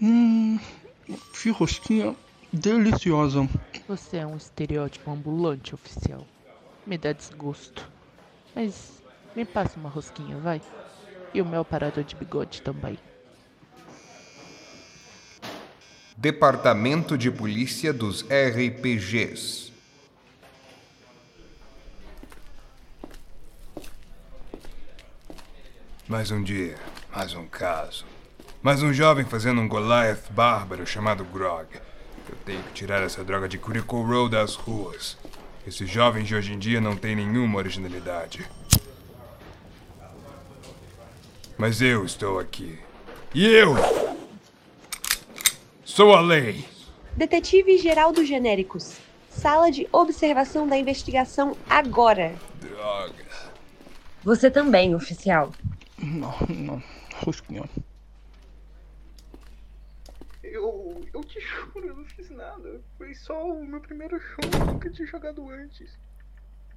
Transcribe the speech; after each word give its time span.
Hum. 0.00 0.58
Que 1.42 1.50
rosquinha 1.50 2.16
deliciosa. 2.52 3.48
Você 3.86 4.18
é 4.18 4.26
um 4.26 4.36
estereótipo 4.36 5.10
ambulante, 5.10 5.74
oficial. 5.74 6.26
Me 6.86 6.96
dá 6.96 7.12
desgosto. 7.12 7.90
Mas 8.54 9.02
me 9.34 9.44
passa 9.44 9.78
uma 9.78 9.88
rosquinha, 9.88 10.36
vai. 10.38 10.62
E 11.32 11.42
o 11.42 11.44
meu 11.44 11.60
aparador 11.60 12.04
de 12.04 12.14
bigode 12.14 12.62
também. 12.62 12.98
Departamento 16.16 17.18
de 17.18 17.30
Polícia 17.30 17.92
dos 17.92 18.22
RPGs. 18.22 19.72
Mais 26.08 26.30
um 26.30 26.42
dia, 26.42 26.78
mais 27.10 27.34
um 27.34 27.46
caso. 27.46 28.13
Mais 28.64 28.82
um 28.82 28.94
jovem 28.94 29.26
fazendo 29.26 29.60
um 29.60 29.68
Goliath 29.68 30.30
bárbaro 30.30 30.86
chamado 30.86 31.22
Grog. 31.22 31.66
Eu 32.26 32.34
tenho 32.46 32.62
que 32.62 32.72
tirar 32.72 33.02
essa 33.02 33.22
droga 33.22 33.46
de 33.46 33.58
Critical 33.58 34.02
Row 34.02 34.26
das 34.26 34.54
ruas. 34.54 35.18
Esses 35.66 35.86
jovens 35.86 36.26
de 36.26 36.34
hoje 36.34 36.54
em 36.54 36.58
dia 36.58 36.80
não 36.80 36.96
têm 36.96 37.14
nenhuma 37.14 37.58
originalidade. 37.58 38.48
Mas 41.58 41.82
eu 41.82 42.06
estou 42.06 42.38
aqui. 42.38 42.78
E 43.34 43.44
eu 43.44 43.74
sou 45.84 46.14
a 46.14 46.22
lei. 46.22 46.64
Detetive 47.14 47.76
Geraldo 47.76 48.24
Genéricos. 48.24 48.96
Sala 49.28 49.70
de 49.70 49.86
observação 49.92 50.66
da 50.66 50.78
investigação 50.78 51.54
agora. 51.68 52.34
Droga. 52.58 53.12
Você 54.24 54.50
também, 54.50 54.94
oficial. 54.94 55.52
Não, 55.98 56.34
não. 56.48 56.82
Rosquinha. 57.16 57.68
Eu, 60.54 61.04
eu 61.12 61.23
te 61.34 61.40
juro, 61.40 61.88
eu 61.88 61.96
não 61.96 62.04
fiz 62.04 62.30
nada. 62.30 62.80
Foi 62.96 63.12
só 63.14 63.44
o 63.46 63.66
meu 63.66 63.80
primeiro 63.80 64.20
show, 64.20 64.38
eu 64.52 64.66
nunca 64.66 64.88
tinha 64.88 65.06
jogado 65.06 65.50
antes. 65.50 65.90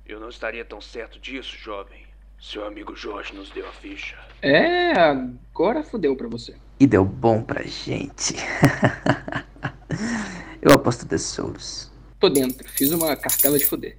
Eu 0.06 0.20
não 0.20 0.30
estaria 0.30 0.66
tão 0.66 0.82
certo 0.82 1.20
disso, 1.20 1.56
jovem. 1.58 2.08
Seu 2.40 2.66
amigo 2.66 2.96
Jorge 2.96 3.36
nos 3.36 3.50
deu 3.52 3.68
a 3.68 3.72
ficha. 3.72 4.18
É, 4.42 4.92
agora 4.94 5.84
fudeu 5.84 6.16
pra 6.16 6.28
você. 6.28 6.56
E 6.80 6.88
deu 6.88 7.04
bom 7.04 7.44
pra 7.44 7.64
gente. 7.64 8.36
Eu 10.62 10.72
aposto 10.72 11.08
tesouros. 11.08 11.92
Tô 12.20 12.30
dentro, 12.30 12.68
fiz 12.70 12.92
uma 12.92 13.16
cartela 13.16 13.58
de 13.58 13.66
fuder. 13.66 13.98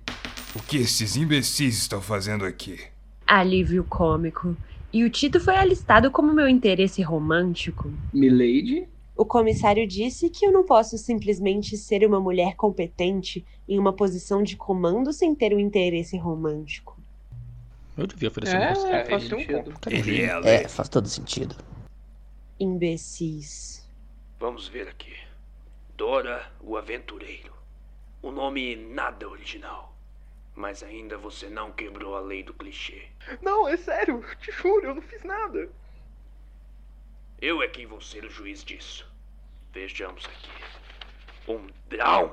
O 0.54 0.62
que 0.62 0.78
esses 0.78 1.16
imbecis 1.16 1.78
estão 1.78 2.00
fazendo 2.00 2.44
aqui? 2.44 2.80
Alívio 3.26 3.84
cômico. 3.84 4.56
E 4.92 5.04
o 5.04 5.10
Tito 5.10 5.38
foi 5.38 5.56
alistado 5.56 6.10
como 6.10 6.32
meu 6.32 6.48
interesse 6.48 7.02
romântico. 7.02 7.92
Milady? 8.12 8.88
O 9.18 9.26
comissário 9.26 9.84
disse 9.84 10.30
que 10.30 10.46
eu 10.46 10.52
não 10.52 10.64
posso 10.64 10.96
simplesmente 10.96 11.76
ser 11.76 12.06
uma 12.06 12.20
mulher 12.20 12.54
competente 12.54 13.44
em 13.68 13.76
uma 13.76 13.92
posição 13.92 14.44
de 14.44 14.56
comando 14.56 15.12
sem 15.12 15.34
ter 15.34 15.52
um 15.52 15.58
interesse 15.58 16.16
romântico. 16.16 16.96
Eu 17.96 18.06
devia 18.06 18.28
oferecer 18.28 18.54
É, 18.56 18.70
um 18.70 18.74
você. 18.76 18.88
é, 18.92 19.04
faz 19.04 19.24
sentido. 19.24 19.74
Ele 19.90 20.22
é. 20.22 20.62
É, 20.62 20.68
faz 20.68 20.88
todo 20.88 21.08
sentido. 21.08 21.56
Imbecis. 22.60 23.84
Vamos 24.38 24.68
ver 24.68 24.86
aqui. 24.86 25.16
Dora, 25.96 26.48
o 26.62 26.76
Aventureiro. 26.76 27.52
O 28.22 28.30
nome 28.30 28.76
nada 28.76 29.28
original. 29.28 29.96
Mas 30.54 30.80
ainda 30.84 31.18
você 31.18 31.48
não 31.48 31.72
quebrou 31.72 32.14
a 32.14 32.20
lei 32.20 32.44
do 32.44 32.54
clichê. 32.54 33.06
Não, 33.42 33.66
é 33.66 33.76
sério, 33.76 34.24
te 34.40 34.52
juro, 34.52 34.86
eu 34.86 34.94
não 34.94 35.02
fiz 35.02 35.24
nada. 35.24 35.68
Eu 37.40 37.60
é 37.62 37.66
quem 37.66 37.84
vou 37.84 38.00
ser 38.00 38.24
o 38.24 38.30
juiz 38.30 38.62
disso. 38.62 39.07
Vejamos 39.78 40.24
aqui. 40.24 40.50
Um 41.46 41.68
Drown. 41.88 42.32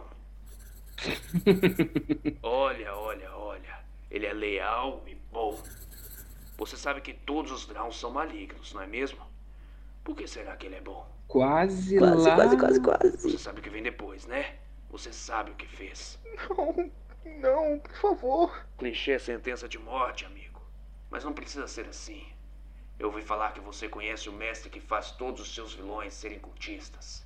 olha, 2.41 2.95
olha, 2.95 3.31
olha. 3.35 3.79
Ele 4.09 4.25
é 4.25 4.33
leal 4.33 5.03
e 5.05 5.13
bom. 5.31 5.61
Você 6.57 6.75
sabe 6.75 7.01
que 7.01 7.13
todos 7.13 7.51
os 7.51 7.67
Drowns 7.67 7.99
são 7.99 8.09
malignos, 8.09 8.73
não 8.73 8.81
é 8.81 8.87
mesmo? 8.87 9.23
Por 10.03 10.15
que 10.15 10.27
será 10.27 10.55
que 10.57 10.65
ele 10.65 10.77
é 10.77 10.81
bom? 10.81 11.07
Quase, 11.27 11.99
Quase, 11.99 12.27
lá. 12.29 12.35
quase, 12.35 12.57
quase, 12.57 12.81
quase. 12.81 13.17
Você 13.21 13.37
sabe 13.37 13.59
o 13.59 13.61
que 13.63 13.69
vem 13.69 13.83
depois, 13.83 14.25
né? 14.25 14.55
Você 14.89 15.13
sabe 15.13 15.51
o 15.51 15.55
que 15.55 15.67
fez. 15.67 16.19
Não, 16.49 16.91
não, 17.41 17.79
por 17.79 17.93
favor. 17.95 18.65
Clichê 18.79 19.11
é 19.11 19.19
sentença 19.19 19.69
de 19.69 19.77
morte, 19.77 20.25
amigo. 20.25 20.59
Mas 21.11 21.23
não 21.23 21.31
precisa 21.31 21.67
ser 21.67 21.85
assim. 21.87 22.25
Eu 22.97 23.09
ouvi 23.09 23.21
falar 23.21 23.51
que 23.53 23.59
você 23.59 23.87
conhece 23.87 24.29
o 24.29 24.33
mestre 24.33 24.67
que 24.67 24.79
faz 24.79 25.11
todos 25.11 25.41
os 25.41 25.53
seus 25.53 25.75
vilões 25.75 26.11
serem 26.15 26.39
cultistas. 26.39 27.23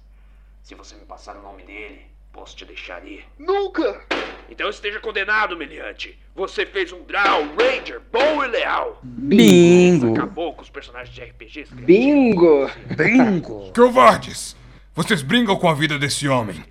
Se 0.70 0.76
você 0.76 0.94
me 0.94 1.02
passar 1.04 1.36
o 1.36 1.42
nome 1.42 1.64
dele, 1.64 2.02
posso 2.32 2.56
te 2.56 2.64
deixar 2.64 3.04
ir. 3.04 3.26
Nunca! 3.40 4.06
Então 4.48 4.70
esteja 4.70 5.00
condenado, 5.00 5.58
meliante. 5.58 6.16
Você 6.36 6.64
fez 6.64 6.92
um 6.94 7.02
Drow 7.06 7.42
Ranger 7.60 8.00
bom 8.12 8.44
e 8.44 8.48
leal. 8.48 9.00
Bingo! 9.02 10.12
Acabou 10.14 10.54
com 10.54 10.62
os 10.62 10.70
personagens 10.70 11.10
de 11.10 11.24
RPGs. 11.24 11.74
Bingo! 11.74 12.70
Bingo! 12.96 13.74
Covardes! 13.74 14.56
Vocês 14.94 15.24
brincam 15.24 15.56
com 15.56 15.68
a 15.68 15.74
vida 15.74 15.98
desse 15.98 16.28
homem. 16.28 16.64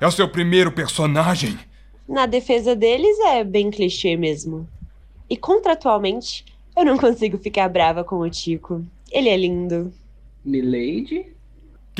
É 0.00 0.06
o 0.06 0.12
seu 0.12 0.28
primeiro 0.28 0.70
personagem. 0.70 1.58
Na 2.08 2.26
defesa 2.26 2.76
deles 2.76 3.18
é 3.18 3.42
bem 3.42 3.68
clichê 3.68 4.16
mesmo. 4.16 4.68
E 5.28 5.36
contratualmente, 5.36 6.44
eu 6.76 6.84
não 6.84 6.94
consigo 6.96 7.36
ficar 7.36 7.68
brava 7.68 8.04
com 8.04 8.20
o 8.20 8.30
Tico. 8.30 8.86
Ele 9.10 9.28
é 9.28 9.36
lindo. 9.36 9.92
Milady? 10.44 11.39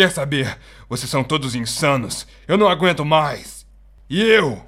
Quer 0.01 0.11
saber? 0.11 0.59
Vocês 0.89 1.11
são 1.11 1.23
todos 1.23 1.55
insanos. 1.55 2.27
Eu 2.49 2.57
não 2.57 2.71
aguento 2.71 3.05
mais. 3.05 3.67
E 4.09 4.23
eu? 4.23 4.59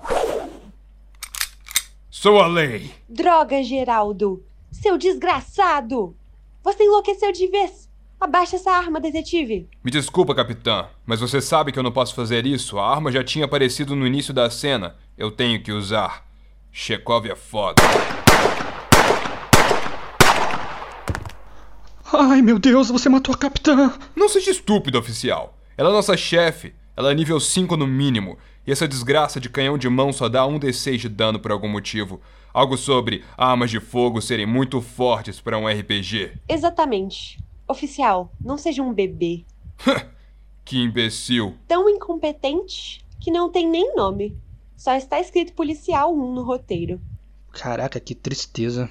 Sou 2.11 2.39
a 2.39 2.47
lei. 2.47 2.93
Droga, 3.09 3.63
Geraldo! 3.63 4.45
Seu 4.71 4.99
desgraçado! 4.99 6.15
Você 6.63 6.85
enlouqueceu 6.85 7.33
de 7.33 7.47
vez! 7.47 7.89
Abaixa 8.21 8.57
essa 8.57 8.73
arma, 8.73 9.01
detetive! 9.01 9.71
Me 9.83 9.91
desculpa, 9.91 10.35
capitã, 10.35 10.91
mas 11.07 11.21
você 11.21 11.41
sabe 11.41 11.73
que 11.73 11.79
eu 11.79 11.83
não 11.83 11.93
posso 11.93 12.15
fazer 12.15 12.45
isso. 12.45 12.79
A 12.79 12.87
arma 12.87 13.11
já 13.11 13.25
tinha 13.25 13.47
aparecido 13.47 13.97
no 13.97 14.07
início 14.07 14.35
da 14.35 14.51
cena. 14.51 14.97
Eu 15.17 15.31
tenho 15.31 15.63
que 15.63 15.73
usar. 15.73 16.27
Chekhov 16.71 17.27
é 17.27 17.35
foda. 17.35 17.83
Ai, 22.15 22.43
meu 22.43 22.59
Deus, 22.59 22.91
você 22.91 23.09
matou 23.09 23.35
a 23.35 23.39
capitã! 23.39 23.95
Não 24.15 24.29
seja 24.29 24.51
estúpido, 24.51 24.99
oficial. 24.99 25.57
Ela 25.79 25.89
é 25.89 25.93
nossa 25.93 26.15
chefe. 26.15 26.75
Ela 26.95 27.11
é 27.11 27.15
nível 27.15 27.41
5 27.41 27.75
no 27.75 27.87
mínimo. 27.87 28.37
E 28.67 28.71
essa 28.71 28.87
desgraça 28.87 29.41
de 29.41 29.49
canhão 29.49 29.79
de 29.79 29.89
mão 29.89 30.13
só 30.13 30.29
dá 30.29 30.47
um 30.47 30.61
D6 30.61 30.99
de 30.99 31.09
dano 31.09 31.41
por 31.41 31.51
algum 31.51 31.69
motivo. 31.69 32.21
Algo 32.53 32.77
sobre 32.77 33.25
armas 33.35 33.71
de 33.71 33.81
fogo 33.81 34.21
serem 34.21 34.45
muito 34.45 34.83
fortes 34.83 35.41
para 35.41 35.57
um 35.57 35.67
RPG. 35.67 36.33
Exatamente. 36.47 37.43
Oficial, 37.67 38.31
não 38.39 38.59
seja 38.59 38.83
um 38.83 38.93
bebê. 38.93 39.47
Que 40.65 40.79
imbecil. 40.79 41.57
Tão 41.67 41.89
incompetente 41.89 43.03
que 43.19 43.31
não 43.31 43.51
tem 43.51 43.67
nem 43.67 43.97
nome. 43.97 44.37
Só 44.77 44.95
está 44.95 45.19
escrito 45.19 45.55
policial 45.55 46.15
1 46.15 46.35
no 46.35 46.43
roteiro. 46.43 47.01
Caraca, 47.53 47.99
que 47.99 48.15
tristeza. 48.15 48.89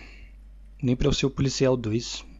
Nem 0.81 0.95
pra 0.95 1.07
eu 1.07 1.13
ser 1.13 1.27
o 1.27 1.31
policial 1.31 1.77
2. 1.77 2.30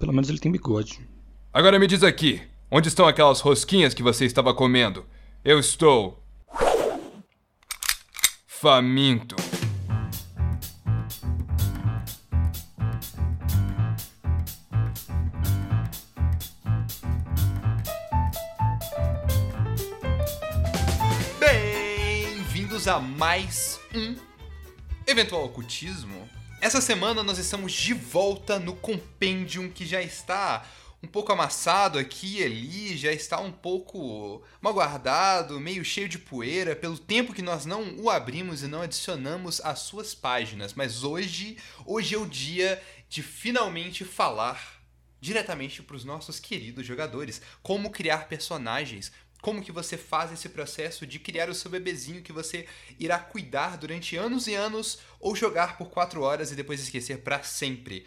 Pelo 0.00 0.14
menos 0.14 0.30
ele 0.30 0.38
tem 0.38 0.50
bigode. 0.50 1.06
Agora 1.52 1.78
me 1.78 1.86
diz 1.86 2.02
aqui, 2.02 2.40
onde 2.70 2.88
estão 2.88 3.06
aquelas 3.06 3.40
rosquinhas 3.40 3.92
que 3.92 4.02
você 4.02 4.24
estava 4.24 4.54
comendo? 4.54 5.04
Eu 5.44 5.60
estou. 5.60 6.24
faminto. 8.46 9.36
Bem-vindos 21.38 22.88
a 22.88 22.98
mais 22.98 23.78
um 23.94 24.16
Eventual 25.06 25.44
Ocultismo. 25.44 26.39
Essa 26.62 26.82
semana 26.82 27.22
nós 27.22 27.38
estamos 27.38 27.72
de 27.72 27.94
volta 27.94 28.58
no 28.58 28.76
Compendium 28.76 29.70
que 29.70 29.86
já 29.86 30.02
está 30.02 30.66
um 31.02 31.06
pouco 31.06 31.32
amassado 31.32 31.98
aqui 31.98 32.36
e 32.36 32.44
ali, 32.44 32.96
já 32.98 33.10
está 33.10 33.40
um 33.40 33.50
pouco 33.50 34.42
mal 34.60 34.74
guardado, 34.74 35.58
meio 35.58 35.82
cheio 35.82 36.06
de 36.06 36.18
poeira, 36.18 36.76
pelo 36.76 36.98
tempo 36.98 37.32
que 37.32 37.40
nós 37.40 37.64
não 37.64 37.96
o 37.96 38.10
abrimos 38.10 38.62
e 38.62 38.66
não 38.66 38.82
adicionamos 38.82 39.58
às 39.62 39.78
suas 39.78 40.14
páginas. 40.14 40.74
Mas 40.74 41.02
hoje, 41.02 41.56
hoje 41.86 42.14
é 42.14 42.18
o 42.18 42.26
dia 42.26 42.82
de 43.08 43.22
finalmente 43.22 44.04
falar 44.04 44.82
diretamente 45.18 45.82
para 45.82 45.96
os 45.96 46.04
nossos 46.04 46.38
queridos 46.38 46.86
jogadores 46.86 47.40
como 47.62 47.90
criar 47.90 48.28
personagens, 48.28 49.10
como 49.40 49.62
que 49.62 49.72
você 49.72 49.96
faz 49.96 50.32
esse 50.32 50.48
processo 50.48 51.06
de 51.06 51.18
criar 51.18 51.48
o 51.48 51.54
seu 51.54 51.70
bebezinho 51.70 52.22
que 52.22 52.32
você 52.32 52.66
irá 52.98 53.18
cuidar 53.18 53.76
durante 53.76 54.16
anos 54.16 54.46
e 54.46 54.54
anos 54.54 54.98
ou 55.18 55.34
jogar 55.34 55.78
por 55.78 55.90
4 55.90 56.20
horas 56.20 56.52
e 56.52 56.56
depois 56.56 56.80
esquecer 56.80 57.18
para 57.18 57.42
sempre. 57.42 58.06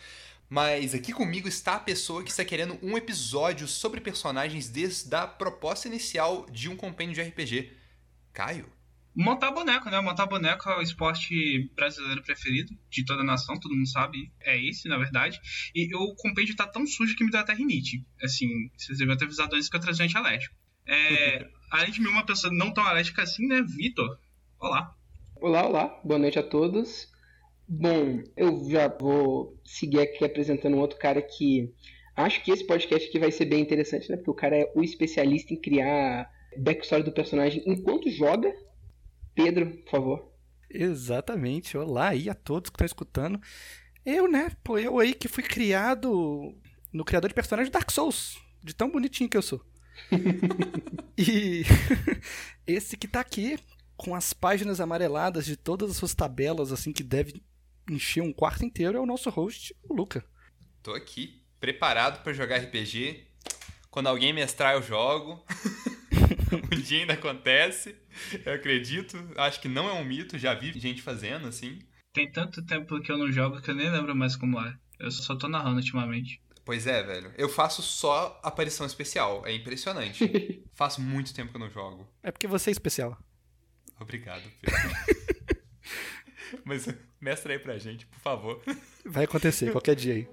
Mas 0.50 0.94
aqui 0.94 1.12
comigo 1.12 1.48
está 1.48 1.76
a 1.76 1.80
pessoa 1.80 2.24
que 2.24 2.30
está 2.30 2.46
querendo 2.46 2.78
um 2.84 2.96
episódio 2.96 3.68
sobre 3.68 4.00
personagens 4.00 4.70
desde 4.70 5.16
a 5.16 5.26
proposta 5.26 5.88
inicial 5.88 6.46
de 6.52 6.70
um 6.70 6.76
compêndio 6.76 7.16
de 7.16 7.22
RPG. 7.30 7.72
Caio? 8.32 8.72
Montar 9.16 9.52
boneco, 9.52 9.90
né? 9.90 10.00
Montar 10.02 10.26
boneco 10.26 10.68
é 10.70 10.78
o 10.78 10.82
esporte 10.82 11.72
brasileiro 11.76 12.24
preferido 12.24 12.76
de 12.90 13.06
toda 13.06 13.22
a 13.22 13.26
nação, 13.26 13.60
todo 13.60 13.76
mundo 13.76 13.88
sabe. 13.88 14.32
É 14.42 14.60
esse, 14.60 14.88
na 14.88 14.98
verdade. 14.98 15.40
E 15.74 15.96
o 15.96 16.16
compêndio 16.16 16.56
tá 16.56 16.68
tão 16.68 16.86
sujo 16.86 17.16
que 17.16 17.24
me 17.24 17.30
deu 17.30 17.40
até 17.40 17.54
rinite. 17.54 18.06
Assim, 18.24 18.48
vocês 18.76 18.98
devem 18.98 19.16
ter 19.16 19.26
avisado 19.26 19.56
antes 19.56 19.70
que 19.70 19.76
eu 19.76 19.82
trazia 19.82 20.06
antialérgico. 20.06 20.56
É, 20.86 21.48
além 21.72 21.92
de 21.92 22.02
mim, 22.02 22.10
uma 22.10 22.26
pessoa 22.26 22.54
não 22.54 22.74
tão 22.74 22.84
alérgica 22.84 23.24
assim, 23.24 23.48
né? 23.48 23.62
Vitor. 23.62 24.20
Olá. 24.60 24.96
Olá, 25.36 25.66
olá. 25.68 26.02
Boa 26.04 26.20
noite 26.20 26.38
a 26.40 26.44
todos. 26.44 27.12
Bom, 27.68 28.22
eu 28.36 28.70
já 28.70 28.88
vou 28.88 29.60
seguir 29.66 30.02
aqui 30.02 30.26
apresentando 30.26 30.76
um 30.76 30.80
outro 30.80 30.98
cara 31.00 31.22
que 31.22 31.74
acho 32.16 32.44
que 32.44 32.52
esse 32.52 32.66
podcast 32.66 33.08
aqui 33.08 33.18
vai 33.18 33.32
ser 33.32 33.46
bem 33.46 33.62
interessante, 33.62 34.10
né? 34.10 34.18
Porque 34.18 34.32
o 34.32 34.36
cara 34.36 34.58
é 34.58 34.72
o 34.76 34.84
especialista 34.84 35.54
em 35.54 35.60
criar 35.60 36.30
backstory 36.58 37.04
do 37.04 37.12
personagem 37.12 37.64
enquanto 37.66 38.12
joga. 38.12 38.54
Pedro, 39.34 39.72
por 39.84 39.92
favor. 39.92 40.32
Exatamente. 40.70 41.78
Olá 41.78 42.10
aí 42.10 42.30
a 42.30 42.34
todos 42.34 42.70
que 42.70 42.76
estão 42.76 42.86
escutando. 42.86 43.40
Eu, 44.06 44.30
né? 44.30 44.52
Pô, 44.64 44.78
eu 44.78 45.00
aí 45.00 45.14
que 45.14 45.28
fui 45.28 45.44
criado 45.44 46.54
no 46.92 47.06
criador 47.06 47.30
de 47.30 47.36
personagem 47.36 47.72
Dark 47.72 47.90
Souls. 47.90 48.38
De 48.62 48.74
tão 48.74 48.90
bonitinho 48.90 49.30
que 49.30 49.38
eu 49.38 49.42
sou. 49.42 49.62
e 51.18 51.64
esse 52.68 52.98
que 52.98 53.08
tá 53.08 53.20
aqui, 53.20 53.58
com 53.96 54.16
as 54.16 54.34
páginas 54.34 54.80
amareladas 54.80 55.46
de 55.46 55.56
todas 55.56 55.92
as 55.92 55.98
suas 55.98 56.14
tabelas, 56.14 56.72
assim, 56.72 56.92
que 56.92 57.04
deve 57.04 57.42
encher 57.90 58.22
um 58.22 58.34
quarto 58.34 58.66
inteiro, 58.66 58.98
é 58.98 59.02
o 59.02 59.06
nosso 59.06 59.30
host, 59.30 59.76
o 59.84 59.94
Luca. 59.94 60.24
Tô 60.82 60.94
aqui, 60.94 61.44
preparado 61.60 62.24
para 62.24 62.34
jogar 62.34 62.58
RPG. 62.58 63.28
Quando 63.90 64.08
alguém 64.08 64.34
mestrar, 64.34 64.74
eu 64.74 64.82
jogo. 64.82 65.46
um 66.52 66.82
dia 66.82 67.02
ainda 67.02 67.14
acontece, 67.14 67.96
eu 68.46 68.54
acredito. 68.54 69.18
Acho 69.38 69.62
que 69.62 69.68
não 69.68 69.88
é 69.88 69.94
um 69.94 70.04
mito, 70.04 70.38
já 70.38 70.54
vi 70.54 70.78
gente 70.80 71.02
fazendo 71.02 71.48
assim. 71.48 71.80
Tem 72.14 72.32
tanto 72.32 72.64
tempo 72.66 73.00
que 73.02 73.12
eu 73.12 73.18
não 73.18 73.32
jogo 73.32 73.62
que 73.62 73.72
eu 73.72 73.76
nem 73.76 73.90
lembro 73.90 74.16
mais 74.16 74.36
como 74.36 74.60
é. 74.60 74.76
Eu 75.00 75.10
só 75.12 75.36
tô 75.36 75.48
narrando 75.48 75.78
ultimamente. 75.78 76.42
Pois 76.66 76.88
é, 76.88 77.04
velho. 77.04 77.34
Eu 77.38 77.50
faço 77.50 77.82
só 77.82 78.40
aparição 78.42 78.86
especial. 78.86 79.46
É 79.46 79.54
impressionante. 79.54 80.64
Faço 80.74 81.02
muito 81.02 81.34
tempo 81.34 81.52
que 81.52 81.58
eu 81.58 81.60
não 81.60 81.70
jogo. 81.70 82.08
É 82.22 82.32
porque 82.32 82.48
você 82.48 82.70
é 82.70 82.72
especial. 82.72 83.18
Obrigado, 84.00 84.44
Pedro. 84.62 84.80
Mas 86.64 86.88
mestra 87.20 87.54
aí 87.54 87.60
pra 87.60 87.78
gente, 87.78 88.06
por 88.06 88.20
favor. 88.20 88.62
Vai 89.06 89.26
acontecer 89.26 89.72
qualquer 89.72 89.96
dia 89.96 90.14
aí. 90.14 90.28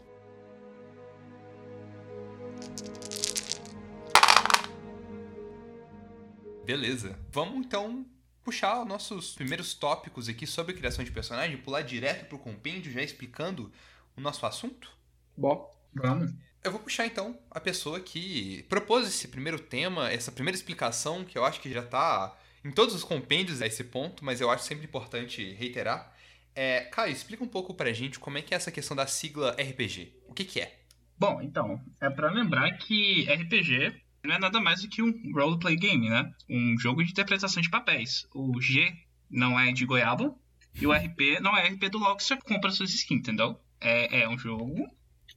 Beleza. 6.64 7.18
Vamos 7.32 7.66
então 7.66 8.06
puxar 8.44 8.84
nossos 8.84 9.34
primeiros 9.34 9.74
tópicos 9.74 10.28
aqui 10.28 10.46
sobre 10.46 10.74
criação 10.74 11.04
de 11.04 11.10
personagem, 11.10 11.56
pular 11.56 11.82
direto 11.82 12.28
pro 12.28 12.38
compêndio, 12.38 12.92
já 12.92 13.02
explicando 13.02 13.72
o 14.16 14.20
nosso 14.20 14.46
assunto? 14.46 14.90
Bom, 15.36 15.70
vamos. 15.94 16.32
Eu 16.62 16.72
vou 16.72 16.80
puxar 16.80 17.06
então 17.06 17.38
a 17.50 17.58
pessoa 17.58 18.00
que 18.00 18.64
propôs 18.68 19.06
esse 19.06 19.28
primeiro 19.28 19.58
tema, 19.58 20.10
essa 20.10 20.30
primeira 20.30 20.56
explicação, 20.56 21.24
que 21.24 21.38
eu 21.38 21.44
acho 21.44 21.60
que 21.60 21.72
já 21.72 21.82
tá 21.82 22.36
em 22.64 22.70
todos 22.70 22.94
os 22.94 23.02
compêndios 23.02 23.62
a 23.62 23.66
esse 23.66 23.84
ponto, 23.84 24.24
mas 24.24 24.40
eu 24.40 24.50
acho 24.50 24.64
sempre 24.64 24.84
importante 24.84 25.54
reiterar. 25.54 26.14
É, 26.54 26.80
Caio, 26.82 27.12
explica 27.12 27.42
um 27.42 27.48
pouco 27.48 27.72
pra 27.72 27.92
gente 27.92 28.18
como 28.18 28.36
é 28.36 28.42
que 28.42 28.52
é 28.52 28.56
essa 28.56 28.70
questão 28.70 28.96
da 28.96 29.06
sigla 29.06 29.52
RPG. 29.52 30.12
O 30.28 30.34
que, 30.34 30.44
que 30.44 30.60
é? 30.60 30.80
Bom, 31.18 31.40
então, 31.40 31.82
é 32.00 32.10
para 32.10 32.30
lembrar 32.30 32.70
que 32.78 33.26
RPG 33.30 33.94
não 34.24 34.34
é 34.34 34.38
nada 34.38 34.60
mais 34.60 34.82
do 34.82 34.88
que 34.88 35.02
um 35.02 35.12
roleplay 35.34 35.76
game, 35.76 36.08
né? 36.08 36.30
Um 36.48 36.78
jogo 36.78 37.02
de 37.02 37.10
interpretação 37.10 37.62
de 37.62 37.70
papéis. 37.70 38.26
O 38.34 38.60
G 38.60 38.92
não 39.30 39.58
é 39.58 39.72
de 39.72 39.86
goiaba 39.86 40.34
e 40.74 40.86
o 40.86 40.92
RP 40.92 41.40
não 41.40 41.56
é 41.56 41.68
RP 41.68 41.88
do 41.88 41.98
LoL 41.98 42.16
que 42.16 42.24
você 42.24 42.36
compra 42.36 42.70
suas 42.70 42.90
skins, 42.90 43.20
entendeu? 43.20 43.58
É, 43.80 44.22
é 44.22 44.28
um 44.28 44.38
jogo, 44.38 44.86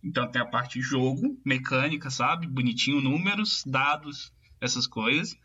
então 0.03 0.29
tem 0.29 0.41
a 0.41 0.45
parte 0.45 0.81
jogo, 0.81 1.39
mecânica, 1.45 2.09
sabe? 2.09 2.45
Bonitinho, 2.47 2.99
números, 2.99 3.63
dados, 3.65 4.33
essas 4.59 4.85
coisas. 4.85 5.37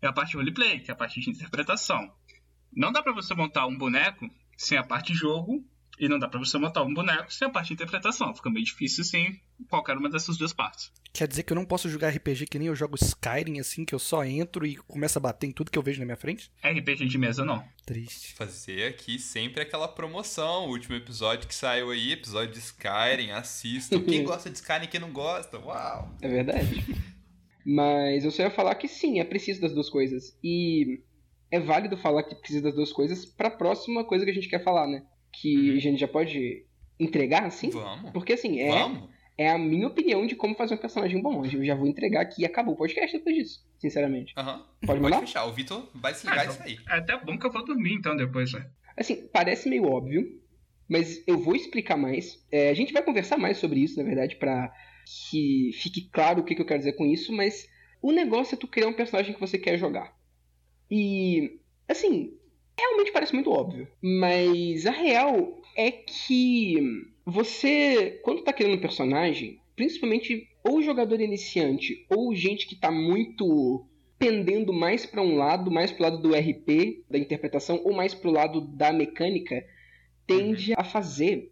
E 0.00 0.06
a 0.06 0.12
parte 0.12 0.36
roleplay, 0.36 0.80
que 0.80 0.90
é 0.90 0.94
a 0.94 0.96
parte 0.96 1.20
de 1.20 1.30
interpretação. 1.30 2.12
Não 2.72 2.92
dá 2.92 3.02
para 3.02 3.12
você 3.12 3.34
montar 3.34 3.66
um 3.66 3.76
boneco 3.76 4.28
sem 4.56 4.78
a 4.78 4.84
parte 4.84 5.14
jogo 5.14 5.64
e 5.98 6.08
não 6.08 6.18
dá 6.18 6.28
para 6.28 6.38
você 6.38 6.58
montar 6.58 6.82
um 6.82 6.92
boneco 6.92 7.32
sem 7.32 7.46
a 7.46 7.50
parte 7.50 7.68
de 7.68 7.74
interpretação. 7.74 8.34
Fica 8.34 8.50
meio 8.50 8.64
difícil 8.64 9.04
sem 9.04 9.40
qualquer 9.68 9.96
uma 9.96 10.10
dessas 10.10 10.36
duas 10.36 10.52
partes. 10.52 10.92
Quer 11.12 11.28
dizer 11.28 11.44
que 11.44 11.52
eu 11.52 11.54
não 11.54 11.64
posso 11.64 11.88
jogar 11.88 12.08
RPG 12.10 12.46
que 12.46 12.58
nem 12.58 12.68
eu 12.68 12.74
jogo 12.74 12.96
Skyrim, 12.96 13.60
assim, 13.60 13.84
que 13.84 13.94
eu 13.94 13.98
só 13.98 14.24
entro 14.24 14.66
e 14.66 14.76
começo 14.76 15.18
a 15.18 15.20
bater 15.20 15.46
em 15.46 15.52
tudo 15.52 15.70
que 15.70 15.78
eu 15.78 15.82
vejo 15.82 16.00
na 16.00 16.06
minha 16.06 16.16
frente? 16.16 16.50
RPG 16.62 17.06
de 17.06 17.18
mesa 17.18 17.44
não. 17.44 17.64
Triste. 17.86 18.34
Fazer 18.34 18.88
aqui 18.88 19.18
sempre 19.18 19.62
aquela 19.62 19.86
promoção. 19.86 20.66
O 20.66 20.70
último 20.70 20.96
episódio 20.96 21.46
que 21.46 21.54
saiu 21.54 21.90
aí, 21.90 22.12
episódio 22.12 22.52
de 22.52 22.58
Skyrim, 22.58 23.30
assistam. 23.30 24.02
Quem 24.02 24.24
gosta 24.24 24.50
de 24.50 24.56
Skyrim 24.56 24.84
e 24.84 24.88
quem 24.88 25.00
não 25.00 25.12
gosta, 25.12 25.58
uau! 25.58 26.12
É 26.20 26.28
verdade. 26.28 26.84
Mas 27.64 28.24
eu 28.24 28.30
só 28.30 28.42
ia 28.42 28.50
falar 28.50 28.74
que 28.74 28.88
sim, 28.88 29.20
é 29.20 29.24
preciso 29.24 29.60
das 29.60 29.72
duas 29.72 29.88
coisas. 29.88 30.36
E 30.42 31.00
é 31.50 31.60
válido 31.60 31.96
falar 31.96 32.24
que 32.24 32.34
precisa 32.34 32.62
das 32.62 32.74
duas 32.74 32.92
coisas 32.92 33.24
pra 33.24 33.50
próxima 33.50 34.04
coisa 34.04 34.24
que 34.24 34.30
a 34.32 34.34
gente 34.34 34.48
quer 34.48 34.62
falar, 34.62 34.88
né? 34.88 35.04
Que 35.40 35.76
a 35.76 35.80
gente 35.80 35.98
já 36.00 36.08
pode 36.08 36.64
entregar, 36.98 37.44
assim? 37.44 37.70
Vamos. 37.70 38.10
Porque 38.12 38.32
assim, 38.34 38.60
é, 38.60 38.68
Vamos. 38.68 39.08
é 39.36 39.50
a 39.50 39.58
minha 39.58 39.86
opinião 39.86 40.26
de 40.26 40.34
como 40.36 40.54
fazer 40.54 40.74
um 40.74 40.78
personagem 40.78 41.20
bom. 41.20 41.44
Eu 41.44 41.64
já 41.64 41.74
vou 41.74 41.86
entregar 41.86 42.20
aqui 42.22 42.42
e 42.42 42.44
acabou 42.46 42.74
o 42.74 42.76
podcast 42.76 43.16
depois 43.16 43.36
disso, 43.36 43.66
sinceramente. 43.78 44.32
Aham. 44.36 44.58
Pode 44.58 44.86
Pode 44.86 45.00
mandar? 45.00 45.20
fechar. 45.20 45.44
O 45.46 45.52
Vitor 45.52 45.88
vai 45.94 46.14
se 46.14 46.26
ligar 46.26 46.46
Ah, 46.46 46.50
isso 46.50 46.62
aí. 46.62 46.78
É 46.88 46.94
até 46.98 47.16
bom 47.18 47.36
que 47.38 47.44
eu 47.46 47.50
vou 47.52 47.64
dormir 47.64 47.94
então 47.94 48.16
depois, 48.16 48.52
né? 48.52 48.70
Assim, 48.96 49.26
parece 49.32 49.68
meio 49.68 49.84
óbvio, 49.90 50.40
mas 50.88 51.22
eu 51.26 51.36
vou 51.36 51.56
explicar 51.56 51.96
mais. 51.96 52.46
É, 52.52 52.70
a 52.70 52.74
gente 52.74 52.92
vai 52.92 53.02
conversar 53.02 53.36
mais 53.36 53.58
sobre 53.58 53.80
isso, 53.80 53.98
na 53.98 54.04
verdade, 54.04 54.36
pra 54.36 54.72
que 55.30 55.70
fique 55.74 56.08
claro 56.10 56.40
o 56.40 56.44
que, 56.44 56.54
que 56.54 56.62
eu 56.62 56.66
quero 56.66 56.78
dizer 56.78 56.92
com 56.94 57.04
isso, 57.04 57.32
mas 57.32 57.66
o 58.00 58.12
negócio 58.12 58.54
é 58.54 58.58
tu 58.58 58.68
criar 58.68 58.86
um 58.86 58.92
personagem 58.94 59.34
que 59.34 59.40
você 59.40 59.58
quer 59.58 59.76
jogar. 59.78 60.14
E, 60.90 61.58
assim, 61.88 62.32
realmente 62.78 63.12
parece 63.12 63.34
muito 63.34 63.50
óbvio, 63.50 63.88
mas 64.02 64.86
a 64.86 64.90
real 64.90 65.60
é 65.76 65.90
que 65.90 66.76
você, 67.24 68.20
quando 68.22 68.42
tá 68.42 68.52
criando 68.52 68.76
um 68.76 68.80
personagem, 68.80 69.58
principalmente 69.74 70.48
ou 70.62 70.82
jogador 70.82 71.20
iniciante 71.20 72.06
ou 72.08 72.34
gente 72.34 72.66
que 72.66 72.76
tá 72.76 72.90
muito 72.90 73.84
pendendo 74.18 74.72
mais 74.72 75.04
pra 75.04 75.20
um 75.20 75.36
lado, 75.36 75.70
mais 75.70 75.90
pro 75.90 76.04
lado 76.04 76.18
do 76.18 76.34
RP, 76.34 77.04
da 77.10 77.18
interpretação, 77.18 77.80
ou 77.84 77.92
mais 77.92 78.14
pro 78.14 78.30
lado 78.30 78.60
da 78.60 78.92
mecânica, 78.92 79.64
tende 80.26 80.72
a 80.76 80.84
fazer 80.84 81.50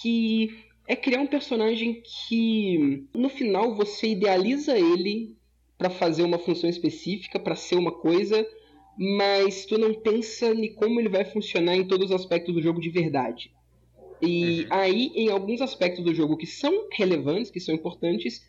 que 0.00 0.56
é 0.86 0.96
criar 0.96 1.20
um 1.20 1.26
personagem 1.26 2.02
que 2.02 3.06
no 3.14 3.28
final 3.28 3.74
você 3.74 4.08
idealiza 4.08 4.78
ele 4.78 5.36
pra 5.76 5.90
fazer 5.90 6.22
uma 6.22 6.38
função 6.38 6.68
específica, 6.70 7.38
pra 7.38 7.56
ser 7.56 7.76
uma 7.76 7.92
coisa, 7.92 8.46
mas 8.96 9.66
tu 9.66 9.78
não 9.78 9.94
pensa 9.94 10.46
em 10.46 10.72
como 10.74 11.00
ele 11.00 11.08
vai 11.08 11.24
funcionar 11.24 11.76
em 11.76 11.86
todos 11.86 12.10
os 12.10 12.16
aspectos 12.16 12.54
do 12.54 12.62
jogo 12.62 12.80
de 12.80 12.90
verdade. 12.90 13.52
E 14.22 14.66
aí, 14.70 15.10
em 15.14 15.28
alguns 15.28 15.60
aspectos 15.60 16.04
do 16.04 16.14
jogo 16.14 16.36
que 16.36 16.46
são 16.46 16.88
relevantes, 16.92 17.50
que 17.50 17.60
são 17.60 17.74
importantes, 17.74 18.46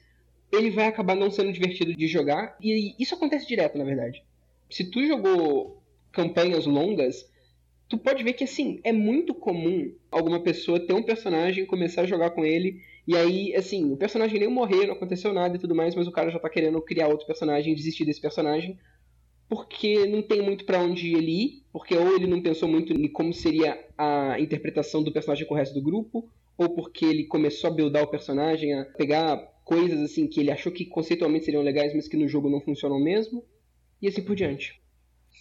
ele 0.52 0.70
vai 0.70 0.88
acabar 0.88 1.16
não 1.16 1.30
sendo 1.30 1.52
divertido 1.52 1.94
de 1.94 2.08
jogar. 2.08 2.56
E 2.62 2.96
isso 3.00 3.16
acontece 3.16 3.48
direto, 3.48 3.78
na 3.78 3.84
verdade. 3.84 4.24
Se 4.70 4.90
tu 4.90 5.06
jogou 5.06 5.82
campanhas 6.12 6.66
longas, 6.66 7.30
tu 7.90 7.98
pode 7.98 8.24
ver 8.24 8.34
que 8.34 8.44
assim, 8.44 8.80
é 8.84 8.92
muito 8.92 9.34
comum 9.34 9.94
alguma 10.10 10.40
pessoa 10.40 10.80
ter 10.80 10.94
um 10.94 11.04
personagem, 11.04 11.66
começar 11.66 12.02
a 12.02 12.08
jogar 12.08 12.32
com 12.32 12.46
ele, 12.46 12.82
e 13.08 13.16
aí, 13.16 13.56
assim, 13.56 13.92
o 13.92 13.98
personagem 13.98 14.40
nem 14.40 14.50
morrer, 14.50 14.88
não 14.88 14.96
aconteceu 14.96 15.32
nada 15.32 15.56
e 15.56 15.60
tudo 15.60 15.75
mais, 15.75 15.94
mas 15.94 16.08
o 16.08 16.12
cara 16.12 16.32
já 16.32 16.40
tá 16.40 16.50
querendo 16.50 16.82
criar 16.82 17.08
outro 17.08 17.28
personagem 17.28 17.75
desistir 17.75 18.04
desse 18.04 18.20
personagem, 18.20 18.80
porque 19.48 20.06
não 20.06 20.22
tem 20.22 20.42
muito 20.42 20.66
pra 20.66 20.80
onde 20.80 21.14
ele 21.14 21.44
ir, 21.44 21.64
porque 21.72 21.96
ou 21.96 22.16
ele 22.16 22.28
não 22.28 22.42
pensou 22.42 22.68
muito 22.68 22.94
em 22.94 23.08
como 23.08 23.34
seria 23.34 23.88
a 23.98 24.40
interpretação 24.40 25.04
do 25.04 25.12
personagem 25.12 25.46
com 25.46 25.54
o 25.54 25.58
resto 25.58 25.74
do 25.74 25.82
grupo, 25.82 26.30
ou 26.58 26.74
porque 26.74 27.06
ele 27.06 27.25
começou 27.25 27.70
a 27.70 27.74
buildar 27.74 28.04
o 28.04 28.10
personagem, 28.10 28.74
a 28.74 28.86
pegar 28.86 29.38
coisas 29.64 30.00
assim 30.00 30.28
que 30.28 30.40
ele 30.40 30.52
achou 30.52 30.72
que 30.72 30.86
conceitualmente 30.86 31.46
seriam 31.46 31.64
legais, 31.64 31.94
mas 31.94 32.08
que 32.08 32.18
no 32.18 32.28
jogo 32.28 32.50
não 32.50 32.62
funcionam 32.62 33.00
mesmo, 33.00 33.44
e 34.02 34.08
assim 34.08 34.24
por 34.24 34.36
diante. 34.36 34.82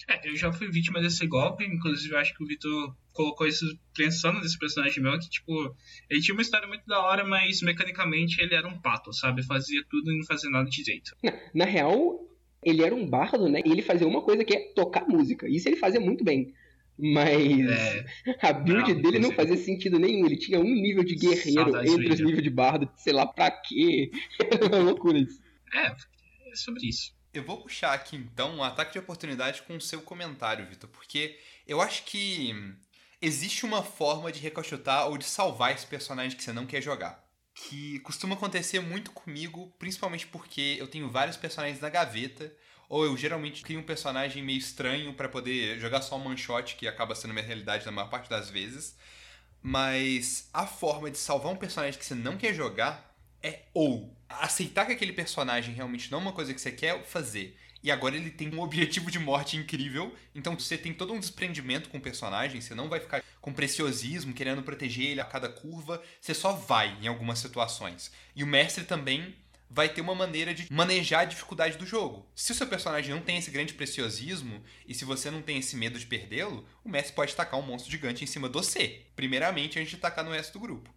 É, 0.09 0.29
eu 0.29 0.37
já 0.37 0.53
fui 0.53 0.69
vítima 0.71 1.01
desse 1.01 1.27
golpe, 1.27 1.65
inclusive 1.65 2.13
eu 2.13 2.19
acho 2.19 2.35
que 2.35 2.43
o 2.43 2.47
Vitor 2.47 2.95
colocou 3.13 3.47
isso 3.47 3.65
pensando 3.97 4.41
nesse 4.41 4.59
personagem 4.59 5.03
meu, 5.03 5.19
que 5.19 5.31
tipo, 5.31 5.53
ele 6.11 6.21
tinha 6.21 6.35
uma 6.35 6.43
história 6.43 6.67
muito 6.67 6.85
da 6.87 7.01
hora, 7.01 7.25
mas 7.25 7.63
mecanicamente 7.63 8.41
ele 8.43 8.55
era 8.55 8.67
um 8.67 8.81
pato, 8.81 9.13
sabe? 9.13 9.43
Fazia 9.45 9.83
tudo 9.89 10.11
e 10.11 10.19
não 10.19 10.27
fazia 10.27 10.51
nada 10.51 10.69
direito. 10.69 11.13
Na, 11.23 11.33
na 11.55 11.65
real, 11.65 12.19
ele 12.65 12.83
era 12.83 12.95
um 12.95 13.07
bardo, 13.07 13.49
né? 13.49 13.61
E 13.65 13.71
ele 13.71 13.83
fazia 13.83 14.07
uma 14.07 14.23
coisa 14.23 14.45
que 14.45 14.55
é 14.55 14.73
tocar 14.75 15.07
música. 15.07 15.49
Isso 15.49 15.69
ele 15.69 15.77
fazia 15.77 16.01
muito 16.01 16.25
bem. 16.25 16.55
Mas 16.99 17.69
É. 17.69 18.07
a 18.49 18.53
build 18.53 18.95
Não, 18.95 19.03
dele 19.03 19.19
não 19.19 19.33
fazia 19.33 19.57
sentido 19.57 19.99
nenhum. 19.99 20.27
Ele 20.27 20.37
tinha 20.37 20.61
um 20.61 20.75
nível 20.75 21.05
de 21.05 21.17
guerreiro 21.17 21.73
Saudades 21.73 21.93
entre 21.93 22.13
os 22.13 22.21
níveis 22.21 22.43
de 22.43 22.51
bardo, 22.51 22.91
sei 22.97 23.13
lá 23.13 23.27
pra 23.27 23.51
quê. 23.51 24.11
Era 24.41 24.67
uma 24.67 24.79
loucura 24.79 25.19
isso. 25.19 25.41
É, 25.73 25.87
é 26.51 26.57
sobre 26.57 26.87
isso. 26.87 27.13
Eu 27.33 27.43
vou 27.43 27.61
puxar 27.61 27.93
aqui 27.93 28.17
então 28.17 28.55
um 28.55 28.63
ataque 28.63 28.93
de 28.93 28.99
oportunidade 29.01 29.63
com 29.63 29.77
o 29.77 29.81
seu 29.81 30.01
comentário, 30.03 30.67
Vitor, 30.67 30.89
porque 30.89 31.37
eu 31.67 31.81
acho 31.81 32.05
que 32.05 32.55
existe 33.21 33.67
uma 33.67 33.83
forma 33.83 34.31
de 34.31 34.39
recachutar 34.39 35.09
ou 35.09 35.19
de 35.19 35.25
salvar 35.25 35.75
esse 35.75 35.87
personagem 35.87 36.37
que 36.37 36.45
você 36.45 36.53
não 36.53 36.65
quer 36.65 36.81
jogar. 36.81 37.24
Que 37.55 38.01
costuma 38.01 38.35
acontecer 38.35 38.81
muito 38.81 39.13
comigo, 39.13 39.73
principalmente 39.79 40.27
porque 40.27 40.77
eu 40.79 40.89
tenho 40.89 41.09
vários 41.09 41.37
personagens 41.37 41.81
na 41.81 41.89
gaveta, 41.89 42.53
ou 42.89 43.05
eu 43.05 43.17
geralmente 43.17 43.63
crio 43.63 43.81
um 43.81 43.85
personagem 43.85 44.43
meio 44.43 44.59
estranho 44.59 45.15
pra 45.15 45.29
poder 45.29 45.79
jogar 45.79 46.03
só 46.03 46.19
um 46.19 46.27
one 46.27 46.37
shot, 46.37 46.77
que 46.77 46.89
acaba 46.89 47.15
sendo 47.15 47.33
minha 47.33 47.47
realidade 47.47 47.87
na 47.87 47.93
maior 47.93 48.09
parte 48.09 48.29
das 48.29 48.51
vezes. 48.51 48.97
Mas 49.63 50.49
a 50.53 50.67
forma 50.67 51.11
de 51.11 51.17
salvar 51.17 51.53
um 51.53 51.57
personagem 51.57 51.99
que 51.99 52.05
você 52.05 52.15
não 52.15 52.37
quer 52.37 52.53
jogar 52.53 53.15
é 53.43 53.63
ou 53.73 54.15
aceitar 54.29 54.85
que 54.87 54.93
aquele 54.93 55.13
personagem 55.13 55.75
realmente 55.75 56.11
não 56.11 56.19
é 56.19 56.23
uma 56.23 56.33
coisa 56.33 56.53
que 56.53 56.61
você 56.61 56.73
quer 56.73 57.03
fazer. 57.05 57.57
E 57.85 57.91
agora 57.91 58.17
ele 58.17 58.31
tem 58.31 58.53
um 58.55 58.63
objetivo 58.63 59.11
de 59.11 59.19
morte 59.19 59.59
incrível. 59.59 60.17
Então 60.35 60.59
você 60.59 60.79
tem 60.79 60.95
todo 60.95 61.13
um 61.13 61.21
desprendimento 61.21 61.91
com 61.91 61.99
o 61.99 62.01
personagem. 62.01 62.59
Você 62.59 62.75
não 62.75 62.89
vai 62.89 62.99
ficar 62.99 63.23
com 63.43 63.53
preciosismo, 63.53 64.33
querendo 64.33 64.63
proteger 64.63 65.11
ele 65.11 65.21
a 65.21 65.25
cada 65.25 65.51
curva. 65.51 66.03
Você 66.19 66.33
só 66.33 66.53
vai 66.53 66.97
em 67.03 67.07
algumas 67.07 67.39
situações. 67.41 68.11
E 68.35 68.43
o 68.43 68.47
mestre 68.47 68.85
também 68.85 69.37
vai 69.69 69.91
ter 69.91 70.01
uma 70.01 70.15
maneira 70.15 70.55
de 70.55 70.67
manejar 70.73 71.21
a 71.21 71.25
dificuldade 71.27 71.77
do 71.77 71.85
jogo. 71.85 72.27
Se 72.35 72.53
o 72.53 72.55
seu 72.55 72.67
personagem 72.67 73.15
não 73.15 73.21
tem 73.21 73.37
esse 73.37 73.51
grande 73.51 73.75
preciosismo 73.75 74.63
e 74.89 74.95
se 74.95 75.05
você 75.05 75.31
não 75.31 75.43
tem 75.43 75.59
esse 75.59 75.77
medo 75.77 75.99
de 75.99 76.07
perdê-lo, 76.07 76.67
o 76.83 76.89
mestre 76.89 77.15
pode 77.15 77.37
tacar 77.37 77.61
um 77.61 77.67
monstro 77.67 77.91
gigante 77.91 78.25
em 78.25 78.27
cima 78.27 78.49
do 78.49 78.63
você. 78.63 79.05
Primeiramente, 79.15 79.79
antes 79.79 79.91
de 79.91 79.99
tacar 79.99 80.25
no 80.25 80.33
resto 80.33 80.55
do 80.55 80.61
grupo. 80.61 80.89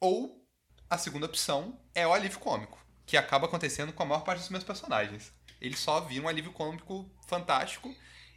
Ou 0.00 0.42
a 0.88 0.96
segunda 0.96 1.26
opção 1.26 1.78
é 1.94 2.06
o 2.06 2.12
alívio 2.14 2.38
cômico, 2.38 2.82
que 3.04 3.18
acaba 3.18 3.46
acontecendo 3.46 3.92
com 3.92 4.02
a 4.02 4.06
maior 4.06 4.24
parte 4.24 4.40
dos 4.40 4.48
meus 4.48 4.64
personagens. 4.64 5.30
Ele 5.62 5.76
só 5.76 6.00
vira 6.00 6.24
um 6.24 6.28
alívio 6.28 6.52
cômico 6.52 7.08
fantástico 7.26 7.94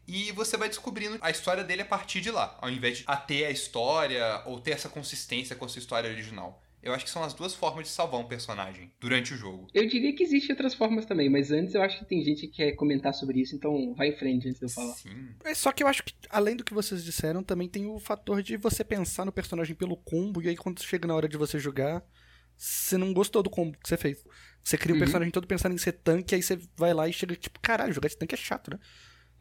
e 0.08 0.32
você 0.32 0.56
vai 0.56 0.70
descobrindo 0.70 1.18
a 1.20 1.32
história 1.32 1.64
dele 1.64 1.82
a 1.82 1.86
partir 1.86 2.22
de 2.22 2.30
lá, 2.30 2.56
ao 2.62 2.70
invés 2.70 3.00
de 3.00 3.04
a 3.08 3.18
ter 3.18 3.46
a 3.46 3.50
história 3.50 4.44
ou 4.46 4.60
ter 4.60 4.72
essa 4.72 4.88
consistência 4.88 5.56
com 5.56 5.66
a 5.66 5.68
sua 5.68 5.80
história 5.80 6.10
original. 6.10 6.62
Eu 6.84 6.94
acho 6.94 7.04
que 7.04 7.10
são 7.10 7.24
as 7.24 7.34
duas 7.34 7.56
formas 7.56 7.88
de 7.88 7.92
salvar 7.92 8.22
um 8.22 8.28
personagem 8.28 8.92
durante 9.00 9.34
o 9.34 9.38
jogo. 9.38 9.66
Eu 9.74 9.88
diria 9.88 10.16
que 10.16 10.22
existem 10.22 10.52
outras 10.52 10.76
formas 10.76 11.04
também, 11.08 11.28
mas 11.28 11.50
antes 11.50 11.74
eu 11.74 11.82
acho 11.82 11.98
que 11.98 12.06
tem 12.06 12.24
gente 12.24 12.42
que 12.42 12.58
quer 12.58 12.74
comentar 12.74 13.12
sobre 13.12 13.42
isso, 13.42 13.56
então 13.56 13.96
vai 13.96 14.10
em 14.10 14.16
frente 14.16 14.48
antes 14.48 14.60
de 14.60 14.68
eu 14.68 14.70
falar. 14.70 14.94
Sim. 14.94 15.30
É, 15.44 15.56
Só 15.56 15.72
que 15.72 15.82
eu 15.82 15.88
acho 15.88 16.04
que, 16.04 16.14
além 16.30 16.56
do 16.56 16.64
que 16.64 16.76
vocês 16.76 17.04
disseram, 17.04 17.42
também 17.42 17.68
tem 17.68 17.88
o 17.88 17.98
fator 17.98 18.44
de 18.44 18.56
você 18.56 18.84
pensar 18.84 19.26
no 19.26 19.32
personagem 19.32 19.76
pelo 19.76 19.98
combo, 19.98 20.44
e 20.44 20.48
aí 20.48 20.56
quando 20.56 20.80
chega 20.84 21.08
na 21.08 21.16
hora 21.16 21.28
de 21.28 21.38
você 21.38 21.58
jogar, 21.58 22.06
você 22.56 23.00
não 23.00 23.16
gostou 23.16 23.42
do 23.42 23.50
combo 23.50 23.76
que 23.80 23.90
você 23.90 23.98
fez. 23.98 24.24
Você 24.66 24.80
cria 24.80 24.94
um 24.94 24.98
Uhum. 24.98 25.00
personagem 25.00 25.32
todo 25.32 25.46
pensando 25.46 25.76
em 25.76 25.78
ser 25.78 25.92
tanque, 25.92 26.34
aí 26.34 26.42
você 26.42 26.60
vai 26.76 26.92
lá 26.92 27.08
e 27.08 27.14
chega 27.14 27.36
tipo, 27.36 27.60
caralho, 27.60 27.94
jogar 27.94 28.08
esse 28.08 28.18
tanque 28.18 28.34
é 28.34 28.38
chato, 28.38 28.72
né? 28.72 28.80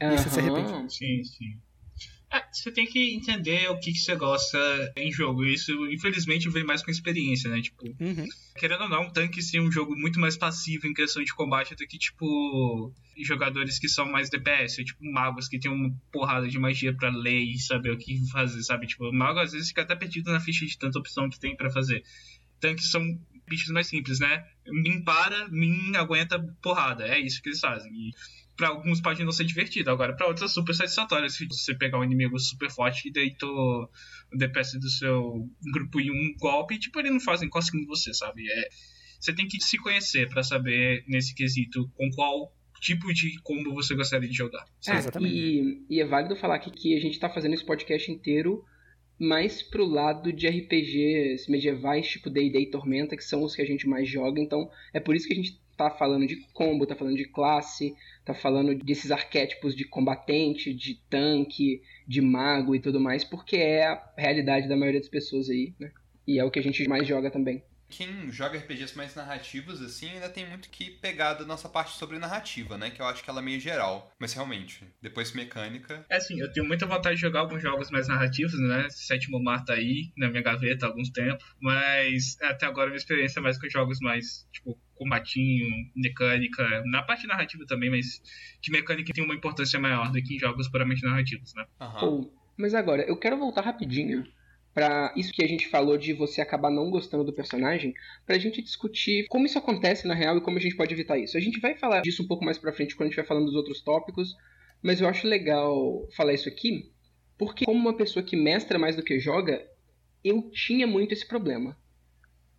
E 0.02 0.19
você 0.19 0.28
se 0.28 0.38
arrepende. 0.38 0.95
Sim, 0.95 1.25
sim. 1.25 1.59
É, 2.31 2.43
você 2.52 2.71
tem 2.71 2.85
que 2.85 3.14
entender 3.14 3.71
o 3.71 3.78
que, 3.78 3.90
que 3.93 3.99
você 3.99 4.14
gosta 4.16 4.59
em 4.97 5.11
jogo. 5.11 5.47
Isso, 5.47 5.73
infelizmente, 5.90 6.50
vem 6.50 6.62
mais 6.64 6.83
com 6.83 6.90
experiência, 6.90 7.49
né? 7.49 7.62
Tipo, 7.62 7.85
Uhum. 7.99 8.26
querendo 8.59 8.83
ou 8.83 8.88
não, 8.90 9.04
um 9.04 9.11
tanque 9.11 9.40
ser 9.40 9.61
um 9.61 9.73
jogo 9.73 9.97
muito 9.97 10.21
mais 10.21 10.37
passivo 10.37 10.87
em 10.87 10.93
questão 10.93 11.23
de 11.25 11.33
combate 11.33 11.75
do 11.75 11.87
que, 11.87 11.97
tipo, 11.97 12.93
jogadores 13.23 13.78
que 13.78 13.88
são 13.88 14.04
mais 14.04 14.28
DPS, 14.28 14.85
tipo, 14.85 15.02
magos 15.11 15.49
que 15.49 15.59
tem 15.59 15.71
uma 15.71 15.90
porrada 16.12 16.47
de 16.49 16.59
magia 16.59 16.95
pra 16.95 17.09
ler 17.09 17.40
e 17.45 17.59
saber 17.59 17.93
o 17.93 17.97
que 17.99 18.28
fazer, 18.31 18.62
sabe? 18.62 18.87
Tipo, 18.88 19.09
o 19.09 19.12
mago 19.12 19.38
às 19.38 19.52
vezes 19.52 19.69
fica 19.69 19.81
até 19.83 19.95
perdido 19.97 20.31
na 20.31 20.40
ficha 20.40 20.66
de 20.66 20.76
tanta 20.76 20.99
opção 20.99 21.31
que 21.31 21.40
tem 21.40 21.57
pra 21.57 21.71
fazer. 21.71 22.02
Tanques 22.61 22.90
são 22.90 23.02
bichos 23.49 23.71
mais 23.71 23.87
simples, 23.87 24.19
né? 24.21 24.45
Min 24.67 25.03
para, 25.03 25.49
min 25.49 25.95
aguenta 25.97 26.39
porrada. 26.63 27.07
É 27.07 27.19
isso 27.19 27.43
que 27.43 27.49
eles 27.49 27.61
fazem. 27.61 27.91
E 27.93 28.11
pra 28.57 28.69
alguns 28.69 29.01
pode 29.01 29.25
não 29.25 29.33
ser 29.33 29.45
divertido. 29.45 29.91
Agora, 29.91 30.15
pra 30.15 30.27
outros 30.27 30.51
é 30.51 30.55
super 30.55 30.75
satisfatório. 30.75 31.29
Se 31.29 31.47
você 31.47 31.75
pegar 31.75 31.99
um 31.99 32.05
inimigo 32.05 32.39
super 32.39 32.71
forte 32.71 33.09
e 33.09 33.13
deitou 33.13 33.89
o 34.33 34.37
DPS 34.37 34.79
do 34.79 34.89
seu 34.89 35.49
grupo 35.73 36.01
em 36.01 36.11
um 36.11 36.35
golpe, 36.39 36.79
tipo, 36.79 36.99
ele 37.01 37.11
não 37.11 37.21
faz 37.21 37.41
cosquinha 37.49 37.83
em 37.83 37.87
você, 37.87 38.13
sabe? 38.15 38.51
É, 38.51 38.69
você 39.21 39.33
tem 39.33 39.47
que 39.47 39.61
se 39.61 39.79
conhecer 39.79 40.29
pra 40.29 40.43
saber, 40.43 41.05
nesse 41.09 41.35
quesito, 41.35 41.91
com 41.95 42.11
qual 42.11 42.53
tipo 42.81 43.13
de 43.15 43.41
combo 43.43 43.73
você 43.73 43.95
gostaria 43.95 44.29
de 44.29 44.37
jogar. 44.37 44.65
É, 44.87 44.97
exatamente. 44.97 45.35
e, 45.35 45.87
e 45.89 46.01
é 46.01 46.07
válido 46.07 46.37
falar 46.37 46.57
aqui 46.57 46.71
que 46.71 46.95
a 46.95 47.01
gente 47.01 47.19
tá 47.19 47.31
fazendo 47.31 47.55
esse 47.55 47.65
podcast 47.65 48.11
inteiro 48.11 48.63
mais 49.18 49.62
pro 49.62 49.85
lado 49.85 50.33
de 50.33 50.49
RPGs 50.49 51.50
medievais, 51.50 52.09
tipo 52.09 52.30
D&D 52.30 52.61
e 52.61 52.66
Tormenta, 52.66 53.16
que 53.16 53.25
são 53.25 53.42
os 53.42 53.54
que 53.54 53.62
a 53.62 53.66
gente 53.66 53.88
mais 53.88 54.09
joga, 54.09 54.40
então 54.40 54.71
é 54.92 55.00
por 55.00 55.14
isso 55.14 55.26
que 55.26 55.33
a 55.33 55.37
gente 55.37 55.61
tá 55.76 55.90
falando 55.90 56.26
de 56.26 56.37
combo, 56.52 56.87
tá 56.87 56.94
falando 56.94 57.16
de 57.16 57.25
classe, 57.25 57.94
tá 58.25 58.33
falando 58.33 58.75
desses 58.75 59.11
arquétipos 59.11 59.75
de 59.75 59.85
combatente, 59.85 60.73
de 60.73 60.94
tanque, 61.09 61.83
de 62.06 62.21
mago 62.21 62.75
e 62.75 62.80
tudo 62.80 63.00
mais, 63.00 63.25
porque 63.25 63.56
é 63.56 63.87
a 63.87 64.12
realidade 64.16 64.68
da 64.68 64.76
maioria 64.76 65.00
das 65.00 65.09
pessoas 65.09 65.50
aí, 65.50 65.75
né? 65.78 65.90
E 66.26 66.38
é 66.38 66.44
o 66.44 66.50
que 66.50 66.59
a 66.59 66.62
gente 66.62 66.88
mais 66.88 67.06
joga 67.06 67.30
também. 67.30 67.62
Quem 67.88 68.31
joga 68.33 68.59
RPGs 68.59 68.97
mais 68.97 69.14
narrativos, 69.14 69.81
assim, 69.81 70.11
ainda 70.11 70.29
tem 70.29 70.49
muito 70.49 70.69
que 70.69 70.91
pegar 70.91 71.35
da 71.35 71.45
nossa 71.45 71.69
parte 71.69 71.97
sobre 71.97 72.19
narrativa, 72.19 72.76
né? 72.76 72.91
Que 72.91 73.00
eu 73.00 73.07
acho 73.07 73.23
que 73.23 73.31
ela 73.31 73.41
é 73.41 73.43
meio 73.43 73.61
geral. 73.61 74.12
Mas 74.19 74.33
realmente, 74.33 74.85
depois 75.00 75.33
mecânica. 75.33 76.05
É 76.09 76.17
assim, 76.17 76.41
eu 76.41 76.53
tenho 76.53 76.67
muita 76.67 76.87
vontade 76.87 77.17
de 77.17 77.21
jogar 77.21 77.41
alguns 77.41 77.62
jogos 77.62 77.91
mais 77.91 78.09
narrativos, 78.09 78.59
né? 78.59 78.88
Sétimo 78.91 79.43
Mar 79.43 79.64
tá 79.64 79.75
aí 79.75 80.12
na 80.17 80.29
minha 80.29 80.43
gaveta 80.43 80.87
há 80.87 80.88
alguns 80.88 81.11
tempos, 81.11 81.45
mas 81.61 82.37
até 82.43 82.67
agora 82.67 82.88
minha 82.88 82.97
experiência 82.97 83.41
é 83.41 83.43
mais 83.43 83.61
com 83.61 83.69
jogos 83.69 83.99
mais, 84.00 84.47
tipo, 84.53 84.79
combatinho, 84.95 85.69
mecânica, 85.95 86.83
na 86.87 87.03
parte 87.03 87.26
narrativa 87.26 87.64
também, 87.67 87.91
mas 87.91 88.21
de 88.61 88.71
mecânica 88.71 89.12
tem 89.12 89.25
uma 89.25 89.35
importância 89.35 89.79
maior 89.79 90.11
do 90.11 90.23
que 90.23 90.37
em 90.37 90.38
jogos 90.38 90.69
puramente 90.69 91.05
narrativos, 91.05 91.53
né? 91.55 91.67
Aham. 91.81 92.05
Ou, 92.05 92.35
mas 92.57 92.75
agora, 92.75 93.03
eu 93.03 93.17
quero 93.17 93.37
voltar 93.37 93.62
rapidinho 93.62 94.25
pra 94.75 95.14
isso 95.16 95.33
que 95.33 95.43
a 95.45 95.49
gente 95.49 95.69
falou 95.69 95.97
de 95.97 96.12
você 96.12 96.40
acabar 96.40 96.71
não 96.71 96.90
gostando 96.90 97.25
do 97.25 97.33
personagem, 97.33 97.95
pra 98.26 98.38
gente 98.38 98.61
discutir 98.61 99.26
como 99.28 99.47
isso 99.47 99.59
acontece 99.59 100.07
na 100.07 100.14
real 100.14 100.37
e 100.37 100.40
como 100.43 100.59
a 100.59 100.61
gente 100.61 100.76
pode 100.76 100.93
evitar 100.93 101.19
isso. 101.19 101.37
A 101.37 101.40
gente 101.40 101.61
vai 101.61 101.76
falar 101.76 102.00
disso 102.02 102.23
um 102.25 102.26
pouco 102.26 102.45
mais 102.45 102.59
pra 102.59 102.73
frente 102.73 102.97
quando 102.97 103.07
a 103.07 103.11
gente 103.11 103.16
vai 103.16 103.26
falando 103.26 103.47
dos 103.47 103.54
outros 103.54 103.81
tópicos, 103.83 104.35
mas 104.83 105.00
eu 105.00 105.09
acho 105.09 105.26
legal 105.28 106.09
falar 106.16 106.35
isso 106.35 106.49
aqui, 106.49 106.90
porque 107.38 107.64
como 107.64 107.78
uma 107.78 107.97
pessoa 107.97 108.25
que 108.25 108.37
mestra 108.37 108.78
mais 108.78 108.97
do 108.97 109.02
que 109.04 109.19
joga, 109.21 109.64
eu 110.25 110.50
tinha 110.50 110.87
muito 110.87 111.12
esse 111.12 111.26
problema. 111.26 111.76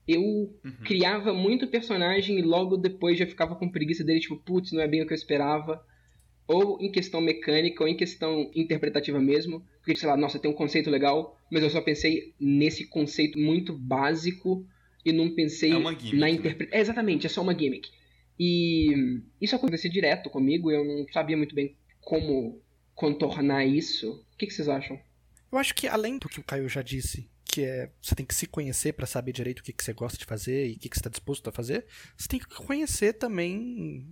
Eu 0.07 0.21
Uhum. 0.21 0.83
criava 0.83 1.33
muito 1.33 1.67
personagem 1.67 2.37
e 2.37 2.41
logo 2.41 2.77
depois 2.77 3.17
já 3.17 3.25
ficava 3.25 3.55
com 3.55 3.69
preguiça 3.71 4.03
dele, 4.03 4.19
tipo, 4.19 4.37
putz, 4.37 4.71
não 4.71 4.81
é 4.81 4.87
bem 4.87 5.01
o 5.01 5.07
que 5.07 5.13
eu 5.13 5.17
esperava. 5.17 5.83
Ou 6.47 6.79
em 6.81 6.91
questão 6.91 7.21
mecânica, 7.21 7.83
ou 7.83 7.89
em 7.89 7.97
questão 7.97 8.51
interpretativa 8.55 9.19
mesmo. 9.19 9.65
Porque, 9.85 9.99
sei 9.99 10.09
lá, 10.09 10.17
nossa, 10.17 10.39
tem 10.39 10.49
um 10.49 10.55
conceito 10.55 10.89
legal, 10.89 11.39
mas 11.51 11.61
eu 11.61 11.69
só 11.69 11.79
pensei 11.79 12.33
nesse 12.39 12.87
conceito 12.87 13.37
muito 13.37 13.71
básico 13.77 14.65
e 15.05 15.11
não 15.11 15.35
pensei 15.35 15.71
É 15.71 15.77
uma 15.77 15.91
gimmick, 15.93 16.15
na 16.17 16.25
né? 16.25 16.31
interpretação. 16.31 16.79
É, 16.79 16.81
exatamente, 16.81 17.27
é 17.27 17.29
só 17.29 17.43
uma 17.43 17.53
gimmick. 17.53 17.87
E 18.39 19.21
isso 19.39 19.55
acontecia 19.55 19.89
direto 19.89 20.27
comigo, 20.31 20.71
eu 20.71 20.83
não 20.83 21.05
sabia 21.13 21.37
muito 21.37 21.53
bem 21.53 21.75
como 22.01 22.59
contornar 22.95 23.63
isso. 23.63 24.25
O 24.33 24.37
que, 24.37 24.47
que 24.47 24.53
vocês 24.53 24.67
acham? 24.67 24.99
Eu 25.51 25.59
acho 25.59 25.75
que 25.75 25.87
além 25.87 26.17
do 26.17 26.27
que 26.27 26.39
o 26.39 26.43
Caio 26.43 26.67
já 26.67 26.81
disse, 26.81 27.29
que 27.45 27.61
é 27.61 27.91
você 28.01 28.15
tem 28.15 28.25
que 28.25 28.33
se 28.33 28.47
conhecer 28.47 28.93
pra 28.93 29.05
saber 29.05 29.31
direito 29.33 29.59
o 29.59 29.63
que, 29.63 29.71
que 29.71 29.83
você 29.83 29.93
gosta 29.93 30.17
de 30.17 30.25
fazer 30.25 30.67
e 30.67 30.73
o 30.73 30.79
que, 30.79 30.89
que 30.89 30.97
você 30.97 31.03
tá 31.03 31.09
disposto 31.11 31.47
a 31.47 31.53
fazer, 31.53 31.85
você 32.17 32.27
tem 32.27 32.39
que 32.39 32.47
conhecer 32.47 33.13
também 33.13 34.07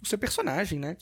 o 0.00 0.06
seu 0.06 0.16
personagem, 0.16 0.78
né? 0.78 0.96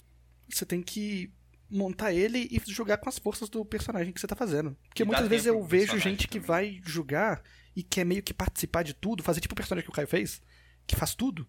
Você 0.49 0.65
tem 0.65 0.83
que 0.83 1.31
montar 1.70 2.12
ele 2.12 2.48
e 2.50 2.60
jogar 2.70 2.96
com 2.98 3.08
as 3.08 3.18
forças 3.18 3.48
do 3.48 3.64
personagem 3.64 4.12
que 4.12 4.20
você 4.20 4.26
tá 4.26 4.37
fazendo. 4.37 4.76
Porque 4.88 5.02
E 5.02 5.06
muitas 5.06 5.28
vezes 5.28 5.46
eu 5.46 5.62
vejo 5.62 5.98
gente 5.98 6.26
que 6.28 6.40
também. 6.40 6.46
vai 6.46 6.80
jogar 6.84 7.42
e 7.76 7.82
quer 7.82 8.04
meio 8.04 8.22
que 8.22 8.32
participar 8.34 8.82
de 8.82 8.94
tudo, 8.94 9.22
fazer 9.22 9.40
tipo 9.40 9.52
o 9.52 9.56
personagem 9.56 9.84
que 9.84 9.90
o 9.90 9.94
Caio 9.94 10.08
fez, 10.08 10.40
que 10.87 10.96
faz 10.96 11.14
tudo. 11.14 11.46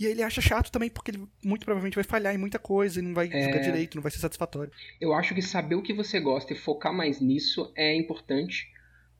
E 0.00 0.06
aí 0.06 0.12
ele 0.12 0.22
acha 0.22 0.40
chato 0.40 0.70
também, 0.70 0.88
porque 0.88 1.10
ele 1.10 1.26
muito 1.44 1.64
provavelmente 1.64 1.96
vai 1.96 2.04
falhar 2.04 2.32
em 2.34 2.38
muita 2.38 2.58
coisa 2.58 3.00
e 3.00 3.02
não 3.02 3.12
vai 3.14 3.28
É. 3.32 3.44
jogar 3.44 3.58
direito, 3.58 3.96
não 3.96 4.02
vai 4.02 4.12
ser 4.12 4.18
satisfatório. 4.18 4.72
Eu 5.00 5.12
acho 5.12 5.34
que 5.34 5.42
saber 5.42 5.74
o 5.74 5.82
que 5.82 5.92
você 5.92 6.20
gosta 6.20 6.52
e 6.52 6.56
focar 6.56 6.92
mais 6.94 7.20
nisso 7.20 7.72
é 7.76 7.94
importante. 7.96 8.68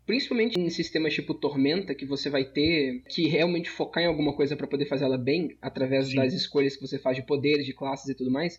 Principalmente 0.06 0.58
em 0.58 0.70
sistemas 0.70 1.12
tipo 1.12 1.34
Tormenta, 1.34 1.94
que 1.94 2.06
você 2.06 2.30
vai 2.30 2.44
ter 2.44 3.02
que 3.08 3.26
realmente 3.28 3.68
focar 3.68 4.02
em 4.02 4.06
alguma 4.06 4.32
coisa 4.34 4.56
para 4.56 4.66
poder 4.66 4.86
fazer 4.86 5.04
ela 5.04 5.18
bem, 5.18 5.58
através 5.60 6.08
Sim. 6.08 6.16
das 6.16 6.32
escolhas 6.32 6.76
que 6.76 6.80
você 6.86 6.98
faz 6.98 7.16
de 7.16 7.22
poderes, 7.24 7.66
de 7.66 7.74
classes 7.74 8.08
e 8.08 8.14
tudo 8.14 8.30
mais. 8.30 8.58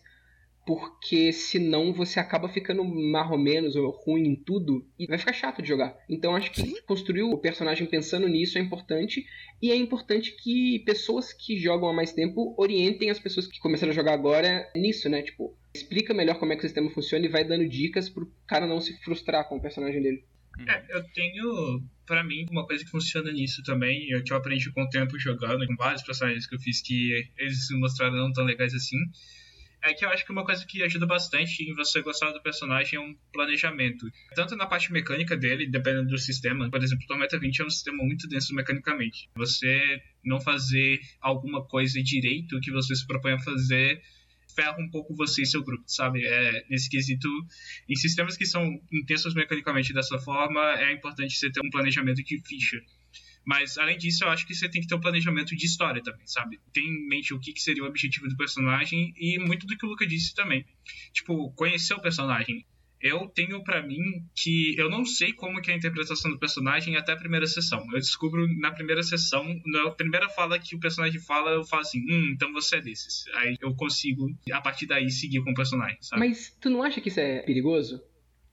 Porque 0.70 1.32
senão 1.32 1.92
você 1.92 2.20
acaba 2.20 2.48
ficando 2.48 2.84
mais 2.84 3.28
ou 3.28 3.36
menos 3.36 3.74
ou 3.74 3.90
ruim 3.90 4.28
em 4.28 4.36
tudo 4.36 4.86
e 4.96 5.04
vai 5.04 5.18
ficar 5.18 5.32
chato 5.32 5.60
de 5.60 5.68
jogar. 5.68 5.96
Então 6.08 6.36
acho 6.36 6.52
que 6.52 6.62
Sim. 6.62 6.76
construir 6.86 7.22
o 7.22 7.36
personagem 7.38 7.88
pensando 7.88 8.28
nisso 8.28 8.56
é 8.56 8.60
importante. 8.60 9.26
E 9.60 9.72
é 9.72 9.74
importante 9.74 10.36
que 10.40 10.78
pessoas 10.86 11.32
que 11.32 11.58
jogam 11.58 11.88
há 11.88 11.92
mais 11.92 12.12
tempo 12.12 12.54
orientem 12.56 13.10
as 13.10 13.18
pessoas 13.18 13.48
que 13.48 13.58
começaram 13.58 13.90
a 13.90 13.94
jogar 13.94 14.12
agora 14.12 14.70
nisso, 14.76 15.08
né? 15.08 15.22
Tipo, 15.22 15.56
Explica 15.74 16.14
melhor 16.14 16.38
como 16.38 16.52
é 16.52 16.56
que 16.56 16.60
o 16.60 16.68
sistema 16.68 16.88
funciona 16.90 17.26
e 17.26 17.28
vai 17.28 17.44
dando 17.44 17.68
dicas 17.68 18.08
pro 18.08 18.32
cara 18.46 18.66
não 18.66 18.80
se 18.80 18.96
frustrar 19.02 19.48
com 19.48 19.56
o 19.56 19.60
personagem 19.60 20.00
dele. 20.00 20.24
É, 20.68 20.84
eu 20.90 21.02
tenho, 21.12 21.82
pra 22.06 22.22
mim, 22.22 22.44
uma 22.50 22.66
coisa 22.66 22.84
que 22.84 22.90
funciona 22.90 23.32
nisso 23.32 23.62
também, 23.64 24.08
eu 24.10 24.22
que 24.22 24.32
eu 24.32 24.36
aprendi 24.36 24.70
com 24.72 24.82
o 24.82 24.88
tempo 24.88 25.18
jogando, 25.18 25.66
com 25.66 25.76
vários 25.76 26.02
personagens 26.02 26.46
que 26.46 26.54
eu 26.54 26.60
fiz 26.60 26.82
que 26.82 27.28
eles 27.38 27.66
se 27.66 27.76
mostraram 27.78 28.16
não 28.16 28.32
tão 28.32 28.44
legais 28.44 28.74
assim, 28.74 28.98
é 29.82 29.94
que 29.94 30.04
eu 30.04 30.10
acho 30.10 30.24
que 30.24 30.32
uma 30.32 30.44
coisa 30.44 30.64
que 30.66 30.82
ajuda 30.82 31.06
bastante 31.06 31.62
em 31.62 31.74
você 31.74 32.02
gostar 32.02 32.32
do 32.32 32.42
personagem 32.42 32.98
é 32.98 33.00
um 33.00 33.14
planejamento. 33.32 34.06
Tanto 34.34 34.56
na 34.56 34.66
parte 34.66 34.92
mecânica 34.92 35.36
dele, 35.36 35.66
dependendo 35.66 36.08
do 36.08 36.18
sistema. 36.18 36.70
Por 36.70 36.82
exemplo, 36.82 37.06
Tormenta 37.06 37.38
20 37.38 37.62
é 37.62 37.64
um 37.64 37.70
sistema 37.70 38.02
muito 38.04 38.28
denso 38.28 38.54
mecanicamente. 38.54 39.28
Você 39.34 40.02
não 40.24 40.40
fazer 40.40 41.00
alguma 41.20 41.64
coisa 41.64 42.02
direito 42.02 42.60
que 42.60 42.70
você 42.70 42.94
se 42.94 43.06
propõe 43.06 43.32
a 43.32 43.38
fazer 43.38 44.02
ferra 44.54 44.76
um 44.78 44.90
pouco 44.90 45.14
você 45.14 45.42
e 45.42 45.46
seu 45.46 45.62
grupo, 45.62 45.84
sabe? 45.86 46.26
É, 46.26 46.64
nesse 46.68 46.90
quesito, 46.90 47.28
em 47.88 47.94
sistemas 47.94 48.36
que 48.36 48.44
são 48.44 48.62
intensos 48.92 49.34
mecanicamente 49.34 49.92
dessa 49.92 50.18
forma, 50.18 50.60
é 50.80 50.92
importante 50.92 51.34
você 51.34 51.50
ter 51.50 51.60
um 51.64 51.70
planejamento 51.70 52.22
de 52.22 52.40
ficha. 52.40 52.80
Mas, 53.50 53.76
além 53.76 53.98
disso, 53.98 54.22
eu 54.22 54.28
acho 54.28 54.46
que 54.46 54.54
você 54.54 54.68
tem 54.68 54.80
que 54.80 54.86
ter 54.86 54.94
um 54.94 55.00
planejamento 55.00 55.56
de 55.56 55.66
história 55.66 56.00
também, 56.00 56.24
sabe? 56.24 56.60
Tem 56.72 56.84
em 56.84 57.08
mente 57.08 57.34
o 57.34 57.40
que, 57.40 57.52
seria 57.60 57.82
o 57.82 57.86
objetivo 57.88 58.28
do 58.28 58.36
personagem 58.36 59.12
e 59.16 59.40
muito 59.40 59.66
do 59.66 59.76
que 59.76 59.84
o 59.84 59.88
Luca 59.88 60.06
disse 60.06 60.32
também. 60.36 60.64
Tipo, 61.12 61.50
conhecer 61.54 61.94
o 61.94 62.00
personagem. 62.00 62.64
Eu 63.00 63.26
tenho 63.26 63.60
pra 63.64 63.82
mim 63.82 63.98
que 64.36 64.76
eu 64.78 64.88
não 64.88 65.04
sei 65.04 65.32
como 65.32 65.60
que 65.60 65.68
é 65.68 65.74
a 65.74 65.76
interpretação 65.76 66.30
do 66.30 66.38
personagem 66.38 66.94
até 66.96 67.10
a 67.10 67.16
primeira 67.16 67.44
sessão. 67.44 67.84
Eu 67.92 67.98
descubro 67.98 68.46
na 68.60 68.70
primeira 68.70 69.02
sessão, 69.02 69.44
na 69.66 69.90
primeira 69.90 70.28
fala 70.28 70.56
que 70.56 70.76
o 70.76 70.78
personagem 70.78 71.20
fala, 71.20 71.50
eu 71.50 71.64
falo 71.64 71.82
assim, 71.82 71.98
hum, 72.08 72.30
então 72.32 72.52
você 72.52 72.76
é 72.76 72.80
desses. 72.80 73.24
Aí 73.34 73.56
eu 73.60 73.74
consigo, 73.74 74.28
a 74.52 74.60
partir 74.60 74.86
daí, 74.86 75.10
seguir 75.10 75.42
com 75.42 75.50
o 75.50 75.54
personagem, 75.54 75.98
sabe? 76.00 76.24
Mas 76.24 76.56
tu 76.60 76.70
não 76.70 76.84
acha 76.84 77.00
que 77.00 77.08
isso 77.08 77.18
é 77.18 77.40
perigoso? 77.40 78.00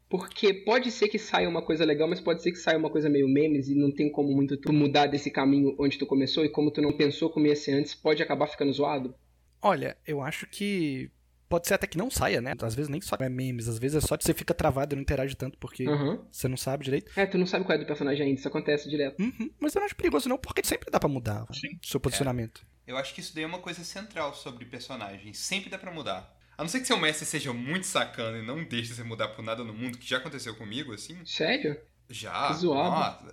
Porque 0.10 0.54
pode 0.54 0.90
ser 0.90 1.10
que 1.10 1.20
saia 1.20 1.50
uma 1.50 1.62
coisa 1.62 1.84
legal, 1.84 2.08
mas 2.08 2.22
pode 2.22 2.42
ser 2.42 2.52
que 2.52 2.58
saia 2.58 2.78
uma 2.78 2.90
coisa 2.90 3.10
meio 3.10 3.28
memes 3.28 3.68
e 3.68 3.76
não 3.76 3.92
tem 3.92 4.10
como 4.10 4.34
muito 4.34 4.56
tu 4.56 4.72
mudar 4.72 5.08
desse 5.08 5.30
caminho 5.30 5.76
onde 5.78 5.98
tu 5.98 6.06
começou 6.06 6.46
e 6.46 6.50
como 6.50 6.72
tu 6.72 6.82
não 6.82 6.94
pensou 6.96 7.30
como 7.30 7.46
ia 7.48 7.56
ser 7.56 7.74
antes, 7.74 7.94
pode 7.94 8.24
acabar 8.24 8.48
ficando 8.48 8.72
zoado? 8.72 9.14
Olha, 9.62 9.98
eu 10.08 10.22
acho 10.22 10.48
que 10.48 11.12
pode 11.50 11.68
ser 11.68 11.74
até 11.74 11.88
que 11.88 11.98
não 11.98 12.10
saia, 12.10 12.40
né? 12.40 12.54
Às 12.62 12.74
vezes 12.76 12.88
nem 12.90 13.02
só 13.02 13.18
é 13.20 13.28
memes, 13.28 13.68
às 13.68 13.78
vezes 13.80 14.02
é 14.02 14.08
só 14.08 14.16
que 14.16 14.24
você 14.24 14.34
fica 14.34 14.54
travado 14.54 14.94
e 14.94 14.96
não 14.96 15.02
interage 15.02 15.36
tanto 15.36 15.58
porque 15.58 15.86
Uhum. 15.88 16.20
você 16.32 16.48
não 16.48 16.58
sabe 16.58 16.86
direito. 16.86 17.12
É, 17.18 17.26
tu 17.26 17.38
não 17.38 17.46
sabe 17.48 17.66
qual 17.66 17.76
é 17.76 17.80
do 17.80 17.86
personagem 17.86 18.28
ainda, 18.28 18.40
isso 18.40 18.48
acontece 18.48 18.90
direto. 18.90 19.20
Uhum, 19.22 19.50
mas 19.60 19.76
eu 19.76 19.80
não 19.80 19.86
acho 19.88 19.96
perigoso 19.96 20.30
não, 20.30 20.38
porque 20.38 20.62
sempre 20.66 20.90
dá 20.90 21.00
pra 21.00 21.10
mudar 21.10 21.44
o 21.50 21.86
seu 21.86 22.00
posicionamento. 22.00 22.66
Eu 22.86 22.96
acho 22.96 23.14
que 23.14 23.20
isso 23.20 23.36
daí 23.36 23.44
é 23.44 23.48
uma 23.48 23.60
coisa 23.60 23.84
central 23.84 24.34
sobre 24.34 24.64
personagens. 24.64 25.38
Sempre 25.40 25.70
dá 25.70 25.78
pra 25.78 25.92
mudar. 25.92 26.37
A 26.58 26.64
não 26.64 26.68
ser 26.70 26.80
que 26.80 26.88
seu 26.88 26.98
mestre 26.98 27.26
seja 27.26 27.54
muito 27.54 27.86
sacana 27.86 28.40
e 28.40 28.42
não 28.42 28.64
deixe 28.64 28.94
você 28.94 29.04
mudar 29.04 29.28
por 29.28 29.44
nada 29.44 29.64
no 29.64 29.74
mundo, 29.74 29.98
que 29.98 30.10
já 30.10 30.18
aconteceu 30.18 30.56
comigo, 30.56 30.92
assim. 30.92 31.16
Sério? 31.24 31.78
Já. 32.10 32.52
Zoado. 32.54 33.32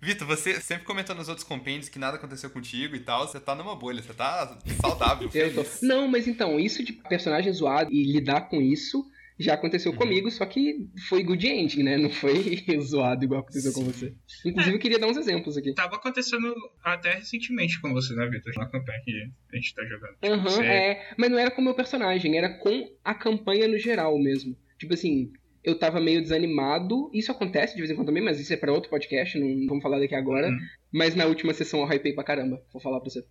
Vitor, 0.00 0.26
você 0.26 0.60
sempre 0.60 0.84
comentou 0.84 1.14
nos 1.14 1.28
outros 1.28 1.46
compêndios 1.46 1.88
que 1.88 1.98
nada 1.98 2.16
aconteceu 2.16 2.48
contigo 2.48 2.96
e 2.96 3.00
tal. 3.00 3.28
Você 3.28 3.38
tá 3.38 3.54
numa 3.54 3.76
bolha, 3.76 4.02
você 4.02 4.14
tá 4.14 4.58
saudável, 4.80 5.30
Eu 5.34 5.54
tô... 5.54 5.64
Não, 5.82 6.08
mas 6.08 6.26
então, 6.26 6.58
isso 6.58 6.82
de 6.82 6.94
personagem 6.94 7.52
zoado 7.52 7.92
e 7.92 8.02
lidar 8.10 8.48
com 8.48 8.60
isso 8.60 9.06
já 9.38 9.52
Uhum. 9.52 9.58
aconteceu 9.58 9.92
comigo, 9.94 10.30
só 10.30 10.44
que 10.46 10.88
foi 11.08 11.22
good 11.22 11.46
ending, 11.46 11.82
né? 11.82 11.96
Não 11.96 12.10
foi 12.10 12.32
zoado 12.82 13.24
igual 13.24 13.40
aconteceu 13.40 13.72
com 13.72 13.84
você. 13.84 14.12
Inclusive, 14.44 14.76
eu 14.76 14.80
queria 14.80 14.98
dar 14.98 15.06
uns 15.08 15.16
exemplos 15.16 15.56
aqui. 15.56 15.74
Tava 15.74 15.96
acontecendo 15.96 16.54
até 16.84 17.14
recentemente 17.14 17.80
com 17.80 17.92
você, 17.92 18.14
né, 18.14 18.26
Vitor? 18.28 18.52
Na 18.56 18.66
campanha 18.66 18.98
que 19.04 19.30
a 19.52 19.56
gente 19.56 19.74
tá 19.74 19.84
jogando. 19.84 20.12
Tipo, 20.14 20.26
Aham, 20.26 20.42
você- 20.44 20.64
é. 20.64 21.14
Mas 21.16 21.30
não 21.30 21.38
era 21.38 21.50
com 21.50 21.60
o 21.60 21.64
meu 21.64 21.74
personagem, 21.74 22.36
era 22.36 22.48
com 22.58 22.88
a 23.04 23.14
campanha 23.14 23.66
no 23.68 23.78
geral 23.78 24.18
mesmo. 24.18 24.56
Tipo 24.78 24.94
assim, 24.94 25.32
eu 25.64 25.78
tava 25.78 26.00
meio 26.00 26.20
desanimado. 26.20 27.10
Isso 27.14 27.30
acontece 27.30 27.74
de 27.74 27.80
vez 27.80 27.90
em 27.90 27.94
quando 27.94 28.08
também, 28.08 28.22
mas 28.22 28.38
isso 28.40 28.52
é 28.52 28.56
pra 28.56 28.72
outro 28.72 28.90
podcast, 28.90 29.38
não 29.38 29.66
vamos 29.66 29.82
falar 29.82 29.98
daqui 29.98 30.14
agora. 30.14 30.48
Uhum. 30.48 30.58
Mas 30.92 31.14
na 31.14 31.24
última 31.26 31.54
sessão 31.54 31.80
eu 31.80 31.86
hypei 31.92 32.12
pra 32.12 32.24
caramba, 32.24 32.62
vou 32.72 32.82
falar 32.82 33.00
pra 33.00 33.08
você. 33.10 33.24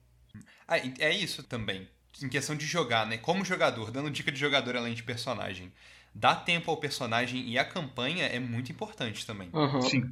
Ah, 0.67 0.77
é 1.00 1.13
isso 1.15 1.43
também. 1.43 1.88
Em 2.24 2.29
questão 2.29 2.55
de 2.55 2.65
jogar, 2.65 3.05
né? 3.08 3.17
Como 3.17 3.43
jogador, 3.43 3.91
dando 3.91 4.10
dica 4.12 4.32
de 4.32 4.39
jogador 4.39 4.75
além 4.75 4.93
de 4.93 5.04
personagem. 5.04 5.71
Dar 6.13 6.36
tempo 6.36 6.69
ao 6.69 6.78
personagem 6.78 7.47
e 7.47 7.58
a 7.58 7.65
campanha 7.65 8.26
é 8.26 8.39
muito 8.39 8.71
importante 8.71 9.26
também. 9.26 9.50
Aham. 9.54 9.82
Sim. 9.82 10.04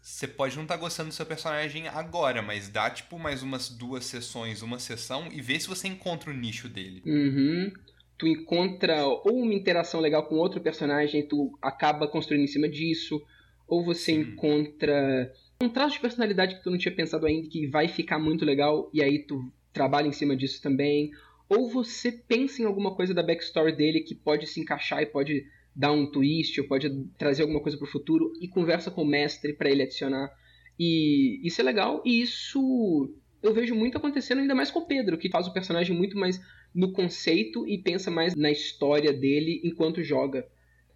Você 0.00 0.26
pode 0.26 0.56
não 0.56 0.62
estar 0.62 0.76
gostando 0.76 1.10
do 1.10 1.14
seu 1.14 1.26
personagem 1.26 1.86
agora, 1.88 2.40
mas 2.40 2.68
dá 2.68 2.88
tipo 2.88 3.18
mais 3.18 3.42
umas 3.42 3.68
duas 3.68 4.06
sessões, 4.06 4.62
uma 4.62 4.78
sessão 4.78 5.28
e 5.30 5.42
vê 5.42 5.58
se 5.60 5.68
você 5.68 5.88
encontra 5.88 6.30
o 6.30 6.34
nicho 6.34 6.68
dele. 6.68 7.02
Uhum. 7.04 7.72
Tu 8.16 8.26
encontra 8.26 9.04
ou 9.04 9.42
uma 9.42 9.52
interação 9.52 10.00
legal 10.00 10.26
com 10.26 10.36
outro 10.36 10.60
personagem, 10.60 11.26
tu 11.26 11.56
acaba 11.60 12.08
construindo 12.08 12.44
em 12.44 12.48
cima 12.48 12.68
disso, 12.68 13.20
ou 13.66 13.84
você 13.84 14.12
encontra 14.12 15.32
um 15.60 15.68
traço 15.68 15.96
de 15.96 16.00
personalidade 16.00 16.56
que 16.56 16.62
tu 16.62 16.70
não 16.70 16.78
tinha 16.78 16.94
pensado 16.94 17.26
ainda 17.26 17.48
que 17.48 17.66
vai 17.66 17.86
ficar 17.86 18.18
muito 18.18 18.44
legal 18.44 18.88
e 18.94 19.02
aí 19.02 19.18
tu 19.18 19.52
trabalha 19.72 20.06
em 20.06 20.12
cima 20.12 20.34
disso 20.34 20.62
também, 20.62 21.10
ou 21.48 21.68
você 21.68 22.12
pensa 22.12 22.62
em 22.62 22.64
alguma 22.64 22.94
coisa 22.94 23.14
da 23.14 23.22
backstory 23.22 23.74
dele 23.74 24.00
que 24.00 24.14
pode 24.14 24.46
se 24.46 24.60
encaixar 24.60 25.02
e 25.02 25.06
pode 25.06 25.46
dar 25.74 25.92
um 25.92 26.10
twist, 26.10 26.60
ou 26.60 26.66
pode 26.66 26.90
trazer 27.16 27.42
alguma 27.42 27.60
coisa 27.60 27.78
pro 27.78 27.86
futuro 27.86 28.32
e 28.40 28.48
conversa 28.48 28.90
com 28.90 29.02
o 29.02 29.06
mestre 29.06 29.52
pra 29.52 29.70
ele 29.70 29.82
adicionar. 29.82 30.30
E 30.78 31.40
isso 31.46 31.60
é 31.60 31.64
legal 31.64 32.02
e 32.04 32.20
isso 32.20 33.12
eu 33.42 33.54
vejo 33.54 33.74
muito 33.74 33.96
acontecendo 33.96 34.40
ainda 34.40 34.54
mais 34.54 34.70
com 34.70 34.80
o 34.80 34.86
Pedro, 34.86 35.16
que 35.16 35.30
faz 35.30 35.46
o 35.46 35.52
personagem 35.52 35.96
muito 35.96 36.18
mais 36.18 36.40
no 36.74 36.92
conceito 36.92 37.66
e 37.66 37.78
pensa 37.78 38.10
mais 38.10 38.34
na 38.34 38.50
história 38.50 39.12
dele 39.12 39.60
enquanto 39.64 40.02
joga. 40.02 40.46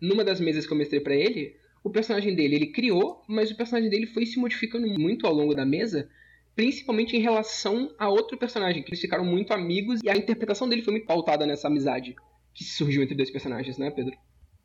Numa 0.01 0.25
das 0.25 0.41
mesas 0.41 0.67
que 0.67 0.73
eu 0.73 0.77
mestrei 0.77 1.01
pra 1.01 1.15
ele, 1.15 1.55
o 1.85 1.91
personagem 1.91 2.35
dele 2.35 2.57
ele 2.57 2.67
criou, 2.69 3.23
mas 3.29 3.51
o 3.51 3.57
personagem 3.57 3.89
dele 3.89 4.07
foi 4.07 4.27
se 4.27 4.39
modificando 4.39 4.87
muito 4.87 5.27
ao 5.27 5.33
longo 5.33 5.55
da 5.55 5.65
mesa, 5.65 6.09
principalmente 6.55 7.17
em 7.17 7.21
relação 7.21 7.95
a 7.99 8.09
outro 8.09 8.37
personagem, 8.37 8.83
que 8.83 8.91
eles 8.91 9.01
ficaram 9.01 9.25
muito 9.25 9.53
amigos 9.53 10.01
e 10.03 10.09
a 10.09 10.17
interpretação 10.17 10.69
dele 10.69 10.83
foi 10.83 10.93
muito 10.93 11.07
pautada 11.07 11.47
nessa 11.47 11.69
amizade 11.69 12.15
que 12.55 12.65
surgiu 12.65 13.03
entre 13.03 13.15
dois 13.15 13.31
personagens, 13.31 13.79
né, 13.79 13.91
Pedro? 13.91 14.15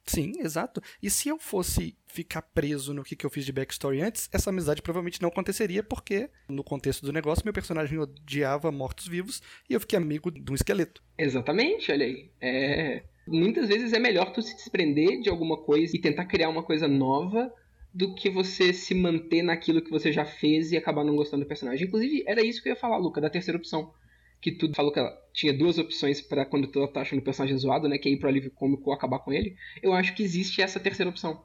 Sim, 0.08 0.32
exato. 0.40 0.82
E 1.04 1.10
se 1.10 1.28
eu 1.28 1.38
fosse 1.38 1.96
ficar 2.08 2.42
preso 2.42 2.94
no 2.94 3.04
que, 3.04 3.16
que 3.16 3.26
eu 3.26 3.30
fiz 3.30 3.46
de 3.46 3.52
backstory 3.52 4.02
antes, 4.02 4.30
essa 4.32 4.50
amizade 4.50 4.82
provavelmente 4.82 5.22
não 5.22 5.28
aconteceria, 5.28 5.84
porque 5.84 6.30
no 6.48 6.64
contexto 6.64 7.06
do 7.06 7.12
negócio, 7.12 7.44
meu 7.44 7.54
personagem 7.54 8.00
odiava 8.00 8.72
mortos-vivos 8.72 9.42
e 9.70 9.74
eu 9.74 9.80
fiquei 9.82 9.98
amigo 9.98 10.32
de 10.32 10.50
um 10.50 10.56
esqueleto. 10.56 11.04
Exatamente, 11.18 11.92
olha 11.92 12.06
aí. 12.06 12.32
É... 12.40 13.04
Muitas 13.28 13.68
vezes 13.68 13.92
é 13.92 14.00
melhor 14.00 14.32
tu 14.32 14.42
se 14.42 14.56
desprender 14.56 15.20
de 15.20 15.30
alguma 15.30 15.58
coisa 15.58 15.96
e 15.96 16.00
tentar 16.00 16.26
criar 16.26 16.48
uma 16.48 16.64
coisa 16.64 16.88
nova 16.88 17.54
do 17.98 18.14
que 18.14 18.30
você 18.30 18.72
se 18.72 18.94
manter 18.94 19.42
naquilo 19.42 19.82
que 19.82 19.90
você 19.90 20.12
já 20.12 20.24
fez 20.24 20.72
e 20.72 20.78
acabar 20.78 21.04
não 21.04 21.16
gostando 21.16 21.44
do 21.44 21.48
personagem. 21.48 21.88
Inclusive, 21.88 22.24
era 22.28 22.46
isso 22.46 22.62
que 22.62 22.70
eu 22.70 22.74
ia 22.74 22.80
falar, 22.80 22.98
Luca, 22.98 23.20
da 23.20 23.28
terceira 23.28 23.58
opção. 23.58 23.92
Que 24.40 24.52
tu 24.52 24.72
falou 24.76 24.92
que 24.92 25.00
ela 25.00 25.12
tinha 25.34 25.52
duas 25.52 25.80
opções 25.80 26.22
pra 26.22 26.46
quando 26.46 26.68
tu 26.68 26.88
tá 26.90 27.02
achando 27.02 27.18
o 27.18 27.24
personagem 27.24 27.58
zoado, 27.58 27.90
né? 27.90 27.98
Que 27.98 28.08
é 28.08 28.12
ir 28.12 28.20
pro 28.20 28.30
alívio 28.30 28.52
cômico 28.52 28.84
ou 28.92 28.94
acabar 28.94 29.18
com 29.18 29.34
ele. 29.34 29.56
Eu 29.82 29.94
acho 29.94 30.14
que 30.14 30.22
existe 30.22 30.62
essa 30.62 30.80
terceira 30.80 31.10
opção. 31.10 31.44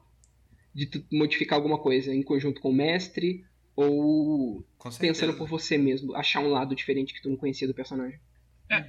De 0.75 0.85
tu 0.85 1.03
modificar 1.11 1.57
alguma 1.57 1.79
coisa 1.79 2.13
em 2.13 2.21
conjunto 2.21 2.61
com 2.61 2.69
o 2.69 2.73
mestre 2.73 3.43
ou 3.75 4.63
pensando 4.99 5.33
por 5.33 5.47
você 5.47 5.75
mesmo. 5.75 6.15
Achar 6.15 6.39
um 6.41 6.49
lado 6.49 6.75
diferente 6.75 7.15
que 7.15 7.21
tu 7.23 7.29
não 7.29 7.35
conhecia 7.35 7.67
do 7.67 7.73
personagem. 7.73 8.19
É, 8.69 8.85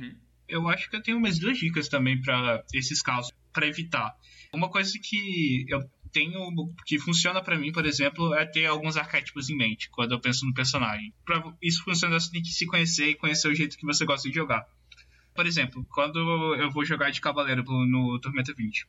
eu 0.46 0.68
acho 0.68 0.90
que 0.90 0.96
eu 0.96 1.02
tenho 1.02 1.16
umas 1.16 1.38
duas 1.38 1.56
dicas 1.56 1.88
também 1.88 2.20
pra 2.20 2.62
esses 2.74 3.00
casos, 3.00 3.32
pra 3.54 3.66
evitar. 3.66 4.14
Uma 4.52 4.68
coisa 4.68 4.92
que 5.02 5.64
eu 5.66 5.80
tenho 6.14 6.38
que 6.86 6.98
funciona 6.98 7.42
pra 7.42 7.58
mim, 7.58 7.72
por 7.72 7.84
exemplo, 7.84 8.32
é 8.34 8.46
ter 8.46 8.66
alguns 8.66 8.96
arquétipos 8.96 9.50
em 9.50 9.56
mente 9.56 9.90
quando 9.90 10.12
eu 10.12 10.20
penso 10.20 10.46
no 10.46 10.54
personagem. 10.54 11.12
Pra 11.24 11.52
isso 11.60 11.82
funcionar, 11.82 12.20
você 12.20 12.30
tem 12.30 12.40
que 12.40 12.48
se 12.48 12.64
conhecer 12.64 13.10
e 13.10 13.14
conhecer 13.16 13.48
o 13.48 13.54
jeito 13.54 13.76
que 13.76 13.84
você 13.84 14.06
gosta 14.06 14.28
de 14.28 14.34
jogar. 14.34 14.64
Por 15.34 15.44
exemplo, 15.46 15.84
quando 15.90 16.18
eu 16.54 16.70
vou 16.70 16.84
jogar 16.84 17.10
de 17.10 17.20
cavaleiro 17.20 17.64
no 17.64 18.20
Tormenta 18.20 18.54
20, 18.56 18.86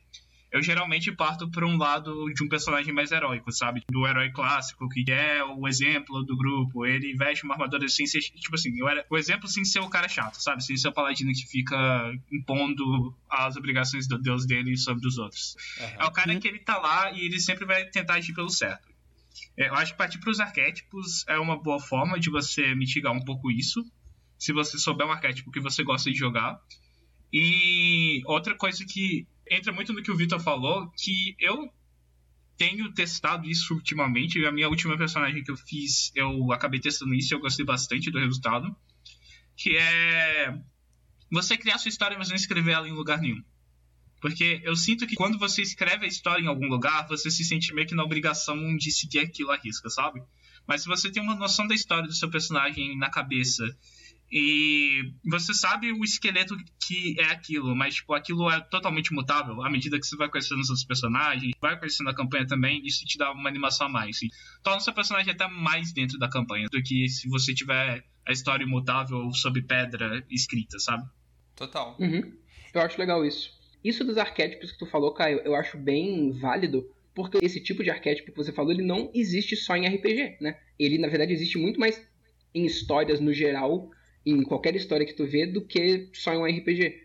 eu 0.55 0.63
geralmente 0.63 1.11
parto 1.11 1.51
para 1.51 1.67
um 1.67 1.77
lado 1.77 2.33
de 2.33 2.41
um 2.41 2.47
personagem 2.47 2.93
mais 2.93 3.11
heróico, 3.11 3.51
sabe? 3.51 3.83
Do 3.91 4.07
herói 4.07 4.31
clássico, 4.31 4.87
que 4.87 5.03
é 5.11 5.43
o 5.43 5.67
exemplo 5.67 6.23
do 6.23 6.37
grupo. 6.37 6.85
Ele 6.85 7.13
veste 7.13 7.43
uma 7.43 7.55
armadura 7.55 7.89
sem 7.89 8.07
ser. 8.07 8.21
Tipo 8.21 8.55
assim, 8.55 8.73
eu 8.79 8.87
era, 8.87 9.05
o 9.09 9.17
exemplo 9.17 9.49
sem 9.49 9.65
ser 9.65 9.79
o 9.79 9.89
cara 9.89 10.07
chato, 10.07 10.41
sabe? 10.41 10.63
Sem 10.63 10.77
ser 10.77 10.87
o 10.87 10.93
paladino 10.93 11.33
que 11.33 11.45
fica 11.45 11.77
impondo 12.31 13.13
as 13.29 13.57
obrigações 13.57 14.07
do 14.07 14.17
deus 14.17 14.45
dele 14.45 14.77
sobre 14.77 15.05
os 15.05 15.17
outros. 15.17 15.57
É 15.99 16.05
o 16.05 16.11
cara 16.11 16.33
que 16.39 16.47
ele 16.47 16.59
tá 16.59 16.77
lá 16.77 17.11
e 17.11 17.25
ele 17.25 17.37
sempre 17.41 17.65
vai 17.65 17.83
tentar 17.87 18.13
agir 18.13 18.33
pelo 18.33 18.49
certo. 18.49 18.87
É, 19.57 19.67
Eu 19.67 19.75
acho 19.75 19.91
que 19.91 19.97
partir 19.97 20.19
para 20.19 20.31
os 20.31 20.39
arquétipos 20.39 21.25
é 21.27 21.37
uma 21.37 21.61
boa 21.61 21.81
forma 21.81 22.17
de 22.17 22.29
você 22.29 22.73
mitigar 22.75 23.11
um 23.11 23.25
pouco 23.25 23.51
isso. 23.51 23.83
Se 24.39 24.53
você 24.53 24.77
souber 24.77 25.05
um 25.05 25.11
arquétipo 25.11 25.51
que 25.51 25.59
você 25.59 25.83
gosta 25.83 26.09
de 26.09 26.17
jogar. 26.17 26.57
E 27.33 28.21
outra 28.25 28.55
coisa 28.55 28.85
que 28.85 29.27
entra 29.49 29.71
muito 29.71 29.93
no 29.93 30.01
que 30.01 30.11
o 30.11 30.17
Vitor 30.17 30.39
falou, 30.39 30.91
que 30.97 31.35
eu 31.39 31.69
tenho 32.57 32.91
testado 32.93 33.49
isso 33.49 33.73
ultimamente. 33.73 34.43
A 34.45 34.51
minha 34.51 34.69
última 34.69 34.97
personagem 34.97 35.43
que 35.43 35.51
eu 35.51 35.57
fiz, 35.57 36.11
eu 36.15 36.51
acabei 36.51 36.79
testando 36.79 37.13
isso 37.13 37.33
e 37.33 37.35
eu 37.35 37.39
gostei 37.39 37.65
bastante 37.65 38.11
do 38.11 38.19
resultado. 38.19 38.75
Que 39.55 39.77
é 39.77 40.57
você 41.31 41.57
criar 41.57 41.77
sua 41.77 41.89
história, 41.89 42.17
mas 42.17 42.29
não 42.29 42.35
escrever 42.35 42.71
ela 42.71 42.87
em 42.87 42.93
lugar 42.93 43.19
nenhum. 43.19 43.43
Porque 44.21 44.61
eu 44.63 44.75
sinto 44.75 45.05
que 45.05 45.15
quando 45.15 45.37
você 45.37 45.61
escreve 45.61 46.05
a 46.05 46.07
história 46.07 46.41
em 46.41 46.47
algum 46.47 46.67
lugar, 46.67 47.07
você 47.07 47.29
se 47.29 47.43
sente 47.43 47.73
meio 47.73 47.87
que 47.87 47.95
na 47.95 48.03
obrigação 48.03 48.75
de 48.75 48.91
seguir 48.91 49.19
aquilo 49.19 49.51
à 49.51 49.57
risca, 49.57 49.89
sabe? 49.89 50.21
Mas 50.67 50.81
se 50.81 50.87
você 50.87 51.11
tem 51.11 51.21
uma 51.21 51.35
noção 51.35 51.67
da 51.67 51.75
história 51.75 52.07
do 52.07 52.13
seu 52.13 52.29
personagem 52.29 52.97
na 52.97 53.09
cabeça 53.09 53.63
e 54.31 55.13
você 55.23 55.53
sabe 55.53 55.91
o 55.91 56.03
esqueleto 56.03 56.55
que 56.85 57.15
é 57.19 57.25
aquilo, 57.25 57.75
mas 57.75 57.95
tipo, 57.95 58.13
aquilo 58.13 58.49
é 58.49 58.59
totalmente 58.59 59.13
mutável 59.13 59.63
à 59.63 59.69
medida 59.69 59.99
que 59.99 60.05
você 60.05 60.15
vai 60.15 60.29
conhecendo 60.29 60.59
os 60.61 60.83
personagens, 60.83 61.53
vai 61.61 61.77
conhecendo 61.77 62.09
a 62.09 62.15
campanha 62.15 62.45
também, 62.47 62.81
isso 62.85 63.05
te 63.05 63.17
dá 63.17 63.31
uma 63.31 63.49
animação 63.49 63.87
a 63.87 63.89
mais. 63.89 64.21
E 64.21 64.29
torna 64.63 64.79
o 64.79 64.83
seu 64.83 64.93
personagem 64.93 65.31
até 65.31 65.47
mais 65.47 65.93
dentro 65.93 66.17
da 66.17 66.29
campanha 66.29 66.67
do 66.71 66.81
que 66.81 67.07
se 67.07 67.29
você 67.29 67.53
tiver 67.53 68.03
a 68.27 68.31
história 68.31 68.63
imutável 68.63 69.31
sob 69.31 69.61
pedra 69.61 70.25
escrita, 70.29 70.79
sabe? 70.79 71.03
Total. 71.55 71.95
Uhum. 71.99 72.33
Eu 72.73 72.81
acho 72.81 72.99
legal 72.99 73.25
isso. 73.25 73.53
Isso 73.83 74.03
dos 74.03 74.17
arquétipos 74.17 74.71
que 74.71 74.79
tu 74.79 74.85
falou, 74.87 75.13
Caio, 75.13 75.41
eu 75.45 75.53
acho 75.53 75.77
bem 75.77 76.31
válido, 76.31 76.89
porque 77.13 77.37
esse 77.43 77.61
tipo 77.61 77.83
de 77.83 77.91
arquétipo 77.91 78.31
que 78.31 78.37
você 78.37 78.51
falou, 78.51 78.71
ele 78.71 78.81
não 78.81 79.11
existe 79.13 79.55
só 79.55 79.75
em 79.75 79.87
RPG, 79.87 80.37
né? 80.41 80.59
Ele, 80.77 80.97
na 80.97 81.07
verdade, 81.07 81.31
existe 81.31 81.57
muito 81.57 81.79
mais 81.79 82.03
em 82.53 82.65
histórias 82.65 83.19
no 83.19 83.31
geral, 83.31 83.91
em 84.25 84.41
qualquer 84.43 84.75
história 84.75 85.05
que 85.05 85.13
tu 85.13 85.25
vê, 85.25 85.45
do 85.45 85.61
que 85.61 86.09
só 86.13 86.33
em 86.33 86.37
um 86.37 86.45
RPG. 86.45 87.01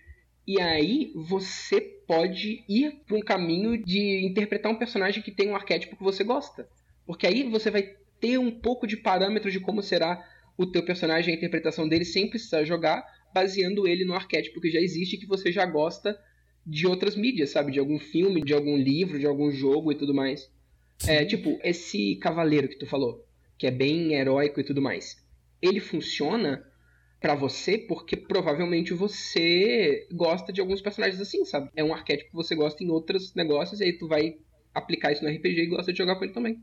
E 0.46 0.60
aí, 0.60 1.12
você 1.14 1.80
pode 1.80 2.64
ir 2.68 3.02
para 3.06 3.16
um 3.16 3.20
caminho 3.20 3.76
de 3.76 4.24
interpretar 4.24 4.72
um 4.72 4.78
personagem 4.78 5.22
que 5.22 5.30
tem 5.30 5.48
um 5.48 5.54
arquétipo 5.54 5.96
que 5.96 6.02
você 6.02 6.24
gosta. 6.24 6.68
Porque 7.06 7.26
aí 7.26 7.44
você 7.44 7.70
vai 7.70 7.94
ter 8.20 8.38
um 8.38 8.50
pouco 8.50 8.86
de 8.86 8.96
parâmetro 8.96 9.50
de 9.50 9.60
como 9.60 9.82
será 9.82 10.24
o 10.56 10.66
teu 10.66 10.84
personagem, 10.84 11.32
a 11.32 11.36
interpretação 11.36 11.88
dele, 11.88 12.04
sem 12.04 12.28
precisar 12.28 12.64
jogar, 12.64 13.04
baseando 13.32 13.86
ele 13.86 14.04
no 14.04 14.14
arquétipo 14.14 14.60
que 14.60 14.70
já 14.70 14.80
existe, 14.80 15.16
que 15.16 15.26
você 15.26 15.52
já 15.52 15.64
gosta 15.64 16.18
de 16.66 16.86
outras 16.86 17.16
mídias, 17.16 17.50
sabe? 17.50 17.72
De 17.72 17.78
algum 17.78 17.98
filme, 17.98 18.42
de 18.42 18.52
algum 18.52 18.76
livro, 18.76 19.18
de 19.18 19.26
algum 19.26 19.50
jogo 19.50 19.90
e 19.90 19.94
tudo 19.94 20.12
mais. 20.12 20.50
É, 21.06 21.24
tipo, 21.24 21.58
esse 21.64 22.16
cavaleiro 22.16 22.68
que 22.68 22.78
tu 22.78 22.86
falou, 22.86 23.26
que 23.56 23.66
é 23.66 23.70
bem 23.70 24.14
heróico 24.14 24.60
e 24.60 24.64
tudo 24.64 24.82
mais. 24.82 25.16
Ele 25.62 25.80
funciona 25.80 26.64
para 27.20 27.34
você 27.34 27.76
porque 27.76 28.16
provavelmente 28.16 28.94
você 28.94 30.08
gosta 30.10 30.52
de 30.52 30.60
alguns 30.60 30.80
personagens 30.80 31.20
assim, 31.20 31.44
sabe? 31.44 31.70
É 31.76 31.84
um 31.84 31.92
arquétipo 31.92 32.30
que 32.30 32.36
você 32.36 32.54
gosta 32.54 32.82
em 32.82 32.88
outros 32.88 33.34
negócios 33.34 33.80
e 33.80 33.84
aí 33.84 33.92
tu 33.98 34.08
vai 34.08 34.36
aplicar 34.74 35.12
isso 35.12 35.22
no 35.22 35.30
RPG 35.30 35.60
e 35.60 35.66
gosta 35.66 35.92
de 35.92 35.98
jogar 35.98 36.16
com 36.16 36.24
ele 36.24 36.32
também. 36.32 36.62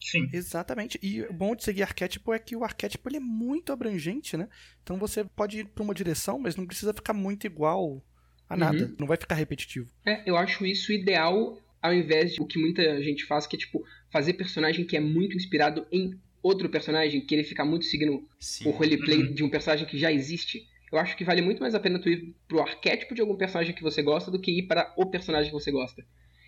Sim. 0.00 0.28
Exatamente. 0.32 0.98
E 1.02 1.22
o 1.22 1.32
bom 1.32 1.56
de 1.56 1.64
seguir 1.64 1.82
arquétipo 1.82 2.32
é 2.32 2.38
que 2.38 2.54
o 2.54 2.64
arquétipo 2.64 3.08
ele 3.08 3.16
é 3.16 3.20
muito 3.20 3.72
abrangente, 3.72 4.36
né? 4.36 4.48
Então 4.82 4.96
você 4.96 5.24
pode 5.24 5.60
ir 5.60 5.64
pra 5.66 5.82
uma 5.82 5.94
direção, 5.94 6.38
mas 6.38 6.54
não 6.54 6.66
precisa 6.66 6.94
ficar 6.94 7.14
muito 7.14 7.46
igual 7.46 8.04
a 8.48 8.56
nada. 8.56 8.84
Uhum. 8.84 8.96
Não 9.00 9.06
vai 9.06 9.16
ficar 9.16 9.34
repetitivo. 9.34 9.90
É, 10.06 10.22
eu 10.28 10.36
acho 10.36 10.64
isso 10.64 10.92
ideal 10.92 11.58
ao 11.80 11.94
invés 11.94 12.34
de 12.34 12.42
o 12.42 12.46
que 12.46 12.58
muita 12.58 13.02
gente 13.02 13.24
faz, 13.24 13.46
que 13.46 13.56
é 13.56 13.58
tipo 13.58 13.84
fazer 14.10 14.34
personagem 14.34 14.84
que 14.84 14.96
é 14.96 15.00
muito 15.00 15.36
inspirado 15.36 15.86
em 15.90 16.18
outro 16.48 16.68
personagem, 16.68 17.20
que 17.20 17.34
ele 17.34 17.44
fica 17.44 17.64
muito 17.64 17.84
seguindo 17.84 18.26
Sim. 18.40 18.68
o 18.68 18.70
roleplay 18.70 19.18
Uhum. 19.22 19.34
de 19.34 19.44
um 19.44 19.48
personagem 19.48 19.86
que 19.86 19.98
já 19.98 20.10
existe. 20.12 20.66
Eu 20.90 20.98
acho 20.98 21.16
que 21.16 21.24
vale 21.24 21.42
muito 21.42 21.60
mais 21.60 21.74
a 21.74 21.80
pena 21.80 21.98
tu 21.98 22.08
ir 22.08 22.34
pro 22.48 22.60
arquétipo 22.60 23.14
de 23.14 23.20
algum 23.20 23.36
personagem 23.36 23.74
que 23.74 23.82
você 23.82 24.02
gosta 24.02 24.30
do 24.30 24.40
que 24.40 24.50
ir 24.50 24.62
para 24.66 24.92
o 24.96 25.06
personagem 25.06 25.50
que 25.50 25.58
você 25.60 25.70
gosta. 25.70 26.02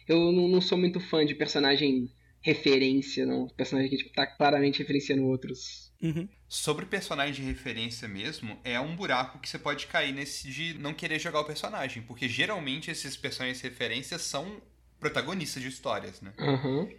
Eu 0.08 0.32
não, 0.32 0.48
não 0.48 0.60
sou 0.60 0.78
muito 0.78 0.98
fã 0.98 1.24
de 1.24 1.34
personagem 1.34 2.10
referência, 2.42 3.26
não. 3.26 3.48
Personagem 3.48 3.90
que 3.90 3.98
tipo, 3.98 4.12
tá 4.14 4.26
claramente 4.26 4.78
referenciando 4.78 5.24
outros. 5.26 5.92
Uhum. 6.02 6.26
Sobre 6.48 6.86
personagem 6.86 7.44
de 7.44 7.50
referência 7.52 8.08
mesmo, 8.08 8.58
é 8.64 8.80
um 8.80 8.96
buraco 8.96 9.38
que 9.38 9.48
você 9.48 9.58
pode 9.58 9.86
cair 9.86 10.12
nesse 10.12 10.50
de 10.50 10.74
não 10.78 10.94
querer 10.94 11.18
jogar 11.18 11.40
o 11.40 11.44
personagem. 11.44 12.02
Porque 12.02 12.26
geralmente 12.28 12.90
esses 12.90 13.16
personagens 13.16 13.58
de 13.60 13.68
referência 13.68 14.18
são 14.18 14.60
protagonistas 15.00 15.62
de 15.62 15.68
histórias, 15.68 16.20
né? 16.20 16.32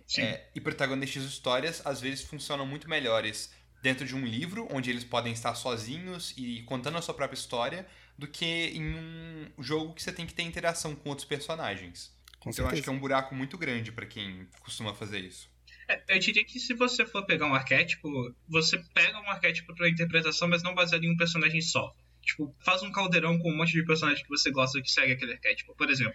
Sim. 0.07 0.21
É, 0.23 0.49
e 0.55 0.59
protagonistas 0.59 1.23
de 1.23 1.29
histórias 1.29 1.81
às 1.85 2.01
vezes 2.01 2.23
funcionam 2.23 2.65
muito 2.65 2.89
melhores 2.89 3.53
dentro 3.81 4.05
de 4.05 4.15
um 4.15 4.25
livro, 4.25 4.67
onde 4.71 4.89
eles 4.89 5.03
podem 5.03 5.31
estar 5.33 5.55
sozinhos 5.55 6.33
e 6.37 6.61
contando 6.63 6.97
a 6.97 7.01
sua 7.01 7.13
própria 7.13 7.37
história, 7.37 7.87
do 8.17 8.27
que 8.27 8.45
em 8.45 8.95
um 8.95 9.63
jogo 9.63 9.93
que 9.93 10.03
você 10.03 10.11
tem 10.11 10.25
que 10.27 10.33
ter 10.33 10.43
interação 10.43 10.95
com 10.95 11.09
outros 11.09 11.27
personagens. 11.27 12.15
Com 12.39 12.49
Então 12.49 12.65
eu 12.65 12.67
acho 12.67 12.75
certeza. 12.77 12.83
que 12.83 12.89
é 12.89 12.91
um 12.91 12.99
buraco 12.99 13.33
muito 13.33 13.57
grande 13.57 13.91
pra 13.91 14.05
quem 14.05 14.47
costuma 14.61 14.93
fazer 14.93 15.19
isso. 15.19 15.49
É, 15.87 16.03
Eu 16.15 16.19
diria 16.19 16.43
que 16.45 16.59
se 16.59 16.73
você 16.73 17.05
for 17.05 17.25
pegar 17.25 17.47
um 17.47 17.53
arquétipo, 17.55 18.09
você 18.47 18.77
pega 18.93 19.19
um 19.19 19.29
arquétipo 19.29 19.73
pra 19.75 19.89
interpretação, 19.89 20.47
mas 20.47 20.61
não 20.63 20.75
baseado 20.75 21.03
em 21.03 21.11
um 21.11 21.17
personagem 21.17 21.61
só. 21.61 21.95
Tipo, 22.21 22.55
faz 22.63 22.83
um 22.83 22.91
caldeirão 22.91 23.39
com 23.39 23.51
um 23.51 23.57
monte 23.57 23.71
de 23.73 23.83
personagens 23.83 24.21
que 24.21 24.29
você 24.29 24.51
gosta 24.51 24.79
que 24.81 24.91
segue 24.91 25.13
aquele 25.13 25.33
arquétipo. 25.33 25.75
Por 25.75 25.89
exemplo, 25.89 26.13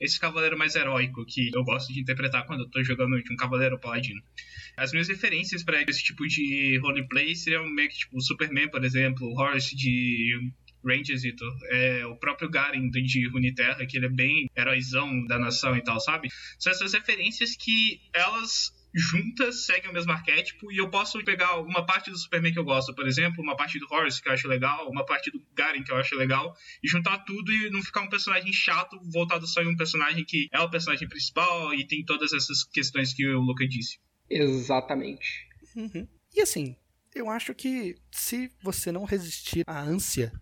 esse 0.00 0.18
cavaleiro 0.18 0.58
mais 0.58 0.74
heróico 0.74 1.24
que 1.24 1.50
eu 1.54 1.64
gosto 1.64 1.92
de 1.92 2.00
interpretar 2.00 2.46
quando 2.46 2.60
eu 2.60 2.70
tô 2.70 2.82
jogando 2.82 3.22
de 3.22 3.32
um 3.32 3.36
cavaleiro 3.36 3.78
paladino. 3.78 4.22
As 4.76 4.92
minhas 4.92 5.08
referências 5.08 5.64
pra 5.64 5.82
esse 5.82 6.02
tipo 6.02 6.26
de 6.26 6.78
roleplay 6.78 7.34
seriam 7.34 7.66
meio 7.66 7.88
que 7.88 7.98
tipo 7.98 8.16
o 8.16 8.22
Superman, 8.22 8.70
por 8.70 8.84
exemplo, 8.84 9.26
o 9.26 9.38
Horus 9.38 9.64
de 9.70 10.52
Rangers 10.84 11.22
é, 11.70 12.06
o 12.06 12.16
próprio 12.16 12.48
Garen 12.48 12.88
de 12.88 13.28
Runeterra, 13.28 13.84
que 13.86 13.96
ele 13.96 14.06
é 14.06 14.10
bem 14.10 14.48
heróizão 14.56 15.26
da 15.26 15.38
nação 15.38 15.76
e 15.76 15.82
tal, 15.82 16.00
sabe? 16.00 16.28
São 16.58 16.72
essas 16.72 16.92
referências 16.92 17.56
que 17.56 18.00
elas 18.12 18.72
juntas 18.94 19.64
seguem 19.66 19.90
o 19.90 19.92
mesmo 19.92 20.12
arquétipo 20.12 20.72
e 20.72 20.78
eu 20.78 20.90
posso 20.90 21.22
pegar 21.24 21.60
uma 21.60 21.84
parte 21.84 22.10
do 22.10 22.18
Superman 22.18 22.52
que 22.52 22.58
eu 22.58 22.64
gosto, 22.64 22.94
por 22.94 23.06
exemplo, 23.06 23.42
uma 23.42 23.56
parte 23.56 23.78
do 23.78 23.86
Horus 23.90 24.20
que 24.20 24.28
eu 24.28 24.32
acho 24.32 24.48
legal, 24.48 24.88
uma 24.88 25.04
parte 25.04 25.30
do 25.30 25.42
Garen 25.54 25.82
que 25.82 25.92
eu 25.92 25.96
acho 25.96 26.16
legal, 26.16 26.56
e 26.82 26.88
juntar 26.88 27.18
tudo 27.18 27.52
e 27.52 27.70
não 27.70 27.82
ficar 27.82 28.02
um 28.02 28.08
personagem 28.08 28.52
chato 28.52 28.98
voltado 29.12 29.46
só 29.46 29.62
em 29.62 29.68
um 29.68 29.76
personagem 29.76 30.24
que 30.24 30.48
é 30.52 30.60
o 30.60 30.70
personagem 30.70 31.08
principal 31.08 31.72
e 31.74 31.86
tem 31.86 32.04
todas 32.04 32.32
essas 32.32 32.64
questões 32.64 33.12
que 33.12 33.26
o 33.26 33.40
Luca 33.40 33.66
disse. 33.66 33.98
Exatamente. 34.30 35.46
Uhum. 35.76 36.06
E 36.34 36.40
assim, 36.40 36.76
eu 37.14 37.30
acho 37.30 37.54
que 37.54 37.96
se 38.10 38.50
você 38.62 38.92
não 38.92 39.04
resistir 39.04 39.62
à 39.66 39.80
ânsia 39.80 40.32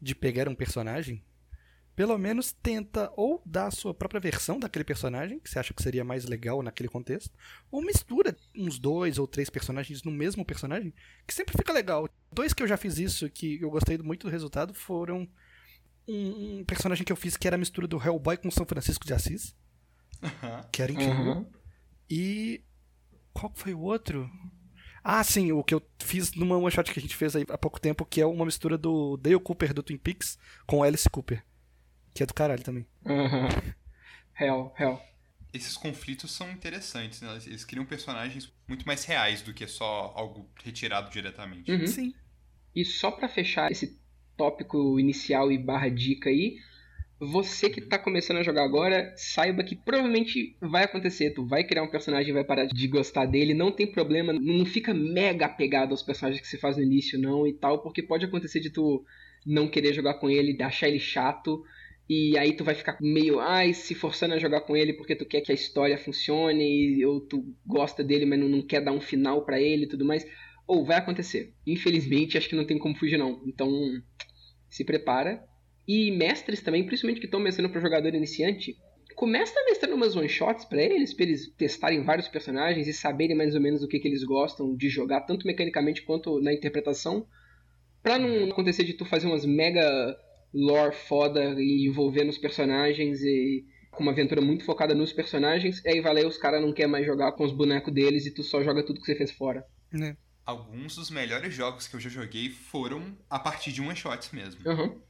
de 0.00 0.14
pegar 0.14 0.48
um 0.48 0.54
personagem, 0.54 1.22
pelo 2.00 2.16
menos 2.16 2.50
tenta 2.50 3.12
ou 3.14 3.42
dar 3.44 3.66
a 3.66 3.70
sua 3.70 3.92
própria 3.92 4.18
versão 4.18 4.58
daquele 4.58 4.86
personagem, 4.86 5.38
que 5.38 5.50
você 5.50 5.58
acha 5.58 5.74
que 5.74 5.82
seria 5.82 6.02
mais 6.02 6.24
legal 6.24 6.62
naquele 6.62 6.88
contexto, 6.88 7.30
ou 7.70 7.82
mistura 7.82 8.34
uns 8.56 8.78
dois 8.78 9.18
ou 9.18 9.26
três 9.26 9.50
personagens 9.50 10.02
no 10.02 10.10
mesmo 10.10 10.42
personagem, 10.42 10.94
que 11.26 11.34
sempre 11.34 11.54
fica 11.54 11.74
legal. 11.74 12.08
Dois 12.32 12.54
que 12.54 12.62
eu 12.62 12.66
já 12.66 12.78
fiz 12.78 12.96
isso, 12.96 13.28
que 13.28 13.60
eu 13.60 13.68
gostei 13.68 13.98
muito 13.98 14.26
do 14.26 14.30
resultado, 14.30 14.72
foram 14.72 15.28
um, 16.08 16.60
um 16.60 16.64
personagem 16.64 17.04
que 17.04 17.12
eu 17.12 17.16
fiz 17.16 17.36
que 17.36 17.46
era 17.46 17.56
a 17.56 17.58
mistura 17.58 17.86
do 17.86 18.02
Hellboy 18.02 18.38
com 18.38 18.50
São 18.50 18.64
Francisco 18.64 19.04
de 19.04 19.12
Assis, 19.12 19.54
que 20.72 20.80
era 20.80 20.92
incrível. 20.92 21.32
Uhum. 21.34 21.46
E 22.08 22.64
qual 23.34 23.52
foi 23.54 23.74
o 23.74 23.80
outro? 23.80 24.26
Ah, 25.04 25.22
sim, 25.22 25.52
o 25.52 25.62
que 25.62 25.74
eu 25.74 25.82
fiz 25.98 26.32
numa 26.32 26.56
one 26.56 26.70
shot 26.70 26.90
que 26.90 26.98
a 26.98 27.02
gente 27.02 27.14
fez 27.14 27.36
aí 27.36 27.44
há 27.50 27.58
pouco 27.58 27.78
tempo, 27.78 28.06
que 28.06 28.22
é 28.22 28.26
uma 28.26 28.46
mistura 28.46 28.78
do 28.78 29.18
Dale 29.18 29.38
Cooper 29.38 29.74
do 29.74 29.82
Twin 29.82 29.98
Peaks 29.98 30.38
com 30.66 30.82
Alice 30.82 31.06
Cooper. 31.10 31.44
Que 32.14 32.22
é 32.22 32.26
do 32.26 32.34
caralho 32.34 32.62
também. 32.62 32.86
Uhum. 33.04 33.48
Real, 34.34 34.74
real. 34.76 35.02
Esses 35.52 35.76
conflitos 35.76 36.30
são 36.30 36.50
interessantes, 36.50 37.20
né? 37.20 37.38
Eles- 37.46 37.64
criam 37.64 37.84
personagens 37.84 38.52
muito 38.68 38.86
mais 38.86 39.04
reais 39.04 39.42
do 39.42 39.52
que 39.52 39.66
só 39.66 40.12
algo 40.14 40.48
retirado 40.62 41.10
diretamente. 41.10 41.70
Uhum. 41.70 41.86
Sim. 41.86 42.14
E 42.74 42.84
só 42.84 43.10
pra 43.10 43.28
fechar 43.28 43.70
esse 43.70 43.98
tópico 44.36 44.98
inicial 44.98 45.50
e 45.50 45.58
barra 45.58 45.88
dica 45.88 46.30
aí, 46.30 46.58
você 47.18 47.68
que 47.68 47.80
tá 47.82 47.98
começando 47.98 48.38
a 48.38 48.42
jogar 48.42 48.64
agora, 48.64 49.12
saiba 49.16 49.62
que 49.62 49.76
provavelmente 49.76 50.56
vai 50.60 50.84
acontecer. 50.84 51.30
Tu 51.34 51.44
vai 51.44 51.64
criar 51.64 51.82
um 51.82 51.90
personagem 51.90 52.30
e 52.30 52.32
vai 52.32 52.44
parar 52.44 52.66
de 52.66 52.88
gostar 52.88 53.26
dele, 53.26 53.52
não 53.52 53.70
tem 53.70 53.90
problema, 53.90 54.32
não 54.32 54.64
fica 54.64 54.94
mega 54.94 55.46
apegado 55.46 55.90
aos 55.90 56.02
personagens 56.02 56.40
que 56.40 56.48
você 56.48 56.56
faz 56.56 56.76
no 56.76 56.82
início, 56.82 57.18
não, 57.18 57.46
e 57.46 57.52
tal, 57.52 57.82
porque 57.82 58.02
pode 58.02 58.24
acontecer 58.24 58.60
de 58.60 58.70
tu 58.70 59.04
não 59.44 59.68
querer 59.68 59.92
jogar 59.92 60.14
com 60.14 60.30
ele, 60.30 60.56
achar 60.62 60.88
ele 60.88 60.98
chato, 61.00 61.62
e 62.12 62.36
aí 62.36 62.54
tu 62.54 62.64
vai 62.64 62.74
ficar 62.74 62.98
meio, 63.00 63.38
ai, 63.38 63.72
se 63.72 63.94
forçando 63.94 64.34
a 64.34 64.38
jogar 64.38 64.62
com 64.62 64.76
ele 64.76 64.94
porque 64.94 65.14
tu 65.14 65.24
quer 65.24 65.42
que 65.42 65.52
a 65.52 65.54
história 65.54 65.96
funcione, 65.96 67.04
ou 67.06 67.20
tu 67.20 67.54
gosta 67.64 68.02
dele, 68.02 68.26
mas 68.26 68.40
não, 68.40 68.48
não 68.48 68.66
quer 68.66 68.80
dar 68.80 68.90
um 68.90 69.00
final 69.00 69.44
pra 69.44 69.60
ele 69.60 69.84
e 69.84 69.88
tudo 69.88 70.04
mais. 70.04 70.26
Ou 70.66 70.84
vai 70.84 70.96
acontecer. 70.96 71.54
Infelizmente, 71.64 72.36
acho 72.36 72.48
que 72.48 72.56
não 72.56 72.66
tem 72.66 72.80
como 72.80 72.96
fugir, 72.96 73.16
não. 73.16 73.40
Então, 73.46 73.70
se 74.68 74.84
prepara. 74.84 75.40
E 75.86 76.10
mestres 76.10 76.60
também, 76.60 76.84
principalmente 76.84 77.20
que 77.20 77.26
estão 77.26 77.38
mestrando 77.38 77.70
para 77.70 77.80
jogador 77.80 78.12
iniciante, 78.12 78.76
começa 79.14 79.56
a 79.60 79.64
mestrar 79.66 79.94
umas 79.94 80.16
one-shots 80.16 80.64
pra 80.64 80.82
eles, 80.82 81.14
pra 81.14 81.26
eles 81.26 81.54
testarem 81.56 82.02
vários 82.02 82.26
personagens 82.26 82.88
e 82.88 82.92
saberem 82.92 83.36
mais 83.36 83.54
ou 83.54 83.60
menos 83.60 83.84
o 83.84 83.88
que, 83.88 84.00
que 84.00 84.08
eles 84.08 84.24
gostam 84.24 84.74
de 84.74 84.88
jogar, 84.88 85.20
tanto 85.20 85.46
mecanicamente 85.46 86.02
quanto 86.02 86.40
na 86.40 86.52
interpretação, 86.52 87.24
pra 88.02 88.18
não 88.18 88.50
acontecer 88.50 88.82
de 88.82 88.94
tu 88.94 89.04
fazer 89.04 89.28
umas 89.28 89.46
mega 89.46 90.16
lore 90.52 90.94
foda 90.94 91.54
e 91.58 91.86
envolvendo 91.86 92.30
os 92.30 92.38
personagens 92.38 93.20
e 93.22 93.64
com 93.90 94.02
uma 94.02 94.12
aventura 94.12 94.40
muito 94.40 94.64
focada 94.64 94.94
nos 94.94 95.12
personagens, 95.12 95.82
e 95.84 95.88
aí 95.88 96.00
vai 96.00 96.14
lá 96.14 96.20
e 96.20 96.26
os 96.26 96.38
caras 96.38 96.62
não 96.62 96.72
querem 96.72 96.90
mais 96.90 97.04
jogar 97.04 97.32
com 97.32 97.44
os 97.44 97.52
bonecos 97.52 97.92
deles 97.92 98.24
e 98.24 98.30
tu 98.30 98.42
só 98.42 98.62
joga 98.62 98.84
tudo 98.84 99.00
que 99.00 99.06
você 99.06 99.16
fez 99.16 99.32
fora. 99.32 99.64
Né? 99.90 100.16
Alguns 100.46 100.94
dos 100.96 101.10
melhores 101.10 101.52
jogos 101.52 101.88
que 101.88 101.94
eu 101.94 102.00
já 102.00 102.08
joguei 102.08 102.50
foram 102.50 103.16
a 103.28 103.38
partir 103.38 103.72
de 103.72 103.80
one 103.80 103.96
shots 103.96 104.30
mesmo. 104.30 104.60
Uhum. 104.68 105.00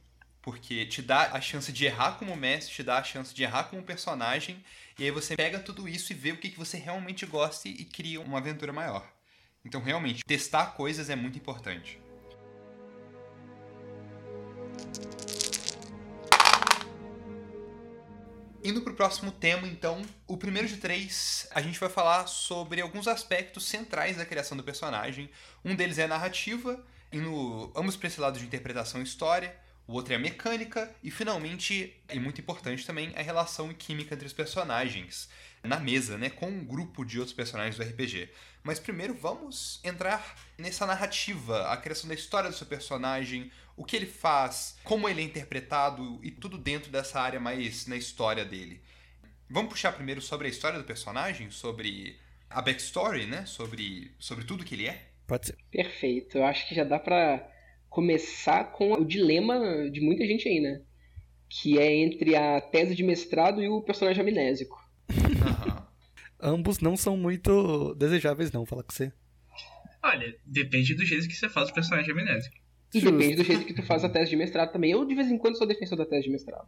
Porque 0.41 0.85
te 0.87 1.03
dá 1.03 1.31
a 1.33 1.39
chance 1.39 1.71
de 1.71 1.85
errar 1.85 2.17
como 2.17 2.35
mestre, 2.35 2.73
te 2.73 2.83
dá 2.83 2.97
a 2.97 3.03
chance 3.03 3.33
de 3.33 3.43
errar 3.43 3.65
como 3.65 3.83
personagem, 3.83 4.57
e 4.97 5.03
aí 5.03 5.11
você 5.11 5.35
pega 5.35 5.59
tudo 5.59 5.87
isso 5.87 6.11
e 6.11 6.15
vê 6.15 6.31
o 6.31 6.37
que, 6.37 6.49
que 6.49 6.57
você 6.57 6.77
realmente 6.77 7.25
gosta 7.27 7.67
e 7.67 7.85
cria 7.85 8.19
uma 8.19 8.39
aventura 8.39 8.73
maior. 8.73 9.07
Então, 9.63 9.81
realmente, 9.81 10.23
testar 10.25 10.73
coisas 10.75 11.11
é 11.11 11.15
muito 11.15 11.37
importante. 11.37 11.99
Indo 18.63 18.81
pro 18.81 18.93
próximo 18.93 19.31
tema, 19.31 19.67
então, 19.67 20.03
o 20.27 20.37
primeiro 20.37 20.67
de 20.67 20.77
três, 20.77 21.47
a 21.49 21.61
gente 21.61 21.79
vai 21.79 21.89
falar 21.89 22.27
sobre 22.27 22.79
alguns 22.79 23.07
aspectos 23.07 23.65
centrais 23.65 24.17
da 24.17 24.25
criação 24.25 24.55
do 24.55 24.63
personagem. 24.63 25.31
Um 25.65 25.75
deles 25.75 25.97
é 25.97 26.03
a 26.03 26.07
narrativa, 26.07 26.85
indo 27.11 27.71
ambos 27.75 27.95
para 27.95 28.07
esse 28.07 28.21
lado 28.21 28.37
de 28.37 28.45
interpretação 28.45 29.01
e 29.01 29.03
história. 29.03 29.55
O 29.87 29.93
outro 29.93 30.13
é 30.13 30.15
a 30.15 30.19
mecânica, 30.19 30.93
e 31.01 31.09
finalmente, 31.09 31.99
e 32.07 32.19
muito 32.19 32.39
importante 32.39 32.85
também, 32.85 33.11
a 33.15 33.21
relação 33.23 33.73
química 33.73 34.13
entre 34.13 34.27
os 34.27 34.33
personagens 34.33 35.27
na 35.63 35.79
mesa, 35.79 36.17
né, 36.17 36.29
com 36.29 36.47
um 36.47 36.63
grupo 36.63 37.03
de 37.03 37.19
outros 37.19 37.35
personagens 37.35 37.75
do 37.75 37.83
RPG. 37.83 38.29
Mas 38.63 38.79
primeiro 38.79 39.13
vamos 39.13 39.79
entrar 39.83 40.35
nessa 40.57 40.85
narrativa, 40.85 41.67
a 41.67 41.77
criação 41.77 42.07
da 42.07 42.15
história 42.15 42.49
do 42.49 42.55
seu 42.55 42.67
personagem, 42.67 43.51
o 43.75 43.83
que 43.83 43.95
ele 43.95 44.05
faz, 44.05 44.77
como 44.83 45.07
ele 45.07 45.21
é 45.21 45.23
interpretado 45.23 46.19
e 46.23 46.31
tudo 46.31 46.57
dentro 46.57 46.91
dessa 46.91 47.19
área 47.19 47.39
mais 47.39 47.87
na 47.87 47.95
história 47.95 48.45
dele. 48.45 48.81
Vamos 49.49 49.71
puxar 49.71 49.91
primeiro 49.91 50.21
sobre 50.21 50.47
a 50.47 50.49
história 50.49 50.79
do 50.79 50.85
personagem, 50.85 51.51
sobre 51.51 52.17
a 52.49 52.61
backstory, 52.61 53.25
né? 53.25 53.45
Sobre, 53.45 54.11
sobre 54.19 54.45
tudo 54.45 54.63
que 54.63 54.75
ele 54.75 54.87
é? 54.87 55.09
Pode 55.27 55.47
ser. 55.47 55.57
Perfeito. 55.69 56.37
Eu 56.37 56.45
acho 56.45 56.67
que 56.67 56.75
já 56.75 56.83
dá 56.83 56.99
pra 56.99 57.49
começar 57.89 58.71
com 58.71 58.93
o 58.93 59.05
dilema 59.05 59.89
de 59.89 59.99
muita 59.99 60.25
gente 60.25 60.47
aí, 60.47 60.59
né? 60.59 60.81
Que 61.49 61.77
é 61.77 61.93
entre 61.93 62.35
a 62.35 62.61
tese 62.61 62.95
de 62.95 63.03
mestrado 63.03 63.61
e 63.61 63.67
o 63.67 63.81
personagem 63.81 64.21
amnésico. 64.21 64.81
Ambos 66.39 66.79
não 66.79 66.95
são 66.95 67.17
muito 67.17 67.93
desejáveis, 67.95 68.51
não, 68.51 68.65
falar 68.65 68.83
com 68.83 68.91
você. 68.91 69.11
Olha, 70.01 70.35
depende 70.45 70.95
do 70.95 71.05
jeito 71.05 71.27
que 71.27 71.35
você 71.35 71.47
faz 71.47 71.69
o 71.69 71.73
personagem 71.73 72.11
amnésico. 72.11 72.55
E 72.93 73.01
depende 73.01 73.35
do 73.35 73.43
jeito 73.43 73.65
que 73.65 73.73
tu 73.73 73.83
faz 73.83 74.03
a 74.03 74.09
tese 74.09 74.29
de 74.31 74.35
mestrado 74.35 74.71
também. 74.71 74.91
Eu, 74.91 75.05
de 75.05 75.15
vez 75.15 75.29
em 75.29 75.37
quando, 75.37 75.57
sou 75.57 75.67
defensor 75.67 75.97
da 75.97 76.05
tese 76.05 76.23
de 76.23 76.31
mestrado. 76.31 76.67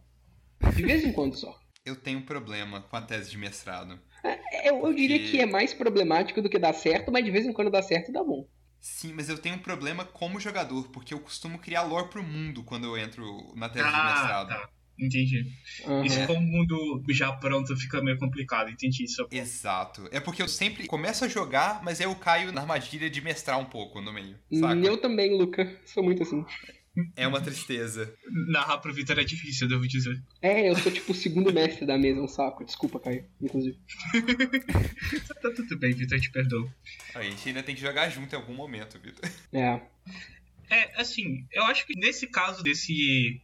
De 0.74 0.82
vez 0.82 1.04
em 1.04 1.12
quando 1.12 1.36
só. 1.36 1.58
Eu 1.84 1.96
tenho 1.96 2.20
um 2.20 2.24
problema 2.24 2.80
com 2.80 2.96
a 2.96 3.02
tese 3.02 3.30
de 3.30 3.36
mestrado. 3.36 4.00
É, 4.24 4.70
eu, 4.70 4.86
eu 4.86 4.94
diria 4.94 5.18
que 5.18 5.38
é 5.38 5.44
mais 5.44 5.74
problemático 5.74 6.40
do 6.40 6.48
que 6.48 6.58
dar 6.58 6.72
certo, 6.72 7.12
mas 7.12 7.22
de 7.22 7.30
vez 7.30 7.44
em 7.44 7.52
quando 7.52 7.70
dá 7.70 7.82
certo 7.82 8.08
e 8.08 8.12
dá 8.12 8.24
bom. 8.24 8.48
Sim, 8.80 9.12
mas 9.12 9.28
eu 9.28 9.36
tenho 9.36 9.56
um 9.56 9.58
problema 9.58 10.02
como 10.02 10.40
jogador, 10.40 10.88
porque 10.88 11.12
eu 11.12 11.20
costumo 11.20 11.58
criar 11.58 11.82
lore 11.82 12.08
pro 12.08 12.22
mundo 12.22 12.64
quando 12.64 12.84
eu 12.84 12.96
entro 12.96 13.52
na 13.54 13.68
tese 13.68 13.84
de 13.84 13.94
Ah, 13.94 14.04
mestrado. 14.04 14.48
tá. 14.48 14.68
Entendi. 14.98 15.44
Uhum. 15.86 16.04
Isso 16.04 16.26
com 16.26 16.34
o 16.34 16.40
mundo 16.40 17.02
já 17.10 17.32
pronto 17.32 17.76
fica 17.76 18.00
meio 18.00 18.18
complicado, 18.18 18.70
entendi 18.70 19.04
isso. 19.04 19.26
Exato. 19.30 20.08
É 20.12 20.20
porque 20.20 20.42
eu 20.42 20.48
sempre 20.48 20.86
começo 20.86 21.24
a 21.24 21.28
jogar, 21.28 21.82
mas 21.82 22.00
aí 22.00 22.06
eu 22.06 22.14
caio 22.14 22.52
na 22.52 22.60
armadilha 22.60 23.10
de 23.10 23.20
mestrar 23.20 23.58
um 23.58 23.64
pouco 23.64 24.00
no 24.00 24.12
meio. 24.12 24.36
Saca? 24.52 24.74
Eu 24.80 24.96
também, 24.96 25.36
Luca. 25.36 25.76
Sou 25.84 26.02
muito 26.02 26.22
assim. 26.22 26.44
É 27.16 27.26
uma 27.26 27.40
tristeza. 27.40 28.14
Narrar 28.48 28.78
pro 28.78 28.94
Vitor 28.94 29.18
é 29.18 29.24
difícil, 29.24 29.66
eu 29.66 29.70
devo 29.70 29.88
dizer. 29.88 30.22
É, 30.40 30.70
eu 30.70 30.76
sou 30.76 30.92
tipo 30.92 31.10
o 31.10 31.14
segundo 31.14 31.52
mestre 31.52 31.84
da 31.84 31.98
mesa, 31.98 32.20
um 32.20 32.28
saco. 32.28 32.64
Desculpa, 32.64 33.00
Caio, 33.00 33.24
inclusive. 33.42 33.76
tá 35.42 35.50
tudo 35.50 35.76
bem, 35.76 35.92
Vitor, 35.92 36.16
eu 36.16 36.22
te 36.22 36.30
perdoo. 36.30 36.70
A 37.14 37.22
gente 37.22 37.48
ainda 37.48 37.64
tem 37.64 37.74
que 37.74 37.80
jogar 37.80 38.08
junto 38.10 38.32
em 38.32 38.36
algum 38.36 38.54
momento, 38.54 39.00
Vitor. 39.00 39.28
É. 39.52 39.80
É, 40.70 41.00
assim, 41.00 41.46
eu 41.52 41.64
acho 41.64 41.84
que 41.86 41.98
nesse 41.98 42.28
caso 42.28 42.62
desse 42.62 43.40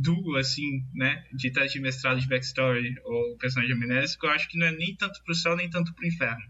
duo, 0.00 0.36
assim, 0.36 0.84
né, 0.94 1.24
de 1.32 1.50
teste 1.50 1.78
de 1.78 1.82
mestrado 1.82 2.20
de 2.20 2.28
backstory 2.28 2.94
ou 3.04 3.36
personagem 3.38 3.74
amnésico, 3.74 4.26
eu 4.26 4.30
acho 4.30 4.48
que 4.48 4.58
não 4.58 4.66
é 4.66 4.72
nem 4.72 4.94
tanto 4.96 5.22
pro 5.24 5.34
céu, 5.34 5.56
nem 5.56 5.68
tanto 5.70 5.94
pro 5.94 6.06
inferno. 6.06 6.44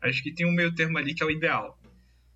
Acho 0.00 0.22
que 0.22 0.32
tem 0.32 0.46
um 0.46 0.52
meio 0.52 0.74
termo 0.74 0.98
ali 0.98 1.14
que 1.14 1.22
é 1.22 1.26
o 1.26 1.30
ideal. 1.30 1.78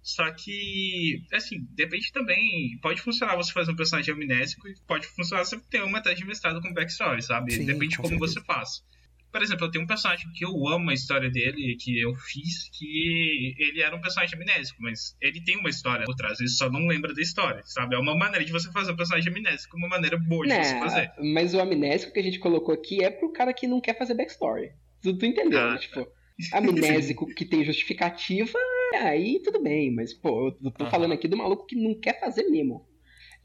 Só 0.03 0.31
que, 0.31 1.23
assim, 1.33 1.67
depende 1.75 2.11
também. 2.13 2.79
Pode 2.81 3.03
funcionar 3.03 3.37
você 3.37 3.53
fazer 3.53 3.73
um 3.73 3.77
personagem 3.77 4.15
amnésico 4.15 4.67
e 4.67 4.75
pode 4.87 5.07
funcionar 5.07 5.45
você 5.45 5.59
ter 5.69 5.83
uma 5.83 6.01
tese 6.01 6.17
de 6.17 6.25
mestrado 6.25 6.63
com 6.63 6.73
backstory, 6.73 7.23
sabe? 7.23 7.53
Sim, 7.53 7.67
depende 7.67 7.89
de 7.89 7.97
com 7.99 8.05
como 8.05 8.19
certeza. 8.19 8.41
você 8.41 8.47
faz. 8.47 8.83
Por 9.31 9.43
exemplo, 9.43 9.67
eu 9.67 9.71
tenho 9.71 9.85
um 9.85 9.87
personagem 9.87 10.27
que 10.33 10.45
eu 10.45 10.69
amo 10.69 10.91
a 10.91 10.95
história 10.95 11.31
dele, 11.31 11.77
que 11.79 12.01
eu 12.01 12.15
fiz, 12.15 12.71
que 12.71 13.55
ele 13.59 13.83
era 13.83 13.95
um 13.95 14.01
personagem 14.01 14.35
amnésico, 14.35 14.83
mas 14.83 15.17
ele 15.21 15.43
tem 15.43 15.57
uma 15.59 15.69
história 15.69 16.05
por 16.07 16.15
trás, 16.15 16.41
ele 16.41 16.49
só 16.49 16.71
não 16.71 16.87
lembra 16.87 17.13
da 17.13 17.21
história, 17.21 17.63
sabe? 17.65 17.95
É 17.95 17.99
uma 17.99 18.17
maneira 18.17 18.45
de 18.45 18.53
você 18.53 18.71
fazer 18.73 18.93
um 18.93 18.97
personagem 18.97 19.31
amnésico, 19.31 19.77
uma 19.77 19.89
maneira 19.89 20.19
boa 20.19 20.47
de 20.47 20.55
você 20.55 20.79
fazer. 20.79 21.01
Né, 21.19 21.33
mas 21.35 21.55
o 21.55 21.61
amnésico 21.61 22.13
que 22.13 22.21
a 22.21 22.23
gente 22.23 22.39
colocou 22.39 22.75
aqui 22.75 23.05
é 23.05 23.11
pro 23.11 23.33
cara 23.33 23.53
que 23.53 23.67
não 23.67 23.81
quer 23.81 23.99
fazer 23.99 24.15
backstory. 24.15 24.73
Tu, 25.03 25.17
tu 25.17 25.27
entendeu, 25.27 25.61
Ah, 25.61 25.73
né? 25.73 25.79
Tipo, 25.79 26.09
amnésico 26.53 27.27
que 27.35 27.45
tem 27.45 27.65
justificativa, 27.65 28.59
aí 28.95 29.41
tudo 29.45 29.63
bem, 29.63 29.95
mas, 29.95 30.15
pô, 30.15 30.57
eu 30.63 30.71
tô 30.71 30.87
falando 30.87 31.13
aqui 31.13 31.29
do 31.29 31.37
maluco 31.37 31.67
que 31.67 31.77
não 31.77 31.95
quer 31.99 32.19
fazer 32.19 32.45
mesmo. 32.45 32.87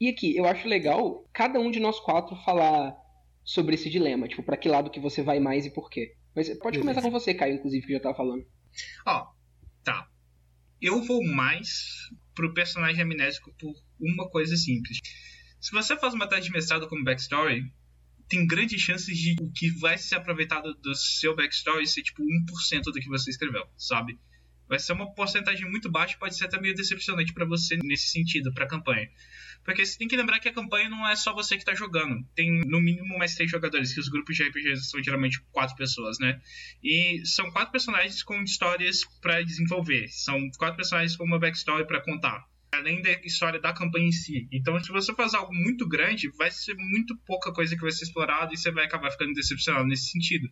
E 0.00 0.08
aqui, 0.08 0.36
eu 0.36 0.44
acho 0.44 0.66
legal 0.66 1.28
cada 1.32 1.60
um 1.60 1.70
de 1.70 1.78
nós 1.78 2.00
quatro 2.00 2.34
falar 2.36 2.96
sobre 3.44 3.74
esse 3.74 3.90
dilema, 3.90 4.26
tipo, 4.26 4.42
pra 4.42 4.56
que 4.56 4.68
lado 4.68 4.90
que 4.90 4.98
você 4.98 5.22
vai 5.22 5.38
mais 5.38 5.66
e 5.66 5.70
por 5.70 5.90
quê. 5.90 6.16
Mas 6.34 6.48
pode 6.58 6.78
começar 6.78 7.02
com 7.02 7.10
você, 7.10 7.34
Caio, 7.34 7.56
inclusive, 7.56 7.86
que 7.86 7.92
já 7.92 8.00
tava 8.00 8.16
falando. 8.16 8.44
Ó, 9.06 9.26
tá. 9.84 10.08
Eu 10.80 11.02
vou 11.02 11.22
mais 11.22 12.08
pro 12.34 12.52
personagem 12.52 13.02
amnésico 13.02 13.54
por 13.58 13.72
uma 14.00 14.28
coisa 14.28 14.56
simples. 14.56 14.98
Se 15.60 15.70
você 15.72 15.96
faz 15.96 16.14
uma 16.14 16.28
tese 16.28 16.46
de 16.46 16.52
mestrado 16.52 16.88
como 16.88 17.04
backstory, 17.04 17.62
tem 18.28 18.46
grandes 18.46 18.80
chances 18.80 19.16
de 19.16 19.36
o 19.40 19.50
que 19.52 19.70
vai 19.78 19.96
ser 19.96 20.16
aproveitado 20.16 20.74
do 20.74 20.94
seu 20.94 21.36
backstory 21.36 21.86
ser 21.86 22.02
tipo 22.02 22.22
1% 22.22 22.82
do 22.82 22.92
que 22.92 23.08
você 23.08 23.30
escreveu, 23.30 23.64
sabe? 23.76 24.18
Vai 24.68 24.78
ser 24.78 24.92
uma 24.92 25.14
porcentagem 25.14 25.70
muito 25.70 25.90
baixa, 25.90 26.16
pode 26.18 26.36
ser 26.36 26.46
até 26.46 26.60
meio 26.60 26.74
decepcionante 26.74 27.32
pra 27.32 27.44
você 27.44 27.76
nesse 27.82 28.08
sentido, 28.08 28.52
pra 28.52 28.66
campanha. 28.66 29.08
Porque 29.64 29.84
você 29.84 29.96
tem 29.96 30.06
que 30.06 30.16
lembrar 30.16 30.40
que 30.40 30.48
a 30.48 30.52
campanha 30.52 30.90
não 30.90 31.08
é 31.08 31.16
só 31.16 31.32
você 31.32 31.56
que 31.56 31.64
tá 31.64 31.74
jogando. 31.74 32.22
Tem 32.34 32.50
no 32.66 32.80
mínimo 32.80 33.16
mais 33.16 33.34
três 33.34 33.50
jogadores, 33.50 33.94
que 33.94 34.00
os 34.00 34.08
grupos 34.08 34.36
de 34.36 34.44
RPG 34.44 34.76
são 34.76 35.02
geralmente 35.02 35.40
quatro 35.52 35.74
pessoas, 35.74 36.18
né? 36.18 36.38
E 36.82 37.22
são 37.24 37.50
quatro 37.50 37.72
personagens 37.72 38.22
com 38.22 38.42
histórias 38.42 39.04
pra 39.22 39.40
desenvolver. 39.40 40.08
São 40.08 40.50
quatro 40.58 40.76
personagens 40.76 41.16
com 41.16 41.24
uma 41.24 41.38
backstory 41.38 41.86
pra 41.86 42.02
contar. 42.02 42.44
Além 42.74 43.00
da 43.02 43.10
história 43.24 43.60
da 43.60 43.72
campanha 43.72 44.08
em 44.08 44.12
si. 44.12 44.48
Então, 44.52 44.78
se 44.82 44.90
você 44.90 45.14
faz 45.14 45.34
algo 45.34 45.54
muito 45.54 45.88
grande, 45.88 46.28
vai 46.36 46.50
ser 46.50 46.74
muito 46.74 47.16
pouca 47.26 47.52
coisa 47.52 47.74
que 47.74 47.82
vai 47.82 47.92
ser 47.92 48.04
explorada 48.04 48.52
e 48.52 48.56
você 48.56 48.70
vai 48.70 48.84
acabar 48.84 49.10
ficando 49.10 49.32
decepcionado 49.32 49.86
nesse 49.86 50.10
sentido. 50.10 50.48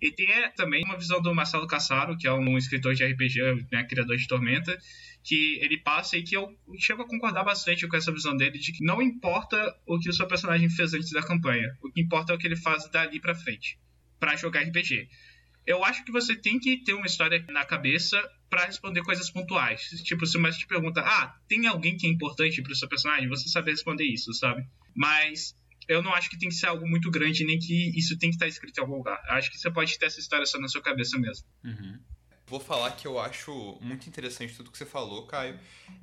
E 0.00 0.10
tem 0.10 0.30
é, 0.30 0.48
também 0.50 0.84
uma 0.84 0.96
visão 0.96 1.20
do 1.20 1.34
Marcelo 1.34 1.66
Cassaro, 1.66 2.16
que 2.16 2.26
é 2.26 2.32
um 2.32 2.56
escritor 2.56 2.94
de 2.94 3.04
RPG, 3.04 3.66
né, 3.70 3.84
criador 3.84 4.16
de 4.16 4.26
Tormenta, 4.26 4.78
que 5.22 5.58
ele 5.60 5.78
passa 5.78 6.16
e 6.16 6.22
que 6.22 6.36
eu 6.36 6.48
chego 6.78 7.02
a 7.02 7.08
concordar 7.08 7.44
bastante 7.44 7.86
com 7.86 7.96
essa 7.96 8.12
visão 8.12 8.36
dele 8.36 8.58
de 8.58 8.72
que 8.72 8.84
não 8.84 9.02
importa 9.02 9.56
o 9.86 9.98
que 9.98 10.08
o 10.08 10.12
seu 10.12 10.26
personagem 10.26 10.68
fez 10.70 10.94
antes 10.94 11.10
da 11.10 11.22
campanha, 11.22 11.68
o 11.82 11.90
que 11.90 12.00
importa 12.00 12.32
é 12.32 12.36
o 12.36 12.38
que 12.38 12.46
ele 12.46 12.56
faz 12.56 12.90
dali 12.90 13.20
pra 13.20 13.34
frente, 13.34 13.78
pra 14.18 14.36
jogar 14.36 14.62
RPG. 14.62 15.08
Eu 15.66 15.84
acho 15.84 16.04
que 16.04 16.12
você 16.12 16.34
tem 16.34 16.58
que 16.58 16.78
ter 16.78 16.94
uma 16.94 17.06
história 17.06 17.44
na 17.48 17.64
cabeça 17.64 18.20
pra 18.48 18.64
responder 18.64 19.02
coisas 19.02 19.30
pontuais. 19.30 19.82
Tipo, 20.02 20.26
se 20.26 20.36
o 20.36 20.40
mestre 20.40 20.64
te 20.64 20.66
pergunta, 20.66 21.00
ah, 21.00 21.36
tem 21.48 21.66
alguém 21.66 21.96
que 21.96 22.06
é 22.06 22.10
importante 22.10 22.60
pro 22.62 22.74
seu 22.74 22.88
personagem? 22.88 23.28
Você 23.28 23.48
saber 23.48 23.70
responder 23.70 24.04
isso, 24.04 24.32
sabe? 24.34 24.66
Mas 24.94 25.54
eu 25.86 26.02
não 26.02 26.12
acho 26.12 26.28
que 26.28 26.38
tem 26.38 26.48
que 26.48 26.54
ser 26.54 26.66
algo 26.66 26.88
muito 26.88 27.10
grande, 27.10 27.44
nem 27.44 27.58
que 27.58 27.96
isso 27.98 28.18
tem 28.18 28.30
que 28.30 28.36
estar 28.36 28.48
escrito 28.48 28.78
em 28.78 28.80
algum 28.80 28.96
lugar. 28.96 29.20
Eu 29.28 29.34
acho 29.34 29.50
que 29.50 29.58
você 29.58 29.70
pode 29.70 29.98
ter 29.98 30.06
essa 30.06 30.20
história 30.20 30.46
só 30.46 30.58
na 30.58 30.68
sua 30.68 30.82
cabeça 30.82 31.18
mesmo. 31.18 31.46
Vou 32.46 32.58
falar 32.58 32.90
que 32.92 33.06
eu 33.06 33.18
acho 33.20 33.78
muito 33.80 34.08
interessante 34.08 34.56
tudo 34.56 34.72
que 34.72 34.78
você 34.78 34.86
falou, 34.86 35.24
Caio. 35.26 35.58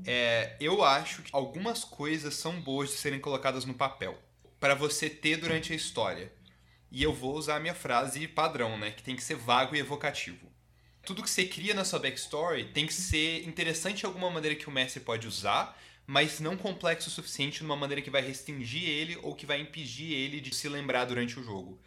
É, 0.06 0.56
eu 0.62 0.82
acho 0.82 1.22
que 1.22 1.30
algumas 1.34 1.84
coisas 1.84 2.36
são 2.36 2.62
boas 2.62 2.90
de 2.90 2.96
serem 2.96 3.20
colocadas 3.20 3.66
no 3.66 3.74
papel 3.74 4.18
para 4.58 4.74
você 4.74 5.10
ter 5.10 5.38
durante 5.38 5.74
a 5.74 5.76
história. 5.76 6.32
E 6.92 7.04
eu 7.04 7.14
vou 7.14 7.36
usar 7.36 7.58
a 7.58 7.60
minha 7.60 7.76
frase 7.76 8.28
padrão, 8.28 8.78
né? 8.78 8.92
Que 8.92 9.04
tem 9.04 9.16
que 9.16 9.24
ser 9.24 9.36
vago 9.36 9.76
e 9.76 9.80
evocativo. 9.80 10.52
Tudo 11.04 11.24
que 11.24 11.30
você 11.30 11.46
cria 11.46 11.74
na 11.74 11.86
sua 11.86 12.00
backstory 12.00 12.66
tem 12.74 12.86
que 12.86 12.94
ser 12.94 13.48
interessante 13.48 14.00
de 14.00 14.06
alguma 14.06 14.30
maneira 14.30 14.56
que 14.56 14.68
o 14.68 14.72
mestre 14.72 15.00
pode 15.00 15.28
usar, 15.28 15.78
mas 16.06 16.40
não 16.40 16.58
complexo 16.58 17.10
o 17.10 17.12
suficiente 17.12 17.64
numa 17.64 17.76
maneira 17.76 18.02
que 18.02 18.10
vai 18.10 18.22
restringir 18.22 18.84
ele 18.84 19.18
ou 19.24 19.36
que 19.36 19.46
vai 19.46 19.60
impedir 19.60 20.14
ele 20.14 20.40
de 20.40 20.54
se 20.56 20.70
lembrar 20.70 21.06
durante 21.06 21.40
o 21.40 21.44
jogo. 21.44 21.80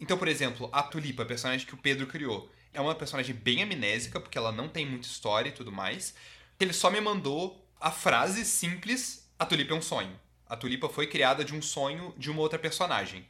Então, 0.00 0.16
por 0.16 0.28
exemplo, 0.28 0.68
a 0.72 0.82
Tulipa, 0.82 1.22
a 1.22 1.26
personagem 1.26 1.66
que 1.66 1.74
o 1.74 1.78
Pedro 1.78 2.06
criou, 2.06 2.50
é 2.72 2.80
uma 2.80 2.94
personagem 2.94 3.34
bem 3.34 3.62
amnésica, 3.62 4.20
porque 4.20 4.38
ela 4.38 4.50
não 4.50 4.68
tem 4.68 4.86
muita 4.86 5.06
história 5.06 5.50
e 5.50 5.52
tudo 5.52 5.70
mais. 5.70 6.14
Ele 6.58 6.72
só 6.72 6.90
me 6.90 7.00
mandou 7.00 7.64
a 7.80 7.90
frase 7.90 8.44
simples: 8.44 9.28
A 9.38 9.46
Tulipa 9.46 9.74
é 9.74 9.76
um 9.76 9.82
sonho. 9.82 10.18
A 10.48 10.56
Tulipa 10.56 10.88
foi 10.88 11.06
criada 11.06 11.44
de 11.44 11.54
um 11.54 11.62
sonho 11.62 12.14
de 12.16 12.30
uma 12.30 12.40
outra 12.40 12.58
personagem. 12.58 13.28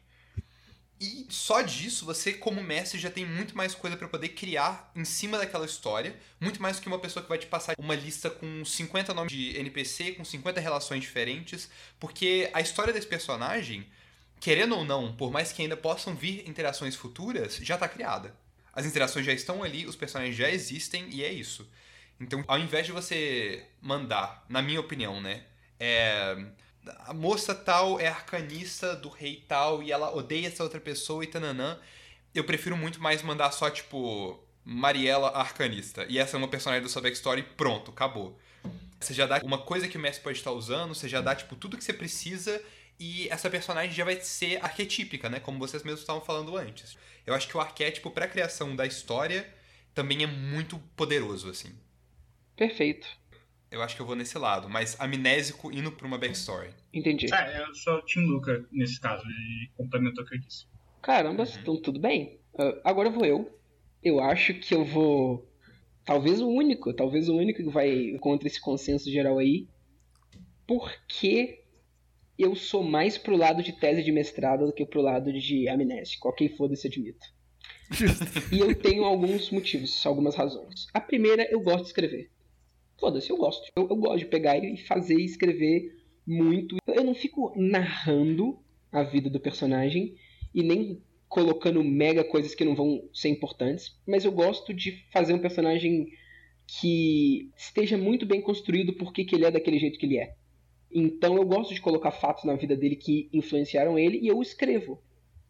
E 1.00 1.26
só 1.30 1.62
disso, 1.62 2.04
você, 2.04 2.34
como 2.34 2.62
mestre, 2.62 2.98
já 2.98 3.10
tem 3.10 3.24
muito 3.24 3.56
mais 3.56 3.74
coisa 3.74 3.96
pra 3.96 4.06
poder 4.06 4.28
criar 4.28 4.92
em 4.94 5.04
cima 5.04 5.38
daquela 5.38 5.64
história. 5.64 6.14
Muito 6.38 6.60
mais 6.60 6.76
do 6.76 6.82
que 6.82 6.88
uma 6.88 6.98
pessoa 6.98 7.22
que 7.22 7.28
vai 7.28 7.38
te 7.38 7.46
passar 7.46 7.74
uma 7.78 7.94
lista 7.94 8.28
com 8.28 8.62
50 8.62 9.14
nomes 9.14 9.32
de 9.32 9.56
NPC, 9.56 10.12
com 10.12 10.24
50 10.26 10.60
relações 10.60 11.00
diferentes. 11.00 11.70
Porque 11.98 12.50
a 12.52 12.60
história 12.60 12.92
desse 12.92 13.06
personagem, 13.06 13.86
querendo 14.40 14.76
ou 14.76 14.84
não, 14.84 15.16
por 15.16 15.30
mais 15.32 15.52
que 15.52 15.62
ainda 15.62 15.74
possam 15.74 16.14
vir 16.14 16.46
interações 16.46 16.94
futuras, 16.94 17.56
já 17.56 17.78
tá 17.78 17.88
criada. 17.88 18.36
As 18.70 18.84
interações 18.84 19.24
já 19.24 19.32
estão 19.32 19.62
ali, 19.62 19.86
os 19.86 19.96
personagens 19.96 20.36
já 20.36 20.50
existem 20.50 21.08
e 21.10 21.24
é 21.24 21.32
isso. 21.32 21.66
Então, 22.20 22.44
ao 22.46 22.58
invés 22.58 22.84
de 22.84 22.92
você 22.92 23.66
mandar, 23.80 24.44
na 24.50 24.60
minha 24.60 24.78
opinião, 24.78 25.18
né? 25.18 25.44
É 25.78 26.36
a 27.06 27.12
moça 27.12 27.54
tal 27.54 27.98
é 28.00 28.06
arcanista 28.06 28.94
do 28.96 29.08
rei 29.08 29.44
tal 29.46 29.82
e 29.82 29.92
ela 29.92 30.14
odeia 30.14 30.48
essa 30.48 30.62
outra 30.62 30.80
pessoa 30.80 31.24
e 31.24 31.26
tananã. 31.26 31.78
Eu 32.34 32.44
prefiro 32.44 32.76
muito 32.76 33.00
mais 33.00 33.22
mandar 33.22 33.50
só, 33.52 33.68
tipo, 33.70 34.38
Mariela 34.64 35.30
arcanista. 35.36 36.06
E 36.08 36.18
essa 36.18 36.36
é 36.36 36.38
uma 36.38 36.48
personagem 36.48 36.82
do 36.82 36.88
sua 36.88 37.02
backstory 37.02 37.42
pronto, 37.42 37.90
acabou. 37.90 38.38
Você 39.00 39.14
já 39.14 39.26
dá 39.26 39.40
uma 39.42 39.58
coisa 39.58 39.88
que 39.88 39.96
o 39.96 40.00
mestre 40.00 40.22
pode 40.22 40.38
estar 40.38 40.52
usando, 40.52 40.94
você 40.94 41.08
já 41.08 41.20
dá, 41.20 41.34
tipo, 41.34 41.56
tudo 41.56 41.76
que 41.76 41.84
você 41.84 41.92
precisa 41.92 42.62
e 42.98 43.28
essa 43.30 43.48
personagem 43.48 43.92
já 43.92 44.04
vai 44.04 44.20
ser 44.20 44.62
arquetípica, 44.62 45.30
né? 45.30 45.40
Como 45.40 45.58
vocês 45.58 45.82
mesmos 45.82 46.02
estavam 46.02 46.20
falando 46.20 46.54
antes. 46.56 46.98
Eu 47.26 47.32
acho 47.32 47.48
que 47.48 47.56
o 47.56 47.60
arquétipo 47.60 48.10
pra 48.10 48.28
criação 48.28 48.76
da 48.76 48.86
história 48.86 49.48
também 49.94 50.22
é 50.22 50.26
muito 50.26 50.78
poderoso, 50.94 51.48
assim. 51.48 51.74
Perfeito. 52.54 53.08
Eu 53.70 53.80
acho 53.82 53.96
que 53.96 54.02
eu 54.02 54.06
vou 54.06 54.16
nesse 54.16 54.36
lado, 54.36 54.68
mas 54.68 55.00
amnésico 55.00 55.72
indo 55.72 55.90
pra 55.90 56.06
uma 56.06 56.18
backstory. 56.18 56.74
Entendi. 56.92 57.32
É, 57.32 57.62
eu 57.62 57.74
sou 57.74 57.94
o 57.94 58.04
Tim 58.04 58.20
Luca 58.20 58.66
nesse 58.72 59.00
caso, 59.00 59.24
ele 59.24 59.70
complementou 59.76 60.24
o 60.24 60.26
que 60.26 60.34
eu 60.34 60.40
disse. 60.40 60.66
Caramba, 61.00 61.44
então 61.60 61.80
tudo 61.80 62.00
bem. 62.00 62.40
Uh, 62.54 62.80
agora 62.84 63.10
vou 63.10 63.24
eu. 63.24 63.58
Eu 64.02 64.20
acho 64.20 64.54
que 64.54 64.74
eu 64.74 64.84
vou. 64.84 65.48
Talvez 66.04 66.40
o 66.40 66.48
único, 66.48 66.92
talvez 66.92 67.28
o 67.28 67.36
único 67.36 67.62
que 67.62 67.70
vai 67.70 68.16
contra 68.20 68.48
esse 68.48 68.60
consenso 68.60 69.10
geral 69.10 69.38
aí. 69.38 69.68
Porque 70.66 71.62
eu 72.38 72.54
sou 72.54 72.82
mais 72.82 73.18
pro 73.18 73.36
lado 73.36 73.62
de 73.62 73.72
tese 73.72 74.02
de 74.02 74.10
mestrado 74.10 74.66
do 74.66 74.72
que 74.72 74.86
pro 74.86 75.02
lado 75.02 75.32
de 75.32 75.68
amnésico. 75.68 76.28
Ok, 76.28 76.48
foda-se, 76.56 76.86
admito. 76.86 77.26
e 78.52 78.60
eu 78.60 78.74
tenho 78.74 79.04
alguns 79.04 79.50
motivos, 79.50 80.04
algumas 80.06 80.34
razões. 80.34 80.86
A 80.94 81.00
primeira, 81.00 81.46
eu 81.50 81.60
gosto 81.60 81.82
de 81.82 81.88
escrever. 81.88 82.30
Foda-se, 82.98 83.30
eu 83.30 83.36
gosto. 83.36 83.70
Eu, 83.76 83.88
eu 83.88 83.96
gosto 83.96 84.18
de 84.18 84.26
pegar 84.26 84.56
e 84.58 84.76
fazer 84.76 85.18
e 85.18 85.24
escrever 85.24 85.99
muito. 86.26 86.76
Eu 86.86 87.04
não 87.04 87.14
fico 87.14 87.52
narrando 87.56 88.58
a 88.92 89.02
vida 89.02 89.30
do 89.30 89.40
personagem 89.40 90.16
e 90.54 90.62
nem 90.62 91.00
colocando 91.28 91.82
mega 91.84 92.24
coisas 92.24 92.54
que 92.54 92.64
não 92.64 92.74
vão 92.74 93.08
ser 93.12 93.28
importantes, 93.28 93.96
mas 94.06 94.24
eu 94.24 94.32
gosto 94.32 94.74
de 94.74 95.04
fazer 95.12 95.32
um 95.32 95.38
personagem 95.38 96.08
que 96.66 97.50
esteja 97.56 97.96
muito 97.96 98.26
bem 98.26 98.40
construído 98.40 98.92
porque 98.94 99.24
que 99.24 99.34
ele 99.34 99.44
é 99.44 99.50
daquele 99.50 99.78
jeito 99.78 99.98
que 99.98 100.06
ele 100.06 100.18
é. 100.18 100.34
Então 100.92 101.36
eu 101.36 101.44
gosto 101.44 101.72
de 101.72 101.80
colocar 101.80 102.10
fatos 102.10 102.44
na 102.44 102.54
vida 102.54 102.76
dele 102.76 102.96
que 102.96 103.28
influenciaram 103.32 103.98
ele 103.98 104.18
e 104.18 104.26
eu 104.26 104.42
escrevo 104.42 105.00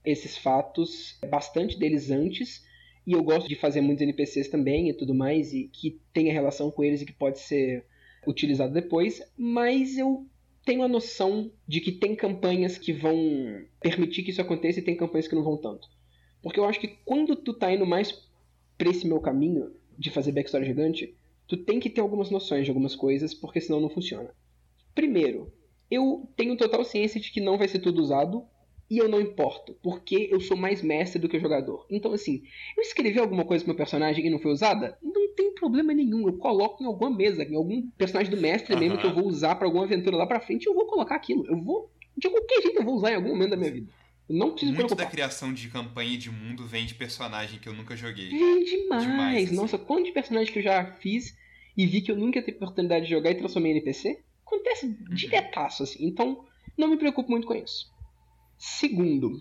esses 0.05 0.37
fatos, 0.37 1.19
bastante 1.31 1.79
deles 1.79 2.11
antes, 2.11 2.65
e 3.07 3.13
eu 3.13 3.23
gosto 3.23 3.49
de 3.49 3.55
fazer 3.55 3.81
muitos 3.81 4.03
NPCs 4.03 4.49
também 4.49 4.89
e 4.89 4.95
tudo 4.95 5.15
mais, 5.15 5.53
e 5.53 5.69
que 5.69 6.01
tenha 6.13 6.33
relação 6.33 6.71
com 6.71 6.85
eles 6.85 7.03
e 7.03 7.07
que 7.07 7.13
pode 7.13 7.39
ser 7.39 7.85
utilizado 8.27 8.73
depois, 8.73 9.23
mas 9.37 9.97
eu 9.97 10.27
tenho 10.65 10.83
a 10.83 10.89
noção 10.89 11.51
de 11.67 11.81
que 11.81 11.93
tem 11.93 12.15
campanhas 12.15 12.79
que 12.79 12.93
vão 12.93 13.17
permitir 13.81 14.23
que 14.23 14.31
isso 14.31 14.41
aconteça 14.41 14.81
e 14.81 14.85
tem 14.85 14.97
campanhas 14.97 15.27
que 15.27 15.35
não 15.35 15.43
vão 15.43 15.57
tanto. 15.57 15.89
Porque 16.43 16.59
eu 16.59 16.65
acho 16.65 16.81
que 16.81 16.89
quando 17.05 17.37
tu 17.37 17.53
tá 17.55 17.73
indo 17.73 17.87
mais 17.87 18.29
pra 18.77 18.91
esse 18.91 19.07
meu 19.07 19.21
caminho 19.21 19.73
de 19.99 20.11
fazer 20.11 20.33
backstory 20.33 20.65
gigante, 20.65 21.15
tu 21.47 21.57
tem 21.57 21.79
que 21.81 21.91
ter 21.91 22.01
algumas 22.01 22.31
noções 22.31 22.65
de 22.65 22.71
algumas 22.71 22.95
coisas, 22.95 23.35
porque 23.35 23.61
senão 23.61 23.81
não 23.81 23.91
funciona. 23.91 24.35
Primeiro, 24.95 25.53
eu 25.91 26.31
tenho 26.37 26.57
total 26.57 26.85
ciência 26.85 27.21
de 27.21 27.31
que 27.31 27.41
não 27.41 27.59
vai 27.59 27.69
ser 27.69 27.81
tudo 27.81 28.01
usado, 28.01 28.47
e 28.91 28.99
eu 28.99 29.09
não 29.09 29.21
importo, 29.21 29.75
porque 29.83 30.29
eu 30.33 30.41
sou 30.41 30.57
mais 30.57 30.83
mestre 30.83 31.21
do 31.21 31.29
que 31.29 31.39
jogador. 31.39 31.87
Então, 31.89 32.13
assim, 32.13 32.43
eu 32.77 32.83
escrevi 32.83 33.21
alguma 33.21 33.45
coisa 33.45 33.63
pro 33.65 33.71
meu 33.73 33.77
personagem 33.77 34.27
e 34.27 34.31
não 34.31 34.41
foi 34.41 34.51
usada, 34.51 34.99
não 35.03 35.33
tem 35.37 35.55
problema 35.55 35.95
nenhum. 35.95 36.27
Eu 36.27 36.37
coloco 36.39 36.83
em 36.83 36.87
alguma 36.87 37.09
mesa, 37.17 37.45
em 37.45 37.55
algum 37.55 37.89
personagem 37.91 38.31
do 38.35 38.41
mestre 38.41 38.75
mesmo 38.77 38.99
que 38.99 39.07
eu 39.07 39.15
vou 39.15 39.27
usar 39.27 39.55
para 39.55 39.67
alguma 39.67 39.85
aventura 39.85 40.17
lá 40.17 40.27
pra 40.27 40.41
frente, 40.41 40.67
eu 40.67 40.75
vou 40.75 40.87
colocar 40.87 41.15
aquilo. 41.15 41.47
Eu 41.47 41.63
vou, 41.63 41.89
de 42.17 42.29
qualquer 42.29 42.63
jeito, 42.63 42.79
eu 42.79 42.85
vou 42.85 42.97
usar 42.97 43.13
em 43.13 43.15
algum 43.15 43.29
momento 43.29 43.51
da 43.51 43.57
minha 43.57 43.71
vida. 43.71 43.93
Eu 44.29 44.37
não 44.37 44.51
preciso 44.51 44.73
Muito 44.73 44.87
preocupar. 44.87 45.07
da 45.07 45.11
criação 45.11 45.53
de 45.53 45.69
campanha 45.69 46.15
e 46.15 46.17
de 46.17 46.31
mundo 46.31 46.67
vem 46.67 46.85
de 46.87 46.95
personagem 46.95 47.59
que 47.61 47.69
eu 47.69 47.73
nunca 47.73 47.97
joguei. 47.97 48.29
Vem 48.31 48.65
demais. 48.65 49.03
Demais, 49.07 49.45
assim. 49.47 49.57
Nossa, 49.57 49.79
quanto 49.79 50.05
de 50.07 50.13
personagem 50.13 50.53
que 50.53 50.59
eu 50.59 50.63
já 50.65 50.85
fiz 51.01 51.35
e 51.77 51.87
vi 51.87 52.01
que 52.01 52.11
eu 52.11 52.17
nunca 52.17 52.43
ter 52.43 52.53
oportunidade 52.53 53.05
de 53.07 53.11
jogar 53.13 53.31
e 53.31 53.35
transformei 53.37 53.71
em 53.73 53.77
NPC? 53.77 54.21
Acontece 54.45 54.87
Uhum. 54.87 54.97
diretaço, 55.15 55.85
assim. 55.85 56.05
Então, 56.07 56.45
não 56.77 56.89
me 56.89 56.97
preocupo 56.97 57.31
muito 57.31 57.47
com 57.47 57.55
isso. 57.55 57.89
Segundo, 58.63 59.41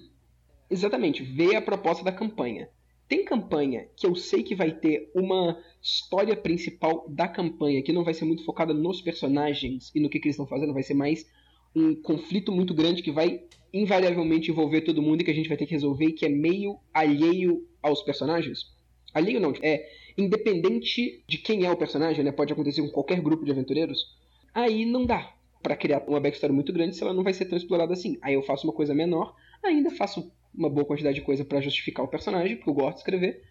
exatamente, 0.69 1.21
ver 1.21 1.53
a 1.57 1.61
proposta 1.61 2.05
da 2.05 2.11
campanha. 2.11 2.69
Tem 3.05 3.25
campanha 3.25 3.85
que 3.97 4.07
eu 4.07 4.15
sei 4.15 4.43
que 4.43 4.55
vai 4.55 4.71
ter 4.71 5.11
uma 5.13 5.61
história 5.81 6.37
principal 6.37 7.05
da 7.09 7.27
campanha, 7.27 7.83
que 7.83 7.91
não 7.91 8.05
vai 8.05 8.13
ser 8.13 8.23
muito 8.23 8.45
focada 8.45 8.73
nos 8.73 9.01
personagens 9.01 9.91
e 9.93 9.99
no 9.99 10.09
que, 10.09 10.21
que 10.21 10.27
eles 10.29 10.35
estão 10.35 10.47
fazendo, 10.47 10.73
vai 10.73 10.83
ser 10.83 10.93
mais 10.93 11.29
um 11.75 12.01
conflito 12.01 12.49
muito 12.49 12.73
grande 12.73 13.03
que 13.03 13.11
vai 13.11 13.43
invariavelmente 13.73 14.51
envolver 14.51 14.81
todo 14.81 15.01
mundo 15.01 15.19
e 15.19 15.25
que 15.25 15.31
a 15.31 15.35
gente 15.35 15.49
vai 15.49 15.57
ter 15.57 15.65
que 15.65 15.73
resolver 15.73 16.05
e 16.05 16.13
que 16.13 16.25
é 16.25 16.29
meio 16.29 16.79
alheio 16.93 17.67
aos 17.83 18.01
personagens. 18.01 18.67
Alheio 19.13 19.41
não, 19.41 19.51
é 19.61 19.85
independente 20.17 21.25
de 21.27 21.37
quem 21.37 21.65
é 21.65 21.71
o 21.71 21.75
personagem, 21.75 22.23
né? 22.23 22.31
Pode 22.31 22.53
acontecer 22.53 22.81
com 22.81 22.89
qualquer 22.89 23.19
grupo 23.19 23.43
de 23.43 23.51
aventureiros. 23.51 24.17
Aí 24.53 24.85
não 24.85 25.05
dá 25.05 25.35
pra 25.61 25.75
criar 25.75 26.03
uma 26.07 26.19
backstory 26.19 26.53
muito 26.53 26.73
grande 26.73 26.95
se 26.95 27.03
ela 27.03 27.13
não 27.13 27.23
vai 27.23 27.33
ser 27.33 27.45
tão 27.45 27.57
explorada 27.57 27.93
assim. 27.93 28.17
Aí 28.21 28.33
eu 28.33 28.43
faço 28.43 28.67
uma 28.67 28.73
coisa 28.73 28.93
menor, 28.93 29.35
ainda 29.63 29.91
faço 29.91 30.31
uma 30.53 30.69
boa 30.69 30.85
quantidade 30.85 31.15
de 31.15 31.21
coisa 31.21 31.45
pra 31.45 31.61
justificar 31.61 32.05
o 32.05 32.09
personagem, 32.09 32.55
porque 32.55 32.69
eu 32.69 32.73
gosto 32.73 32.95
de 32.95 32.99
escrever, 32.99 33.43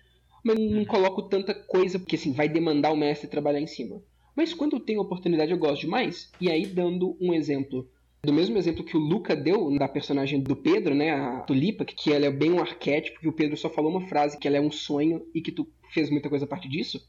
mas 0.42 0.58
não 0.58 0.84
coloco 0.84 1.22
tanta 1.22 1.54
coisa 1.54 1.98
porque 1.98 2.16
assim 2.16 2.32
vai 2.32 2.48
demandar 2.48 2.92
o 2.92 2.96
mestre 2.96 3.28
trabalhar 3.28 3.60
em 3.60 3.66
cima. 3.66 4.02
Mas 4.34 4.54
quando 4.54 4.76
eu 4.76 4.80
tenho 4.80 5.00
oportunidade 5.00 5.50
eu 5.50 5.58
gosto 5.58 5.82
demais. 5.82 6.30
E 6.40 6.50
aí 6.50 6.66
dando 6.66 7.16
um 7.20 7.34
exemplo 7.34 7.88
do 8.22 8.32
mesmo 8.32 8.58
exemplo 8.58 8.84
que 8.84 8.96
o 8.96 9.00
Luca 9.00 9.36
deu 9.36 9.76
da 9.78 9.86
personagem 9.86 10.40
do 10.40 10.56
Pedro, 10.56 10.94
né, 10.94 11.10
a 11.10 11.40
Tulipa, 11.40 11.84
que 11.84 12.12
ela 12.12 12.26
é 12.26 12.30
bem 12.30 12.52
um 12.52 12.60
arquétipo, 12.60 13.20
que 13.20 13.28
o 13.28 13.32
Pedro 13.32 13.56
só 13.56 13.70
falou 13.70 13.90
uma 13.90 14.06
frase 14.08 14.38
que 14.38 14.48
ela 14.48 14.56
é 14.56 14.60
um 14.60 14.70
sonho 14.70 15.24
e 15.34 15.40
que 15.40 15.52
tu 15.52 15.66
fez 15.92 16.10
muita 16.10 16.28
coisa 16.28 16.44
a 16.44 16.48
partir 16.48 16.68
disso. 16.68 17.00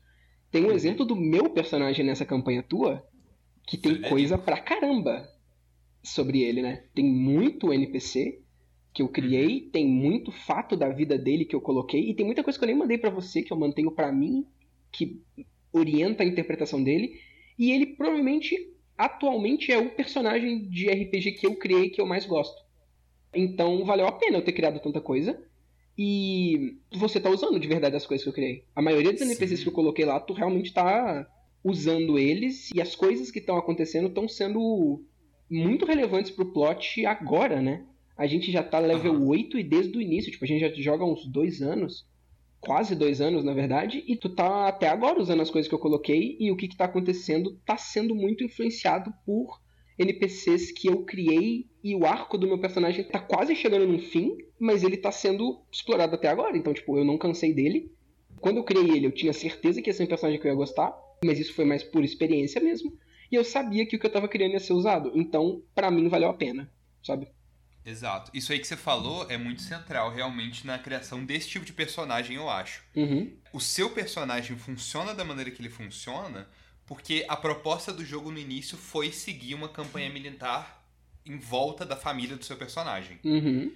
Tem 0.51 0.65
um 0.65 0.71
exemplo 0.71 1.05
do 1.05 1.15
meu 1.15 1.49
personagem 1.49 2.05
nessa 2.05 2.25
campanha 2.25 2.63
tua, 2.63 3.03
que 3.69 3.77
tem 3.77 4.01
coisa 4.01 4.35
pra 4.35 4.59
caramba 4.59 5.29
sobre 6.01 6.41
ele, 6.41 6.59
né? 6.59 6.85
Tem 6.95 7.05
muito 7.05 7.71
NPC 7.71 8.41
que 8.91 9.03
eu 9.03 9.07
criei, 9.07 9.61
tem 9.61 9.87
muito 9.87 10.31
fato 10.31 10.75
da 10.75 10.89
vida 10.89 11.19
dele 11.19 11.45
que 11.45 11.55
eu 11.55 11.61
coloquei 11.61 12.09
e 12.09 12.15
tem 12.15 12.25
muita 12.25 12.43
coisa 12.43 12.57
que 12.57 12.65
eu 12.65 12.67
nem 12.67 12.75
mandei 12.75 12.97
pra 12.97 13.11
você 13.11 13.43
que 13.43 13.53
eu 13.53 13.57
mantenho 13.57 13.91
pra 13.91 14.11
mim, 14.11 14.43
que 14.91 15.21
orienta 15.71 16.23
a 16.23 16.25
interpretação 16.25 16.83
dele, 16.83 17.13
e 17.59 17.71
ele 17.71 17.85
provavelmente 17.85 18.73
atualmente 18.97 19.71
é 19.71 19.77
o 19.77 19.91
personagem 19.91 20.67
de 20.67 20.89
RPG 20.89 21.33
que 21.33 21.45
eu 21.45 21.55
criei 21.55 21.91
que 21.91 22.01
eu 22.01 22.07
mais 22.07 22.25
gosto. 22.25 22.59
Então 23.31 23.85
valeu 23.85 24.07
a 24.07 24.11
pena 24.11 24.37
eu 24.37 24.43
ter 24.43 24.53
criado 24.53 24.79
tanta 24.79 24.99
coisa. 24.99 25.39
E 25.95 26.77
você 26.91 27.19
tá 27.19 27.29
usando 27.29 27.59
de 27.59 27.67
verdade 27.67 27.95
as 27.95 28.07
coisas 28.07 28.23
que 28.23 28.29
eu 28.29 28.33
criei. 28.33 28.63
A 28.73 28.81
maioria 28.81 29.11
dos 29.11 29.21
NPCs 29.21 29.61
que 29.61 29.69
eu 29.69 29.73
coloquei 29.73 30.05
lá, 30.05 30.19
tu 30.19 30.33
realmente 30.33 30.73
tá 30.73 31.27
usando 31.63 32.17
eles 32.17 32.69
e 32.73 32.81
as 32.81 32.95
coisas 32.95 33.31
que 33.31 33.39
estão 33.39 33.57
acontecendo 33.57 34.07
estão 34.07 34.27
sendo 34.27 35.03
muito 35.49 35.85
relevantes 35.85 36.31
pro 36.31 36.51
plot 36.53 37.05
agora, 37.05 37.61
né? 37.61 37.85
A 38.17 38.27
gente 38.27 38.51
já 38.51 38.61
tá 38.61 38.79
level 38.79 39.27
8 39.27 39.57
e 39.57 39.63
desde 39.63 39.97
o 39.97 40.01
início, 40.01 40.31
tipo, 40.31 40.45
a 40.45 40.47
gente 40.47 40.59
já 40.59 40.69
joga 40.81 41.05
uns 41.05 41.25
dois 41.25 41.61
anos, 41.61 42.05
quase 42.59 42.95
dois 42.95 43.21
anos 43.21 43.43
na 43.43 43.53
verdade, 43.53 44.03
e 44.05 44.15
tu 44.15 44.29
tá 44.29 44.67
até 44.67 44.89
agora 44.89 45.19
usando 45.19 45.41
as 45.41 45.49
coisas 45.49 45.67
que 45.67 45.73
eu 45.73 45.79
coloquei 45.79 46.37
e 46.39 46.51
o 46.51 46.57
que 46.57 46.67
que 46.67 46.77
tá 46.77 46.85
acontecendo 46.85 47.57
tá 47.65 47.77
sendo 47.77 48.13
muito 48.13 48.43
influenciado 48.43 49.13
por 49.25 49.59
NPCs 49.97 50.71
que 50.71 50.87
eu 50.87 51.03
criei 51.03 51.65
e 51.83 51.95
o 51.95 52.05
arco 52.05 52.37
do 52.37 52.47
meu 52.47 52.59
personagem 52.59 53.03
tá 53.03 53.19
quase 53.19 53.55
chegando 53.55 53.87
num 53.87 53.99
fim, 53.99 54.37
mas 54.59 54.83
ele 54.83 54.97
tá 54.97 55.11
sendo 55.11 55.61
explorado 55.71 56.15
até 56.15 56.27
agora, 56.27 56.57
então 56.57 56.73
tipo, 56.73 56.97
eu 56.97 57.03
não 57.03 57.17
cansei 57.17 57.53
dele. 57.53 57.91
Quando 58.39 58.57
eu 58.57 58.63
criei 58.63 58.89
ele, 58.91 59.07
eu 59.07 59.11
tinha 59.11 59.33
certeza 59.33 59.81
que 59.81 59.89
ia 59.89 59.93
ser 59.93 60.03
um 60.03 60.07
personagem 60.07 60.39
que 60.39 60.47
eu 60.47 60.51
ia 60.51 60.57
gostar, 60.57 60.93
mas 61.23 61.39
isso 61.39 61.53
foi 61.53 61.65
mais 61.65 61.83
por 61.83 62.03
experiência 62.03 62.61
mesmo. 62.61 62.97
E 63.31 63.35
eu 63.35 63.43
sabia 63.43 63.85
que 63.85 63.95
o 63.95 63.99
que 63.99 64.05
eu 64.05 64.11
tava 64.11 64.27
criando 64.27 64.53
ia 64.53 64.59
ser 64.59 64.73
usado. 64.73 65.11
Então, 65.13 65.61
pra 65.75 65.91
mim, 65.91 66.07
valeu 66.07 66.29
a 66.29 66.33
pena, 66.33 66.71
sabe? 67.03 67.27
Exato. 67.85 68.31
Isso 68.33 68.51
aí 68.51 68.59
que 68.59 68.67
você 68.67 68.75
falou 68.75 69.25
é 69.29 69.37
muito 69.37 69.61
central, 69.61 70.11
realmente, 70.11 70.65
na 70.65 70.77
criação 70.77 71.23
desse 71.23 71.49
tipo 71.49 71.65
de 71.65 71.73
personagem, 71.73 72.35
eu 72.35 72.49
acho. 72.49 72.83
Uhum. 72.95 73.31
O 73.53 73.59
seu 73.59 73.89
personagem 73.89 74.57
funciona 74.57 75.13
da 75.13 75.23
maneira 75.23 75.51
que 75.51 75.61
ele 75.61 75.69
funciona 75.69 76.47
porque 76.85 77.23
a 77.27 77.37
proposta 77.37 77.93
do 77.93 78.03
jogo 78.03 78.31
no 78.31 78.39
início 78.39 78.75
foi 78.75 79.11
seguir 79.11 79.53
uma 79.53 79.69
campanha 79.69 80.09
militar 80.09 80.83
em 81.23 81.37
volta 81.37 81.85
da 81.85 81.95
família 81.95 82.35
do 82.35 82.43
seu 82.43 82.57
personagem. 82.57 83.19
Uhum. 83.23 83.71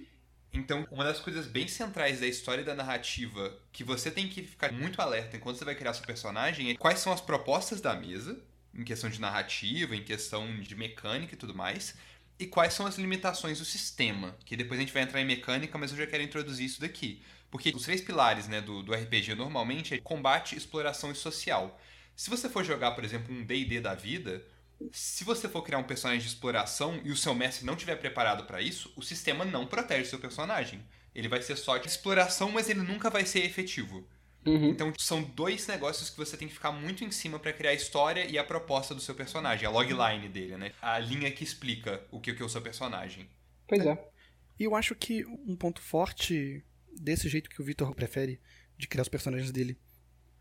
Então, 0.54 0.86
uma 0.88 1.02
das 1.02 1.18
coisas 1.18 1.48
bem 1.48 1.66
centrais 1.66 2.20
da 2.20 2.26
história 2.28 2.62
e 2.62 2.64
da 2.64 2.76
narrativa 2.76 3.52
que 3.72 3.82
você 3.82 4.08
tem 4.08 4.28
que 4.28 4.42
ficar 4.44 4.72
muito 4.72 5.02
alerta 5.02 5.36
enquanto 5.36 5.56
você 5.56 5.64
vai 5.64 5.74
criar 5.74 5.92
seu 5.92 6.06
personagem 6.06 6.70
é 6.70 6.76
quais 6.76 7.00
são 7.00 7.12
as 7.12 7.20
propostas 7.20 7.80
da 7.80 7.92
mesa, 7.94 8.40
em 8.72 8.84
questão 8.84 9.10
de 9.10 9.20
narrativa, 9.20 9.96
em 9.96 10.04
questão 10.04 10.60
de 10.60 10.76
mecânica 10.76 11.34
e 11.34 11.36
tudo 11.36 11.54
mais, 11.54 11.96
e 12.38 12.46
quais 12.46 12.72
são 12.72 12.86
as 12.86 12.96
limitações 12.96 13.58
do 13.58 13.64
sistema, 13.64 14.36
que 14.44 14.56
depois 14.56 14.78
a 14.78 14.82
gente 14.82 14.92
vai 14.92 15.02
entrar 15.02 15.20
em 15.20 15.24
mecânica, 15.24 15.76
mas 15.76 15.90
eu 15.90 15.98
já 15.98 16.06
quero 16.06 16.22
introduzir 16.22 16.66
isso 16.66 16.80
daqui. 16.80 17.20
Porque 17.50 17.72
os 17.74 17.82
três 17.82 18.00
pilares 18.00 18.46
né, 18.46 18.60
do, 18.60 18.82
do 18.82 18.94
RPG 18.94 19.34
normalmente 19.34 19.94
é 19.94 19.98
combate, 19.98 20.56
exploração 20.56 21.10
e 21.10 21.14
social. 21.16 21.80
Se 22.14 22.30
você 22.30 22.48
for 22.48 22.64
jogar, 22.64 22.92
por 22.92 23.04
exemplo, 23.04 23.34
um 23.34 23.44
D&D 23.44 23.80
da 23.80 23.94
vida, 23.94 24.44
se 24.92 25.24
você 25.24 25.48
for 25.48 25.62
criar 25.62 25.78
um 25.78 25.84
personagem 25.84 26.22
de 26.22 26.28
exploração 26.28 27.00
e 27.04 27.10
o 27.10 27.16
seu 27.16 27.34
mestre 27.34 27.64
não 27.64 27.74
estiver 27.74 27.96
preparado 27.96 28.44
para 28.44 28.60
isso, 28.60 28.92
o 28.96 29.02
sistema 29.02 29.44
não 29.44 29.66
protege 29.66 30.08
seu 30.08 30.18
personagem. 30.18 30.84
Ele 31.14 31.28
vai 31.28 31.40
ser 31.42 31.56
só 31.56 31.78
de 31.78 31.86
exploração, 31.86 32.50
mas 32.50 32.68
ele 32.68 32.80
nunca 32.80 33.08
vai 33.08 33.24
ser 33.24 33.44
efetivo. 33.44 34.06
Uhum. 34.46 34.68
Então 34.68 34.92
são 34.98 35.22
dois 35.22 35.66
negócios 35.66 36.10
que 36.10 36.18
você 36.18 36.36
tem 36.36 36.48
que 36.48 36.54
ficar 36.54 36.70
muito 36.70 37.02
em 37.02 37.10
cima 37.10 37.38
para 37.38 37.52
criar 37.52 37.70
a 37.70 37.74
história 37.74 38.26
e 38.26 38.36
a 38.36 38.44
proposta 38.44 38.94
do 38.94 39.00
seu 39.00 39.14
personagem, 39.14 39.66
a 39.66 39.70
logline 39.70 40.28
dele, 40.28 40.56
né? 40.56 40.72
A 40.82 40.98
linha 40.98 41.30
que 41.30 41.42
explica 41.42 42.02
o 42.10 42.20
que, 42.20 42.30
o 42.30 42.36
que 42.36 42.42
é 42.42 42.44
o 42.44 42.48
seu 42.48 42.60
personagem. 42.60 43.28
Pois 43.66 43.86
é. 43.86 44.10
E 44.58 44.64
eu 44.64 44.74
acho 44.74 44.94
que 44.94 45.24
um 45.24 45.56
ponto 45.56 45.80
forte 45.80 46.62
desse 46.92 47.28
jeito 47.28 47.48
que 47.48 47.60
o 47.60 47.64
Victor 47.64 47.94
prefere 47.94 48.40
de 48.76 48.86
criar 48.86 49.02
os 49.02 49.08
personagens 49.08 49.50
dele, 49.50 49.78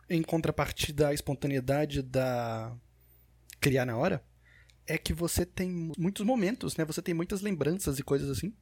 em 0.10 0.22
contrapartida 0.22 1.10
à 1.10 1.14
espontaneidade 1.14 2.02
da 2.02 2.76
criar 3.64 3.86
na 3.86 3.96
hora, 3.96 4.22
é 4.86 4.98
que 4.98 5.14
você 5.14 5.46
tem 5.46 5.92
muitos 5.98 6.26
momentos, 6.26 6.76
né? 6.76 6.84
Você 6.84 7.02
tem 7.02 7.14
muitas 7.14 7.42
lembranças 7.42 7.98
e 7.98 8.04
coisas 8.04 8.30
assim 8.30 8.54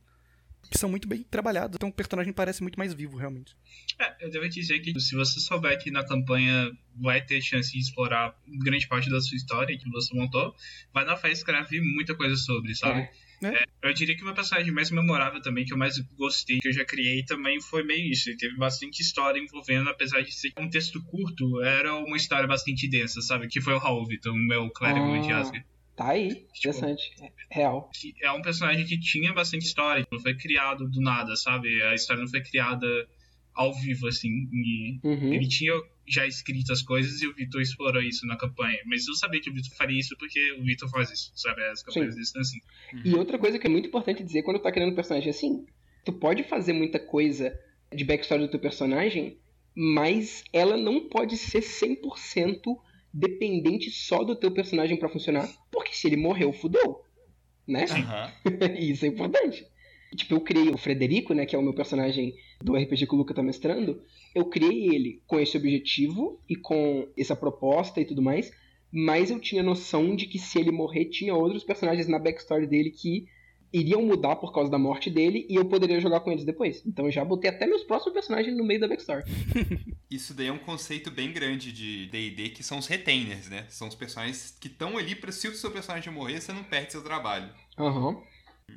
que 0.69 0.77
são 0.77 0.89
muito 0.89 1.07
bem 1.07 1.23
trabalhados. 1.23 1.75
Então 1.75 1.89
o 1.89 1.93
personagem 1.93 2.31
parece 2.33 2.61
muito 2.61 2.77
mais 2.77 2.93
vivo, 2.93 3.17
realmente. 3.17 3.55
É, 3.99 4.25
eu 4.25 4.29
devo 4.29 4.47
dizer 4.49 4.79
que 4.79 4.97
se 4.99 5.15
você 5.15 5.39
souber 5.39 5.77
que 5.81 5.91
na 5.91 6.05
campanha 6.05 6.71
vai 6.95 7.21
ter 7.23 7.41
chance 7.41 7.71
de 7.71 7.79
explorar 7.79 8.35
grande 8.63 8.87
parte 8.87 9.09
da 9.09 9.19
sua 9.21 9.35
história 9.35 9.77
que 9.77 9.89
você 9.89 10.13
montou, 10.15 10.55
vai 10.93 11.05
na 11.05 11.15
fé 11.17 11.31
escrever 11.31 11.81
muita 11.81 12.15
coisa 12.15 12.35
sobre, 12.35 12.75
sabe? 12.75 13.01
É. 13.01 13.31
É, 13.43 13.63
eu 13.81 13.91
diria 13.91 14.15
que 14.15 14.21
o 14.21 14.25
meu 14.25 14.35
personagem 14.35 14.71
mais 14.71 14.91
memorável 14.91 15.41
também, 15.41 15.65
que 15.65 15.73
eu 15.73 15.77
mais 15.77 15.97
gostei, 16.15 16.59
que 16.59 16.67
eu 16.67 16.71
já 16.73 16.85
criei, 16.85 17.23
também 17.23 17.59
foi 17.59 17.83
meio 17.83 18.11
isso. 18.11 18.29
Ele 18.29 18.37
teve 18.37 18.55
bastante 18.55 19.01
história 19.01 19.39
envolvendo, 19.39 19.89
apesar 19.89 20.21
de 20.21 20.31
ser 20.31 20.51
um 20.59 20.69
texto 20.69 21.03
curto, 21.05 21.59
era 21.63 21.95
uma 21.95 22.15
história 22.15 22.45
bastante 22.47 22.87
densa, 22.87 23.19
sabe? 23.19 23.47
Que 23.47 23.59
foi 23.59 23.73
o 23.73 23.79
Raul 23.79 24.05
Vitor, 24.05 24.31
o 24.31 24.37
meu 24.37 24.69
clérigo 24.69 25.15
Ah. 25.15 25.19
de 25.21 25.31
Asgard. 25.31 25.65
Tá 26.01 26.09
aí, 26.09 26.47
interessante. 26.57 27.11
Real. 27.49 27.89
que 27.93 28.13
é 28.23 28.31
um 28.31 28.41
personagem 28.41 28.85
que 28.85 28.99
tinha 28.99 29.33
bastante 29.33 29.65
história, 29.65 30.05
não 30.11 30.19
foi 30.19 30.35
criado 30.35 30.89
do 30.89 30.99
nada, 30.99 31.35
sabe? 31.35 31.81
A 31.83 31.93
história 31.93 32.21
não 32.21 32.29
foi 32.29 32.41
criada 32.41 32.87
ao 33.53 33.73
vivo, 33.73 34.07
assim. 34.07 34.29
E 34.51 34.99
Uhum. 35.03 35.33
Ele 35.33 35.47
tinha 35.47 35.73
já 36.07 36.25
escrito 36.25 36.71
as 36.73 36.81
coisas 36.81 37.21
e 37.21 37.27
o 37.27 37.33
Vitor 37.35 37.61
explorou 37.61 38.01
isso 38.01 38.25
na 38.25 38.35
campanha. 38.35 38.79
Mas 38.85 39.07
eu 39.07 39.13
sabia 39.13 39.39
que 39.39 39.49
o 39.49 39.53
Vitor 39.53 39.75
faria 39.77 39.99
isso 39.99 40.15
porque 40.17 40.53
o 40.53 40.63
Vitor 40.63 40.89
faz 40.89 41.11
isso, 41.11 41.31
sabe? 41.35 41.63
As 41.65 41.83
campanhas 41.83 42.15
dele 42.15 42.25
são 42.25 42.41
assim. 42.41 42.59
E 43.05 43.13
outra 43.15 43.37
coisa 43.37 43.59
que 43.59 43.67
é 43.67 43.69
muito 43.69 43.87
importante 43.87 44.23
dizer 44.23 44.43
quando 44.43 44.57
tu 44.57 44.63
tá 44.63 44.71
criando 44.71 44.91
um 44.91 44.95
personagem 44.95 45.29
assim, 45.29 45.65
tu 46.03 46.11
pode 46.13 46.43
fazer 46.43 46.73
muita 46.73 46.99
coisa 46.99 47.53
de 47.93 48.03
backstory 48.03 48.41
do 48.41 48.49
teu 48.49 48.59
personagem, 48.59 49.37
mas 49.75 50.43
ela 50.51 50.75
não 50.75 51.07
pode 51.07 51.37
ser 51.37 51.61
100% 51.61 52.61
dependente 53.13 53.89
só 53.91 54.23
do 54.23 54.35
teu 54.35 54.51
personagem 54.51 54.97
pra 54.97 55.09
funcionar, 55.09 55.49
porque 55.71 55.93
se 55.93 56.07
ele 56.07 56.17
morreu, 56.17 56.53
fudeu, 56.53 57.01
né? 57.67 57.85
E 58.79 58.91
isso 58.91 59.05
é 59.05 59.07
importante. 59.07 59.65
Tipo, 60.15 60.35
eu 60.35 60.41
criei 60.41 60.69
o 60.69 60.77
Frederico, 60.77 61.33
né, 61.33 61.45
que 61.45 61.55
é 61.55 61.59
o 61.59 61.61
meu 61.61 61.73
personagem 61.73 62.35
do 62.61 62.75
RPG 62.75 63.07
que 63.07 63.15
o 63.15 63.17
Luca 63.17 63.33
tá 63.33 63.41
mestrando, 63.41 64.01
eu 64.35 64.45
criei 64.45 64.93
ele 64.93 65.21
com 65.25 65.39
esse 65.39 65.55
objetivo 65.55 66.39
e 66.49 66.55
com 66.55 67.07
essa 67.17 67.35
proposta 67.35 68.01
e 68.01 68.05
tudo 68.05 68.21
mais, 68.21 68.51
mas 68.91 69.31
eu 69.31 69.39
tinha 69.39 69.63
noção 69.63 70.13
de 70.15 70.25
que 70.25 70.37
se 70.37 70.59
ele 70.59 70.71
morrer, 70.71 71.05
tinha 71.05 71.33
outros 71.33 71.63
personagens 71.63 72.07
na 72.07 72.19
backstory 72.19 72.67
dele 72.67 72.91
que 72.91 73.25
iriam 73.73 74.01
mudar 74.01 74.35
por 74.35 74.51
causa 74.53 74.69
da 74.69 74.77
morte 74.77 75.09
dele 75.09 75.45
e 75.49 75.55
eu 75.55 75.65
poderia 75.65 75.99
jogar 75.99 76.19
com 76.19 76.31
eles 76.31 76.45
depois. 76.45 76.83
Então 76.85 77.05
eu 77.05 77.11
já 77.11 77.23
botei 77.23 77.49
até 77.49 77.65
meus 77.65 77.83
próximos 77.83 78.13
personagens 78.13 78.55
no 78.55 78.63
meio 78.63 78.79
da 78.79 78.87
backstory. 78.87 79.23
Isso 80.09 80.33
daí 80.33 80.47
é 80.47 80.51
um 80.51 80.57
conceito 80.57 81.09
bem 81.09 81.31
grande 81.31 81.71
de 81.71 82.07
D&D, 82.07 82.49
que 82.49 82.63
são 82.63 82.77
os 82.77 82.87
retainers, 82.87 83.49
né? 83.49 83.65
São 83.69 83.87
os 83.87 83.95
personagens 83.95 84.57
que 84.59 84.67
estão 84.67 84.97
ali 84.97 85.15
pra 85.15 85.31
se 85.31 85.47
o 85.47 85.55
seu 85.55 85.71
personagem 85.71 86.11
morrer, 86.11 86.41
você 86.41 86.51
não 86.51 86.63
perde 86.63 86.91
seu 86.91 87.03
trabalho. 87.03 87.49
Aham. 87.79 88.21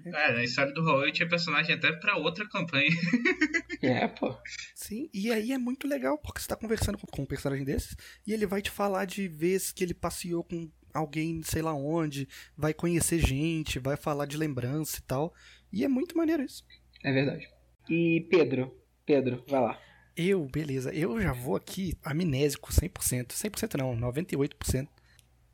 É, 0.06 0.32
na 0.32 0.42
história 0.42 0.72
do 0.72 0.84
Raul 0.84 1.06
eu 1.06 1.12
tinha 1.12 1.28
personagem 1.28 1.74
até 1.74 1.92
pra 1.92 2.16
outra 2.16 2.48
campanha. 2.48 2.90
É, 3.82 4.08
pô. 4.08 4.34
Sim, 4.74 5.10
e 5.12 5.30
aí 5.30 5.52
é 5.52 5.58
muito 5.58 5.86
legal, 5.86 6.16
porque 6.16 6.40
você 6.40 6.48
tá 6.48 6.56
conversando 6.56 6.96
com, 6.96 7.06
com 7.06 7.22
um 7.22 7.26
personagem 7.26 7.66
desses, 7.66 7.94
e 8.26 8.32
ele 8.32 8.46
vai 8.46 8.62
te 8.62 8.70
falar 8.70 9.04
de 9.04 9.28
vezes 9.28 9.72
que 9.72 9.84
ele 9.84 9.92
passeou 9.92 10.42
com 10.42 10.70
alguém, 10.94 11.42
sei 11.42 11.60
lá 11.60 11.74
onde, 11.74 12.28
vai 12.56 12.72
conhecer 12.72 13.18
gente, 13.18 13.80
vai 13.80 13.96
falar 13.96 14.26
de 14.26 14.36
lembrança 14.36 14.98
e 14.98 15.02
tal. 15.02 15.34
E 15.72 15.84
é 15.84 15.88
muito 15.88 16.16
maneiro 16.16 16.42
isso. 16.42 16.64
É 17.02 17.12
verdade. 17.12 17.48
E 17.90 18.26
Pedro, 18.30 18.72
Pedro, 19.04 19.44
vai 19.48 19.60
lá. 19.60 19.80
Eu, 20.16 20.46
beleza, 20.46 20.94
eu 20.94 21.20
já 21.20 21.32
vou 21.32 21.56
aqui 21.56 21.98
amnésico 22.02 22.70
100%. 22.70 23.32
100% 23.32 23.78
não, 23.78 23.96
98%. 23.96 24.88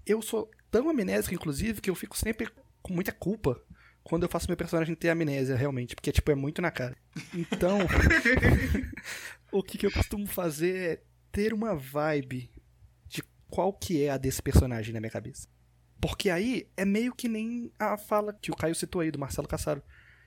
Eu 0.05 0.21
sou 0.21 0.51
tão 0.71 0.91
amnésico, 0.91 1.35
inclusive, 1.35 1.81
que 1.81 1.89
eu 1.89 1.95
fico 1.95 2.17
sempre 2.17 2.49
com 2.83 2.93
muita 2.93 3.11
culpa 3.11 3.61
quando 4.05 4.25
eu 4.25 4.29
faço 4.29 4.49
meu 4.49 4.57
personagem 4.57 4.95
ter 4.95 5.09
amnésia, 5.09 5.57
realmente. 5.57 5.95
Porque, 5.95 6.13
tipo, 6.13 6.31
é 6.31 6.35
muito 6.35 6.61
na 6.61 6.71
cara. 6.71 6.97
Então, 7.35 7.79
o 9.51 9.63
que, 9.63 9.79
que 9.79 9.87
eu 9.87 9.91
costumo 9.91 10.27
fazer 10.27 10.77
é 10.77 11.03
ter 11.33 11.55
uma 11.55 11.75
vibe 11.75 12.51
qual 13.51 13.73
que 13.73 14.03
é 14.03 14.11
a 14.11 14.17
desse 14.17 14.41
personagem 14.41 14.95
na 14.95 15.01
minha 15.01 15.11
cabeça. 15.11 15.49
Porque 16.01 16.31
aí 16.31 16.67
é 16.77 16.85
meio 16.85 17.15
que 17.15 17.29
nem 17.29 17.71
a 17.79 17.97
fala 17.99 18.33
que 18.33 18.51
o 18.51 18.57
Caio 18.57 18.75
citou 18.75 19.03
aí, 19.03 19.11
do 19.11 19.19
Marcelo 19.19 19.47
Cassaro. 19.47 19.83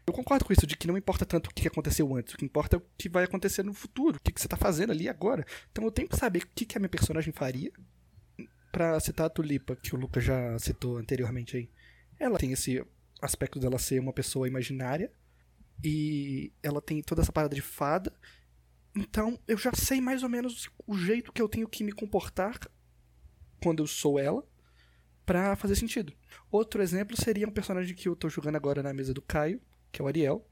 Eu 0.06 0.14
concordo 0.14 0.46
com 0.46 0.54
isso, 0.54 0.68
de 0.68 0.76
que 0.76 0.86
não 0.86 0.98
importa 0.98 1.26
tanto 1.26 1.50
o 1.50 1.54
que 1.54 1.68
aconteceu 1.68 2.14
antes, 2.14 2.34
o 2.34 2.38
que 2.38 2.46
importa 2.46 2.76
é 2.76 2.78
o 2.78 2.84
que 2.98 3.08
vai 3.08 3.24
acontecer 3.24 3.64
no 3.64 3.74
futuro, 3.74 4.18
o 4.18 4.20
que, 4.20 4.40
você 4.40 4.48
tá 4.48 4.58
fazendo 4.58 4.92
ali 4.92 5.08
agora. 5.08 5.46
Então 5.72 5.84
eu 5.84 5.92
tenho 5.92 6.10
que 6.10 6.18
saber 6.18 6.44
o 6.44 6.48
que, 6.54 6.66
que 6.66 6.78
a 6.78 6.80
minha 6.80 6.90
personagem 6.90 7.34
faria. 7.34 7.72
Pra 8.72 9.00
citar 9.00 9.28
a 9.28 9.30
Tulipa, 9.30 9.76
que 9.76 9.96
o 9.96 10.00
Lucas 10.00 10.24
já 10.24 10.58
citou 10.60 10.98
anteriormente 10.98 11.56
aí. 11.56 11.70
Ela 12.20 12.38
tem 12.38 12.52
esse 12.52 12.84
aspecto 13.22 13.60
dela 13.60 13.80
ser 13.80 14.00
uma 14.00 14.12
pessoa 14.12 14.48
imaginária. 14.48 15.12
E 15.84 16.52
ela 16.62 16.82
tem 16.82 17.02
toda 17.02 17.22
essa 17.22 17.32
parada 17.32 17.56
de 17.56 17.62
fada. 17.62 18.12
Então 18.96 19.40
eu 19.48 19.58
já 19.58 19.72
sei 19.74 20.02
mais 20.02 20.24
ou 20.24 20.30
menos 20.30 20.70
o 20.86 20.98
jeito 20.98 21.32
que 21.32 21.42
eu 21.42 21.50
tenho 21.50 21.68
que 21.68 21.84
me 21.84 21.92
comportar 21.92 22.60
quando 23.64 23.82
eu 23.82 23.88
sou 23.88 24.20
ela 24.20 24.46
pra 25.26 25.56
fazer 25.56 25.76
sentido. 25.76 26.14
Outro 26.52 26.84
exemplo 26.84 27.16
seria 27.16 27.48
um 27.48 27.52
personagem 27.52 27.96
que 27.96 28.10
eu 28.10 28.16
tô 28.16 28.28
jogando 28.28 28.58
agora 28.58 28.84
na 28.84 28.94
mesa 28.94 29.14
do 29.14 29.22
Caio, 29.22 29.62
que 29.90 30.02
é 30.02 30.06
o 30.06 30.08
Ariel. 30.08 30.46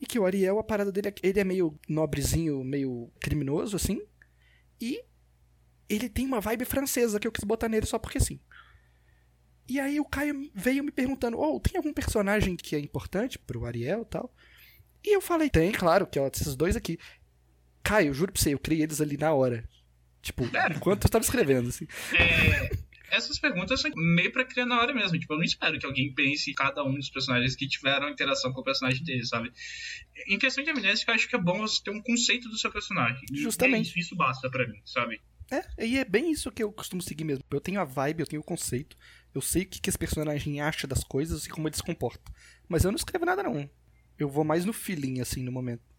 E 0.00 0.06
que 0.06 0.18
o 0.18 0.24
Ariel, 0.24 0.58
a 0.58 0.64
parada 0.64 0.90
dele 0.90 1.08
é 1.08 1.14
ele 1.22 1.40
é 1.40 1.44
meio 1.44 1.78
nobrezinho, 1.86 2.64
meio 2.64 3.10
criminoso, 3.20 3.76
assim. 3.76 4.02
E 4.80 5.04
ele 5.88 6.08
tem 6.08 6.26
uma 6.26 6.40
vibe 6.40 6.64
francesa 6.64 7.20
que 7.20 7.26
eu 7.26 7.32
quis 7.32 7.44
botar 7.44 7.68
nele 7.68 7.86
só 7.86 7.98
porque 7.98 8.20
sim. 8.20 8.40
E 9.68 9.78
aí 9.80 9.98
o 10.00 10.04
Caio 10.04 10.50
veio 10.54 10.82
me 10.82 10.90
perguntando: 10.90 11.38
Oh, 11.38 11.60
tem 11.60 11.76
algum 11.76 11.92
personagem 11.92 12.56
que 12.56 12.74
é 12.76 12.78
importante 12.78 13.38
pro 13.38 13.66
Ariel 13.66 14.02
e 14.02 14.06
tal? 14.06 14.34
E 15.04 15.14
eu 15.14 15.20
falei: 15.20 15.50
Tem, 15.50 15.72
claro, 15.72 16.06
que 16.06 16.18
ó, 16.18 16.26
esses 16.26 16.56
dois 16.56 16.76
aqui. 16.76 16.98
Caio, 17.82 18.12
juro 18.12 18.32
pra 18.32 18.42
você, 18.42 18.52
eu 18.52 18.58
criei 18.58 18.82
eles 18.82 19.00
ali 19.00 19.16
na 19.16 19.32
hora. 19.32 19.68
Tipo, 20.26 20.44
enquanto 20.74 21.04
eu 21.04 21.10
tava 21.10 21.24
escrevendo, 21.24 21.68
assim. 21.68 21.86
É, 22.12 22.68
essas 23.10 23.38
perguntas 23.38 23.80
são 23.80 23.90
meio 23.94 24.32
pra 24.32 24.44
criar 24.44 24.66
na 24.66 24.80
hora 24.80 24.92
mesmo. 24.92 25.16
Tipo, 25.18 25.34
eu 25.34 25.38
não 25.38 25.44
espero 25.44 25.78
que 25.78 25.86
alguém 25.86 26.12
pense 26.12 26.50
em 26.50 26.54
cada 26.54 26.82
um 26.82 26.94
dos 26.94 27.08
personagens 27.08 27.54
que 27.54 27.68
tiveram 27.68 28.08
interação 28.08 28.52
com 28.52 28.60
o 28.60 28.64
personagem 28.64 29.04
dele, 29.04 29.24
sabe? 29.24 29.52
Em 30.26 30.36
questão 30.36 30.64
de 30.64 30.70
amnésia, 30.70 31.04
eu 31.06 31.14
acho 31.14 31.28
que 31.28 31.36
é 31.36 31.38
bom 31.38 31.58
você 31.58 31.80
ter 31.80 31.90
um 31.90 32.02
conceito 32.02 32.48
do 32.48 32.58
seu 32.58 32.72
personagem. 32.72 33.22
Justamente. 33.32 33.90
isso, 33.90 33.98
isso 34.00 34.16
basta 34.16 34.50
pra 34.50 34.66
mim, 34.66 34.80
sabe? 34.84 35.20
É, 35.48 35.86
e 35.86 35.96
é 35.96 36.04
bem 36.04 36.32
isso 36.32 36.50
que 36.50 36.62
eu 36.62 36.72
costumo 36.72 37.00
seguir 37.00 37.22
mesmo. 37.22 37.44
Eu 37.48 37.60
tenho 37.60 37.80
a 37.80 37.84
vibe, 37.84 38.20
eu 38.20 38.26
tenho 38.26 38.42
o 38.42 38.44
conceito, 38.44 38.96
eu 39.32 39.40
sei 39.40 39.62
o 39.62 39.66
que, 39.66 39.80
que 39.80 39.88
esse 39.88 39.98
personagem 39.98 40.60
acha 40.60 40.88
das 40.88 41.04
coisas 41.04 41.46
e 41.46 41.48
como 41.48 41.68
ele 41.68 41.76
se 41.76 41.84
comporta. 41.84 42.32
Mas 42.68 42.82
eu 42.82 42.90
não 42.90 42.96
escrevo 42.96 43.24
nada, 43.24 43.44
não. 43.44 43.70
Eu 44.18 44.28
vou 44.28 44.42
mais 44.42 44.64
no 44.64 44.72
feeling, 44.72 45.20
assim, 45.20 45.44
no 45.44 45.52
momento. 45.52 45.95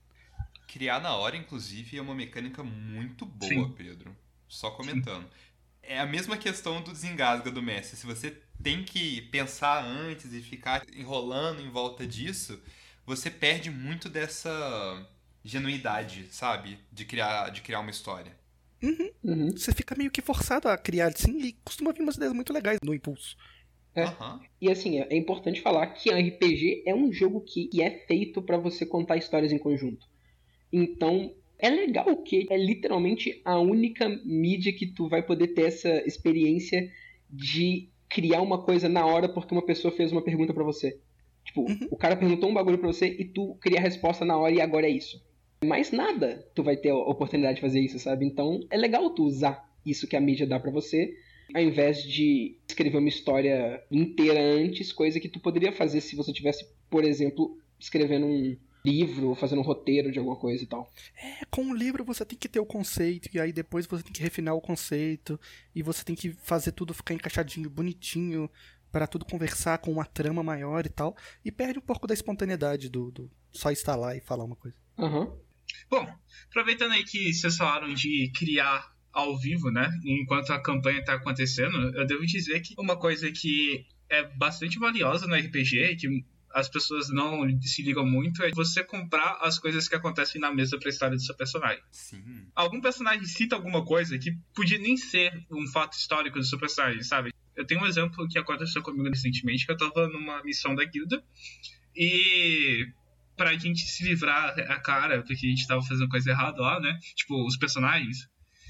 Criar 0.68 1.00
na 1.00 1.16
hora, 1.16 1.38
inclusive, 1.38 1.98
é 1.98 2.02
uma 2.02 2.14
mecânica 2.14 2.64
muito 2.64 3.26
boa, 3.26 3.50
Sim. 3.50 3.72
Pedro. 3.72 4.16
Só 4.48 4.70
comentando. 4.72 5.28
É 5.82 6.00
a 6.00 6.06
mesma 6.06 6.38
questão 6.38 6.82
do 6.82 6.92
desengasga 6.92 7.50
do 7.50 7.64
mestre. 7.64 7.98
Se 7.98 8.06
você 8.06 8.38
tem 8.62 8.84
que 8.84 9.22
pensar 9.24 9.84
antes 9.84 10.34
e 10.34 10.42
ficar 10.42 10.84
enrolando 10.94 11.62
em 11.62 11.70
volta 11.70 12.06
disso, 12.06 12.62
você 13.06 13.32
perde 13.32 13.72
muito 13.72 14.10
dessa 14.10 15.08
genuidade, 15.44 16.28
sabe? 16.30 16.78
De 16.92 17.06
criar, 17.06 17.50
de 17.50 17.62
criar 17.62 17.80
uma 17.80 17.92
história. 17.92 18.36
Uhum. 18.84 19.52
Você 19.52 19.74
fica 19.74 19.96
meio 19.96 20.12
que 20.12 20.22
forçado 20.22 20.68
a 20.68 20.78
criar 20.78 21.08
assim 21.08 21.40
e 21.40 21.54
costuma 21.64 21.92
vir 21.94 22.02
umas 22.02 22.16
ideias 22.16 22.34
muito 22.34 22.54
legais 22.54 22.80
no 22.84 22.94
impulso. 22.94 23.36
É. 23.96 24.04
Aham. 24.04 24.42
E 24.62 24.70
assim, 24.70 25.00
é 25.00 25.16
importante 25.16 25.62
falar 25.62 25.88
que 25.88 26.12
RPG 26.12 26.84
é 26.86 26.94
um 26.94 27.12
jogo 27.12 27.42
que, 27.42 27.68
que 27.68 27.82
é 27.82 28.06
feito 28.06 28.42
pra 28.42 28.58
você 28.58 28.86
contar 28.86 29.18
histórias 29.18 29.52
em 29.52 29.58
conjunto. 29.58 30.06
Então, 30.72 31.34
é 31.60 31.70
legal 31.70 32.16
que 32.18 32.48
é 32.50 32.58
literalmente 32.58 33.42
a 33.44 33.60
única 33.60 34.08
mídia 34.24 34.74
que 34.74 34.86
tu 34.86 35.08
vai 35.08 35.24
poder 35.24 35.48
ter 35.50 35.64
essa 35.64 35.90
experiência 36.06 36.92
de 37.30 37.90
criar 38.10 38.42
uma 38.42 38.62
coisa 38.62 38.88
na 38.88 39.06
hora 39.06 39.28
porque 39.28 39.54
uma 39.54 39.66
pessoa 39.66 39.92
fez 39.92 40.12
uma 40.12 40.22
pergunta 40.22 40.54
pra 40.54 40.64
você. 40.64 41.00
Tipo, 41.44 41.66
o 41.90 41.96
cara 41.96 42.16
perguntou 42.16 42.50
um 42.50 42.54
bagulho 42.54 42.78
pra 42.78 42.88
você 42.88 43.08
e 43.08 43.26
tu 43.26 43.56
cria 43.62 43.80
a 43.80 43.82
resposta 43.82 44.26
na 44.26 44.38
hora 44.38 44.54
e 44.54 44.62
agora 44.62 44.88
é 44.88 44.92
isso. 44.92 45.22
Mais 45.66 45.92
nada 45.92 46.46
tu 46.54 46.62
vai 46.62 46.78
ter 46.78 46.90
a 46.90 46.96
oportunidade 46.96 47.56
de 47.56 47.62
fazer 47.62 47.80
isso, 47.80 47.98
sabe? 48.00 48.26
Então, 48.26 48.60
é 48.70 48.78
legal 48.78 49.10
tu 49.12 49.24
usar 49.24 49.68
isso 49.86 50.08
que 50.08 50.16
a 50.16 50.22
mídia 50.22 50.46
dá 50.46 50.60
pra 50.60 50.72
você 50.72 51.14
ao 51.54 51.62
invés 51.62 52.04
de 52.04 52.58
escrever 52.68 52.98
uma 52.98 53.08
história 53.08 53.82
inteira 53.90 54.40
antes, 54.40 54.92
coisa 54.92 55.20
que 55.20 55.30
tu 55.30 55.40
poderia 55.40 55.72
fazer 55.72 56.02
se 56.02 56.16
você 56.16 56.34
tivesse, 56.34 56.68
por 56.90 57.04
exemplo, 57.04 57.58
escrevendo 57.80 58.26
um 58.26 58.58
livro 58.88 59.28
ou 59.30 59.36
fazendo 59.36 59.60
um 59.60 59.64
roteiro 59.64 60.12
de 60.12 60.20
alguma 60.20 60.36
coisa 60.36 60.64
e 60.64 60.68
tal. 60.68 60.92
É, 61.16 61.46
com 61.52 61.62
um 61.62 61.74
livro 61.74 62.04
você 62.04 62.26
tem 62.26 62.38
que 62.38 62.50
ter 62.50 62.60
o 62.60 62.66
conceito, 62.66 63.30
e 63.34 63.40
aí 63.40 63.52
depois 63.52 63.86
você 63.86 64.04
tem 64.04 64.14
que 64.14 64.22
refinar 64.22 64.56
o 64.56 64.62
conceito, 64.62 65.40
e 65.76 65.84
você 65.84 66.04
tem 66.04 66.16
que 66.16 66.32
fazer 66.44 66.72
tudo 66.72 66.94
ficar 66.94 67.14
encaixadinho, 67.14 67.70
bonitinho, 67.70 68.50
para 68.92 69.08
tudo 69.08 69.26
conversar 69.26 69.78
com 69.80 69.92
uma 69.92 70.06
trama 70.06 70.42
maior 70.42 70.86
e 70.86 70.90
tal, 70.90 71.16
e 71.44 71.52
perde 71.52 71.80
um 71.80 71.82
pouco 71.82 72.08
da 72.08 72.14
espontaneidade 72.14 72.90
do, 72.90 73.12
do 73.12 73.32
só 73.52 73.72
estar 73.72 73.96
lá 73.96 74.16
e 74.16 74.22
falar 74.22 74.46
uma 74.46 74.56
coisa. 74.56 74.78
Aham. 74.98 75.32
Bom, 75.90 76.08
aproveitando 76.50 76.94
aí 76.94 77.04
que 77.04 77.34
vocês 77.34 77.58
falaram 77.58 77.94
de 77.94 78.32
criar 78.36 78.92
ao 79.12 79.38
vivo, 79.38 79.72
né? 79.72 79.90
Enquanto 80.06 80.52
a 80.52 80.62
campanha 80.62 81.04
tá 81.04 81.14
acontecendo, 81.14 81.76
eu 81.98 82.06
devo 82.06 82.26
dizer 82.26 82.60
que 82.62 82.74
uma 82.78 82.98
coisa 82.98 83.32
que 83.32 83.86
é 84.10 84.24
bastante 84.38 84.80
valiosa 84.80 85.28
no 85.28 85.36
RPG, 85.36 85.96
que 85.98 86.26
as 86.58 86.68
pessoas 86.68 87.10
não 87.10 87.48
se 87.62 87.84
ligam 87.84 88.04
muito, 88.04 88.42
é 88.42 88.50
você 88.50 88.84
comprar 88.84 89.38
as 89.42 89.60
coisas 89.60 89.88
que 89.88 89.94
acontecem 89.94 90.42
na 90.42 90.52
mesa 90.52 90.76
pra 90.80 90.90
história 90.90 91.16
do 91.16 91.22
seu 91.22 91.36
personagem. 91.36 91.84
Sim. 91.92 92.48
Algum 92.56 92.82
personagem 92.82 93.26
cita 93.26 93.56
alguma 93.56 93.86
coisa 93.86 94.18
que 94.18 94.32
podia 94.56 94.80
nem 94.80 94.98
ser 94.98 95.32
um 95.52 95.68
fato 95.68 95.94
histórico 95.94 96.40
do 96.40 96.44
seu 96.44 96.58
personagem, 96.58 97.04
sabe? 97.04 97.32
Eu 97.56 97.64
tenho 97.64 97.82
um 97.82 97.86
exemplo 97.86 98.28
que 98.28 98.40
aconteceu 98.40 98.82
comigo 98.82 99.08
recentemente, 99.08 99.68
que 99.68 99.72
eu 99.72 99.78
tava 99.78 100.08
numa 100.08 100.44
missão 100.44 100.74
da 100.74 100.84
guilda 100.84 101.24
e 101.96 102.88
pra 103.36 103.54
gente 103.56 103.82
se 103.82 104.04
livrar 104.04 104.60
a 104.60 104.80
cara, 104.80 105.22
porque 105.22 105.46
a 105.46 105.50
gente 105.50 105.68
tava 105.68 105.84
fazendo 105.84 106.10
coisa 106.10 106.32
errada 106.32 106.60
lá, 106.60 106.80
né? 106.80 106.98
Tipo, 107.16 107.46
os 107.46 107.56
personagens. 107.56 108.28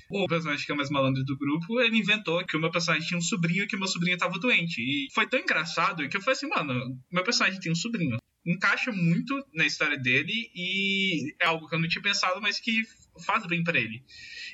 O 0.10 0.28
personagem 0.28 0.66
que 0.66 0.72
é 0.72 0.76
mais 0.76 0.90
malandro 0.90 1.24
do 1.24 1.38
grupo, 1.38 1.82
ele 1.82 1.98
inventou 1.98 2.46
que 2.46 2.56
o 2.56 2.60
meu 2.60 2.72
personagem 2.72 3.08
tinha 3.08 3.18
um 3.18 3.22
sobrinho 3.22 3.64
e 3.64 3.68
que 3.68 3.76
o 3.76 3.80
meu 3.80 3.88
sobrinho 3.88 4.18
tava 4.18 4.40
doente. 4.40 4.82
E 4.82 5.08
foi 5.14 5.28
tão 5.28 5.40
engraçado 5.40 6.08
que 6.08 6.16
eu 6.16 6.22
falei 6.22 6.38
assim, 6.38 6.48
mano, 6.48 6.98
meu 7.12 7.24
personagem 7.24 7.60
tem 7.60 7.72
um 7.72 7.76
sobrinho. 7.76 8.18
Encaixa 8.46 8.92
muito 8.92 9.38
na 9.54 9.66
história 9.66 9.98
dele 9.98 10.50
e 10.56 11.36
é 11.42 11.46
algo 11.48 11.68
que 11.68 11.76
eu 11.76 11.80
não 11.80 11.88
tinha 11.88 12.02
pensado, 12.02 12.42
mas 12.42 12.60
que 12.60 12.84
faz 13.26 13.46
bem 13.46 13.64
pra 13.64 13.78
ele. 13.78 14.02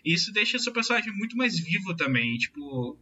E 0.03 0.13
isso 0.13 0.33
deixa 0.33 0.57
seu 0.57 0.73
personagem 0.73 1.13
muito 1.13 1.37
mais 1.37 1.59
vivo 1.59 1.95
também, 1.95 2.35
tipo, 2.37 2.99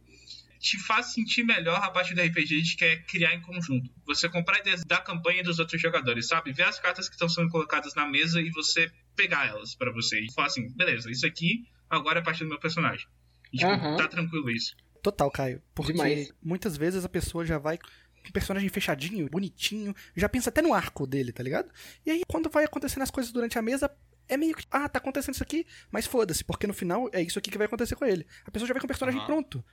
te 0.62 0.78
faz 0.78 1.12
sentir 1.12 1.42
melhor 1.42 1.82
a 1.82 1.90
parte 1.90 2.14
do 2.14 2.20
RPG 2.22 2.62
de 2.62 2.76
que 2.76 2.84
é 2.84 2.96
criar 2.96 3.34
em 3.34 3.40
conjunto. 3.40 3.90
Você 4.06 4.28
comprar 4.28 4.60
ideias 4.60 4.84
da 4.84 4.98
campanha 4.98 5.42
dos 5.42 5.58
outros 5.58 5.80
jogadores, 5.80 6.28
sabe? 6.28 6.52
Ver 6.52 6.64
as 6.64 6.78
cartas 6.78 7.08
que 7.08 7.14
estão 7.14 7.28
sendo 7.28 7.48
colocadas 7.48 7.94
na 7.94 8.06
mesa 8.06 8.40
e 8.40 8.50
você 8.50 8.90
pegar 9.16 9.48
elas 9.48 9.74
pra 9.74 9.90
você 9.90 10.20
e 10.20 10.32
falar 10.32 10.46
assim, 10.46 10.72
beleza, 10.76 11.10
isso 11.10 11.26
aqui 11.26 11.64
agora 11.96 12.20
é 12.20 12.22
parte 12.22 12.42
do 12.42 12.48
meu 12.48 12.58
personagem. 12.58 13.06
E, 13.52 13.58
tipo, 13.58 13.70
Aham. 13.70 13.96
tá 13.96 14.08
tranquilo 14.08 14.50
isso. 14.50 14.74
Total, 15.02 15.30
Caio. 15.30 15.62
Porque 15.74 15.92
Demais. 15.92 16.32
muitas 16.42 16.76
vezes 16.76 17.04
a 17.04 17.08
pessoa 17.08 17.44
já 17.44 17.58
vai 17.58 17.76
com 17.76 17.86
um 18.28 18.32
personagem 18.32 18.68
fechadinho, 18.68 19.28
bonitinho, 19.28 19.94
já 20.16 20.28
pensa 20.28 20.48
até 20.48 20.62
no 20.62 20.72
arco 20.72 21.06
dele, 21.06 21.32
tá 21.32 21.42
ligado? 21.42 21.68
E 22.06 22.10
aí, 22.10 22.22
quando 22.26 22.48
vai 22.48 22.64
acontecendo 22.64 23.02
as 23.02 23.10
coisas 23.10 23.32
durante 23.32 23.58
a 23.58 23.62
mesa, 23.62 23.90
é 24.28 24.36
meio 24.36 24.54
que, 24.54 24.64
ah, 24.70 24.88
tá 24.88 24.98
acontecendo 24.98 25.34
isso 25.34 25.42
aqui, 25.42 25.66
mas 25.90 26.06
foda-se, 26.06 26.44
porque 26.44 26.66
no 26.66 26.72
final 26.72 27.10
é 27.12 27.20
isso 27.20 27.38
aqui 27.38 27.50
que 27.50 27.58
vai 27.58 27.66
acontecer 27.66 27.96
com 27.96 28.04
ele. 28.04 28.26
A 28.44 28.50
pessoa 28.50 28.66
já 28.68 28.74
vai 28.74 28.80
com 28.80 28.86
o 28.86 28.88
personagem 28.88 29.18
Aham. 29.20 29.26
pronto. 29.26 29.64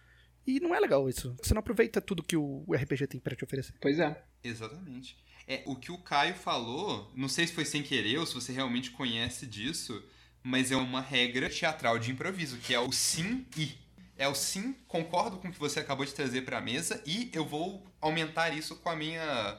E 0.47 0.59
não 0.59 0.73
é 0.73 0.79
legal 0.79 1.07
isso. 1.07 1.35
Você 1.43 1.53
não 1.53 1.59
aproveita 1.59 2.01
tudo 2.01 2.23
que 2.23 2.35
o 2.35 2.65
RPG 2.73 3.05
tem 3.07 3.19
pra 3.19 3.35
te 3.35 3.43
oferecer. 3.43 3.75
Pois 3.79 3.99
é. 3.99 4.23
Exatamente. 4.43 5.15
É, 5.45 5.63
o 5.65 5.75
que 5.75 5.91
o 5.91 5.97
Caio 5.99 6.33
falou, 6.33 7.11
não 7.15 7.27
sei 7.27 7.45
se 7.45 7.53
foi 7.53 7.65
sem 7.65 7.83
querer 7.83 8.17
ou 8.17 8.25
se 8.25 8.33
você 8.33 8.51
realmente 8.51 8.91
conhece 8.91 9.45
disso, 9.45 10.03
mas 10.43 10.71
é 10.71 10.75
uma 10.75 11.01
regra 11.01 11.49
teatral 11.49 11.99
de 11.99 12.11
improviso, 12.11 12.57
que 12.57 12.73
é 12.73 12.79
o 12.79 12.91
sim 12.91 13.45
e. 13.57 13.73
É 14.17 14.27
o 14.27 14.35
sim, 14.35 14.75
concordo 14.85 15.37
com 15.37 15.47
o 15.47 15.51
que 15.51 15.57
você 15.57 15.79
acabou 15.79 16.05
de 16.05 16.13
trazer 16.13 16.41
pra 16.41 16.59
mesa 16.59 17.01
e 17.05 17.29
eu 17.33 17.45
vou 17.45 17.87
aumentar 18.01 18.49
isso 18.49 18.75
com 18.75 18.89
a 18.89 18.95
minha 18.95 19.57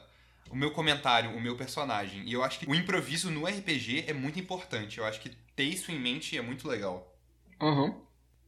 o 0.51 0.55
meu 0.55 0.69
comentário, 0.69 1.31
o 1.31 1.41
meu 1.41 1.55
personagem. 1.55 2.27
E 2.27 2.33
eu 2.33 2.43
acho 2.43 2.59
que 2.59 2.69
o 2.69 2.75
improviso 2.75 3.31
no 3.31 3.47
RPG 3.47 4.05
é 4.07 4.13
muito 4.13 4.39
importante. 4.39 4.99
Eu 4.99 5.05
acho 5.05 5.19
que 5.19 5.29
ter 5.55 5.63
isso 5.63 5.91
em 5.91 5.99
mente 5.99 6.37
é 6.37 6.41
muito 6.41 6.67
legal. 6.67 7.17
Aham. 7.59 8.01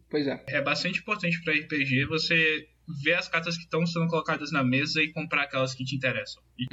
Pois 0.10 0.28
é. 0.28 0.44
É 0.48 0.62
bastante 0.62 1.00
importante 1.00 1.42
pra 1.44 1.54
RPG 1.54 2.06
você 2.06 2.68
ver 3.04 3.14
as 3.14 3.30
cartas 3.30 3.58
que 3.58 3.64
estão 3.64 3.86
sendo 3.88 4.08
colocadas 4.08 4.52
na 4.52 4.64
mesa 4.64 5.02
e 5.02 5.12
comprar 5.12 5.44
aquelas 5.44 5.74
que 5.74 5.86
te 5.86 5.96
interessam. 5.96 6.44
E 6.60 6.68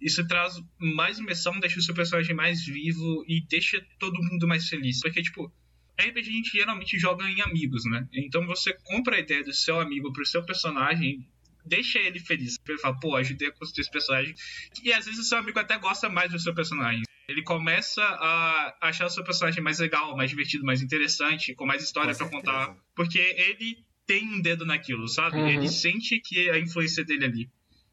isso 0.00 0.26
traz 0.26 0.54
mais 0.78 1.18
imersão, 1.18 1.58
deixa 1.58 1.78
o 1.78 1.82
seu 1.82 1.94
personagem 1.94 2.34
mais 2.34 2.64
vivo 2.64 3.24
e 3.26 3.40
deixa 3.40 3.84
todo 3.98 4.22
mundo 4.22 4.46
mais 4.46 4.68
feliz. 4.68 5.00
Porque, 5.00 5.22
tipo, 5.22 5.52
RPG 6.00 6.28
a 6.28 6.32
gente 6.32 6.52
geralmente 6.52 6.98
joga 6.98 7.28
em 7.28 7.40
amigos, 7.42 7.84
né? 7.84 8.06
Então 8.12 8.46
você 8.46 8.72
compra 8.84 9.16
a 9.16 9.20
ideia 9.20 9.42
do 9.42 9.52
seu 9.52 9.80
amigo 9.80 10.12
pro 10.12 10.24
seu 10.24 10.44
personagem, 10.44 11.26
deixa 11.64 11.98
ele 11.98 12.20
feliz. 12.20 12.56
Ele 12.66 12.78
fala, 12.78 12.98
pô, 12.98 13.16
ajudei 13.16 13.48
a 13.48 13.52
construir 13.52 13.82
esse 13.82 13.90
personagem. 13.90 14.34
E 14.82 14.92
às 14.92 15.04
vezes 15.06 15.20
o 15.20 15.24
seu 15.24 15.38
amigo 15.38 15.58
até 15.58 15.76
gosta 15.78 16.08
mais 16.08 16.30
do 16.30 16.38
seu 16.38 16.54
personagem. 16.54 17.02
Ele 17.28 17.42
começa 17.42 18.02
a 18.02 18.88
achar 18.88 19.06
o 19.06 19.10
seu 19.10 19.22
personagem 19.22 19.62
mais 19.62 19.78
legal, 19.78 20.16
mais 20.16 20.30
divertido, 20.30 20.64
mais 20.64 20.80
interessante, 20.80 21.54
com 21.54 21.66
mais 21.66 21.82
história 21.82 22.14
pra 22.14 22.28
contar. 22.28 22.74
Porque 22.94 23.18
ele 23.18 23.84
tem 24.06 24.26
um 24.26 24.40
dedo 24.40 24.64
naquilo, 24.64 25.06
sabe? 25.06 25.36
Uhum. 25.36 25.48
Ele 25.48 25.68
sente 25.68 26.18
que 26.20 26.48
é 26.48 26.52
a 26.52 26.58
influência 26.58 27.04
dele 27.04 27.26
ali. 27.26 27.50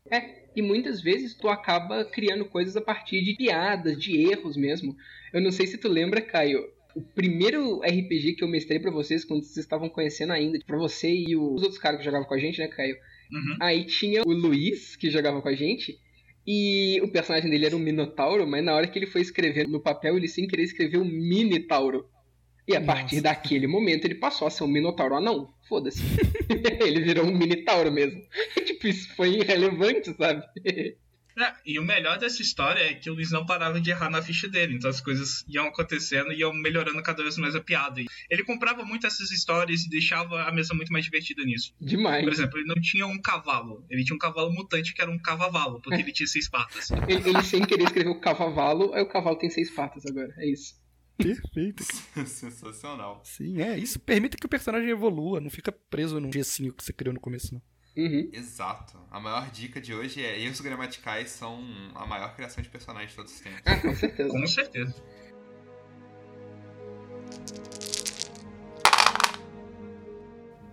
É, 0.09 0.43
e 0.55 0.61
muitas 0.61 1.01
vezes 1.01 1.33
tu 1.33 1.47
acaba 1.47 2.05
criando 2.05 2.45
coisas 2.45 2.77
a 2.77 2.81
partir 2.81 3.23
de 3.23 3.35
piadas, 3.35 3.97
de 3.99 4.17
erros 4.17 4.55
mesmo. 4.55 4.95
Eu 5.33 5.41
não 5.41 5.51
sei 5.51 5.67
se 5.67 5.77
tu 5.77 5.87
lembra, 5.87 6.21
Caio, 6.21 6.63
o 6.95 7.01
primeiro 7.01 7.81
RPG 7.81 8.33
que 8.33 8.43
eu 8.43 8.47
mestrei 8.47 8.79
pra 8.79 8.91
vocês, 8.91 9.25
quando 9.25 9.43
vocês 9.43 9.57
estavam 9.57 9.89
conhecendo 9.89 10.31
ainda, 10.31 10.59
pra 10.65 10.77
você 10.77 11.11
e 11.11 11.35
os 11.35 11.61
outros 11.61 11.77
caras 11.77 11.99
que 11.99 12.05
jogavam 12.05 12.27
com 12.27 12.33
a 12.33 12.39
gente, 12.39 12.59
né, 12.59 12.67
Caio? 12.67 12.95
Uhum. 13.31 13.57
Aí 13.59 13.83
tinha 13.85 14.21
o 14.25 14.31
Luiz, 14.31 14.95
que 14.95 15.09
jogava 15.09 15.41
com 15.41 15.49
a 15.49 15.55
gente, 15.55 15.99
e 16.47 17.01
o 17.01 17.11
personagem 17.11 17.49
dele 17.49 17.65
era 17.65 17.75
um 17.75 17.79
Minotauro, 17.79 18.47
mas 18.47 18.63
na 18.63 18.73
hora 18.73 18.87
que 18.87 18.97
ele 18.97 19.07
foi 19.07 19.21
escrever 19.21 19.67
no 19.67 19.81
papel, 19.81 20.15
ele 20.15 20.27
sem 20.27 20.47
querer 20.47 20.63
escreveu 20.63 21.03
Minitauro. 21.03 22.07
E 22.67 22.75
a 22.75 22.81
partir 22.81 23.21
daquele 23.21 23.67
momento 23.67 24.05
ele 24.05 24.15
passou 24.15 24.47
a 24.47 24.51
ser 24.51 24.63
um 24.63 24.67
Minotauro 24.67 25.15
anão. 25.15 25.53
Foda-se. 25.69 26.01
ele 26.81 27.01
virou 27.01 27.25
um 27.25 27.37
Minitauro 27.37 27.91
mesmo. 27.91 28.21
tipo, 28.65 28.87
isso 28.87 29.13
foi 29.15 29.35
irrelevante, 29.35 30.15
sabe? 30.15 30.43
É, 31.37 31.53
e 31.65 31.77
o 31.77 31.83
melhor 31.83 32.17
dessa 32.17 32.41
história 32.41 32.79
é 32.79 32.93
que 32.93 33.09
o 33.09 33.13
Luiz 33.13 33.29
não 33.29 33.45
parava 33.45 33.79
de 33.81 33.91
errar 33.91 34.09
na 34.09 34.21
ficha 34.21 34.47
dele, 34.47 34.75
então 34.75 34.89
as 34.89 35.01
coisas 35.01 35.43
iam 35.49 35.67
acontecendo 35.67 36.31
e 36.31 36.39
iam 36.39 36.53
melhorando 36.53 37.01
cada 37.03 37.21
vez 37.21 37.37
mais 37.37 37.55
a 37.55 37.61
piada. 37.61 38.01
Ele 38.29 38.43
comprava 38.43 38.85
muito 38.85 39.05
essas 39.05 39.31
histórias 39.31 39.83
e 39.83 39.89
deixava 39.89 40.43
a 40.43 40.51
mesa 40.51 40.73
muito 40.73 40.93
mais 40.93 41.03
divertida 41.03 41.43
nisso. 41.43 41.73
Demais. 41.79 42.23
Por 42.23 42.31
exemplo, 42.31 42.57
ele 42.57 42.67
não 42.67 42.81
tinha 42.81 43.05
um 43.05 43.21
cavalo, 43.21 43.85
ele 43.89 44.05
tinha 44.05 44.15
um 44.15 44.19
cavalo 44.19 44.51
mutante 44.53 44.93
que 44.93 45.01
era 45.01 45.11
um 45.11 45.19
cavavalo, 45.19 45.81
porque 45.81 46.01
ele 46.01 46.13
tinha 46.13 46.27
seis 46.27 46.49
patas. 46.49 46.89
Ele, 47.07 47.29
ele 47.29 47.43
sem 47.43 47.61
querer 47.63 47.83
escreveu 47.83 48.13
o 48.13 48.19
cavalo, 48.19 48.93
aí 48.93 49.01
o 49.01 49.07
cavalo 49.07 49.37
tem 49.37 49.49
seis 49.49 49.69
patas 49.69 50.05
agora. 50.05 50.33
É 50.37 50.49
isso. 50.49 50.75
Perfeito. 51.17 51.83
Sensacional. 52.27 53.21
Sim, 53.23 53.61
é. 53.61 53.77
Isso 53.77 53.99
permite 53.99 54.37
que 54.37 54.45
o 54.45 54.49
personagem 54.49 54.89
evolua, 54.89 55.39
não 55.39 55.49
fica 55.49 55.71
preso 55.71 56.19
num 56.19 56.31
gessinho 56.31 56.73
que 56.73 56.83
você 56.83 56.93
criou 56.93 57.13
no 57.13 57.19
começo, 57.19 57.53
não. 57.53 57.61
Uhum. 57.97 58.29
Exato. 58.33 58.99
A 59.09 59.19
maior 59.21 59.49
dica 59.49 59.79
de 59.79 59.93
hoje 59.93 60.21
é 60.21 60.37
erros 60.41 60.59
gramaticais 60.59 61.29
são 61.29 61.63
a 61.95 62.05
maior 62.05 62.35
criação 62.35 62.61
de 62.61 62.69
personagem 62.69 63.07
de 63.07 63.15
todos 63.15 63.33
os 63.33 63.39
tempos. 63.39 63.61
Ah, 63.65 63.79
com 63.79 63.95
certeza. 63.95 64.29
Com 64.29 64.47
certeza. 64.47 65.03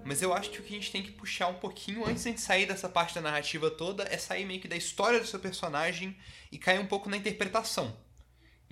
Mas 0.05 0.20
eu 0.20 0.34
acho 0.34 0.51
que 0.51 0.59
o 0.59 0.62
que 0.62 0.74
a 0.74 0.76
gente 0.76 0.90
tem 0.90 1.03
que 1.03 1.12
puxar 1.12 1.47
um 1.47 1.55
pouquinho 1.55 2.05
antes 2.05 2.24
de 2.24 2.40
sair 2.40 2.66
dessa 2.66 2.88
parte 2.88 3.14
da 3.14 3.20
narrativa 3.20 3.70
toda 3.70 4.03
é 4.11 4.18
sair 4.18 4.45
meio 4.45 4.61
que 4.61 4.66
da 4.66 4.76
história 4.76 5.20
do 5.20 5.26
seu 5.26 5.38
personagem 5.38 6.16
e 6.51 6.59
cair 6.59 6.80
um 6.80 6.86
pouco 6.86 7.09
na 7.09 7.16
interpretação. 7.16 7.97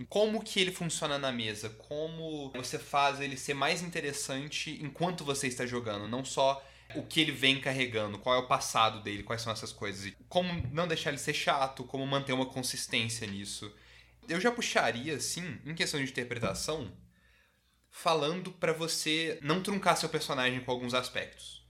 Como 0.09 0.43
que 0.43 0.61
ele 0.61 0.73
funciona 0.73 1.19
na 1.19 1.33
mesa, 1.33 1.71
como 1.71 2.51
você 2.53 2.79
faz 2.79 3.21
ele 3.21 3.37
ser 3.37 3.55
mais 3.55 3.83
interessante 3.83 4.79
enquanto 4.83 5.25
você 5.25 5.47
está 5.47 5.67
jogando, 5.67 6.09
não 6.09 6.25
só 6.25 6.65
o 6.95 7.03
que 7.03 7.21
ele 7.21 7.33
vem 7.33 7.61
carregando, 7.61 8.19
qual 8.19 8.35
é 8.35 8.39
o 8.39 8.47
passado 8.47 9.01
dele, 9.03 9.23
quais 9.23 9.43
são 9.43 9.53
essas 9.53 9.73
coisas, 9.73 10.13
como 10.29 10.53
não 10.73 10.89
deixar 10.89 11.11
ele 11.11 11.19
ser 11.19 11.35
chato, 11.35 11.85
como 11.85 12.07
manter 12.07 12.33
uma 12.33 12.47
consistência 12.47 13.27
nisso. 13.27 13.73
Eu 14.29 14.41
já 14.41 14.51
puxaria, 14.51 15.17
assim, 15.17 15.59
em 15.65 15.75
questão 15.75 16.03
de 16.03 16.11
interpretação, 16.11 16.93
falando 17.91 18.53
pra 18.53 18.73
você 18.73 19.39
não 19.43 19.63
truncar 19.63 19.97
seu 19.97 20.09
personagem 20.09 20.61
com 20.61 20.71
alguns 20.71 20.95
aspectos. 20.95 21.65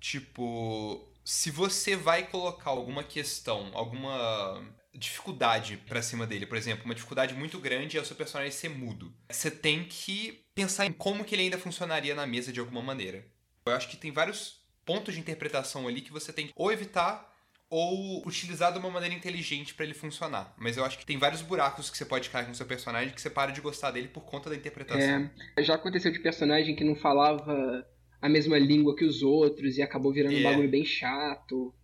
Tipo, 0.00 1.06
se 1.24 1.50
você 1.50 1.96
vai 1.96 2.26
colocar 2.26 2.70
alguma 2.70 3.04
questão, 3.04 3.70
alguma 3.74 4.64
dificuldade 4.94 5.76
pra 5.88 6.02
cima 6.02 6.26
dele, 6.26 6.46
por 6.46 6.56
exemplo, 6.56 6.84
uma 6.84 6.94
dificuldade 6.94 7.34
muito 7.34 7.58
grande 7.58 7.96
é 7.96 8.00
o 8.00 8.04
seu 8.04 8.16
personagem 8.16 8.50
ser 8.52 8.68
mudo. 8.70 9.12
Você 9.30 9.50
tem 9.50 9.84
que 9.84 10.44
pensar 10.54 10.86
em 10.86 10.92
como 10.92 11.24
que 11.24 11.34
ele 11.34 11.42
ainda 11.42 11.58
funcionaria 11.58 12.14
na 12.14 12.26
mesa 12.26 12.52
de 12.52 12.60
alguma 12.60 12.82
maneira. 12.82 13.24
Eu 13.66 13.72
acho 13.72 13.88
que 13.88 13.96
tem 13.96 14.10
vários 14.10 14.62
pontos 14.84 15.14
de 15.14 15.20
interpretação 15.20 15.86
ali 15.86 16.00
que 16.00 16.12
você 16.12 16.32
tem 16.32 16.46
que 16.46 16.52
ou 16.56 16.72
evitar 16.72 17.28
ou 17.70 18.26
utilizar 18.26 18.72
de 18.72 18.78
uma 18.78 18.88
maneira 18.90 19.14
inteligente 19.14 19.74
pra 19.74 19.84
ele 19.84 19.92
funcionar. 19.92 20.54
Mas 20.56 20.78
eu 20.78 20.84
acho 20.86 20.98
que 20.98 21.04
tem 21.04 21.18
vários 21.18 21.42
buracos 21.42 21.90
que 21.90 21.98
você 21.98 22.04
pode 22.06 22.30
cair 22.30 22.46
com 22.46 22.52
o 22.52 22.54
seu 22.54 22.64
personagem 22.64 23.12
que 23.14 23.20
você 23.20 23.28
para 23.28 23.50
de 23.52 23.60
gostar 23.60 23.90
dele 23.90 24.08
por 24.08 24.22
conta 24.22 24.48
da 24.48 24.56
interpretação. 24.56 25.30
É, 25.54 25.62
já 25.62 25.74
aconteceu 25.74 26.10
de 26.10 26.18
personagem 26.18 26.74
que 26.74 26.82
não 26.82 26.96
falava 26.96 27.86
a 28.22 28.28
mesma 28.28 28.58
língua 28.58 28.96
que 28.96 29.04
os 29.04 29.22
outros 29.22 29.76
e 29.76 29.82
acabou 29.82 30.12
virando 30.12 30.36
um 30.36 30.40
É. 30.40 30.42
bagulho 30.42 30.70
bem 30.70 30.84
chato. 30.84 31.74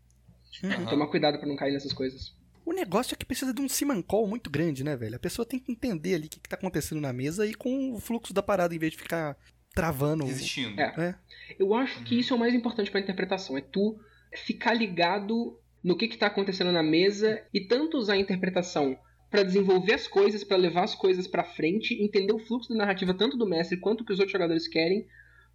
Tem 0.62 0.70
que 0.70 0.78
Uhum. 0.78 0.86
tomar 0.86 1.08
cuidado 1.08 1.38
pra 1.38 1.46
não 1.46 1.54
cair 1.56 1.72
nessas 1.72 1.92
coisas. 1.92 2.34
O 2.64 2.72
negócio 2.72 3.14
é 3.14 3.16
que 3.16 3.26
precisa 3.26 3.52
de 3.52 3.60
um 3.60 3.68
simancol 3.68 4.26
muito 4.26 4.48
grande, 4.48 4.82
né, 4.82 4.96
velho? 4.96 5.16
A 5.16 5.20
pessoa 5.20 5.44
tem 5.44 5.58
que 5.58 5.70
entender 5.70 6.14
ali 6.14 6.26
o 6.26 6.30
que, 6.30 6.40
que 6.40 6.48
tá 6.48 6.56
acontecendo 6.56 7.00
na 7.00 7.12
mesa 7.12 7.46
e 7.46 7.54
com 7.54 7.92
o 7.92 8.00
fluxo 8.00 8.32
da 8.32 8.42
parada, 8.42 8.74
em 8.74 8.78
vez 8.78 8.92
de 8.92 8.98
ficar 8.98 9.36
travando. 9.74 10.24
Resistindo. 10.24 10.80
É. 10.80 10.94
É. 10.96 11.14
Eu 11.58 11.74
acho 11.74 12.02
que 12.04 12.18
isso 12.18 12.32
é 12.32 12.36
o 12.36 12.40
mais 12.40 12.54
importante 12.54 12.90
pra 12.90 13.00
interpretação, 13.00 13.58
é 13.58 13.60
tu 13.60 13.98
ficar 14.46 14.72
ligado 14.72 15.58
no 15.82 15.96
que 15.96 16.08
que 16.08 16.16
tá 16.16 16.28
acontecendo 16.28 16.72
na 16.72 16.82
mesa 16.82 17.42
e 17.52 17.60
tanto 17.60 17.98
usar 17.98 18.14
a 18.14 18.18
interpretação 18.18 18.96
pra 19.30 19.42
desenvolver 19.42 19.94
as 19.94 20.06
coisas, 20.06 20.42
pra 20.42 20.56
levar 20.56 20.84
as 20.84 20.94
coisas 20.94 21.26
pra 21.26 21.44
frente, 21.44 22.02
entender 22.02 22.32
o 22.32 22.38
fluxo 22.38 22.70
da 22.70 22.76
narrativa 22.76 23.12
tanto 23.12 23.36
do 23.36 23.46
mestre 23.46 23.76
quanto 23.76 24.04
que 24.04 24.12
os 24.12 24.18
outros 24.18 24.32
jogadores 24.32 24.66
querem, 24.66 25.06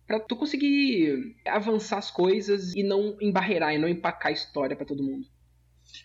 pra 0.05 0.19
tu 0.19 0.35
conseguir 0.35 1.35
avançar 1.47 1.97
as 1.97 2.11
coisas 2.11 2.75
e 2.75 2.83
não 2.83 3.17
embarreirar 3.21 3.73
e 3.73 3.77
não 3.77 3.87
empacar 3.87 4.27
a 4.27 4.33
história 4.33 4.75
pra 4.75 4.85
todo 4.85 5.03
mundo. 5.03 5.25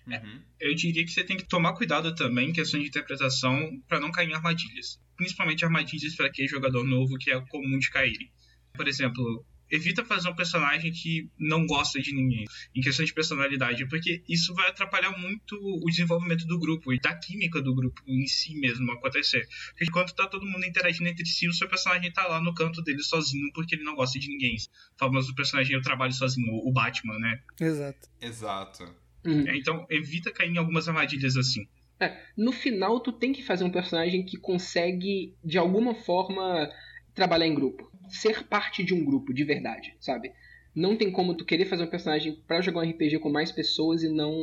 Uhum. 0.06 0.42
Eu 0.60 0.74
diria 0.74 1.04
que 1.04 1.10
você 1.10 1.24
tem 1.24 1.36
que 1.36 1.44
tomar 1.44 1.74
cuidado 1.74 2.14
também 2.14 2.50
em 2.50 2.52
questão 2.52 2.80
de 2.80 2.86
interpretação 2.86 3.80
pra 3.88 4.00
não 4.00 4.10
cair 4.10 4.28
em 4.28 4.34
armadilhas. 4.34 5.00
Principalmente 5.16 5.64
armadilhas 5.64 6.14
para 6.14 6.26
aquele 6.26 6.48
jogador 6.48 6.84
novo 6.84 7.16
que 7.18 7.30
é 7.30 7.40
comum 7.46 7.78
de 7.78 7.90
cair. 7.90 8.30
Por 8.74 8.88
exemplo, 8.88 9.44
evita 9.70 10.04
fazer 10.04 10.28
um 10.28 10.34
personagem 10.34 10.92
que 10.92 11.30
não 11.38 11.66
gosta 11.66 12.00
de 12.00 12.14
ninguém 12.14 12.44
em 12.74 12.80
questão 12.80 13.04
de 13.04 13.12
personalidade, 13.12 13.86
porque 13.88 14.22
isso 14.28 14.54
vai 14.54 14.68
atrapalhar 14.68 15.16
muito 15.18 15.56
o 15.56 15.86
desenvolvimento 15.86 16.46
do 16.46 16.58
grupo 16.58 16.92
e 16.92 17.00
da 17.00 17.14
química 17.14 17.60
do 17.60 17.74
grupo 17.74 18.02
em 18.06 18.26
si 18.26 18.54
mesmo 18.58 18.90
acontecer. 18.92 19.46
Porque 19.70 19.84
enquanto 19.84 20.14
tá 20.14 20.26
todo 20.26 20.46
mundo 20.46 20.64
interagindo 20.64 21.08
entre 21.08 21.26
si, 21.26 21.48
o 21.48 21.52
seu 21.52 21.68
personagem 21.68 22.12
tá 22.12 22.26
lá 22.26 22.40
no 22.40 22.54
canto 22.54 22.82
dele 22.82 23.02
sozinho 23.02 23.50
porque 23.52 23.74
ele 23.74 23.84
não 23.84 23.94
gosta 23.94 24.18
de 24.18 24.28
ninguém. 24.28 24.56
O 24.56 24.98
famoso 24.98 25.34
personagem 25.34 25.74
eu 25.74 25.82
trabalho 25.82 26.12
sozinho, 26.12 26.52
o 26.52 26.72
Batman, 26.72 27.18
né? 27.18 27.42
Exato. 27.60 28.08
Exato. 28.20 29.03
Uhum. 29.24 29.48
É, 29.48 29.56
Então 29.56 29.86
evita 29.90 30.32
cair 30.32 30.50
em 30.50 30.58
algumas 30.58 30.88
armadilhas 30.88 31.36
assim. 31.36 31.66
É, 32.00 32.16
no 32.36 32.52
final 32.52 33.00
tu 33.00 33.12
tem 33.12 33.32
que 33.32 33.42
fazer 33.42 33.64
um 33.64 33.70
personagem 33.70 34.24
que 34.24 34.36
consegue 34.36 35.34
de 35.44 35.58
alguma 35.58 35.94
forma 35.94 36.68
trabalhar 37.14 37.46
em 37.46 37.54
grupo, 37.54 37.90
ser 38.08 38.44
parte 38.44 38.82
de 38.82 38.92
um 38.92 39.04
grupo 39.04 39.32
de 39.32 39.44
verdade, 39.44 39.94
sabe? 40.00 40.32
Não 40.74 40.96
tem 40.96 41.10
como 41.12 41.36
tu 41.36 41.44
querer 41.44 41.66
fazer 41.66 41.84
um 41.84 41.90
personagem 41.90 42.42
pra 42.48 42.60
jogar 42.60 42.80
um 42.80 42.90
RPG 42.90 43.20
com 43.20 43.30
mais 43.30 43.52
pessoas 43.52 44.02
e 44.02 44.08
não 44.08 44.34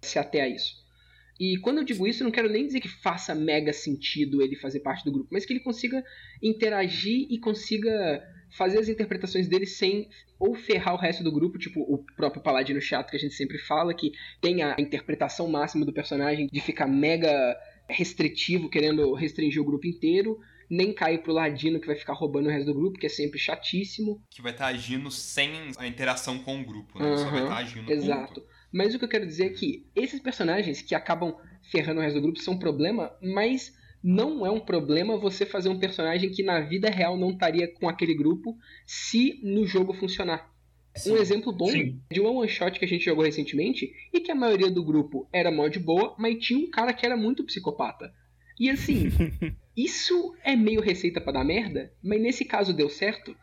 se 0.00 0.18
ater 0.18 0.42
a 0.42 0.48
isso. 0.48 0.74
E 1.38 1.56
quando 1.58 1.78
eu 1.78 1.84
digo 1.84 2.04
isso, 2.04 2.22
eu 2.22 2.24
não 2.24 2.32
quero 2.32 2.50
nem 2.50 2.66
dizer 2.66 2.80
que 2.80 2.88
faça 2.88 3.32
mega 3.32 3.72
sentido 3.72 4.42
ele 4.42 4.56
fazer 4.56 4.80
parte 4.80 5.04
do 5.04 5.12
grupo, 5.12 5.28
mas 5.30 5.46
que 5.46 5.52
ele 5.52 5.60
consiga 5.60 6.02
interagir 6.42 7.28
e 7.30 7.38
consiga 7.38 8.22
fazer 8.50 8.78
as 8.78 8.88
interpretações 8.88 9.48
dele 9.48 9.66
sem 9.66 10.08
ou 10.38 10.54
ferrar 10.54 10.94
o 10.94 10.98
resto 10.98 11.22
do 11.22 11.32
grupo, 11.32 11.58
tipo 11.58 11.80
o 11.80 12.04
próprio 12.16 12.42
paladino 12.42 12.80
chato 12.80 13.10
que 13.10 13.16
a 13.16 13.20
gente 13.20 13.34
sempre 13.34 13.58
fala, 13.58 13.94
que 13.94 14.12
tem 14.40 14.62
a 14.62 14.76
interpretação 14.78 15.48
máxima 15.48 15.84
do 15.84 15.92
personagem 15.92 16.48
de 16.50 16.60
ficar 16.60 16.86
mega 16.86 17.56
restritivo, 17.88 18.68
querendo 18.68 19.14
restringir 19.14 19.60
o 19.60 19.64
grupo 19.64 19.86
inteiro, 19.86 20.38
nem 20.70 20.92
cair 20.92 21.22
pro 21.22 21.32
ladino 21.32 21.80
que 21.80 21.86
vai 21.86 21.96
ficar 21.96 22.12
roubando 22.12 22.46
o 22.46 22.50
resto 22.50 22.66
do 22.66 22.74
grupo, 22.74 22.98
que 22.98 23.06
é 23.06 23.08
sempre 23.08 23.38
chatíssimo. 23.38 24.22
Que 24.30 24.42
vai 24.42 24.52
estar 24.52 24.66
agindo 24.66 25.10
sem 25.10 25.50
a 25.78 25.86
interação 25.86 26.38
com 26.38 26.60
o 26.60 26.64
grupo, 26.64 26.98
né? 26.98 27.16
Só 27.16 27.30
vai 27.30 27.42
estar 27.42 27.56
agindo 27.56 27.86
com 27.86 27.90
o 27.90 27.94
Exato. 27.94 28.34
grupo. 28.34 28.48
Mas 28.70 28.94
o 28.94 28.98
que 28.98 29.04
eu 29.04 29.08
quero 29.08 29.26
dizer 29.26 29.46
é 29.46 29.50
que 29.50 29.86
esses 29.96 30.20
personagens 30.20 30.82
que 30.82 30.94
acabam 30.94 31.34
ferrando 31.70 32.00
o 32.00 32.02
resto 32.02 32.16
do 32.16 32.22
grupo 32.22 32.40
são 32.40 32.54
um 32.54 32.58
problema, 32.58 33.10
mas 33.22 33.74
não 34.08 34.46
é 34.46 34.50
um 34.50 34.58
problema 34.58 35.18
você 35.18 35.44
fazer 35.44 35.68
um 35.68 35.78
personagem 35.78 36.30
que 36.30 36.42
na 36.42 36.60
vida 36.60 36.88
real 36.88 37.14
não 37.14 37.32
estaria 37.32 37.68
com 37.68 37.86
aquele 37.86 38.14
grupo 38.14 38.56
se 38.86 39.38
no 39.42 39.66
jogo 39.66 39.92
funcionar. 39.92 40.50
Um 41.06 41.18
exemplo 41.18 41.52
bom 41.52 41.70
Sim. 41.70 42.00
de 42.10 42.18
um 42.18 42.36
one 42.38 42.48
shot 42.48 42.78
que 42.78 42.86
a 42.86 42.88
gente 42.88 43.04
jogou 43.04 43.22
recentemente 43.22 43.92
e 44.10 44.20
que 44.20 44.30
a 44.32 44.34
maioria 44.34 44.70
do 44.70 44.82
grupo 44.82 45.28
era 45.30 45.50
mó 45.50 45.68
de 45.68 45.78
boa, 45.78 46.16
mas 46.18 46.42
tinha 46.42 46.58
um 46.58 46.70
cara 46.70 46.94
que 46.94 47.04
era 47.04 47.18
muito 47.18 47.44
psicopata. 47.44 48.10
E 48.58 48.70
assim, 48.70 49.10
isso 49.76 50.34
é 50.42 50.56
meio 50.56 50.80
receita 50.80 51.20
pra 51.20 51.34
dar 51.34 51.44
merda, 51.44 51.92
mas 52.02 52.18
nesse 52.18 52.46
caso 52.46 52.72
deu 52.72 52.88
certo. 52.88 53.36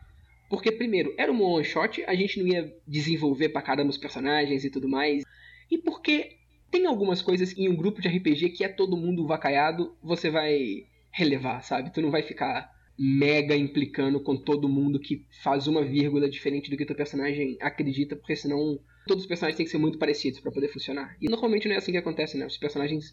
Porque, 0.50 0.72
primeiro, 0.72 1.14
era 1.16 1.32
um 1.32 1.42
one 1.42 1.64
shot, 1.64 2.02
a 2.08 2.14
gente 2.16 2.40
não 2.40 2.48
ia 2.48 2.76
desenvolver 2.84 3.50
pra 3.50 3.62
caramba 3.62 3.90
os 3.90 3.98
personagens 3.98 4.64
e 4.64 4.70
tudo 4.70 4.88
mais. 4.88 5.22
E 5.70 5.78
porque 5.78 6.38
tem 6.70 6.86
algumas 6.86 7.22
coisas 7.22 7.56
em 7.56 7.68
um 7.68 7.76
grupo 7.76 8.00
de 8.00 8.08
RPG 8.08 8.50
que 8.50 8.64
é 8.64 8.68
todo 8.68 8.96
mundo 8.96 9.26
vacaiado, 9.26 9.96
você 10.02 10.30
vai 10.30 10.86
relevar, 11.10 11.62
sabe? 11.62 11.92
Tu 11.92 12.02
não 12.02 12.10
vai 12.10 12.22
ficar 12.22 12.70
mega 12.98 13.54
implicando 13.54 14.20
com 14.20 14.36
todo 14.36 14.68
mundo 14.68 14.98
que 14.98 15.26
faz 15.42 15.66
uma 15.66 15.84
vírgula 15.84 16.28
diferente 16.28 16.70
do 16.70 16.76
que 16.76 16.86
teu 16.86 16.96
personagem 16.96 17.56
acredita, 17.60 18.16
porque 18.16 18.36
senão 18.36 18.78
todos 19.06 19.24
os 19.24 19.28
personagens 19.28 19.56
têm 19.56 19.66
que 19.66 19.72
ser 19.72 19.78
muito 19.78 19.98
parecidos 19.98 20.40
pra 20.40 20.52
poder 20.52 20.68
funcionar. 20.68 21.16
E 21.20 21.28
normalmente 21.28 21.68
não 21.68 21.74
é 21.74 21.78
assim 21.78 21.92
que 21.92 21.98
acontece, 21.98 22.36
né? 22.36 22.46
Os 22.46 22.56
personagens 22.56 23.12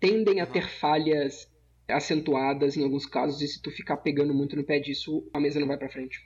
tendem 0.00 0.40
a 0.40 0.46
ter 0.46 0.68
falhas 0.68 1.50
acentuadas 1.88 2.76
em 2.76 2.84
alguns 2.84 3.06
casos, 3.06 3.40
e 3.40 3.48
se 3.48 3.60
tu 3.62 3.70
ficar 3.70 3.96
pegando 3.98 4.34
muito 4.34 4.54
no 4.54 4.64
pé 4.64 4.78
disso, 4.78 5.28
a 5.32 5.40
mesa 5.40 5.58
não 5.58 5.66
vai 5.66 5.78
pra 5.78 5.88
frente. 5.88 6.18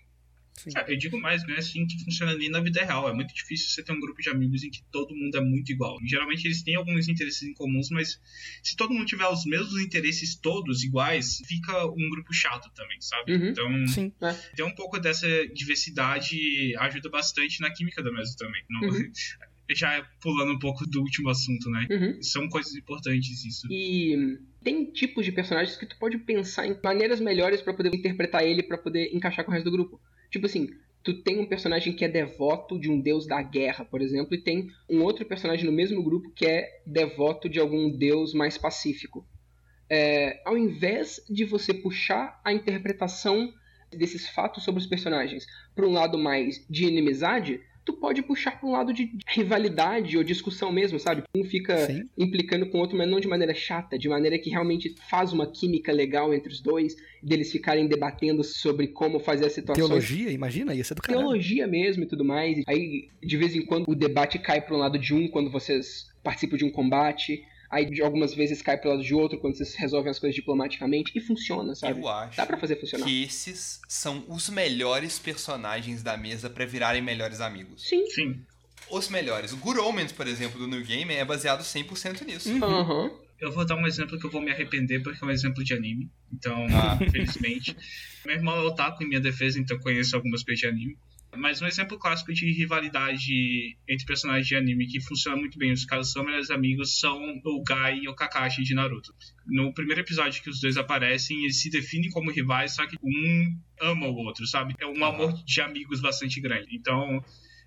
É, 0.77 0.93
eu 0.93 0.97
digo 0.99 1.19
mais, 1.21 1.43
não 1.47 1.55
é 1.55 1.59
assim 1.59 1.87
que 1.87 1.99
funciona 2.05 2.37
nem 2.37 2.49
na 2.51 2.61
vida 2.61 2.85
real. 2.85 3.09
É 3.09 3.13
muito 3.13 3.35
difícil 3.35 3.69
você 3.69 3.83
ter 3.83 3.93
um 3.93 3.99
grupo 3.99 4.21
de 4.21 4.29
amigos 4.31 4.63
em 4.63 4.71
que 4.71 4.83
todo 4.93 5.15
mundo 5.15 5.37
é 5.37 5.41
muito 5.41 5.73
igual. 5.73 5.97
Geralmente 6.05 6.45
eles 6.47 6.63
têm 6.63 6.77
alguns 6.77 7.09
interesses 7.09 7.43
em 7.43 7.53
comuns, 7.55 7.89
mas 7.91 8.21
se 8.63 8.77
todo 8.77 8.93
mundo 8.93 9.07
tiver 9.07 9.27
os 9.27 9.45
mesmos 9.45 9.81
interesses 9.81 10.37
todos 10.37 10.85
iguais, 10.85 11.39
fica 11.47 11.87
um 11.87 12.11
grupo 12.11 12.33
chato 12.33 12.71
também, 12.75 13.01
sabe? 13.01 13.33
Uhum. 13.35 13.49
Então, 13.49 13.87
Sim. 13.89 14.13
É. 14.23 14.33
ter 14.55 14.63
um 14.63 14.75
pouco 14.75 14.99
dessa 15.01 15.27
diversidade 15.49 16.77
ajuda 16.79 17.09
bastante 17.09 17.61
na 17.61 17.71
química 17.73 18.03
da 18.03 18.13
mesa 18.13 18.35
também. 18.39 18.63
Não- 18.71 18.89
Uhum. 18.89 19.13
Já 19.75 20.07
pulando 20.21 20.53
um 20.53 20.59
pouco 20.59 20.85
do 20.87 21.01
último 21.01 21.31
assunto, 21.31 21.71
né? 21.71 21.87
Uhum. 21.91 22.23
São 22.23 22.47
coisas 22.49 22.75
importantes 22.75 23.43
isso. 23.43 23.67
E 23.71 24.39
tem 24.63 24.85
tipos 24.93 25.25
de 25.25 25.33
personagens 25.33 25.79
que 25.79 25.87
tu 25.87 25.97
pode 25.99 26.19
pensar 26.19 26.67
em 26.67 26.79
maneiras 26.85 27.21
melhores 27.21 27.63
pra 27.63 27.73
poder 27.73 27.95
interpretar 27.95 28.45
ele, 28.45 28.63
pra 28.63 28.77
poder 28.77 29.11
encaixar 29.15 29.45
com 29.47 29.51
o 29.51 29.55
resto 29.55 29.65
do 29.65 29.71
grupo. 29.71 29.99
Tipo 30.33 30.47
assim, 30.47 30.71
tu 31.05 31.23
tem 31.23 31.39
um 31.39 31.47
personagem 31.47 31.93
que 31.93 32.05
é 32.05 32.09
devoto 32.09 32.81
de 32.81 32.91
um 32.91 32.99
deus 32.99 33.27
da 33.27 33.43
guerra, 33.43 33.85
por 33.85 34.01
exemplo, 34.01 34.35
e 34.35 34.43
tem 34.43 34.71
um 34.89 35.03
outro 35.03 35.27
personagem 35.27 35.67
no 35.67 35.73
mesmo 35.73 36.03
grupo 36.03 36.31
que 36.31 36.47
é 36.47 36.81
devoto 36.87 37.51
de 37.51 37.61
algum 37.61 37.91
deus 37.91 38.33
mais 38.33 38.57
pacífico. 38.57 39.27
É, 39.91 40.41
ao 40.47 40.57
invés 40.57 41.23
de 41.29 41.45
você 41.45 41.75
puxar 41.75 42.41
a 42.43 42.51
interpretação 42.51 43.53
desses 43.91 44.27
fatos 44.31 44.65
sobre 44.65 44.81
os 44.81 44.87
personagens 44.87 45.47
para 45.75 45.87
um 45.87 45.93
lado 45.93 46.17
mais 46.17 46.67
de 46.67 46.87
inimizade, 46.87 47.61
tu 47.85 47.93
pode 47.93 48.23
puxar 48.23 48.59
para 48.59 48.69
um 48.69 48.73
lado 48.73 48.93
de 48.93 49.11
rivalidade 49.27 50.17
ou 50.17 50.25
discussão 50.25 50.71
mesmo, 50.73 50.99
sabe? 50.99 51.23
Um 51.35 51.45
fica 51.45 51.87
Sim. 51.87 52.09
implicando 52.17 52.67
com 52.69 52.79
o 52.79 52.81
outro, 52.81 52.97
mas 52.97 53.09
não 53.09 53.21
de 53.21 53.29
maneira 53.29 53.55
chata, 53.55 53.99
de 53.99 54.09
maneira 54.09 54.39
que 54.39 54.51
realmente 54.51 54.95
faz 55.09 55.33
uma 55.33 55.47
química 55.47 55.93
legal 55.93 56.33
entre 56.33 56.53
os 56.53 56.61
dois, 56.61 56.97
deles 57.23 57.51
ficarem 57.51 57.87
debatendo 57.87 58.45
sobre 58.45 58.89
como 58.89 59.19
fazer 59.19 59.47
as 59.47 59.53
situações. 59.53 59.87
Teologia, 59.87 60.31
imagina, 60.31 60.75
ia 60.75 60.85
ser 60.85 60.95
do 60.95 61.03
caralho. 61.03 61.27
Teologia 61.27 61.67
mesmo 61.67 62.05
e 62.05 62.07
tudo 62.07 62.25
mais. 62.25 62.63
Aí, 62.67 63.09
de 63.23 63.37
vez 63.37 63.55
em 63.55 63.65
quando, 63.65 63.89
o 63.89 63.95
debate 63.95 64.39
cai 64.39 64.61
para 64.61 64.75
um 64.75 64.79
lado 64.79 64.99
de 64.99 65.15
um 65.15 65.29
quando 65.29 65.51
vocês 65.51 66.11
participam 66.23 66.57
de 66.57 66.65
um 66.65 66.71
combate. 66.71 67.45
Aí, 67.73 67.87
de 67.87 68.03
algumas 68.03 68.35
vezes, 68.35 68.61
cai 68.61 68.77
pro 68.77 68.91
lado 68.91 69.03
de 69.03 69.15
outro 69.15 69.39
quando 69.39 69.57
vocês 69.57 69.75
resolvem 69.75 70.11
as 70.11 70.19
coisas 70.19 70.37
diplomaticamente. 70.37 71.11
E 71.15 71.21
funciona, 71.21 71.75
sabe? 71.75 72.01
Eu 72.01 72.09
acho 72.09 72.37
Dá 72.37 72.45
pra 72.45 72.59
fazer 72.59 72.77
funcionar. 72.79 73.07
que 73.07 73.23
esses 73.25 73.81
são 73.89 74.23
os 74.29 74.51
melhores 74.51 75.19
personagens 75.19 76.03
da 76.03 76.17
mesa 76.17 76.51
pra 76.51 76.67
virarem 76.67 77.01
melhores 77.01 77.41
amigos. 77.41 77.89
Sim. 77.89 78.05
Sim. 78.11 78.41
Os 78.91 79.09
melhores. 79.09 79.53
O 79.53 79.57
Good 79.57 79.79
Omens, 79.81 80.13
por 80.13 80.27
exemplo, 80.27 80.59
do 80.59 80.67
New 80.67 80.85
Game 80.85 81.15
é 81.15 81.25
baseado 81.25 81.63
100% 81.63 82.27
nisso. 82.27 82.51
Uhum. 82.51 82.63
Aham. 82.63 83.11
Eu 83.41 83.51
vou 83.51 83.65
dar 83.67 83.75
um 83.77 83.87
exemplo 83.87 84.19
que 84.21 84.27
eu 84.27 84.31
vou 84.31 84.41
me 84.43 84.53
arrepender 84.53 85.03
porque 85.03 85.25
é 85.25 85.27
um 85.27 85.31
exemplo 85.31 85.65
de 85.65 85.73
anime. 85.73 86.11
Então, 86.33 86.67
Ah. 86.71 86.99
infelizmente. 87.01 87.75
Meu 88.25 88.37
irmão 88.37 88.55
é 88.55 88.61
otaku 88.61 89.03
em 89.03 89.09
minha 89.09 89.21
defesa, 89.21 89.59
então 89.59 89.77
eu 89.79 89.83
conheço 89.83 90.15
algumas 90.15 90.43
coisas 90.45 90.61
de 90.61 90.67
anime. 90.67 90.97
Mas 91.35 91.63
um 91.63 91.67
exemplo 91.67 91.99
clássico 91.99 92.33
de 92.33 92.53
rivalidade 92.53 93.77
entre 93.89 94.07
personagens 94.07 94.47
de 94.47 94.55
anime 94.55 94.87
que 94.87 95.01
funciona 95.01 95.37
muito 95.37 95.59
bem, 95.59 95.73
os 95.73 95.85
caras 95.85 96.13
são 96.13 96.25
melhores 96.25 96.51
amigos, 96.51 97.01
são 97.01 97.19
o 97.45 97.63
Gai 97.63 98.01
e 98.01 98.09
o 98.09 98.15
Kakashi 98.15 98.63
de 98.63 98.75
Naruto. 98.75 99.15
No 99.47 99.73
primeiro 99.73 100.03
episódio 100.03 100.43
que 100.43 100.51
os 100.51 100.61
dois 100.61 100.77
aparecem, 100.77 101.43
eles 101.43 101.61
se 101.61 101.71
definem 101.71 102.11
como 102.11 102.31
rivais, 102.31 102.75
só 102.75 102.87
que 102.87 102.97
um 103.03 103.59
ama 103.81 104.07
o 104.09 104.15
outro, 104.17 104.47
sabe? 104.47 104.75
É 104.79 104.87
um 104.87 105.05
amor 105.05 105.33
de 105.45 105.61
amigos 105.61 106.01
bastante 106.01 106.41
grande. 106.41 106.69
Então, 106.77 107.23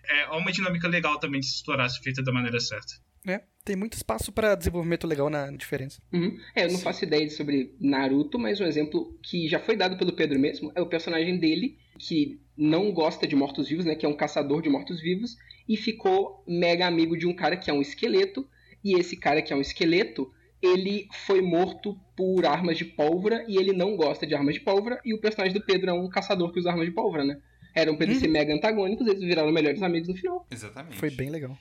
É 0.07 0.27
uma 0.27 0.51
dinâmica 0.51 0.87
legal 0.87 1.19
também 1.19 1.39
de 1.39 1.47
se 1.47 1.55
explorar 1.55 1.89
se 1.89 1.99
feita 1.99 2.21
da 2.21 2.31
maneira 2.31 2.59
certa. 2.59 2.93
É, 3.27 3.41
tem 3.63 3.75
muito 3.75 3.93
espaço 3.93 4.31
pra 4.31 4.53
desenvolvimento 4.53 5.07
legal 5.07 5.31
na 5.31 5.49
diferença. 5.49 5.99
Uhum. 6.13 6.37
É, 6.55 6.65
eu 6.65 6.71
não 6.71 6.77
faço 6.77 7.03
ideia 7.05 7.27
sobre 7.31 7.75
Naruto, 7.81 8.37
mas 8.37 8.61
um 8.61 8.65
exemplo 8.65 9.19
que 9.23 9.47
já 9.47 9.59
foi 9.59 9.75
dado 9.75 9.97
pelo 9.97 10.13
Pedro 10.13 10.39
mesmo 10.39 10.71
é 10.75 10.81
o 10.81 10.85
personagem 10.87 11.39
dele, 11.39 11.75
que 11.97 12.39
não 12.57 12.91
gosta 12.91 13.27
de 13.27 13.35
mortos-vivos, 13.35 13.85
né? 13.85 13.95
Que 13.95 14.05
é 14.05 14.09
um 14.09 14.15
caçador 14.15 14.61
de 14.61 14.69
mortos-vivos, 14.69 15.37
e 15.67 15.75
ficou 15.75 16.43
mega 16.47 16.85
amigo 16.85 17.17
de 17.17 17.25
um 17.25 17.33
cara 17.33 17.57
que 17.57 17.69
é 17.69 17.73
um 17.73 17.81
esqueleto, 17.81 18.47
e 18.83 18.93
esse 18.99 19.17
cara 19.17 19.41
que 19.41 19.51
é 19.51 19.55
um 19.55 19.61
esqueleto, 19.61 20.31
ele 20.61 21.07
foi 21.25 21.41
morto 21.41 21.97
por 22.15 22.45
armas 22.45 22.77
de 22.77 22.85
pólvora, 22.85 23.43
e 23.47 23.57
ele 23.57 23.73
não 23.73 23.95
gosta 23.95 24.25
de 24.25 24.33
armas 24.35 24.55
de 24.55 24.61
pólvora, 24.61 24.99
e 25.03 25.13
o 25.13 25.19
personagem 25.19 25.53
do 25.57 25.65
Pedro 25.65 25.89
é 25.89 25.93
um 25.93 26.07
caçador 26.07 26.51
que 26.51 26.59
usa 26.59 26.69
armas 26.69 26.85
de 26.85 26.93
pólvora, 26.93 27.23
né? 27.23 27.39
Eram 27.73 27.95
pra 27.95 28.05
eles 28.05 28.19
ser 28.19 28.29
mega 28.29 28.53
antagônicos, 28.53 29.05
eles 29.05 29.21
viraram 29.21 29.51
melhores 29.51 29.81
amigos 29.81 30.07
no 30.07 30.15
final. 30.15 30.47
Exatamente. 30.49 30.95
Foi 30.95 31.09
bem 31.09 31.29
legal. 31.29 31.57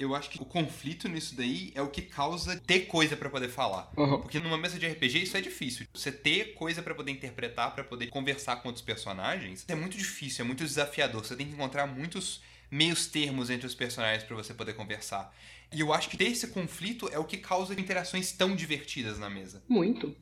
Eu 0.00 0.14
acho 0.14 0.30
que 0.30 0.40
o 0.40 0.46
conflito 0.46 1.10
nisso 1.10 1.36
daí 1.36 1.72
é 1.74 1.82
o 1.82 1.90
que 1.90 2.00
causa 2.00 2.58
ter 2.60 2.86
coisa 2.86 3.14
pra 3.18 3.28
poder 3.28 3.50
falar. 3.50 3.92
Uhum. 3.98 4.22
Porque 4.22 4.40
numa 4.40 4.56
mesa 4.56 4.78
de 4.78 4.86
RPG 4.86 5.24
isso 5.24 5.36
é 5.36 5.42
difícil. 5.42 5.86
Você 5.92 6.10
ter 6.10 6.54
coisa 6.54 6.82
pra 6.82 6.94
poder 6.94 7.12
interpretar, 7.12 7.74
pra 7.74 7.84
poder 7.84 8.06
conversar 8.06 8.56
com 8.56 8.68
outros 8.68 8.82
personagens, 8.82 9.62
é 9.68 9.74
muito 9.74 9.98
difícil, 9.98 10.42
é 10.42 10.48
muito 10.48 10.64
desafiador. 10.64 11.22
Você 11.22 11.36
tem 11.36 11.46
que 11.46 11.52
encontrar 11.52 11.86
muitos 11.86 12.42
meios 12.70 13.08
termos 13.08 13.50
entre 13.50 13.66
os 13.66 13.74
personagens 13.74 14.24
pra 14.24 14.34
você 14.34 14.54
poder 14.54 14.72
conversar. 14.72 15.36
E 15.70 15.80
eu 15.80 15.92
acho 15.92 16.08
que 16.08 16.16
ter 16.16 16.28
esse 16.28 16.46
conflito 16.48 17.06
é 17.12 17.18
o 17.18 17.24
que 17.26 17.36
causa 17.36 17.78
interações 17.78 18.32
tão 18.32 18.56
divertidas 18.56 19.18
na 19.18 19.28
mesa. 19.28 19.62
Muito. 19.68 20.16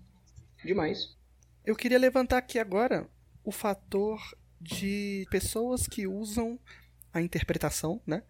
Demais. 0.65 1.17
Eu 1.65 1.77
queria 1.77 2.01
levantar 2.01 2.39
aqui 2.39 2.59
agora 2.59 3.09
o 3.45 3.53
fator 3.53 4.21
de 4.61 5.25
pessoas 5.31 5.87
que 5.87 6.05
usam 6.05 6.59
a 7.15 7.23
interpretação, 7.23 8.03
né? 8.05 8.25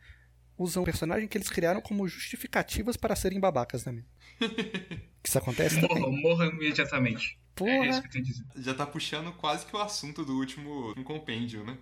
Usam 0.59 0.83
o 0.83 0.85
personagem 0.85 1.29
que 1.29 1.39
eles 1.39 1.49
criaram 1.49 1.81
como 1.81 2.09
justificativas 2.09 2.97
para 2.97 3.15
serem 3.15 3.39
babacas, 3.39 3.85
né? 3.85 4.03
Que 5.21 5.31
isso 5.31 5.39
acontece 5.39 5.81
também. 5.81 5.99
Morram, 5.99 6.13
morram 6.13 6.51
imediatamente. 6.53 7.39
Porra. 7.55 7.71
É 7.71 7.89
isso 7.89 8.01
que 8.01 8.07
eu 8.07 8.13
tenho 8.13 8.25
a 8.25 8.29
dizer. 8.29 8.45
Já 8.57 8.73
tá 8.73 8.87
puxando 8.87 9.33
quase 9.33 9.67
que 9.67 9.75
o 9.75 9.81
assunto 9.81 10.25
do 10.25 10.33
último 10.39 10.95
um 10.97 11.03
compêndio, 11.03 11.65
né? 11.65 11.77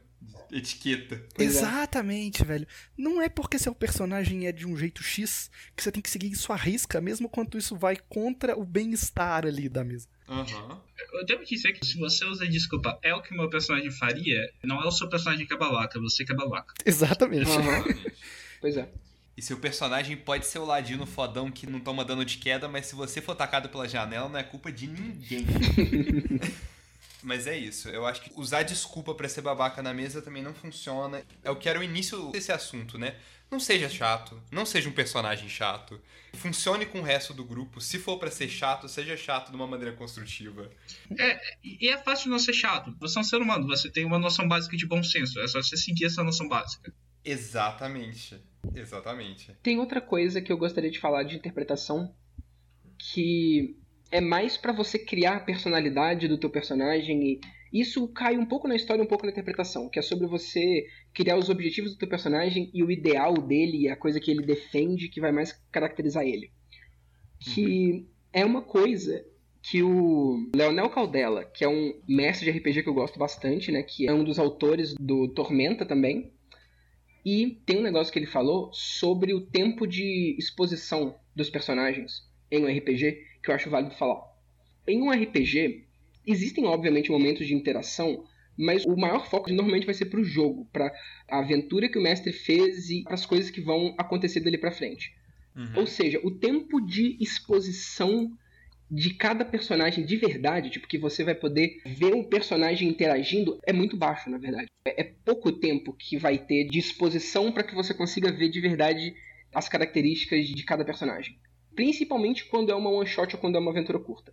Etiqueta. 0.51 1.22
Pois 1.35 1.55
é. 1.55 1.59
Exatamente, 1.59 2.43
velho. 2.45 2.66
Não 2.97 3.20
é 3.20 3.29
porque 3.29 3.59
seu 3.59 3.74
personagem 3.74 4.47
é 4.47 4.53
de 4.53 4.66
um 4.66 4.74
jeito 4.77 5.03
X 5.03 5.51
que 5.77 5.83
você 5.83 5.93
tem 5.93 6.03
que 6.03 6.09
seguir 6.09 6.31
isso 6.31 6.51
à 6.51 6.57
risca, 6.57 7.01
mesmo 7.01 7.29
quando 7.29 7.59
isso 7.59 7.77
vai 7.77 7.97
contra 8.09 8.59
o 8.59 8.64
bem-estar 8.64 9.45
ali 9.45 9.68
da 9.68 9.85
mesa. 9.85 10.09
Aham. 10.29 10.81
Eu 11.12 11.27
devo 11.27 11.45
dizer 11.45 11.72
que 11.72 11.85
se 11.85 11.99
você 11.99 12.24
usa 12.24 12.49
desculpa, 12.49 12.99
é 13.03 13.14
o 13.14 13.22
que 13.22 13.33
o 13.33 13.37
meu 13.37 13.49
personagem 13.51 13.91
faria, 13.91 14.51
não 14.64 14.83
é 14.83 14.87
o 14.87 14.91
seu 14.91 15.09
personagem 15.09 15.47
que 15.47 15.53
é 15.53 15.57
babaca, 15.57 15.99
é 15.99 16.01
você 16.01 16.24
que 16.24 16.33
é 16.33 16.35
babaca. 16.35 16.74
Exatamente. 16.85 17.51
Aham. 17.51 17.85
Pois 18.61 18.77
é. 18.77 18.89
E 19.37 19.43
seu 19.43 19.59
personagem 19.59 20.17
pode 20.17 20.47
ser 20.47 20.59
o 20.59 20.65
ladino 20.65 21.05
fodão 21.05 21.51
que 21.51 21.67
não 21.67 21.79
toma 21.79 22.05
dano 22.05 22.25
de 22.25 22.39
queda, 22.39 22.69
mas 22.69 22.87
se 22.87 22.95
você 22.95 23.21
for 23.21 23.33
atacado 23.33 23.69
pela 23.69 23.87
janela, 23.87 24.31
não 24.31 24.39
é 24.39 24.43
culpa 24.43 24.73
de 24.73 24.87
ninguém. 24.87 25.45
mas 27.23 27.47
é 27.47 27.55
isso. 27.55 27.91
Eu 27.91 28.07
acho 28.07 28.23
que 28.23 28.33
usar 28.35 28.63
desculpa 28.63 29.15
pra 29.15 29.29
ser 29.29 29.43
babaca 29.43 29.83
na 29.83 29.93
mesa 29.93 30.23
também 30.23 30.43
não 30.43 30.55
funciona. 30.55 31.23
É 31.45 31.51
o 31.51 31.57
que 31.57 31.69
era 31.69 31.79
o 31.79 31.83
início 31.83 32.31
desse 32.31 32.51
assunto, 32.51 32.97
né? 32.97 33.17
Não 33.51 33.61
seja 33.61 33.89
chato, 33.91 34.43
não 34.51 34.65
seja 34.65 34.89
um 34.89 34.93
personagem 34.93 35.49
chato. 35.49 36.01
Funcione 36.35 36.87
com 36.87 37.01
o 37.01 37.03
resto 37.03 37.35
do 37.35 37.45
grupo. 37.45 37.81
Se 37.81 37.99
for 37.99 38.19
pra 38.19 38.31
ser 38.31 38.49
chato, 38.49 38.89
seja 38.89 39.17
chato 39.19 39.51
de 39.51 39.57
uma 39.57 39.67
maneira 39.67 39.95
construtiva. 39.95 40.71
É, 41.19 41.41
e 41.63 41.89
é 41.89 41.99
fácil 41.99 42.31
não 42.31 42.39
ser 42.39 42.55
chato. 42.55 42.97
Você 43.01 43.19
é 43.19 43.21
um 43.21 43.25
ser 43.25 43.37
humano, 43.37 43.67
você 43.67 43.91
tem 43.91 44.05
uma 44.05 44.19
noção 44.19 44.49
básica 44.49 44.77
de 44.77 44.87
bom 44.87 45.03
senso. 45.03 45.39
É 45.41 45.47
só 45.47 45.63
você 45.63 45.77
seguir 45.77 46.07
essa 46.07 46.25
noção 46.25 46.49
básica. 46.49 46.93
Exatamente. 47.27 48.41
Exatamente. 48.74 49.53
Tem 49.62 49.79
outra 49.79 50.01
coisa 50.01 50.41
que 50.41 50.53
eu 50.53 50.57
gostaria 50.57 50.91
de 50.91 51.01
falar 51.01 51.24
de 51.24 51.37
interpretação 51.37 52.14
que 52.99 53.77
é 54.11 54.20
mais 54.20 54.57
pra 54.57 54.72
você 54.72 54.99
criar 54.99 55.37
a 55.37 55.41
personalidade 55.41 56.29
do 56.29 56.39
teu 56.39 56.49
personagem 56.49 57.22
e 57.22 57.41
isso 57.72 58.09
cai 58.09 58.39
um 58.39 58.47
pouco 58.47 58.68
na 58.68 58.77
história, 58.77 59.03
um 59.03 59.09
pouco 59.09 59.27
na 59.27 59.33
interpretação, 59.33 59.89
que 59.89 59.99
é 59.99 60.03
sobre 60.03 60.27
você 60.27 60.87
criar 61.12 61.37
os 61.37 61.51
objetivos 61.51 61.93
do 61.93 61.99
teu 61.99 62.09
personagem 62.09 62.70
e 62.72 62.83
o 62.83 62.91
ideal 62.91 63.35
dele 63.35 63.83
e 63.83 63.89
a 63.89 63.97
coisa 63.97 64.20
que 64.20 64.31
ele 64.31 64.47
defende 64.47 65.09
que 65.09 65.20
vai 65.20 65.33
mais 65.33 65.53
caracterizar 65.70 66.24
ele. 66.24 66.53
Que 67.41 68.07
é 68.33 68.45
uma 68.45 68.62
coisa 68.62 69.27
que 69.62 69.83
o 69.83 70.49
Leonel 70.55 70.89
Caldela, 70.89 71.45
que 71.45 71.64
é 71.64 71.68
um 71.68 72.01
mestre 72.09 72.51
de 72.51 72.57
RPG 72.57 72.85
que 72.85 72.89
eu 72.89 72.95
gosto 72.95 73.18
bastante, 73.18 73.72
né, 73.72 73.83
que 73.83 74.07
é 74.07 74.14
um 74.14 74.22
dos 74.22 74.39
autores 74.39 74.95
do 74.95 75.29
Tormenta 75.29 75.85
também, 75.85 76.33
e 77.27 77.61
tem 77.66 77.79
um 77.79 77.83
negócio 77.83 78.12
que 78.12 78.20
ele 78.20 78.27
falou 78.27 78.72
sobre 78.72 79.35
o 79.35 79.41
tempo 79.41 79.85
de 79.85 80.37
exposição 80.39 81.18
dos 81.35 81.51
personagens 81.51 82.24
em 82.49 82.64
um 82.64 82.68
RPG 82.68 83.20
que 83.43 83.51
eu 83.51 83.55
acho 83.57 83.68
válido 83.68 83.97
falar. 83.97 84.22
Em 84.87 85.03
um 85.03 85.11
RPG, 85.11 85.87
existem 86.24 86.66
obviamente 86.66 87.11
momentos 87.11 87.45
de 87.45 87.53
interação, 87.53 88.24
mas 88.57 88.85
o 88.85 88.97
maior 88.97 89.29
foco 89.29 89.53
normalmente 89.53 89.87
vai 89.87 89.95
ser 89.95 90.05
pro 90.05 90.22
jogo, 90.22 90.68
pra 90.72 90.93
a 91.29 91.41
aventura 91.41 91.89
que 91.89 91.99
o 91.99 92.03
mestre 92.03 92.33
fez 92.33 92.91
e 92.91 93.03
as 93.09 93.27
coisas 93.27 93.51
que 93.51 93.61
vão 93.61 93.93
acontecer 93.99 94.39
dali 94.39 94.57
pra 94.57 94.70
frente. 94.70 95.12
Uhum. 95.57 95.81
Ou 95.81 95.87
seja, 95.87 96.20
o 96.22 96.31
tempo 96.31 96.81
de 96.81 97.16
exposição 97.20 98.39
de 98.91 99.14
cada 99.14 99.45
personagem 99.45 100.05
de 100.05 100.16
verdade, 100.16 100.70
tipo, 100.70 100.87
que 100.87 100.99
você 100.99 101.24
vai 101.24 101.34
poder 101.34 101.80
ver 101.84 102.14
o 102.14 102.24
personagem 102.24 102.89
interagindo, 102.89 103.59
é 103.66 103.72
muito 103.72 103.97
baixo, 103.97 104.30
na 104.30 104.39
verdade. 104.39 104.66
É, 104.87 105.03
é 105.03 105.05
pouco 105.24 105.51
tempo 105.53 105.93
que 105.93 106.16
vai 106.16 106.39
ter 106.39 106.64
de 106.64 106.78
exposição 106.78 107.51
para 107.51 107.64
que 107.64 107.74
você 107.74 107.93
consiga 107.93 108.30
ver 108.30 108.49
de 108.49 108.61
verdade 108.61 109.14
as 109.55 109.68
características 109.68 110.47
de 110.47 110.64
cada 110.64 110.84
personagem. 110.84 111.39
Principalmente 111.74 112.47
quando 112.47 112.70
é 112.70 112.74
uma 112.74 112.91
one 112.91 113.07
shot 113.07 113.34
ou 113.34 113.41
quando 113.41 113.57
é 113.57 113.59
uma 113.59 113.70
aventura 113.70 113.99
curta. 113.99 114.32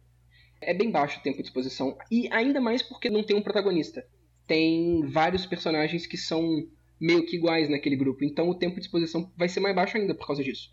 É 0.62 0.74
bem 0.74 0.92
baixo 0.92 1.20
o 1.20 1.24
tempo 1.24 1.38
de 1.38 1.44
exposição. 1.44 1.98
E 2.10 2.30
ainda 2.32 2.62
mais 2.62 2.82
porque 2.82 3.10
não 3.10 3.24
tem 3.24 3.36
um 3.36 3.42
protagonista. 3.42 4.06
Tem 4.48 5.02
vários 5.08 5.46
personagens 5.46 6.06
que 6.06 6.18
são 6.18 6.68
meio 7.00 7.26
que 7.26 7.36
iguais 7.36 7.70
naquele 7.70 7.96
grupo. 7.96 8.24
Então 8.24 8.50
o 8.50 8.56
tempo 8.56 8.76
de 8.76 8.82
exposição 8.82 9.32
vai 9.36 9.50
ser 9.50 9.60
mais 9.60 9.76
baixo 9.76 9.98
ainda 9.98 10.16
por 10.16 10.28
causa 10.28 10.44
disso. 10.44 10.72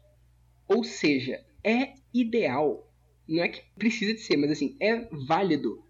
Ou 0.68 0.84
seja, 0.84 1.44
é 1.64 1.94
ideal. 2.14 2.89
Não 3.30 3.44
é 3.44 3.48
que 3.48 3.62
precisa 3.78 4.12
de 4.12 4.20
ser, 4.20 4.36
mas 4.36 4.50
assim, 4.50 4.76
é 4.80 5.06
válido. 5.12 5.84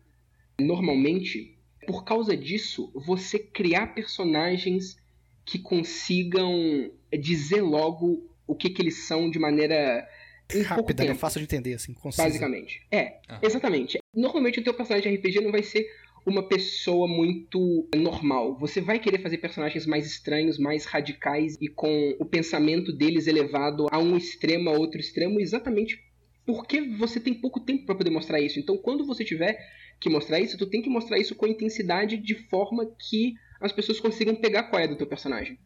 Normalmente, 0.61 1.57
por 1.87 2.05
causa 2.05 2.37
disso, 2.37 2.93
você 2.95 3.39
criar 3.39 3.95
personagens 3.95 4.99
que 5.45 5.59
consigam 5.59 6.93
dizer 7.19 7.63
logo 7.63 8.31
o 8.47 8.55
que, 8.55 8.69
que 8.69 8.83
eles 8.83 9.07
são 9.07 9.31
de 9.31 9.39
maneira 9.39 10.07
Rápida, 10.65 11.05
né? 11.05 11.11
tempo. 11.11 11.21
Fácil 11.21 11.39
de 11.41 11.45
entender, 11.45 11.75
assim, 11.75 11.95
concisa. 11.95 12.25
Basicamente. 12.25 12.87
É, 12.91 13.21
Aham. 13.29 13.41
exatamente. 13.43 13.99
Normalmente 14.15 14.61
o 14.61 14.65
teu 14.65 14.75
personagem 14.75 15.11
de 15.11 15.17
RPG 15.17 15.41
não 15.41 15.53
vai 15.53 15.63
ser 15.63 15.89
uma 16.27 16.43
pessoa 16.43 17.09
muito 17.09 17.89
normal. 17.95 18.59
Você 18.59 18.81
vai 18.81 18.99
querer 18.99 19.23
fazer 19.23 19.39
personagens 19.39 19.87
mais 19.87 20.07
estranhos, 20.07 20.59
mais 20.59 20.85
radicais 20.85 21.57
e 21.61 21.69
com 21.69 22.15
o 22.19 22.25
pensamento 22.25 22.93
deles 22.93 23.27
elevado 23.27 23.87
a 23.91 23.99
um 23.99 24.17
extremo, 24.17 24.69
a 24.69 24.73
outro 24.73 25.01
extremo, 25.01 25.41
exatamente 25.41 26.10
porque 26.53 26.81
você 26.81 27.21
tem 27.21 27.35
pouco 27.35 27.61
tempo 27.61 27.87
para 27.87 27.95
poder 27.95 28.11
mostrar 28.11 28.41
isso. 28.41 28.59
Então, 28.59 28.77
quando 28.77 29.07
você 29.07 29.25
tiver 29.25 29.57
que 30.01 30.11
mostrar 30.11 30.41
isso, 30.41 30.59
tu 30.59 30.67
tem 30.67 30.83
que 30.83 30.91
mostrar 30.91 31.19
isso 31.19 31.35
com 31.37 31.47
intensidade 31.47 32.17
de 32.17 32.35
forma 32.49 32.85
que 33.09 33.35
as 33.61 33.73
pessoas 33.73 34.01
consigam 34.01 34.35
pegar 34.35 34.65
qual 34.65 34.83
é 34.83 34.89
do 34.89 34.97
teu 34.97 35.07
personagem. 35.07 35.59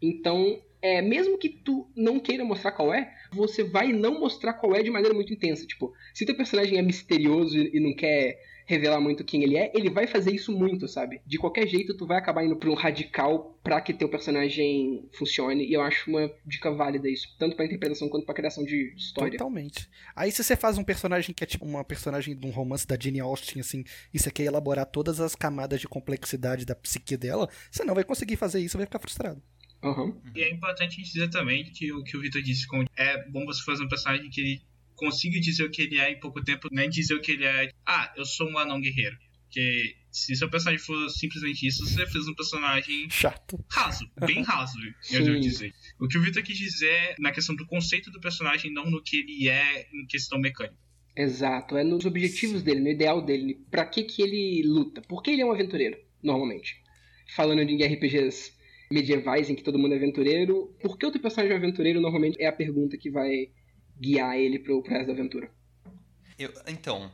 Então, 0.00 0.60
é, 0.80 1.00
mesmo 1.00 1.38
que 1.38 1.48
tu 1.48 1.88
não 1.94 2.18
queira 2.18 2.44
mostrar 2.44 2.72
qual 2.72 2.92
é, 2.92 3.12
você 3.32 3.62
vai 3.62 3.92
não 3.92 4.18
mostrar 4.18 4.54
qual 4.54 4.74
é 4.74 4.82
de 4.82 4.90
maneira 4.90 5.14
muito 5.14 5.32
intensa. 5.32 5.64
Tipo, 5.64 5.92
se 6.12 6.26
teu 6.26 6.34
personagem 6.34 6.76
é 6.76 6.82
misterioso 6.82 7.56
e 7.56 7.78
não 7.78 7.94
quer 7.94 8.36
revelar 8.72 9.00
muito 9.00 9.24
quem 9.24 9.42
ele 9.42 9.56
é, 9.56 9.70
ele 9.74 9.88
vai 9.90 10.06
fazer 10.06 10.32
isso 10.32 10.50
muito, 10.56 10.88
sabe? 10.88 11.20
De 11.26 11.38
qualquer 11.38 11.66
jeito, 11.66 11.96
tu 11.96 12.06
vai 12.06 12.18
acabar 12.18 12.44
indo 12.44 12.56
pra 12.56 12.70
um 12.70 12.74
radical 12.74 13.58
pra 13.62 13.80
que 13.80 13.92
teu 13.94 14.08
personagem 14.08 15.08
funcione. 15.12 15.64
E 15.66 15.72
eu 15.72 15.82
acho 15.82 16.10
uma 16.10 16.30
dica 16.44 16.70
válida 16.72 17.08
isso, 17.08 17.28
tanto 17.38 17.54
pra 17.56 17.64
interpretação 17.64 18.08
quanto 18.08 18.26
pra 18.26 18.34
criação 18.34 18.64
de 18.64 18.92
história. 18.96 19.32
Totalmente. 19.38 19.88
Aí 20.16 20.32
se 20.32 20.42
você 20.42 20.56
faz 20.56 20.78
um 20.78 20.84
personagem 20.84 21.34
que 21.34 21.44
é 21.44 21.46
tipo 21.46 21.64
uma 21.64 21.84
personagem 21.84 22.36
de 22.36 22.46
um 22.46 22.50
romance 22.50 22.86
da 22.86 22.98
Jane 22.98 23.20
Austen, 23.20 23.60
assim, 23.60 23.84
e 24.12 24.18
você 24.18 24.30
quer 24.30 24.44
elaborar 24.44 24.86
todas 24.86 25.20
as 25.20 25.34
camadas 25.34 25.80
de 25.80 25.86
complexidade 25.88 26.64
da 26.64 26.74
psique 26.74 27.16
dela, 27.16 27.48
você 27.70 27.84
não 27.84 27.94
vai 27.94 28.04
conseguir 28.04 28.36
fazer 28.36 28.60
isso, 28.60 28.76
vai 28.76 28.86
ficar 28.86 28.98
frustrado. 28.98 29.40
Aham. 29.84 30.14
E 30.34 30.42
é 30.42 30.50
importante 30.50 30.92
a 30.92 30.96
gente 30.96 31.12
dizer 31.12 31.28
também 31.28 31.64
que 31.64 31.92
o 31.92 32.04
que 32.04 32.16
o 32.16 32.20
Vitor 32.20 32.40
disse, 32.40 32.66
com- 32.68 32.84
é 32.96 33.28
bom 33.28 33.44
você 33.44 33.62
fazer 33.64 33.82
um 33.84 33.88
personagem 33.88 34.30
que 34.30 34.40
ele 34.40 34.62
consiga 35.02 35.40
dizer 35.40 35.64
o 35.64 35.70
que 35.70 35.82
ele 35.82 35.98
é 35.98 36.12
em 36.12 36.20
pouco 36.20 36.40
tempo, 36.44 36.68
nem 36.70 36.88
dizer 36.88 37.14
o 37.14 37.20
que 37.20 37.32
ele 37.32 37.44
é. 37.44 37.72
Ah, 37.84 38.12
eu 38.16 38.24
sou 38.24 38.48
um 38.48 38.56
anão 38.56 38.80
guerreiro. 38.80 39.16
Porque 39.42 39.96
se 40.10 40.34
seu 40.36 40.48
personagem 40.48 40.82
for 40.82 41.10
simplesmente 41.10 41.66
isso, 41.66 41.84
você 41.84 42.06
fez 42.06 42.28
um 42.28 42.34
personagem 42.34 43.10
Chato. 43.10 43.62
raso, 43.68 44.08
bem 44.24 44.42
raso, 44.46 44.78
eu 45.10 45.24
devo 45.24 45.40
dizer. 45.40 45.74
O 46.00 46.06
que 46.06 46.16
o 46.16 46.22
Vitor 46.22 46.42
quis 46.42 46.56
dizer 46.56 46.88
é 46.88 47.16
na 47.18 47.32
questão 47.32 47.54
do 47.54 47.66
conceito 47.66 48.10
do 48.10 48.20
personagem, 48.20 48.72
não 48.72 48.88
no 48.88 49.02
que 49.02 49.18
ele 49.18 49.48
é 49.48 49.88
em 49.92 50.06
questão 50.06 50.38
mecânica. 50.38 50.78
Exato, 51.14 51.76
é 51.76 51.84
nos 51.84 52.06
objetivos 52.06 52.62
dele, 52.62 52.80
no 52.80 52.88
ideal 52.88 53.20
dele, 53.20 53.60
pra 53.70 53.84
que 53.84 54.04
que 54.04 54.22
ele 54.22 54.62
luta. 54.64 55.02
Por 55.02 55.22
que 55.22 55.32
ele 55.32 55.42
é 55.42 55.44
um 55.44 55.52
aventureiro, 55.52 55.98
normalmente? 56.22 56.80
Falando 57.34 57.66
de 57.66 57.84
RPGs 57.84 58.52
medievais 58.90 59.50
em 59.50 59.54
que 59.54 59.62
todo 59.62 59.78
mundo 59.78 59.92
é 59.92 59.96
aventureiro. 59.96 60.74
Por 60.80 60.96
que 60.96 61.04
o 61.04 61.10
teu 61.10 61.20
personagem 61.20 61.54
é 61.54 61.58
aventureiro 61.58 62.00
normalmente 62.00 62.40
é 62.40 62.46
a 62.46 62.52
pergunta 62.52 62.96
que 62.96 63.10
vai 63.10 63.50
guiar 64.02 64.36
ele 64.36 64.58
pro, 64.58 64.82
pro 64.82 64.92
resto 64.92 65.06
da 65.06 65.12
aventura. 65.12 65.50
Eu- 66.38 66.52
então, 66.66 67.12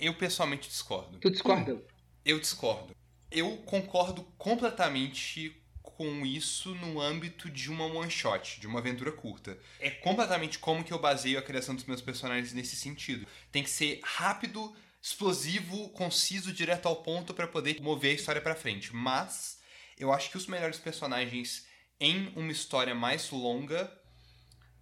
eu 0.00 0.14
pessoalmente 0.14 0.68
discordo. 0.68 1.18
Tu 1.18 1.30
discorda? 1.30 1.80
Eu 2.24 2.40
discordo. 2.40 2.94
Eu 3.30 3.58
concordo 3.58 4.22
completamente 4.38 5.60
com 5.82 6.24
isso 6.24 6.74
no 6.76 7.00
âmbito 7.00 7.50
de 7.50 7.70
uma 7.70 7.84
one 7.84 8.10
shot, 8.10 8.58
de 8.60 8.66
uma 8.66 8.78
aventura 8.80 9.12
curta. 9.12 9.58
É 9.78 9.90
completamente 9.90 10.58
como 10.58 10.82
que 10.82 10.92
eu 10.92 10.98
baseio 10.98 11.38
a 11.38 11.42
criação 11.42 11.74
dos 11.74 11.84
meus 11.84 12.00
personagens 12.00 12.52
nesse 12.52 12.74
sentido. 12.74 13.26
Tem 13.52 13.62
que 13.62 13.70
ser 13.70 14.00
rápido, 14.02 14.74
explosivo, 15.02 15.90
conciso, 15.90 16.52
direto 16.52 16.86
ao 16.86 16.96
ponto 17.02 17.34
para 17.34 17.46
poder 17.46 17.80
mover 17.80 18.12
a 18.12 18.14
história 18.14 18.40
para 18.40 18.54
frente. 18.56 18.94
Mas 18.94 19.58
eu 19.98 20.12
acho 20.12 20.30
que 20.30 20.36
os 20.36 20.46
melhores 20.46 20.78
personagens 20.78 21.66
em 22.00 22.32
uma 22.34 22.50
história 22.50 22.94
mais 22.94 23.30
longa 23.30 23.92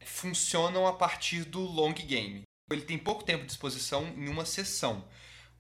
funcionam 0.05 0.87
a 0.87 0.93
partir 0.93 1.45
do 1.45 1.61
long 1.61 1.93
game. 1.93 2.43
Ele 2.71 2.83
tem 2.83 2.99
pouco 2.99 3.25
tempo 3.25 3.45
de 3.45 3.53
exposição 3.53 4.07
em 4.17 4.29
uma 4.29 4.45
sessão, 4.45 5.05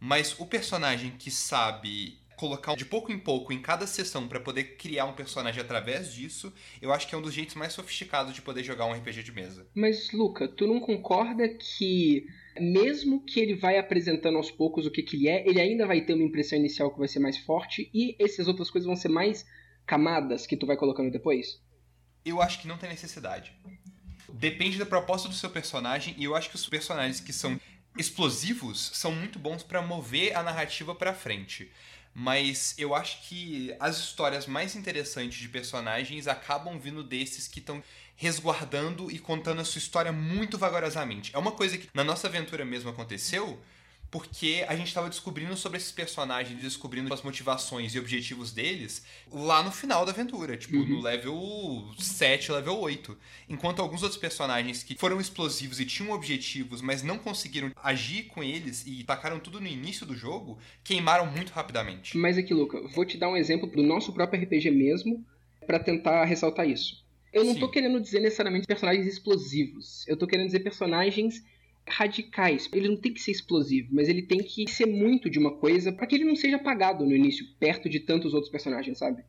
mas 0.00 0.38
o 0.38 0.46
personagem 0.46 1.10
que 1.10 1.30
sabe 1.30 2.22
colocar 2.42 2.74
de 2.74 2.84
pouco 2.84 3.12
em 3.12 3.18
pouco 3.20 3.52
em 3.52 3.62
cada 3.62 3.86
sessão 3.86 4.26
para 4.26 4.40
poder 4.40 4.76
criar 4.76 5.04
um 5.04 5.12
personagem 5.12 5.60
através 5.60 6.12
disso, 6.12 6.52
eu 6.80 6.92
acho 6.92 7.06
que 7.06 7.14
é 7.14 7.18
um 7.18 7.22
dos 7.22 7.32
jeitos 7.32 7.54
mais 7.54 7.72
sofisticados 7.72 8.34
de 8.34 8.42
poder 8.42 8.64
jogar 8.64 8.86
um 8.86 8.92
RPG 8.92 9.22
de 9.22 9.30
mesa. 9.30 9.64
Mas, 9.72 10.10
Luca, 10.10 10.48
tu 10.48 10.66
não 10.66 10.80
concorda 10.80 11.48
que, 11.48 12.26
mesmo 12.58 13.24
que 13.24 13.38
ele 13.38 13.54
vai 13.54 13.78
apresentando 13.78 14.38
aos 14.38 14.50
poucos 14.50 14.86
o 14.86 14.90
que, 14.90 15.04
que 15.04 15.14
ele 15.14 15.28
é, 15.28 15.48
ele 15.48 15.60
ainda 15.60 15.86
vai 15.86 16.00
ter 16.00 16.14
uma 16.14 16.24
impressão 16.24 16.58
inicial 16.58 16.92
que 16.92 16.98
vai 16.98 17.06
ser 17.06 17.20
mais 17.20 17.38
forte 17.38 17.88
e 17.94 18.16
essas 18.18 18.48
outras 18.48 18.70
coisas 18.70 18.86
vão 18.86 18.96
ser 18.96 19.08
mais 19.08 19.46
camadas 19.86 20.44
que 20.44 20.56
tu 20.56 20.66
vai 20.66 20.76
colocando 20.76 21.12
depois? 21.12 21.62
Eu 22.24 22.42
acho 22.42 22.60
que 22.60 22.66
não 22.66 22.78
tem 22.78 22.88
necessidade. 22.88 23.52
Depende 24.32 24.78
da 24.78 24.86
proposta 24.86 25.28
do 25.28 25.34
seu 25.34 25.50
personagem 25.50 26.14
e 26.16 26.24
eu 26.24 26.34
acho 26.34 26.48
que 26.48 26.56
os 26.56 26.66
personagens 26.66 27.20
que 27.20 27.32
são 27.32 27.60
explosivos 27.98 28.90
são 28.94 29.12
muito 29.12 29.38
bons 29.38 29.62
para 29.62 29.82
mover 29.82 30.34
a 30.36 30.42
narrativa 30.42 30.94
para 30.94 31.12
frente. 31.12 31.70
Mas 32.14 32.74
eu 32.78 32.94
acho 32.94 33.22
que 33.28 33.74
as 33.80 33.98
histórias 33.98 34.46
mais 34.46 34.76
interessantes 34.76 35.38
de 35.38 35.48
personagens 35.48 36.26
acabam 36.26 36.78
vindo 36.78 37.02
desses 37.02 37.48
que 37.48 37.58
estão 37.58 37.82
resguardando 38.16 39.10
e 39.10 39.18
contando 39.18 39.60
a 39.60 39.64
sua 39.64 39.78
história 39.78 40.12
muito 40.12 40.58
vagarosamente. 40.58 41.34
É 41.34 41.38
uma 41.38 41.52
coisa 41.52 41.78
que 41.78 41.88
na 41.94 42.04
nossa 42.04 42.26
aventura 42.26 42.64
mesmo 42.64 42.90
aconteceu, 42.90 43.58
porque 44.12 44.62
a 44.68 44.76
gente 44.76 44.88
estava 44.88 45.08
descobrindo 45.08 45.56
sobre 45.56 45.78
esses 45.78 45.90
personagens, 45.90 46.60
descobrindo 46.60 47.12
as 47.14 47.22
motivações 47.22 47.94
e 47.94 47.98
objetivos 47.98 48.52
deles 48.52 49.02
lá 49.32 49.62
no 49.62 49.72
final 49.72 50.04
da 50.04 50.12
aventura, 50.12 50.54
tipo 50.54 50.76
no 50.76 51.00
level 51.00 51.88
7, 51.98 52.52
level 52.52 52.78
8. 52.78 53.16
Enquanto 53.48 53.80
alguns 53.80 54.02
outros 54.02 54.20
personagens 54.20 54.82
que 54.82 54.94
foram 54.94 55.18
explosivos 55.18 55.80
e 55.80 55.86
tinham 55.86 56.12
objetivos, 56.12 56.82
mas 56.82 57.02
não 57.02 57.16
conseguiram 57.16 57.72
agir 57.82 58.24
com 58.24 58.44
eles 58.44 58.86
e 58.86 59.02
tacaram 59.02 59.40
tudo 59.40 59.58
no 59.58 59.66
início 59.66 60.04
do 60.04 60.14
jogo, 60.14 60.58
queimaram 60.84 61.24
muito 61.24 61.50
rapidamente. 61.50 62.14
Mas 62.18 62.36
aqui, 62.36 62.52
Luca, 62.52 62.86
vou 62.88 63.06
te 63.06 63.16
dar 63.16 63.30
um 63.30 63.36
exemplo 63.36 63.66
do 63.66 63.82
nosso 63.82 64.12
próprio 64.12 64.42
RPG 64.42 64.70
mesmo 64.70 65.24
para 65.66 65.78
tentar 65.78 66.26
ressaltar 66.26 66.68
isso. 66.68 67.02
Eu 67.32 67.44
não 67.44 67.54
Sim. 67.54 67.60
tô 67.60 67.70
querendo 67.70 67.98
dizer 67.98 68.20
necessariamente 68.20 68.66
personagens 68.66 69.06
explosivos. 69.06 70.06
Eu 70.06 70.18
tô 70.18 70.26
querendo 70.26 70.48
dizer 70.48 70.60
personagens 70.60 71.42
radicais. 71.88 72.68
Ele 72.72 72.88
não 72.88 72.96
tem 72.96 73.12
que 73.12 73.20
ser 73.20 73.30
explosivo, 73.32 73.88
mas 73.92 74.08
ele 74.08 74.22
tem 74.22 74.38
que 74.38 74.68
ser 74.70 74.86
muito 74.86 75.28
de 75.30 75.38
uma 75.38 75.56
coisa 75.58 75.92
para 75.92 76.06
que 76.06 76.14
ele 76.14 76.24
não 76.24 76.36
seja 76.36 76.56
apagado 76.56 77.04
no 77.04 77.14
início, 77.14 77.44
perto 77.58 77.88
de 77.88 78.00
tantos 78.00 78.34
outros 78.34 78.50
personagens, 78.50 78.98
sabe? 78.98 79.22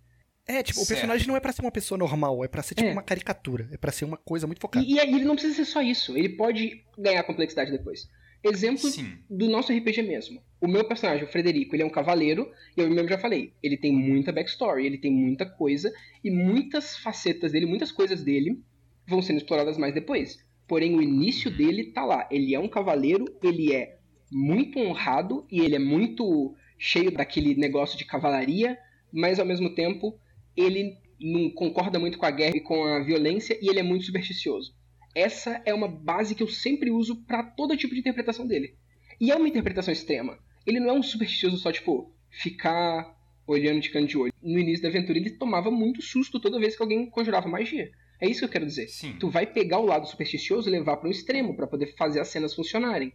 É, 0.45 0.61
tipo, 0.61 0.79
o 0.81 0.83
Certo. 0.85 0.89
personagem 0.99 1.27
não 1.27 1.37
é 1.37 1.39
pra 1.39 1.53
ser 1.53 1.61
uma 1.61 1.71
pessoa 1.71 1.97
normal, 1.97 2.43
é 2.43 2.47
pra 2.49 2.61
ser 2.61 2.75
tipo 2.75 2.89
É. 2.89 2.91
uma 2.91 3.01
caricatura, 3.01 3.69
é 3.71 3.77
pra 3.77 3.91
ser 3.93 4.03
uma 4.05 4.17
coisa 4.17 4.45
muito 4.45 4.59
focada. 4.59 4.85
E, 4.85 4.93
e 4.95 4.99
aí 4.99 5.13
ele 5.13 5.23
não 5.23 5.35
precisa 5.35 5.55
ser 5.55 5.65
só 5.65 5.81
isso, 5.81 6.17
ele 6.17 6.29
pode 6.29 6.83
ganhar 6.97 7.23
complexidade 7.23 7.71
depois. 7.71 8.07
Exemplo 8.43 8.89
do 9.29 9.47
nosso 9.49 9.71
RPG 9.71 10.01
mesmo. 10.01 10.41
O 10.59 10.67
meu 10.67 10.83
personagem, 10.83 11.23
o 11.23 11.31
Frederico, 11.31 11.73
ele 11.77 11.83
é 11.83 11.85
um 11.85 11.89
cavaleiro, 11.89 12.51
e 12.75 12.81
eu 12.81 12.89
mesmo 12.89 13.07
já 13.07 13.17
falei, 13.17 13.53
ele 13.63 13.77
tem 13.77 13.93
muita 13.93 14.33
backstory, 14.33 14.85
ele 14.85 14.97
tem 14.97 15.13
muita 15.13 15.45
coisa, 15.45 15.89
e 16.21 16.29
muitas 16.29 16.97
facetas 16.97 17.53
dele, 17.53 17.65
muitas 17.65 17.89
coisas 17.89 18.21
dele 18.21 18.61
vão 19.07 19.21
sendo 19.21 19.37
exploradas 19.37 19.77
mais 19.77 19.93
depois. 19.93 20.37
Porém, 20.67 20.95
o 20.95 21.01
início 21.01 21.51
dele 21.51 21.91
tá 21.91 22.05
lá. 22.05 22.27
Ele 22.31 22.55
é 22.55 22.59
um 22.59 22.67
cavaleiro, 22.67 23.25
ele 23.41 23.73
é 23.73 23.97
muito 24.31 24.79
honrado 24.79 25.45
e 25.51 25.59
ele 25.59 25.75
é 25.75 25.79
muito 25.79 26.55
cheio 26.77 27.11
daquele 27.11 27.55
negócio 27.55 27.97
de 27.97 28.05
cavalaria, 28.05 28.77
mas 29.11 29.39
ao 29.39 29.45
mesmo 29.45 29.73
tempo 29.73 30.19
ele 30.55 30.97
não 31.19 31.49
concorda 31.49 31.99
muito 31.99 32.17
com 32.17 32.25
a 32.25 32.31
guerra 32.31 32.57
e 32.57 32.61
com 32.61 32.83
a 32.83 33.03
violência 33.03 33.57
e 33.61 33.69
ele 33.69 33.79
é 33.79 33.83
muito 33.83 34.05
supersticioso. 34.05 34.75
Essa 35.15 35.61
é 35.65 35.73
uma 35.73 35.87
base 35.87 36.33
que 36.33 36.41
eu 36.41 36.47
sempre 36.47 36.89
uso 36.89 37.23
para 37.25 37.43
todo 37.43 37.77
tipo 37.77 37.93
de 37.93 37.99
interpretação 37.99 38.47
dele. 38.47 38.75
E 39.21 39.31
é 39.31 39.35
uma 39.35 39.47
interpretação 39.47 39.93
extrema. 39.93 40.37
Ele 40.65 40.79
não 40.79 40.89
é 40.89 40.93
um 40.93 41.03
supersticioso 41.03 41.57
só, 41.57 41.71
tipo, 41.71 42.11
ficar 42.29 43.15
olhando 43.45 43.79
de 43.79 43.89
canto 43.89 44.07
de 44.07 44.17
olho. 44.17 44.33
No 44.41 44.57
início 44.57 44.81
da 44.81 44.89
aventura, 44.89 45.17
ele 45.17 45.29
tomava 45.29 45.69
muito 45.69 46.01
susto 46.01 46.39
toda 46.39 46.59
vez 46.59 46.75
que 46.75 46.81
alguém 46.81 47.09
conjurava 47.09 47.47
magia. 47.47 47.91
É 48.19 48.27
isso 48.27 48.39
que 48.39 48.45
eu 48.45 48.49
quero 48.49 48.65
dizer. 48.65 48.87
Tu 49.19 49.29
vai 49.29 49.45
pegar 49.45 49.79
o 49.79 49.85
lado 49.85 50.07
supersticioso 50.07 50.69
e 50.69 50.71
levar 50.71 50.97
para 50.97 51.07
um 51.07 51.11
extremo 51.11 51.55
para 51.55 51.67
poder 51.67 51.95
fazer 51.97 52.19
as 52.19 52.29
cenas 52.29 52.53
funcionarem. 52.53 53.13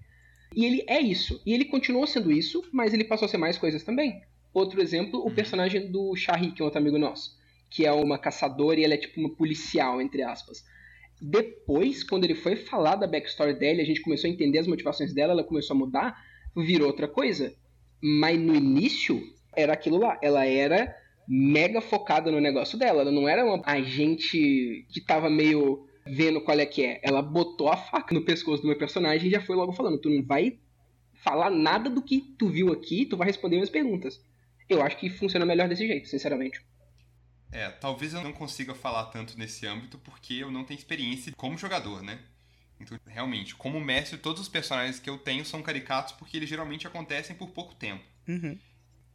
E 0.54 0.64
ele 0.64 0.84
é 0.86 1.00
isso. 1.00 1.40
E 1.44 1.52
ele 1.52 1.64
continuou 1.64 2.06
sendo 2.06 2.30
isso, 2.32 2.62
mas 2.72 2.92
ele 2.92 3.04
passou 3.04 3.26
a 3.26 3.28
ser 3.28 3.38
mais 3.38 3.58
coisas 3.58 3.82
também. 3.82 4.20
Outro 4.52 4.80
exemplo, 4.80 5.24
o 5.24 5.30
personagem 5.30 5.90
do 5.90 6.14
Shari, 6.16 6.52
que 6.52 6.62
é 6.62 6.64
outro 6.64 6.80
amigo 6.80 6.98
nosso. 6.98 7.36
Que 7.70 7.86
é 7.86 7.92
uma 7.92 8.18
caçadora 8.18 8.80
e 8.80 8.84
ela 8.84 8.94
é 8.94 8.98
tipo 8.98 9.20
uma 9.20 9.34
policial, 9.34 10.00
entre 10.00 10.22
aspas. 10.22 10.64
Depois, 11.20 12.02
quando 12.04 12.24
ele 12.24 12.34
foi 12.34 12.56
falar 12.56 12.96
da 12.96 13.06
backstory 13.06 13.54
dela, 13.54 13.82
a 13.82 13.84
gente 13.84 14.00
começou 14.00 14.28
a 14.28 14.32
entender 14.32 14.58
as 14.58 14.66
motivações 14.66 15.12
dela, 15.12 15.32
ela 15.32 15.44
começou 15.44 15.74
a 15.74 15.78
mudar, 15.78 16.16
virou 16.56 16.86
outra 16.86 17.08
coisa. 17.08 17.54
Mas 18.00 18.38
no 18.38 18.54
início, 18.54 19.20
era 19.54 19.72
aquilo 19.72 19.98
lá. 19.98 20.18
Ela 20.22 20.46
era 20.46 20.94
mega 21.28 21.82
focada 21.82 22.32
no 22.32 22.40
negócio 22.40 22.78
dela. 22.78 23.02
Ela 23.02 23.12
não 23.12 23.28
era 23.28 23.44
uma 23.44 23.60
agente 23.66 24.86
que 24.88 25.00
tava 25.00 25.28
meio 25.28 25.86
vendo 26.06 26.40
qual 26.40 26.58
é 26.58 26.64
que 26.64 26.84
é. 26.84 27.00
Ela 27.02 27.20
botou 27.20 27.68
a 27.68 27.76
faca 27.76 28.14
no 28.14 28.24
pescoço 28.24 28.62
do 28.62 28.68
meu 28.68 28.78
personagem 28.78 29.28
e 29.28 29.30
já 29.30 29.40
foi 29.42 29.54
logo 29.54 29.72
falando: 29.72 30.00
tu 30.00 30.08
não 30.08 30.24
vai 30.24 30.58
falar 31.22 31.50
nada 31.50 31.90
do 31.90 32.00
que 32.00 32.20
tu 32.38 32.48
viu 32.48 32.72
aqui, 32.72 33.04
tu 33.04 33.16
vai 33.16 33.26
responder 33.26 33.56
minhas 33.56 33.70
perguntas. 33.70 34.20
Eu 34.68 34.82
acho 34.82 34.96
que 34.96 35.10
funciona 35.10 35.44
melhor 35.44 35.68
desse 35.68 35.86
jeito, 35.86 36.08
sinceramente. 36.08 36.64
É, 37.50 37.68
talvez 37.70 38.12
eu 38.12 38.22
não 38.22 38.32
consiga 38.32 38.74
falar 38.74 39.06
tanto 39.06 39.38
nesse 39.38 39.66
âmbito 39.66 39.98
porque 39.98 40.34
eu 40.34 40.50
não 40.50 40.64
tenho 40.64 40.78
experiência 40.78 41.32
como 41.36 41.56
jogador, 41.56 42.02
né? 42.02 42.18
Então, 42.80 42.98
realmente, 43.06 43.56
como 43.56 43.80
mestre, 43.80 44.18
todos 44.18 44.42
os 44.42 44.48
personagens 44.48 45.00
que 45.00 45.10
eu 45.10 45.18
tenho 45.18 45.44
são 45.44 45.62
caricatos 45.62 46.12
porque 46.12 46.36
eles 46.36 46.48
geralmente 46.48 46.86
acontecem 46.86 47.34
por 47.34 47.50
pouco 47.50 47.74
tempo. 47.74 48.04
Uhum. 48.28 48.58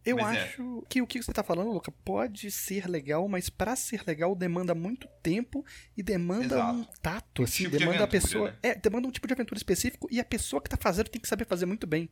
Eu 0.06 0.18
Mas 0.18 0.38
é. 0.38 0.42
acho 0.44 0.84
que 0.90 1.02
o 1.02 1.08
que 1.08 1.22
você 1.22 1.32
tá 1.32 1.44
falando, 1.44 1.72
Luca, 1.72 1.92
pode 2.04 2.52
ser 2.52 2.88
legal, 2.90 3.28
mas 3.30 3.50
pra 3.50 3.76
ser 3.76 4.04
legal 4.06 4.36
demanda 4.36 4.76
muito 4.76 5.08
tempo 5.22 5.66
e 5.96 6.04
demanda 6.04 6.56
Exato. 6.56 6.74
um 6.74 6.84
tato, 7.02 7.44
assim, 7.44 7.64
tipo 7.64 7.72
de 7.72 7.78
demanda 7.80 8.02
a 8.02 8.04
aventura, 8.04 8.22
pessoa. 8.22 8.52
né? 8.52 8.58
É, 8.62 8.76
demanda 8.76 9.08
um 9.08 9.12
tipo 9.12 9.28
de 9.28 9.34
aventura 9.34 9.58
específico 9.58 10.08
e 10.12 10.20
a 10.20 10.26
pessoa 10.26 10.62
que 10.62 10.70
tá 10.70 10.78
fazendo 10.80 11.08
tem 11.08 11.22
que 11.22 11.28
saber 11.28 11.46
fazer 11.46 11.66
muito 11.66 11.88
bem. 11.88 12.10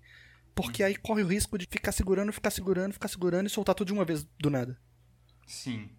Porque 0.55 0.83
aí 0.83 0.95
corre 0.95 1.23
o 1.23 1.27
risco 1.27 1.57
de 1.57 1.65
ficar 1.65 1.91
segurando, 1.91 2.31
ficar 2.31 2.49
segurando, 2.49 2.93
ficar 2.93 3.07
segurando 3.07 3.47
e 3.47 3.49
soltar 3.49 3.75
tudo 3.75 3.87
de 3.87 3.93
uma 3.93 4.05
vez 4.05 4.25
do 4.39 4.49
nada. 4.49 4.79
Sim. 5.45 5.89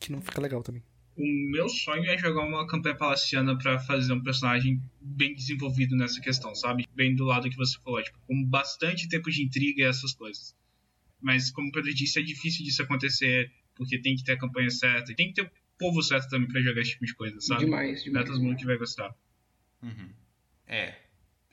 Que 0.00 0.10
não 0.10 0.20
fica 0.20 0.40
legal 0.40 0.62
também. 0.62 0.82
O 1.16 1.50
meu 1.50 1.68
sonho 1.68 2.04
é 2.10 2.18
jogar 2.18 2.44
uma 2.44 2.66
campanha 2.66 2.94
palaciana 2.94 3.56
pra 3.56 3.78
fazer 3.78 4.12
um 4.12 4.22
personagem 4.22 4.82
bem 5.00 5.34
desenvolvido 5.34 5.96
nessa 5.96 6.20
questão, 6.20 6.54
sabe? 6.54 6.86
Bem 6.94 7.14
do 7.16 7.24
lado 7.24 7.48
que 7.48 7.56
você 7.56 7.78
falou, 7.82 8.02
tipo, 8.02 8.18
com 8.26 8.44
bastante 8.44 9.08
tempo 9.08 9.30
de 9.30 9.42
intriga 9.42 9.82
e 9.82 9.84
essas 9.84 10.12
coisas. 10.12 10.54
Mas, 11.26 11.50
como 11.50 11.70
o 11.70 11.72
Pedro 11.72 11.92
disse, 11.92 12.20
é 12.20 12.22
difícil 12.22 12.64
disso 12.64 12.80
acontecer, 12.84 13.50
porque 13.74 13.98
tem 13.98 14.14
que 14.14 14.22
ter 14.22 14.34
a 14.34 14.38
campanha 14.38 14.70
certa 14.70 15.10
e 15.10 15.16
tem 15.16 15.26
que 15.26 15.34
ter 15.34 15.42
o 15.42 15.50
povo 15.76 16.00
certo 16.00 16.28
também 16.28 16.46
pra 16.46 16.60
jogar 16.60 16.80
esse 16.80 16.92
tipo 16.92 17.04
de 17.04 17.12
coisa, 17.16 17.40
sabe? 17.40 17.64
Demais, 17.64 18.04
demais. 18.04 18.12
Não 18.12 18.20
é 18.20 18.24
todo 18.24 18.44
mundo 18.44 18.56
que 18.56 18.64
vai 18.64 18.76
gostar. 18.76 19.12
Uhum. 19.82 20.08
É. 20.68 20.94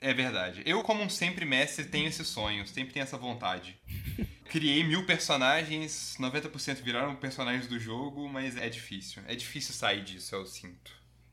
É 0.00 0.14
verdade. 0.14 0.62
Eu, 0.64 0.80
como 0.84 1.02
um 1.02 1.10
sempre 1.10 1.44
mestre, 1.44 1.86
tenho 1.86 2.06
esse 2.06 2.24
sonho, 2.24 2.64
sempre 2.68 2.94
tenho 2.94 3.02
essa 3.02 3.18
vontade. 3.18 3.76
Criei 4.48 4.84
mil 4.84 5.04
personagens, 5.06 6.16
90% 6.20 6.80
viraram 6.80 7.16
personagens 7.16 7.66
do 7.66 7.80
jogo, 7.80 8.28
mas 8.28 8.56
é 8.56 8.68
difícil. 8.68 9.24
É 9.26 9.34
difícil 9.34 9.74
sair 9.74 10.04
disso, 10.04 10.36
eu 10.36 10.46
sinto. 10.46 10.92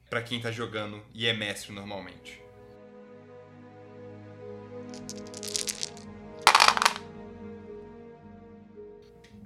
Pra 0.09 0.23
quem 0.23 0.41
tá 0.41 0.51
jogando 0.51 1.05
e 1.13 1.27
é 1.27 1.33
mestre 1.33 1.71
normalmente. 1.71 2.40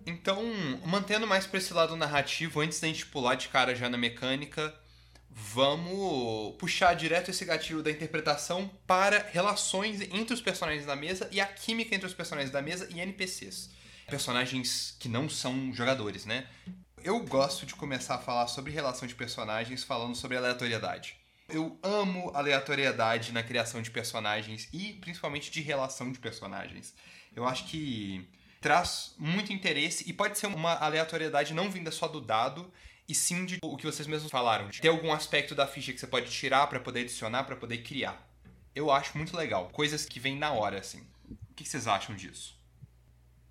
Então, 0.05 0.43
mantendo 0.85 1.25
mais 1.25 1.47
pra 1.47 1.57
esse 1.57 1.73
lado 1.73 1.95
narrativo, 1.95 2.61
antes 2.61 2.79
da 2.79 2.87
gente 2.87 3.05
pular 3.07 3.35
de 3.35 3.47
cara 3.49 3.75
já 3.75 3.89
na 3.89 3.97
mecânica, 3.97 4.73
vamos 5.29 6.55
puxar 6.57 6.93
direto 6.93 7.31
esse 7.31 7.43
gatilho 7.43 7.81
da 7.81 7.89
interpretação 7.89 8.69
para 8.85 9.27
relações 9.31 10.01
entre 10.01 10.33
os 10.33 10.41
personagens 10.41 10.85
da 10.85 10.95
mesa 10.95 11.27
e 11.31 11.41
a 11.41 11.45
química 11.45 11.95
entre 11.95 12.07
os 12.07 12.13
personagens 12.13 12.51
da 12.51 12.61
mesa 12.61 12.87
e 12.91 12.99
NPCs. 12.99 13.71
Personagens 14.07 14.95
que 14.99 15.09
não 15.09 15.27
são 15.27 15.73
jogadores, 15.73 16.25
né? 16.25 16.47
Eu 17.03 17.19
gosto 17.19 17.65
de 17.65 17.75
começar 17.75 18.15
a 18.15 18.19
falar 18.19 18.47
sobre 18.47 18.71
relação 18.71 19.07
de 19.07 19.15
personagens 19.15 19.83
falando 19.83 20.15
sobre 20.15 20.37
aleatoriedade. 20.37 21.17
Eu 21.49 21.77
amo 21.83 22.31
aleatoriedade 22.33 23.31
na 23.31 23.43
criação 23.43 23.81
de 23.81 23.91
personagens 23.91 24.67
e 24.71 24.93
principalmente 24.93 25.51
de 25.51 25.61
relação 25.61 26.11
de 26.11 26.19
personagens. 26.19 26.93
Eu 27.35 27.45
acho 27.47 27.65
que 27.65 28.27
traz 28.65 29.13
muito 29.19 29.53
interesse 29.53 30.03
e 30.09 30.11
pode 30.11 30.39
ser 30.39 30.47
uma 30.47 30.73
aleatoriedade 30.73 31.53
não 31.53 31.69
vinda 31.69 31.91
só 31.91 32.07
do 32.07 32.19
dado 32.19 32.73
e 33.07 33.13
sim 33.13 33.45
de 33.45 33.59
o 33.61 33.77
que 33.77 33.85
vocês 33.85 34.07
mesmos 34.07 34.31
falaram, 34.31 34.69
de 34.69 34.81
ter 34.81 34.87
algum 34.87 35.13
aspecto 35.13 35.53
da 35.53 35.67
ficha 35.67 35.93
que 35.93 35.99
você 35.99 36.07
pode 36.07 36.31
tirar 36.31 36.65
para 36.65 36.79
poder 36.79 37.01
adicionar, 37.01 37.43
para 37.43 37.55
poder 37.55 37.83
criar. 37.83 38.27
Eu 38.73 38.89
acho 38.89 39.15
muito 39.19 39.37
legal, 39.37 39.69
coisas 39.69 40.07
que 40.07 40.19
vêm 40.19 40.35
na 40.35 40.51
hora 40.51 40.79
assim. 40.79 41.05
O 41.47 41.53
que 41.53 41.63
vocês 41.63 41.85
acham 41.85 42.15
disso? 42.15 42.59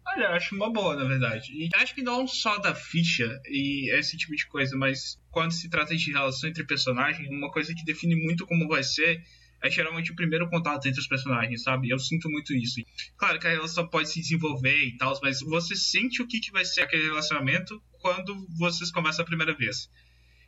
Olha, 0.04 0.24
eu 0.24 0.32
acho 0.32 0.52
uma 0.56 0.72
boa, 0.72 0.96
na 0.96 1.04
verdade. 1.04 1.52
E 1.52 1.68
acho 1.76 1.94
que 1.94 2.02
não 2.02 2.26
só 2.26 2.58
da 2.58 2.74
ficha 2.74 3.40
e 3.46 3.96
esse 3.96 4.16
tipo 4.16 4.34
de 4.34 4.48
coisa, 4.48 4.76
mas 4.76 5.16
quando 5.30 5.52
se 5.52 5.70
trata 5.70 5.96
de 5.96 6.10
relação 6.10 6.50
entre 6.50 6.66
personagens, 6.66 7.28
uma 7.28 7.52
coisa 7.52 7.72
que 7.72 7.84
define 7.84 8.16
muito 8.16 8.44
como 8.48 8.66
vai 8.66 8.82
ser 8.82 9.24
é 9.64 9.70
geralmente 9.70 10.12
o 10.12 10.14
primeiro 10.14 10.48
contato 10.50 10.86
entre 10.86 11.00
os 11.00 11.06
personagens, 11.06 11.62
sabe? 11.62 11.88
Eu 11.88 11.98
sinto 11.98 12.30
muito 12.30 12.52
isso. 12.52 12.82
Claro 13.16 13.40
que 13.40 13.46
a 13.46 13.50
relação 13.50 13.88
pode 13.88 14.10
se 14.10 14.20
desenvolver 14.20 14.84
e 14.84 14.96
tal, 14.98 15.18
mas 15.22 15.40
você 15.40 15.74
sente 15.74 16.20
o 16.20 16.26
que, 16.26 16.38
que 16.38 16.52
vai 16.52 16.66
ser 16.66 16.82
aquele 16.82 17.04
relacionamento 17.04 17.82
quando 18.02 18.46
vocês 18.58 18.92
conversam 18.92 19.22
a 19.22 19.26
primeira 19.26 19.54
vez. 19.54 19.88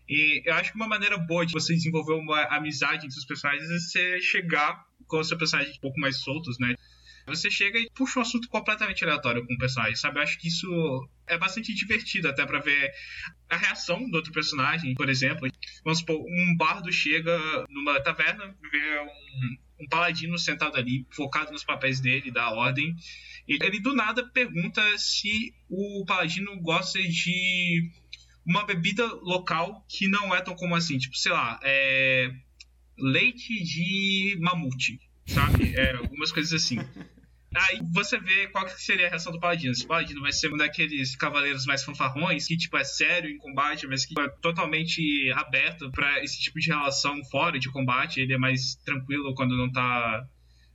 E 0.07 0.43
eu 0.45 0.53
acho 0.55 0.71
que 0.71 0.77
uma 0.77 0.87
maneira 0.87 1.17
boa 1.17 1.47
de 1.47 1.53
você 1.55 1.75
desenvolver 1.75 2.13
uma 2.13 2.43
amizade 2.55 3.07
entre 3.07 3.19
os 3.19 3.25
personagens 3.25 3.71
é 3.71 3.79
você 3.79 4.21
chegar 4.21 4.85
com 5.07 5.19
os 5.19 5.29
seus 5.29 5.39
personagens 5.39 5.79
um 5.79 5.81
pouco 5.81 5.99
mais 5.99 6.19
soltos, 6.19 6.59
né? 6.59 6.75
Você 7.27 7.51
chega 7.51 7.79
e 7.79 7.91
puxa 7.95 8.21
um 8.21 8.23
assunto 8.23 8.49
completamente 8.49 9.05
aleatório 9.05 9.45
com 9.45 9.55
o 9.55 9.59
personagem, 9.59 9.97
sabe? 9.97 10.19
Eu 10.19 10.23
acho 10.23 10.39
que 10.39 10.49
isso 10.49 11.09
é 11.27 11.37
bastante 11.37 11.75
divertido 11.75 12.29
até 12.29 12.47
para 12.47 12.61
ver 12.61 12.93
a 13.51 13.57
reação 13.57 14.09
do 14.09 14.17
outro 14.17 14.33
personagem, 14.33 14.95
por 14.95 15.09
exemplo. 15.09 15.49
Vamos 15.85 15.99
supor, 15.99 16.17
um 16.21 16.57
bardo 16.57 16.93
chega 16.93 17.37
numa 17.69 18.01
taverna, 18.01 18.57
vê 18.71 19.01
um, 19.01 19.85
um 19.85 19.89
paladino 19.89 20.39
sentado 20.39 20.77
ali, 20.77 21.05
focado 21.11 21.53
nos 21.53 21.65
papéis 21.65 22.01
dele, 22.01 22.31
da 22.31 22.51
ordem. 22.51 22.95
E 23.49 23.59
ele 23.63 23.81
do 23.81 23.95
nada 23.95 24.25
pergunta 24.29 24.83
se 24.97 25.53
o 25.69 26.05
paladino 26.07 26.61
gosta 26.61 27.03
de 27.03 27.91
uma 28.45 28.65
bebida 28.65 29.05
local 29.23 29.85
que 29.89 30.09
não 30.09 30.35
é 30.35 30.41
tão 30.41 30.55
comum 30.55 30.75
assim. 30.75 30.97
Tipo, 30.99 31.17
sei 31.17 31.33
lá, 31.33 31.59
é 31.63 32.31
leite 32.99 33.63
de 33.63 34.39
mamute, 34.41 35.01
sabe? 35.27 35.75
É, 35.77 35.97
algumas 35.97 36.33
coisas 36.33 36.53
assim. 36.53 36.79
Aí 37.59 37.81
você 37.93 38.19
vê 38.19 38.49
qual 38.49 38.67
que 38.67 38.81
seria 38.81 39.07
a 39.07 39.11
reação 39.11 39.33
do 39.33 39.41
Paladino. 39.41 39.73
Esse 39.73 39.87
Paladino 39.87 40.21
vai 40.21 40.33
ser 40.33 40.53
um 40.53 40.57
daqueles 40.57 41.17
cavaleiros 41.17 41.65
mais 41.65 41.83
fanfarrões, 41.83 42.47
que 42.47 42.57
tipo 42.57 42.77
é 42.77 42.85
sério 42.85 43.31
em 43.31 43.39
combate, 43.39 43.87
mas 43.87 44.05
que 44.05 44.15
é 44.21 44.29
totalmente 44.43 45.33
aberto 45.35 45.91
para 45.91 46.23
esse 46.23 46.39
tipo 46.39 46.59
de 46.61 46.69
relação 46.69 47.25
fora 47.25 47.59
de 47.59 47.71
combate. 47.71 48.21
Ele 48.21 48.35
é 48.35 48.39
mais 48.39 48.75
tranquilo 48.85 49.35
quando 49.35 49.57
não 49.57 49.73
tá 49.73 50.27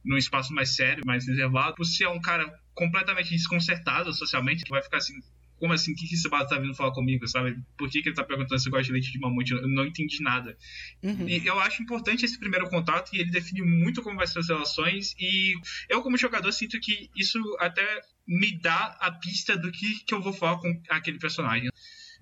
num 0.03 0.17
espaço 0.17 0.53
mais 0.53 0.75
sério, 0.75 1.03
mais 1.05 1.27
reservado. 1.27 1.75
Você 1.77 2.03
é 2.03 2.09
um 2.09 2.19
cara 2.19 2.51
completamente 2.73 3.29
desconcertado 3.29 4.11
socialmente, 4.13 4.63
que 4.63 4.71
vai 4.71 4.81
ficar 4.81 4.97
assim, 4.97 5.13
como 5.61 5.73
assim? 5.73 5.91
O 5.91 5.95
que, 5.95 6.07
que 6.07 6.15
esse 6.15 6.27
barato 6.27 6.49
tá 6.49 6.59
vindo 6.59 6.73
falar 6.73 6.91
comigo, 6.91 7.27
sabe? 7.27 7.55
Por 7.77 7.87
que, 7.87 8.01
que 8.01 8.09
ele 8.09 8.15
tá 8.15 8.23
perguntando 8.23 8.59
se 8.59 8.67
eu 8.67 8.71
gosto 8.71 8.87
de 8.87 8.93
leite 8.93 9.11
de 9.11 9.19
mamute? 9.19 9.53
Eu 9.53 9.67
não 9.67 9.85
entendi 9.85 10.19
nada. 10.19 10.57
Uhum. 11.03 11.29
E 11.29 11.45
eu 11.45 11.59
acho 11.59 11.83
importante 11.83 12.25
esse 12.25 12.39
primeiro 12.39 12.67
contato 12.67 13.11
e 13.13 13.19
ele 13.19 13.29
define 13.29 13.61
muito 13.61 14.01
como 14.01 14.17
vai 14.17 14.25
ser 14.25 14.39
as 14.39 14.47
relações. 14.47 15.13
E 15.19 15.53
eu, 15.87 16.01
como 16.01 16.17
jogador, 16.17 16.51
sinto 16.51 16.79
que 16.79 17.11
isso 17.15 17.39
até 17.59 17.85
me 18.27 18.59
dá 18.59 18.97
a 18.99 19.11
pista 19.11 19.55
do 19.55 19.71
que, 19.71 20.03
que 20.03 20.15
eu 20.15 20.21
vou 20.21 20.33
falar 20.33 20.57
com 20.57 20.81
aquele 20.89 21.19
personagem. 21.19 21.69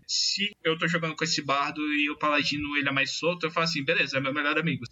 Se 0.06 0.52
eu 0.62 0.78
tô 0.78 0.86
jogando 0.86 1.16
com 1.16 1.24
esse 1.24 1.42
bardo 1.42 1.82
e 1.94 2.10
o 2.10 2.18
paladino 2.18 2.76
ele 2.76 2.90
é 2.90 2.92
mais 2.92 3.12
solto, 3.12 3.46
eu 3.46 3.52
falo 3.52 3.64
assim, 3.64 3.86
beleza, 3.86 4.18
é 4.18 4.20
meu 4.20 4.34
melhor 4.34 4.58
amigo. 4.60 4.84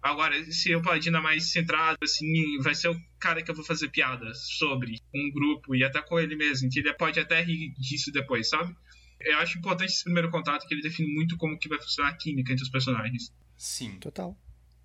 Agora, 0.00 0.42
se 0.50 0.74
o 0.74 0.82
Paladino 0.82 1.18
é 1.18 1.20
mais 1.20 1.50
centrado, 1.50 1.98
assim, 2.02 2.58
vai 2.60 2.74
ser 2.74 2.88
o 2.88 3.00
cara 3.18 3.42
que 3.42 3.50
eu 3.50 3.54
vou 3.54 3.64
fazer 3.64 3.88
piada 3.88 4.32
sobre 4.34 5.00
um 5.14 5.30
grupo 5.32 5.74
e 5.74 5.82
até 5.82 6.00
com 6.00 6.18
ele 6.20 6.36
mesmo, 6.36 6.70
que 6.70 6.78
ele 6.78 6.92
pode 6.94 7.18
até 7.18 7.42
rir 7.42 7.74
disso 7.78 8.12
depois, 8.12 8.48
sabe? 8.48 8.74
Eu 9.20 9.38
acho 9.38 9.58
importante 9.58 9.90
esse 9.90 10.04
primeiro 10.04 10.30
contato, 10.30 10.66
que 10.66 10.74
ele 10.74 10.82
define 10.82 11.12
muito 11.12 11.36
como 11.36 11.58
que 11.58 11.68
vai 11.68 11.80
funcionar 11.80 12.10
a 12.10 12.16
química 12.16 12.52
entre 12.52 12.62
os 12.62 12.70
personagens. 12.70 13.32
Sim. 13.56 13.98
Total. 13.98 14.38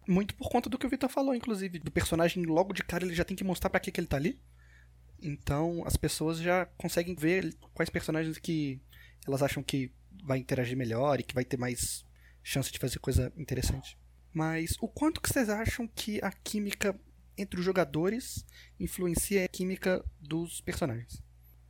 Muito 0.07 0.35
por 0.35 0.49
conta 0.49 0.69
do 0.69 0.77
que 0.77 0.85
o 0.85 0.89
Vitor 0.89 1.09
falou, 1.09 1.35
inclusive. 1.35 1.79
Do 1.79 1.91
personagem, 1.91 2.43
logo 2.43 2.73
de 2.73 2.83
cara, 2.83 3.05
ele 3.05 3.13
já 3.13 3.23
tem 3.23 3.37
que 3.37 3.43
mostrar 3.43 3.69
para 3.69 3.79
que, 3.79 3.91
que 3.91 3.99
ele 3.99 4.07
tá 4.07 4.17
ali. 4.17 4.39
Então, 5.21 5.83
as 5.85 5.95
pessoas 5.95 6.39
já 6.39 6.65
conseguem 6.77 7.15
ver 7.15 7.55
quais 7.73 7.89
personagens 7.89 8.37
que 8.39 8.81
elas 9.25 9.41
acham 9.41 9.63
que 9.63 9.91
vai 10.23 10.39
interagir 10.39 10.75
melhor 10.75 11.19
e 11.19 11.23
que 11.23 11.35
vai 11.35 11.45
ter 11.45 11.57
mais 11.57 12.05
chance 12.43 12.71
de 12.71 12.79
fazer 12.79 12.99
coisa 12.99 13.31
interessante. 13.37 13.97
Mas 14.33 14.75
o 14.81 14.87
quanto 14.87 15.21
que 15.21 15.29
vocês 15.29 15.49
acham 15.49 15.87
que 15.87 16.19
a 16.23 16.31
química 16.31 16.99
entre 17.37 17.59
os 17.59 17.65
jogadores 17.65 18.45
influencia 18.79 19.45
a 19.45 19.47
química 19.47 20.03
dos 20.19 20.61
personagens? 20.61 21.21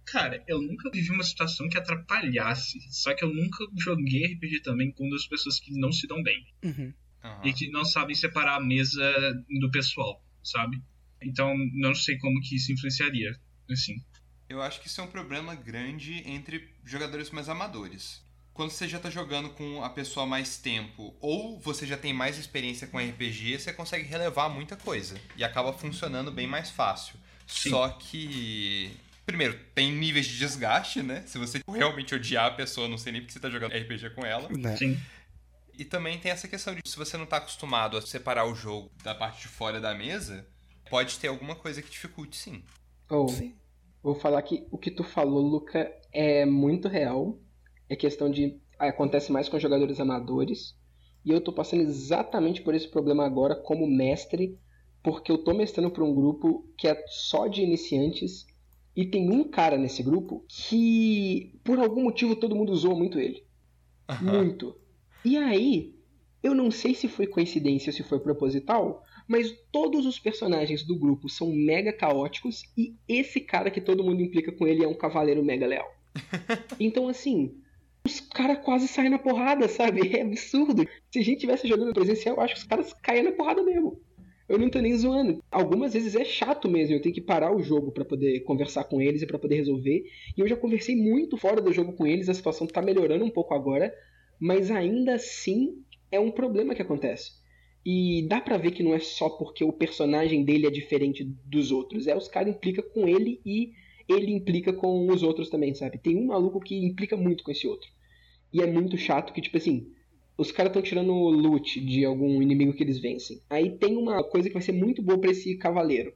Cara, 0.05 0.43
eu 0.47 0.61
nunca 0.61 0.89
vivi 0.91 1.11
uma 1.11 1.24
situação 1.24 1.70
que 1.70 1.78
atrapalhasse. 1.78 2.80
Só 2.91 3.14
que 3.14 3.24
eu 3.24 3.34
nunca 3.34 3.66
joguei 3.78 4.34
RPG 4.34 4.61
também 4.61 4.91
com 4.91 5.09
duas 5.09 5.26
pessoas 5.28 5.59
que 5.59 5.72
não 5.78 5.91
se 5.91 6.07
dão 6.07 6.22
bem. 6.22 6.45
Uhum. 6.64 6.93
Aham. 7.24 7.41
E 7.45 7.53
que 7.53 7.70
não 7.70 7.86
sabem 7.86 8.16
separar 8.16 8.57
a 8.57 8.59
mesa 8.59 9.11
do 9.59 9.72
pessoal, 9.72 10.24
sabe? 10.43 10.82
Então, 11.22 11.55
não 11.74 11.95
sei 11.95 12.18
como 12.18 12.41
que 12.41 12.55
isso 12.55 12.72
influenciaria, 12.72 13.32
assim. 13.72 13.95
Eu 14.49 14.61
acho 14.61 14.82
que 14.82 14.88
isso 14.88 14.99
é 14.99 15.03
um 15.03 15.09
problema 15.09 15.55
grande 15.55 16.22
entre 16.30 16.70
jogadores 16.84 17.32
mais 17.32 17.47
amadores. 17.47 18.22
Quando 18.54 18.70
você 18.70 18.88
já 18.88 18.99
tá 18.99 19.10
jogando 19.10 19.49
com 19.49 19.84
a 19.84 19.89
pessoa 19.89 20.26
há 20.26 20.30
mais 20.30 20.58
tempo, 20.58 21.14
ou 21.20 21.60
você 21.60 21.88
já 21.88 21.97
tem 21.97 22.14
mais 22.14 22.38
experiência 22.38 22.86
com 22.88 22.99
RPG, 22.99 23.58
você 23.58 23.74
consegue 23.74 24.08
relevar 24.08 24.47
muita 24.49 24.76
coisa. 24.76 25.16
E 25.36 25.43
acaba 25.43 25.74
funcionando 25.74 26.32
bem 26.32 26.45
mais 26.45 26.70
fácil. 26.70 27.16
Sim. 27.47 27.72
Só 27.72 27.89
que. 27.89 28.91
Primeiro, 29.26 29.58
tem 29.74 29.91
níveis 29.91 30.28
de 30.28 30.38
desgaste, 30.38 31.01
né? 31.01 31.24
Se 31.26 31.38
você 31.38 31.62
realmente 31.68 32.14
odiar 32.14 32.45
a 32.45 32.51
pessoa, 32.51 32.88
não 32.88 32.97
sei 32.97 33.14
nem 33.14 33.22
porque 33.22 33.34
você 33.34 33.39
tá 33.39 33.49
jogando 33.49 33.72
RPG 33.72 34.12
com 34.12 34.26
ela. 34.26 34.49
Né? 34.49 34.76
Sim. 34.76 34.99
E 35.78 35.84
também 35.84 36.20
tem 36.20 36.32
essa 36.32 36.47
questão 36.47 36.76
de 36.76 36.82
se 36.86 36.97
você 36.97 37.18
não 37.18 37.26
tá 37.26 37.38
acostumado 37.38 37.97
a 37.97 38.01
separar 38.01 38.45
o 38.45 38.54
jogo 38.54 38.91
da 39.04 39.16
parte 39.16 39.41
de 39.41 39.47
fora 39.47 39.80
da 39.80 39.95
mesa, 39.95 40.45
pode 40.89 41.18
ter 41.18 41.30
alguma 41.30 41.56
coisa 41.56 41.82
que 41.82 41.89
dificulte 41.89 42.36
sim. 42.36 42.64
Ou, 43.10 43.28
Sim. 43.28 43.56
vou 44.01 44.16
falar 44.16 44.41
que 44.41 44.68
o 44.72 44.78
que 44.78 44.91
tu 44.91 45.04
falou, 45.04 45.41
Luca, 45.41 45.91
é 46.12 46.45
muito 46.45 46.88
real. 46.88 47.38
É 47.89 47.95
questão 47.95 48.29
de. 48.29 48.59
Acontece 48.79 49.31
mais 49.31 49.47
com 49.47 49.59
jogadores 49.59 49.99
amadores. 49.99 50.75
E 51.25 51.31
eu 51.31 51.39
tô 51.39 51.53
passando 51.53 51.81
exatamente 51.81 52.61
por 52.61 52.75
esse 52.75 52.88
problema 52.88 53.25
agora 53.25 53.55
como 53.55 53.88
mestre, 53.88 54.59
porque 55.01 55.31
eu 55.31 55.38
tô 55.38 55.53
mestrando 55.53 55.89
para 55.89 56.03
um 56.03 56.13
grupo 56.13 56.67
que 56.77 56.88
é 56.88 57.03
só 57.07 57.47
de 57.47 57.61
iniciantes. 57.61 58.45
E 58.95 59.05
tem 59.05 59.31
um 59.31 59.43
cara 59.43 59.77
nesse 59.77 60.03
grupo 60.03 60.45
que, 60.47 61.59
por 61.63 61.79
algum 61.79 62.03
motivo, 62.03 62.36
todo 62.36 62.55
mundo 62.55 62.75
zoa 62.75 62.95
muito 62.95 63.19
ele. 63.19 63.43
Muito. 64.21 64.77
E 65.25 65.38
aí, 65.38 65.95
eu 66.43 66.53
não 66.53 66.69
sei 66.69 66.93
se 66.93 67.07
foi 67.07 67.25
coincidência 67.25 67.89
ou 67.89 67.93
se 67.95 68.03
foi 68.03 68.19
proposital, 68.19 69.03
mas 69.27 69.55
todos 69.71 70.05
os 70.05 70.19
personagens 70.19 70.84
do 70.84 70.99
grupo 70.99 71.29
são 71.29 71.47
mega 71.47 71.93
caóticos 71.93 72.63
e 72.77 72.95
esse 73.07 73.39
cara 73.39 73.71
que 73.71 73.79
todo 73.79 74.03
mundo 74.03 74.21
implica 74.21 74.51
com 74.51 74.67
ele 74.67 74.84
é 74.84 74.88
um 74.88 74.93
cavaleiro 74.93 75.43
mega 75.43 75.65
leal. 75.65 75.89
Então, 76.79 77.07
assim, 77.07 77.55
os 78.06 78.20
caras 78.20 78.60
quase 78.60 78.88
saem 78.88 79.10
na 79.10 79.20
porrada, 79.20 79.68
sabe? 79.68 80.01
É 80.18 80.22
absurdo. 80.22 80.88
Se 81.12 81.20
a 81.20 81.24
gente 81.24 81.39
tivesse 81.39 81.68
jogando 81.68 81.93
presencial, 81.93 82.36
eu 82.36 82.41
acho 82.41 82.56
que 82.56 82.62
os 82.62 82.68
caras 82.68 82.93
caíam 82.93 83.26
na 83.26 83.32
porrada 83.32 83.64
mesmo. 83.64 84.01
Eu 84.47 84.60
não 84.60 84.70
tô 84.70 84.80
nem 84.80 84.95
zoando. 84.95 85.41
Algumas 85.49 85.93
vezes 85.93 86.16
é 86.16 86.26
chato 86.26 86.70
mesmo, 86.70 86.95
eu 86.95 87.01
tenho 87.01 87.16
que 87.16 87.22
parar 87.22 87.56
o 87.56 87.64
jogo 87.64 87.91
pra 87.91 88.04
poder 88.04 88.41
conversar 88.41 88.84
com 88.84 89.01
eles 89.01 89.22
e 89.22 89.26
pra 89.26 89.39
poder 89.39 89.56
resolver. 89.56 90.04
E 90.38 90.41
eu 90.41 90.47
já 90.47 90.58
conversei 90.58 90.95
muito 90.95 91.38
fora 91.38 91.62
do 91.62 91.72
jogo 91.72 91.93
com 91.93 92.06
eles, 92.06 92.28
a 92.28 92.34
situação 92.34 92.68
tá 92.68 92.82
melhorando 92.82 93.24
um 93.24 93.30
pouco 93.30 93.54
agora, 93.54 93.93
mas 94.39 94.70
ainda 94.70 95.16
assim 95.16 95.82
é 96.12 96.20
um 96.20 96.30
problema 96.30 96.76
que 96.76 96.82
acontece. 96.82 97.32
E 97.86 98.28
dá 98.28 98.41
pra 98.41 98.58
ver 98.58 98.72
que 98.72 98.84
não 98.84 98.93
é 98.93 98.99
só 98.99 99.30
porque 99.30 99.64
o 99.64 99.74
personagem 99.74 100.43
dele 100.43 100.68
é 100.68 100.72
diferente 100.72 101.24
dos 101.45 101.72
outros, 101.72 102.06
é 102.08 102.16
os 102.16 102.28
caras 102.28 102.54
implicam 102.54 102.84
com 102.93 103.08
ele 103.08 103.41
e 103.45 103.72
ele 104.08 104.32
implica 104.32 104.74
com 104.74 105.08
os 105.10 105.24
outros 105.24 105.49
também, 105.49 105.74
sabe? 105.74 105.97
Tem 105.97 106.18
um 106.18 106.28
maluco 106.28 106.60
que 106.60 106.76
implica 106.76 107.16
muito 107.16 107.43
com 107.43 107.51
esse 107.51 107.68
outro. 107.68 107.89
E 108.51 108.62
é 108.62 108.68
muito 108.68 108.97
chato 108.97 109.34
que, 109.34 109.41
tipo 109.41 109.58
assim, 109.58 109.88
os 110.38 110.51
caras 110.51 110.70
estão 110.70 110.82
tirando 110.82 111.14
loot 111.14 111.80
de 111.80 112.06
algum 112.06 112.41
inimigo 112.41 112.74
que 112.74 112.84
eles 112.84 112.99
vencem. 112.99 113.41
Aí 113.49 113.78
tem 113.78 113.97
uma 113.97 114.24
coisa 114.24 114.47
que 114.47 114.54
vai 114.54 114.62
ser 114.62 114.72
muito 114.72 115.01
boa 115.01 115.20
pra 115.20 115.32
esse 115.32 115.56
cavaleiro. 115.58 116.14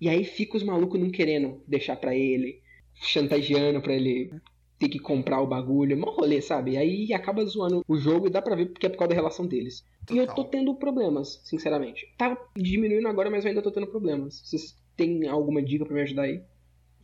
E 0.00 0.08
aí 0.08 0.24
fica 0.24 0.56
os 0.56 0.62
malucos 0.62 1.00
não 1.00 1.10
querendo 1.10 1.62
deixar 1.66 1.96
pra 1.96 2.14
ele, 2.14 2.60
chantageando 2.94 3.80
pra 3.80 3.94
ele 3.94 4.30
ter 4.78 4.88
que 4.88 4.98
comprar 4.98 5.40
o 5.40 5.46
bagulho. 5.46 5.92
É 5.92 5.96
mó 5.96 6.10
rolê, 6.10 6.40
sabe? 6.40 6.72
E 6.72 6.76
aí 6.76 7.12
acaba 7.14 7.44
zoando 7.44 7.82
o 7.88 7.96
jogo 7.96 8.26
e 8.26 8.30
dá 8.30 8.42
pra 8.42 8.54
ver 8.54 8.66
porque 8.66 8.86
é 8.86 8.88
por 8.88 8.98
causa 8.98 9.10
da 9.10 9.14
relação 9.14 9.46
deles. 9.46 9.84
E 10.10 10.18
eu 10.18 10.26
tô 10.26 10.34
Total. 10.34 10.50
tendo 10.50 10.74
problemas, 10.74 11.40
sinceramente. 11.44 12.06
Tá 12.16 12.36
diminuindo 12.56 13.08
agora, 13.08 13.30
mas 13.30 13.44
eu 13.44 13.48
ainda 13.48 13.62
tô 13.62 13.70
tendo 13.70 13.86
problemas. 13.86 14.40
Vocês 14.44 14.76
têm 14.96 15.26
alguma 15.26 15.62
dica 15.62 15.84
pra 15.84 15.94
me 15.94 16.02
ajudar 16.02 16.22
aí? 16.22 16.42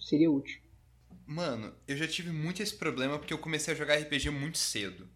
Seria 0.03 0.31
útil. 0.31 0.61
Mano, 1.27 1.73
eu 1.87 1.97
já 1.97 2.07
tive 2.07 2.31
muito 2.31 2.63
esse 2.63 2.75
problema 2.75 3.19
porque 3.19 3.33
eu 3.33 3.39
comecei 3.39 3.73
a 3.73 3.77
jogar 3.77 3.95
RPG 3.97 4.31
muito 4.31 4.59
cedo. 4.59 5.09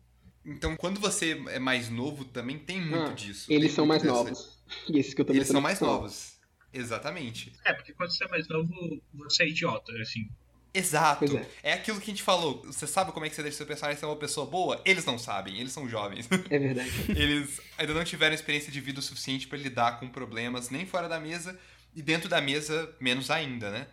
Então, 0.45 0.77
quando 0.77 1.01
você 1.01 1.43
é 1.49 1.59
mais 1.59 1.91
novo, 1.91 2.25
também 2.25 2.59
tem 2.59 2.81
muito 2.81 3.11
Ah, 3.11 3.15
disso. 3.15 3.53
Eles 3.53 3.73
são 3.73 3.85
mais 3.85 4.03
dessa- 4.03 4.15
novos. 4.15 4.57
E 4.89 4.99
esses 4.99 5.13
que 5.15 5.21
eu 5.21 5.25
tô 5.25 5.33
Eles 5.33 5.49
são 5.49 5.61
mais 5.61 5.81
novos. 5.81 6.37
Exatamente. 6.73 7.53
É, 7.65 7.73
porque 7.73 7.93
quando 7.93 8.11
você 8.11 8.25
é 8.25 8.29
mais 8.29 8.47
novo, 8.49 9.01
você 9.15 9.45
é 9.45 9.49
idiota, 9.49 9.93
assim. 10.01 10.29
Exato. 10.75 11.37
É. 11.63 11.71
É 11.71 11.73
aquilo 11.73 11.99
que 11.99 12.05
a 12.11 12.15
gente 12.15 12.23
falou. 12.23 12.63
Você 12.65 12.87
sabe 12.87 13.11
como 13.13 13.25
é 13.25 13.29
que 13.31 13.35
você 13.35 13.43
deixa 13.43 13.57
seu 13.59 13.67
personagem 13.67 13.99
ser 13.99 14.07
uma 14.07 14.17
pessoa 14.17 14.47
boa? 14.47 14.81
Eles 14.85 15.05
não 15.05 15.19
sabem, 15.19 15.59
eles 15.59 15.73
são 15.73 15.89
jovens. 15.89 16.29
É 16.51 16.59
verdade. 16.59 16.91
eles 17.09 17.61
ainda 17.79 17.95
não 17.95 18.05
tiveram 18.05 18.35
experiência 18.35 18.71
de 18.71 18.81
vida 18.81 19.01
o 19.01 19.03
suficiente 19.03 19.47
pra 19.49 19.57
lidar 19.59 19.99
com 19.99 20.09
problemas 20.09 20.69
nem 20.71 20.85
fora 20.85 21.09
da 21.09 21.19
mesa 21.19 21.59
e 21.95 22.03
dentro 22.03 22.29
da 22.29 22.41
mesa 22.41 22.95
menos 23.01 23.31
ainda, 23.31 23.71
né? 23.71 23.87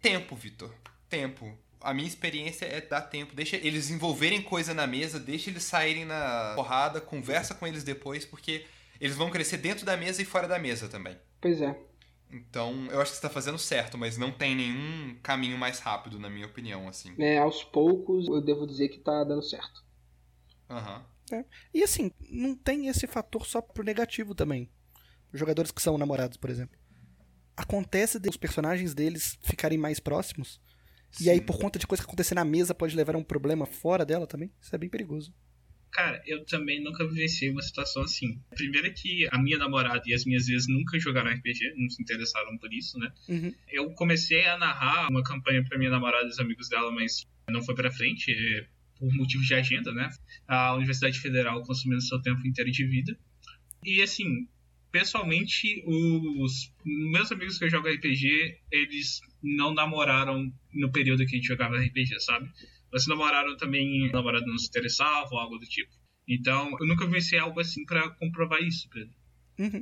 Tempo, 0.00 0.36
Vitor. 0.36 0.72
Tempo. 1.08 1.56
A 1.80 1.94
minha 1.94 2.08
experiência 2.08 2.66
é 2.66 2.80
dar 2.80 3.02
tempo. 3.02 3.34
Deixa 3.34 3.56
eles 3.56 3.86
desenvolverem 3.86 4.42
coisa 4.42 4.74
na 4.74 4.86
mesa, 4.86 5.18
deixa 5.18 5.50
eles 5.50 5.64
saírem 5.64 6.04
na 6.04 6.52
porrada, 6.54 7.00
conversa 7.00 7.54
com 7.54 7.66
eles 7.66 7.82
depois, 7.82 8.24
porque 8.24 8.66
eles 9.00 9.16
vão 9.16 9.30
crescer 9.30 9.56
dentro 9.56 9.86
da 9.86 9.96
mesa 9.96 10.20
e 10.20 10.26
fora 10.26 10.46
da 10.46 10.58
mesa 10.58 10.88
também. 10.88 11.16
Pois 11.40 11.60
é. 11.62 11.74
Então, 12.30 12.86
eu 12.90 13.00
acho 13.00 13.12
que 13.12 13.16
você 13.16 13.22
tá 13.22 13.30
fazendo 13.30 13.58
certo, 13.58 13.98
mas 13.98 14.16
não 14.16 14.30
tem 14.30 14.54
nenhum 14.54 15.16
caminho 15.22 15.58
mais 15.58 15.80
rápido, 15.80 16.18
na 16.18 16.30
minha 16.30 16.46
opinião, 16.46 16.86
assim. 16.86 17.12
É, 17.18 17.38
aos 17.38 17.64
poucos, 17.64 18.28
eu 18.28 18.40
devo 18.40 18.66
dizer 18.66 18.88
que 18.88 18.98
tá 18.98 19.24
dando 19.24 19.42
certo. 19.42 19.82
Aham. 20.68 21.04
E 21.72 21.82
assim, 21.82 22.10
não 22.28 22.54
tem 22.54 22.88
esse 22.88 23.06
fator 23.06 23.46
só 23.46 23.60
pro 23.60 23.84
negativo 23.84 24.34
também. 24.34 24.68
Os 25.32 25.38
jogadores 25.38 25.70
que 25.70 25.82
são 25.82 25.96
namorados, 25.96 26.36
por 26.36 26.50
exemplo. 26.50 26.78
Acontece 27.60 28.18
dos 28.18 28.38
personagens 28.38 28.94
deles 28.94 29.38
ficarem 29.42 29.76
mais 29.76 30.00
próximos. 30.00 30.58
E 31.20 31.28
aí, 31.28 31.36
Sim. 31.36 31.44
por 31.44 31.58
conta 31.58 31.78
de 31.78 31.86
coisa 31.86 32.02
que 32.02 32.08
acontecer 32.08 32.34
na 32.34 32.44
mesa, 32.44 32.74
pode 32.74 32.96
levar 32.96 33.14
a 33.14 33.18
um 33.18 33.22
problema 33.22 33.66
fora 33.66 34.02
dela 34.02 34.26
também. 34.26 34.50
Isso 34.58 34.74
é 34.74 34.78
bem 34.78 34.88
perigoso. 34.88 35.30
Cara, 35.92 36.22
eu 36.26 36.42
também 36.46 36.82
nunca 36.82 37.06
vivenciei 37.06 37.50
uma 37.50 37.60
situação 37.60 38.02
assim. 38.02 38.40
Primeiro 38.54 38.86
é 38.86 38.90
que 38.90 39.28
a 39.30 39.38
minha 39.38 39.58
namorada 39.58 40.02
e 40.06 40.14
as 40.14 40.24
minhas 40.24 40.46
vezes 40.46 40.68
nunca 40.68 40.98
jogaram 40.98 41.30
RPG, 41.30 41.74
não 41.76 41.90
se 41.90 42.02
interessaram 42.02 42.56
por 42.56 42.72
isso, 42.72 42.98
né? 42.98 43.12
Uhum. 43.28 43.52
Eu 43.68 43.90
comecei 43.90 44.46
a 44.46 44.56
narrar 44.56 45.10
uma 45.10 45.22
campanha 45.22 45.62
pra 45.62 45.76
minha 45.76 45.90
namorada 45.90 46.26
e 46.26 46.30
os 46.30 46.38
amigos 46.38 46.70
dela, 46.70 46.90
mas 46.90 47.26
não 47.50 47.62
foi 47.62 47.74
pra 47.74 47.90
frente, 47.90 48.32
é, 48.32 48.66
por 48.98 49.12
motivos 49.12 49.46
de 49.46 49.54
agenda, 49.54 49.92
né? 49.92 50.08
A 50.48 50.74
Universidade 50.76 51.20
Federal 51.20 51.62
consumindo 51.64 52.00
seu 52.00 52.22
tempo 52.22 52.46
inteiro 52.46 52.70
de 52.70 52.86
vida. 52.86 53.18
E 53.84 54.00
assim, 54.00 54.48
pessoalmente, 54.90 55.82
os 55.86 56.72
meus 56.84 57.30
amigos 57.32 57.58
que 57.58 57.64
eu 57.64 57.70
jogo 57.70 57.88
RPG, 57.88 58.58
eles 58.70 59.20
não 59.42 59.72
namoraram 59.72 60.52
no 60.72 60.92
período 60.92 61.24
que 61.26 61.36
a 61.36 61.38
gente 61.38 61.48
jogava 61.48 61.78
RPG, 61.78 62.20
sabe? 62.20 62.50
Mas 62.92 63.06
namoraram 63.06 63.56
também, 63.56 64.10
namorado 64.10 64.46
não 64.46 64.58
se 64.58 64.68
interessava 64.68 65.28
ou 65.30 65.38
algo 65.38 65.58
do 65.58 65.66
tipo. 65.66 65.90
Então, 66.28 66.76
eu 66.80 66.86
nunca 66.86 67.06
vivenciei 67.06 67.40
algo 67.40 67.60
assim 67.60 67.84
pra 67.84 68.10
comprovar 68.10 68.62
isso, 68.62 68.88
Pedro. 68.88 69.14
Uhum. 69.58 69.80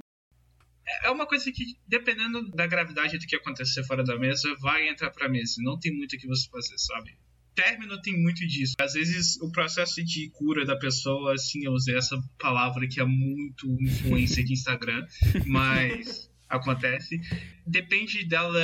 É 0.86 1.08
é 1.08 1.10
uma 1.10 1.26
coisa 1.26 1.50
que, 1.52 1.64
dependendo 1.86 2.48
da 2.50 2.66
gravidade 2.66 3.18
do 3.18 3.26
que 3.26 3.36
acontecer 3.36 3.84
fora 3.84 4.02
da 4.02 4.18
mesa, 4.18 4.54
vai 4.60 4.88
entrar 4.88 5.10
pra 5.10 5.28
mesa. 5.28 5.56
Não 5.58 5.78
tem 5.78 5.94
muito 5.94 6.16
o 6.16 6.18
que 6.18 6.26
você 6.26 6.48
fazer, 6.48 6.78
sabe? 6.78 7.16
Término 7.58 8.00
tem 8.00 8.16
muito 8.16 8.46
disso. 8.46 8.74
Às 8.80 8.92
vezes, 8.92 9.36
o 9.42 9.50
processo 9.50 10.04
de 10.04 10.30
cura 10.30 10.64
da 10.64 10.76
pessoa, 10.76 11.34
assim, 11.34 11.64
eu 11.64 11.72
usei 11.72 11.98
essa 11.98 12.16
palavra 12.38 12.86
que 12.86 13.00
é 13.00 13.04
muito 13.04 13.66
influência 13.80 14.44
de 14.44 14.52
Instagram, 14.52 15.04
mas 15.44 16.30
acontece. 16.48 17.20
Depende 17.66 18.24
dela 18.24 18.60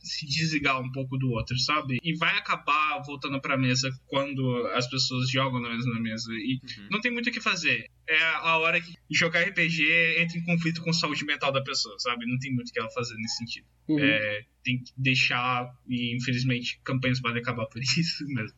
se 0.00 0.26
desligar 0.26 0.80
um 0.80 0.90
pouco 0.90 1.16
do 1.16 1.30
outro, 1.30 1.58
sabe? 1.58 1.98
E 2.02 2.16
vai 2.16 2.36
acabar 2.36 3.02
voltando 3.04 3.40
pra 3.40 3.56
mesa 3.56 3.90
quando 4.06 4.66
as 4.74 4.88
pessoas 4.88 5.30
jogam 5.30 5.60
na 5.60 5.70
mesma 5.70 6.00
mesa. 6.00 6.32
E 6.32 6.60
não 6.90 7.00
tem 7.00 7.12
muito 7.12 7.28
o 7.28 7.32
que 7.32 7.40
fazer. 7.40 7.88
É 8.08 8.22
a 8.22 8.56
hora 8.58 8.80
que 8.80 8.94
jogar 9.10 9.42
RPG 9.42 10.16
entra 10.18 10.38
em 10.38 10.44
conflito 10.44 10.82
com 10.82 10.90
a 10.90 10.94
saúde 10.94 11.24
mental 11.24 11.52
da 11.52 11.62
pessoa, 11.62 11.94
sabe? 11.98 12.26
Não 12.26 12.38
tem 12.38 12.52
muito 12.52 12.70
o 12.70 12.72
que 12.72 12.80
ela 12.80 12.90
fazer 12.90 13.14
nesse 13.14 13.36
sentido. 13.36 13.66
Uhum. 13.88 13.98
É, 14.00 14.44
tem 14.64 14.82
que 14.82 14.92
deixar, 14.96 15.70
e 15.86 16.16
infelizmente 16.16 16.80
campanhas 16.82 17.20
podem 17.20 17.40
acabar 17.40 17.66
por 17.66 17.80
isso 17.82 18.26
mesmo. 18.26 18.56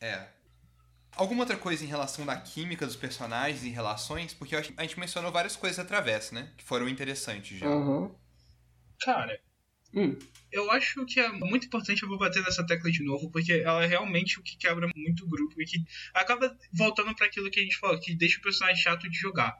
É. 0.00 0.35
Alguma 1.16 1.42
outra 1.42 1.56
coisa 1.56 1.82
em 1.82 1.88
relação 1.88 2.26
da 2.26 2.36
química 2.36 2.86
dos 2.86 2.94
personagens 2.96 3.64
e 3.64 3.70
relações? 3.70 4.34
Porque 4.34 4.54
eu 4.54 4.58
acho 4.58 4.72
que 4.72 4.80
a 4.80 4.82
gente 4.82 5.00
mencionou 5.00 5.32
várias 5.32 5.56
coisas 5.56 5.78
através, 5.78 6.30
né? 6.30 6.52
Que 6.56 6.64
foram 6.64 6.88
interessantes 6.88 7.58
já. 7.58 7.66
Aham. 7.66 8.10
Cara, 9.00 9.40
Hum. 9.94 10.14
eu 10.52 10.70
acho 10.70 11.06
que 11.06 11.18
é 11.18 11.28
muito 11.30 11.66
importante 11.66 12.02
eu 12.02 12.08
vou 12.08 12.18
bater 12.18 12.42
nessa 12.42 12.66
tecla 12.66 12.90
de 12.90 13.02
novo, 13.02 13.30
porque 13.30 13.52
ela 13.52 13.82
é 13.82 13.86
realmente 13.86 14.38
o 14.38 14.42
que 14.42 14.56
quebra 14.58 14.88
muito 14.94 15.24
o 15.24 15.28
grupo 15.28 15.60
e 15.60 15.64
que 15.64 15.82
acaba 16.12 16.54
voltando 16.72 17.14
para 17.14 17.26
aquilo 17.26 17.50
que 17.50 17.60
a 17.60 17.62
gente 17.62 17.78
falou, 17.78 17.98
que 17.98 18.14
deixa 18.14 18.38
o 18.38 18.42
personagem 18.42 18.82
chato 18.82 19.08
de 19.08 19.16
jogar. 19.16 19.56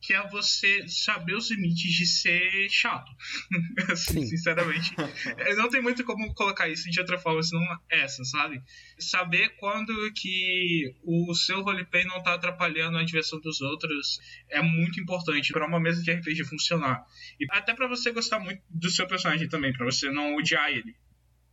Que 0.00 0.14
é 0.14 0.28
você 0.28 0.88
saber 0.88 1.34
os 1.34 1.50
limites 1.50 1.92
de 1.92 2.06
ser 2.06 2.68
chato. 2.70 3.10
Assim, 3.90 4.22
Sim. 4.22 4.26
sinceramente. 4.26 4.94
É, 5.36 5.54
Não 5.54 5.68
tem 5.68 5.82
muito 5.82 6.04
como 6.04 6.32
colocar 6.34 6.68
isso 6.68 6.90
de 6.90 7.00
outra 7.00 7.18
forma, 7.18 7.42
senão 7.42 7.62
essa, 7.90 8.24
sabe? 8.24 8.62
Saber 8.98 9.50
quando 9.58 9.92
que 10.14 10.94
o 11.02 11.34
seu 11.34 11.62
roleplay 11.62 12.04
não 12.04 12.22
tá 12.22 12.34
atrapalhando 12.34 12.98
a 12.98 13.04
diversão 13.04 13.40
dos 13.40 13.60
outros 13.60 14.18
é 14.48 14.62
muito 14.62 15.00
importante 15.00 15.52
para 15.52 15.66
uma 15.66 15.80
mesa 15.80 16.02
de 16.02 16.10
RPG 16.10 16.44
funcionar. 16.44 17.04
E 17.38 17.46
até 17.50 17.74
pra 17.74 17.86
você 17.88 18.10
gostar 18.12 18.38
muito 18.38 18.62
do 18.70 18.90
seu 18.90 19.06
personagem 19.06 19.48
também, 19.48 19.72
pra 19.72 19.84
você 19.84 20.10
não 20.10 20.36
odiar 20.36 20.70
ele. 20.70 20.94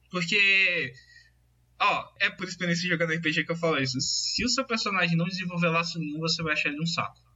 Porque. 0.09 0.93
Ó, 1.79 2.05
é 2.19 2.29
por 2.29 2.47
experiência 2.47 2.89
jogando 2.89 3.13
RPG 3.13 3.43
que 3.43 3.51
eu 3.51 3.55
falo 3.55 3.77
isso. 3.77 3.99
Se 4.01 4.43
o 4.43 4.49
seu 4.49 4.65
personagem 4.65 5.15
não 5.15 5.25
desenvolver 5.25 5.69
laço 5.69 5.99
nenhum, 5.99 6.19
você 6.19 6.41
vai 6.41 6.53
achar 6.53 6.69
ele 6.69 6.81
um 6.81 6.85
saco. 6.85 7.26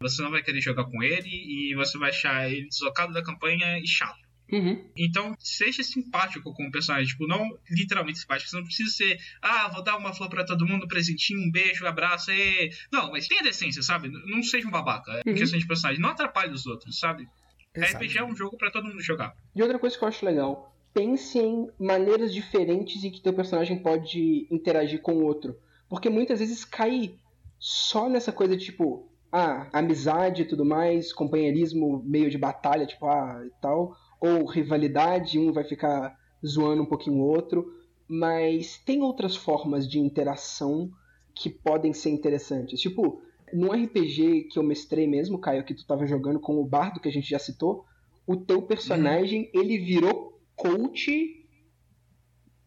Você 0.00 0.22
não 0.22 0.30
vai 0.30 0.42
querer 0.42 0.60
jogar 0.60 0.84
com 0.84 1.02
ele 1.02 1.28
e 1.28 1.74
você 1.74 1.98
vai 1.98 2.10
achar 2.10 2.50
ele 2.50 2.68
deslocado 2.68 3.12
da 3.12 3.22
campanha 3.22 3.78
e 3.78 3.86
chato. 3.86 4.26
Uhum. 4.52 4.84
Então, 4.96 5.34
seja 5.40 5.82
simpático 5.82 6.52
com 6.54 6.66
o 6.66 6.70
personagem. 6.70 7.08
Tipo, 7.08 7.26
não 7.26 7.58
literalmente 7.70 8.18
simpático. 8.20 8.48
Você 8.50 8.56
não 8.56 8.64
precisa 8.64 8.90
ser, 8.90 9.18
ah, 9.42 9.68
vou 9.72 9.82
dar 9.82 9.96
uma 9.96 10.12
flor 10.14 10.28
pra 10.28 10.44
todo 10.44 10.66
mundo, 10.66 10.84
um 10.84 10.88
presentinho, 10.88 11.40
um 11.40 11.50
beijo, 11.50 11.84
um 11.84 11.88
abraço. 11.88 12.30
E... 12.30 12.70
Não, 12.92 13.10
mas 13.10 13.26
tenha 13.26 13.42
decência, 13.42 13.82
sabe? 13.82 14.08
Não 14.08 14.42
seja 14.42 14.68
um 14.68 14.70
babaca. 14.70 15.20
Em 15.26 15.30
Uhum. 15.30 15.36
questão 15.36 15.58
de 15.58 15.66
personagem. 15.66 16.00
Não 16.00 16.10
atrapalhe 16.10 16.52
os 16.52 16.66
outros, 16.66 16.98
sabe? 16.98 17.26
Exato. 17.74 17.96
RPG 18.04 18.18
é 18.18 18.24
um 18.24 18.36
jogo 18.36 18.56
pra 18.56 18.70
todo 18.70 18.86
mundo 18.86 19.02
jogar. 19.02 19.34
E 19.54 19.62
outra 19.62 19.78
coisa 19.78 19.98
que 19.98 20.04
eu 20.04 20.08
acho 20.08 20.24
legal, 20.24 20.74
pense 20.94 21.38
em 21.38 21.68
maneiras 21.78 22.32
diferentes 22.32 23.02
em 23.02 23.10
que 23.10 23.20
teu 23.20 23.34
personagem 23.34 23.82
pode 23.82 24.46
interagir 24.50 25.00
com 25.02 25.14
o 25.14 25.24
outro. 25.24 25.56
Porque 25.88 26.08
muitas 26.08 26.38
vezes 26.38 26.64
cai 26.64 27.16
só 27.58 28.08
nessa 28.08 28.32
coisa 28.32 28.56
tipo, 28.56 29.10
ah, 29.36 29.68
amizade 29.70 30.42
e 30.42 30.44
tudo 30.46 30.64
mais, 30.64 31.12
companheirismo 31.12 32.02
meio 32.06 32.30
de 32.30 32.38
batalha, 32.38 32.86
tipo, 32.86 33.06
ah, 33.06 33.42
e 33.46 33.50
tal, 33.60 33.94
ou 34.18 34.46
rivalidade, 34.46 35.38
um 35.38 35.52
vai 35.52 35.62
ficar 35.62 36.16
zoando 36.44 36.82
um 36.82 36.86
pouquinho 36.86 37.18
o 37.18 37.26
outro, 37.26 37.70
mas 38.08 38.78
tem 38.78 39.02
outras 39.02 39.36
formas 39.36 39.86
de 39.86 39.98
interação 39.98 40.90
que 41.34 41.50
podem 41.50 41.92
ser 41.92 42.08
interessantes. 42.10 42.80
Tipo, 42.80 43.20
num 43.52 43.72
RPG 43.72 44.44
que 44.50 44.58
eu 44.58 44.62
mestrei 44.62 45.06
mesmo, 45.06 45.38
Caio, 45.38 45.64
que 45.64 45.74
tu 45.74 45.86
tava 45.86 46.06
jogando 46.06 46.40
com 46.40 46.58
o 46.58 46.64
Bardo, 46.64 46.98
que 46.98 47.08
a 47.08 47.12
gente 47.12 47.28
já 47.28 47.38
citou, 47.38 47.84
o 48.26 48.36
teu 48.36 48.62
personagem, 48.62 49.50
ele 49.52 49.76
virou 49.76 50.40
coach 50.56 51.45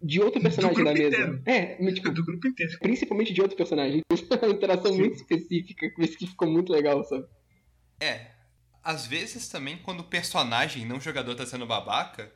de 0.02 0.22
outro 0.22 0.42
personagem 0.42 0.84
da 0.84 0.94
mesa. 0.94 1.08
inteiro. 1.08 1.42
É, 1.46 1.78
mas, 1.82 1.94
tipo, 1.96 2.12
Do 2.12 2.24
grupo 2.24 2.48
inteiro. 2.48 2.78
principalmente 2.80 3.34
de 3.34 3.42
outro 3.42 3.58
personagem. 3.58 4.02
É 4.10 4.46
uma 4.46 4.54
interação 4.54 4.94
muito 4.94 5.16
específica, 5.16 5.90
com 5.92 6.02
isso 6.02 6.18
que 6.18 6.28
ficou 6.28 6.50
muito 6.50 6.72
legal, 6.72 7.04
sabe? 7.04 7.26
É. 8.00 8.28
Às 8.84 9.06
vezes 9.06 9.50
também, 9.50 9.78
quando 9.78 10.00
o 10.00 10.06
personagem, 10.06 10.86
não 10.86 11.00
jogador, 11.02 11.36
tá 11.36 11.46
sendo 11.46 11.66
babaca, 11.66 12.32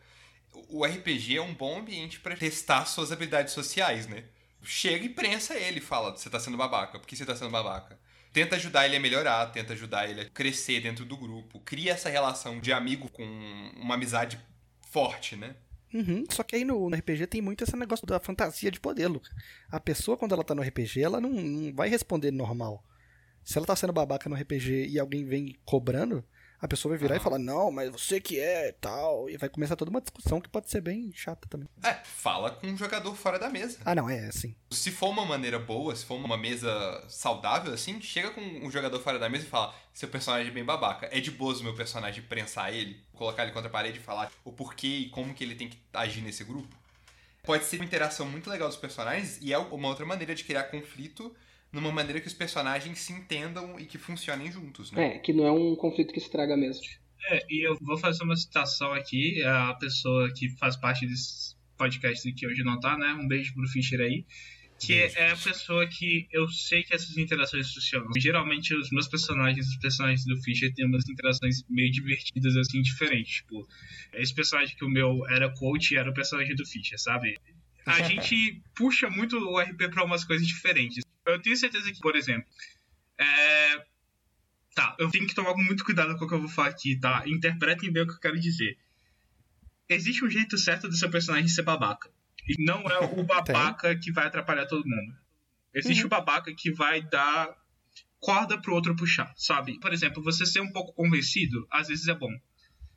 o 0.69 0.85
RPG 0.85 1.37
é 1.37 1.41
um 1.41 1.53
bom 1.53 1.79
ambiente 1.79 2.19
pra 2.19 2.35
testar 2.35 2.85
suas 2.85 3.11
habilidades 3.11 3.53
sociais, 3.53 4.07
né? 4.07 4.25
Chega 4.61 5.05
e 5.05 5.09
prensa 5.09 5.55
ele, 5.57 5.81
fala, 5.81 6.11
você 6.15 6.29
tá 6.29 6.39
sendo 6.39 6.57
babaca, 6.57 6.99
por 6.99 7.07
que 7.07 7.15
você 7.15 7.25
tá 7.25 7.35
sendo 7.35 7.51
babaca? 7.51 7.99
Tenta 8.31 8.55
ajudar 8.55 8.85
ele 8.85 8.95
a 8.95 8.99
melhorar, 8.99 9.45
tenta 9.47 9.73
ajudar 9.73 10.09
ele 10.09 10.21
a 10.21 10.29
crescer 10.29 10.79
dentro 10.81 11.05
do 11.05 11.15
grupo, 11.17 11.59
cria 11.59 11.91
essa 11.91 12.09
relação 12.09 12.59
de 12.59 12.71
amigo 12.73 13.09
com 13.09 13.23
uma 13.77 13.95
amizade 13.95 14.39
forte, 14.91 15.35
né? 15.35 15.55
Uhum. 15.93 16.25
Só 16.29 16.41
que 16.43 16.55
aí 16.55 16.65
no, 16.65 16.89
no 16.89 16.95
RPG 16.95 17.27
tem 17.27 17.41
muito 17.41 17.63
esse 17.63 17.75
negócio 17.75 18.07
da 18.07 18.19
fantasia 18.19 18.71
de 18.71 18.79
poder, 18.79 19.07
Luca. 19.07 19.29
A 19.69 19.79
pessoa, 19.79 20.17
quando 20.17 20.33
ela 20.33 20.43
tá 20.43 20.55
no 20.55 20.61
RPG, 20.61 21.01
ela 21.01 21.21
não, 21.21 21.29
não 21.29 21.73
vai 21.73 21.87
responder 21.87 22.31
normal. 22.31 22.83
Se 23.43 23.57
ela 23.57 23.67
tá 23.67 23.75
sendo 23.75 23.93
babaca 23.93 24.29
no 24.29 24.35
RPG 24.35 24.87
e 24.87 24.99
alguém 24.99 25.25
vem 25.25 25.55
cobrando, 25.65 26.23
a 26.63 26.67
pessoa 26.67 26.91
vai 26.91 26.97
virar 26.97 27.17
e 27.17 27.19
falar, 27.19 27.37
não, 27.37 27.69
mas 27.69 27.91
você 27.91 28.21
que 28.21 28.39
é 28.39 28.71
tal. 28.71 29.29
E 29.29 29.35
vai 29.35 29.49
começar 29.49 29.75
toda 29.75 29.91
uma 29.91 29.99
discussão 29.99 30.39
que 30.39 30.47
pode 30.47 30.69
ser 30.69 30.79
bem 30.79 31.11
chata 31.13 31.45
também. 31.49 31.67
É, 31.83 31.93
fala 32.05 32.51
com 32.51 32.65
um 32.67 32.77
jogador 32.77 33.13
fora 33.15 33.37
da 33.37 33.49
mesa. 33.49 33.79
Ah, 33.83 33.93
não, 33.93 34.09
é 34.09 34.27
assim. 34.27 34.55
Se 34.71 34.89
for 34.89 35.09
uma 35.09 35.25
maneira 35.25 35.59
boa, 35.59 35.93
se 35.93 36.05
for 36.05 36.15
uma 36.15 36.37
mesa 36.37 37.03
saudável, 37.09 37.73
assim, 37.73 37.99
chega 37.99 38.31
com 38.31 38.39
um 38.39 38.71
jogador 38.71 38.97
fora 39.01 39.19
da 39.19 39.27
mesa 39.27 39.43
e 39.43 39.49
fala: 39.49 39.75
seu 39.93 40.07
personagem 40.07 40.47
é 40.47 40.53
bem 40.53 40.63
babaca. 40.63 41.09
É 41.11 41.19
de 41.19 41.31
boas 41.31 41.59
o 41.59 41.65
meu 41.65 41.75
personagem 41.75 42.23
prensar 42.23 42.73
ele, 42.73 42.97
colocar 43.11 43.43
ele 43.43 43.51
contra 43.51 43.67
a 43.67 43.71
parede 43.71 43.99
e 43.99 44.01
falar 44.01 44.31
o 44.45 44.53
porquê 44.53 44.87
e 44.87 45.09
como 45.09 45.33
que 45.33 45.43
ele 45.43 45.55
tem 45.55 45.67
que 45.67 45.77
agir 45.93 46.21
nesse 46.21 46.45
grupo. 46.45 46.73
Pode 47.43 47.65
ser 47.65 47.75
uma 47.75 47.83
interação 47.83 48.25
muito 48.25 48.49
legal 48.49 48.69
dos 48.69 48.77
personagens 48.77 49.37
e 49.41 49.51
é 49.51 49.57
uma 49.57 49.89
outra 49.89 50.05
maneira 50.05 50.33
de 50.33 50.45
criar 50.45 50.63
conflito 50.63 51.35
numa 51.73 51.91
maneira 51.91 52.21
que 52.21 52.27
os 52.27 52.33
personagens 52.33 52.99
se 52.99 53.11
entendam 53.11 53.79
e 53.79 53.85
que 53.85 53.97
funcionem 53.97 54.51
juntos, 54.51 54.91
né? 54.91 55.15
É, 55.15 55.19
que 55.19 55.33
não 55.33 55.45
é 55.45 55.51
um 55.51 55.75
conflito 55.75 56.13
que 56.13 56.19
estraga 56.19 56.55
mesmo. 56.55 56.83
É, 57.29 57.43
e 57.49 57.67
eu 57.67 57.75
vou 57.81 57.97
fazer 57.97 58.23
uma 58.23 58.35
citação 58.35 58.93
aqui, 58.93 59.41
a 59.43 59.73
pessoa 59.73 60.31
que 60.33 60.49
faz 60.57 60.77
parte 60.77 61.07
desse 61.07 61.55
podcast 61.77 62.31
que 62.33 62.47
hoje 62.47 62.63
não 62.63 62.79
tá, 62.79 62.97
né? 62.97 63.13
Um 63.13 63.27
beijo 63.27 63.53
pro 63.53 63.67
Fischer 63.67 63.99
aí. 63.99 64.25
Que 64.79 64.95
Beijo, 64.95 65.17
é 65.17 65.31
a 65.31 65.37
pessoa 65.37 65.87
que 65.87 66.27
eu 66.31 66.47
sei 66.49 66.83
que 66.83 66.93
essas 66.93 67.17
interações 67.17 67.73
funcionam. 67.73 68.09
Geralmente 68.17 68.75
os 68.75 68.89
meus 68.91 69.07
personagens, 69.07 69.67
os 69.67 69.77
personagens 69.77 70.25
do 70.25 70.35
Fischer, 70.41 70.73
têm 70.73 70.85
umas 70.85 71.07
interações 71.07 71.63
meio 71.69 71.89
divertidas, 71.89 72.57
assim, 72.57 72.81
diferentes. 72.81 73.35
Tipo, 73.37 73.65
esse 74.13 74.33
personagem 74.33 74.75
que 74.75 74.83
o 74.83 74.89
meu 74.89 75.25
era 75.29 75.49
coach 75.53 75.95
era 75.95 76.09
o 76.09 76.13
personagem 76.13 76.55
do 76.55 76.65
Fischer, 76.65 76.99
sabe? 76.99 77.37
A 77.85 78.01
gente 78.03 78.61
puxa 78.75 79.09
muito 79.09 79.37
o 79.37 79.59
RP 79.59 79.89
pra 79.89 80.03
umas 80.03 80.25
coisas 80.25 80.45
diferentes. 80.45 81.03
Eu 81.25 81.41
tenho 81.41 81.55
certeza 81.55 81.91
que, 81.91 81.99
por 81.99 82.15
exemplo, 82.15 82.45
é, 83.17 83.85
Tá, 84.75 84.95
eu 84.97 85.09
tenho 85.09 85.27
que 85.27 85.35
tomar 85.35 85.53
muito 85.55 85.85
cuidado 85.85 86.17
com 86.17 86.25
o 86.25 86.27
que 86.27 86.33
eu 86.33 86.39
vou 86.39 86.49
falar 86.49 86.69
aqui, 86.69 86.99
tá? 86.99 87.23
Interpretem 87.27 87.91
bem 87.91 88.03
o 88.03 88.07
que 88.07 88.13
eu 88.13 88.19
quero 88.19 88.39
dizer. 88.39 88.77
Existe 89.87 90.25
um 90.25 90.29
jeito 90.29 90.57
certo 90.57 90.87
do 90.87 90.95
seu 90.95 91.09
personagem 91.09 91.47
ser 91.47 91.61
babaca. 91.61 92.09
E 92.47 92.63
não 92.63 92.81
é 92.89 92.99
o 92.99 93.23
babaca 93.23 93.95
que 93.95 94.11
vai 94.11 94.25
atrapalhar 94.25 94.65
todo 94.65 94.87
mundo. 94.87 95.15
Existe 95.73 96.05
o 96.05 96.09
babaca 96.09 96.53
que 96.55 96.71
vai 96.71 97.01
dar 97.01 97.55
corda 98.19 98.59
pro 98.59 98.73
outro 98.73 98.95
puxar, 98.95 99.31
sabe? 99.35 99.79
Por 99.79 99.93
exemplo, 99.93 100.23
você 100.23 100.45
ser 100.45 100.61
um 100.61 100.71
pouco 100.71 100.93
convencido, 100.93 101.67
às 101.69 101.87
vezes 101.89 102.07
é 102.07 102.15
bom. 102.15 102.31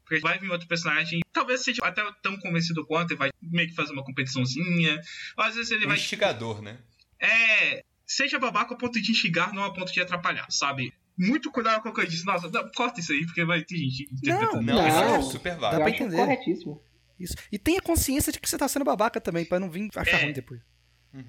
Porque 0.04 0.20
vai 0.20 0.38
vir 0.38 0.50
outro 0.50 0.68
personagem, 0.68 1.20
talvez 1.32 1.62
seja 1.64 1.84
até 1.84 2.02
tão 2.22 2.38
convencido 2.38 2.86
quanto, 2.86 3.12
e 3.12 3.16
vai 3.16 3.30
meio 3.42 3.68
que 3.68 3.74
fazer 3.74 3.92
uma 3.92 4.04
competiçãozinha. 4.04 5.00
Ou 5.36 5.44
às 5.44 5.56
vezes 5.56 5.72
ele 5.72 5.84
Um 5.84 5.88
vai. 5.88 5.96
instigador, 5.96 6.62
né? 6.62 6.78
É. 7.18 7.84
Seja 8.06 8.38
babaca 8.38 8.74
a 8.74 8.76
ponto 8.76 9.00
de 9.00 9.10
instigar, 9.10 9.52
não 9.52 9.64
a 9.64 9.72
ponto 9.72 9.92
de 9.92 10.00
atrapalhar, 10.00 10.46
sabe? 10.50 10.92
Muito 11.18 11.50
cuidado 11.50 11.82
com 11.82 11.88
o 11.88 11.92
que 11.94 12.00
eu 12.02 12.06
disse. 12.06 12.24
Nossa, 12.24 12.48
não, 12.50 12.70
corta 12.72 13.00
isso 13.00 13.12
aí, 13.12 13.24
porque 13.26 13.44
vai 13.44 13.62
ter 13.64 13.76
gente 13.76 14.04
interpretando. 14.12 14.62
Não, 14.62 14.74
Não, 14.76 14.88
isso 14.88 14.98
é 14.98 15.22
super 15.22 15.54
Dá 15.54 15.58
válido. 15.60 15.82
pra 15.82 15.90
acho 15.92 16.02
entender. 16.02 16.16
corretíssimo. 16.16 16.82
Isso. 17.18 17.34
E 17.50 17.58
tenha 17.58 17.80
consciência 17.80 18.30
de 18.30 18.38
que 18.38 18.48
você 18.48 18.58
tá 18.58 18.68
sendo 18.68 18.84
babaca 18.84 19.20
também, 19.20 19.44
pra 19.44 19.58
não 19.58 19.70
vir 19.70 19.88
achar 19.96 20.20
É. 20.20 20.24
ruim 20.24 20.32
depois. 20.34 20.60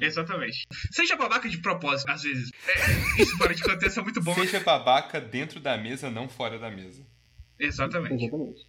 Exatamente. 0.01 0.67
Seja 0.91 1.15
babaca 1.15 1.47
de 1.47 1.57
propósito, 1.59 2.09
às 2.11 2.21
vezes. 2.23 2.51
É, 2.67 3.21
isso 3.21 3.37
fora 3.37 3.55
de 3.55 3.63
contexto 3.63 3.99
é 3.99 4.03
muito 4.03 4.21
bom. 4.21 4.33
Seja 4.35 4.59
babaca 4.59 5.21
dentro 5.21 5.61
da 5.61 5.77
mesa, 5.77 6.11
não 6.11 6.27
fora 6.27 6.59
da 6.59 6.69
mesa. 6.69 7.05
Exatamente. 7.57 8.21
Exatamente. 8.25 8.67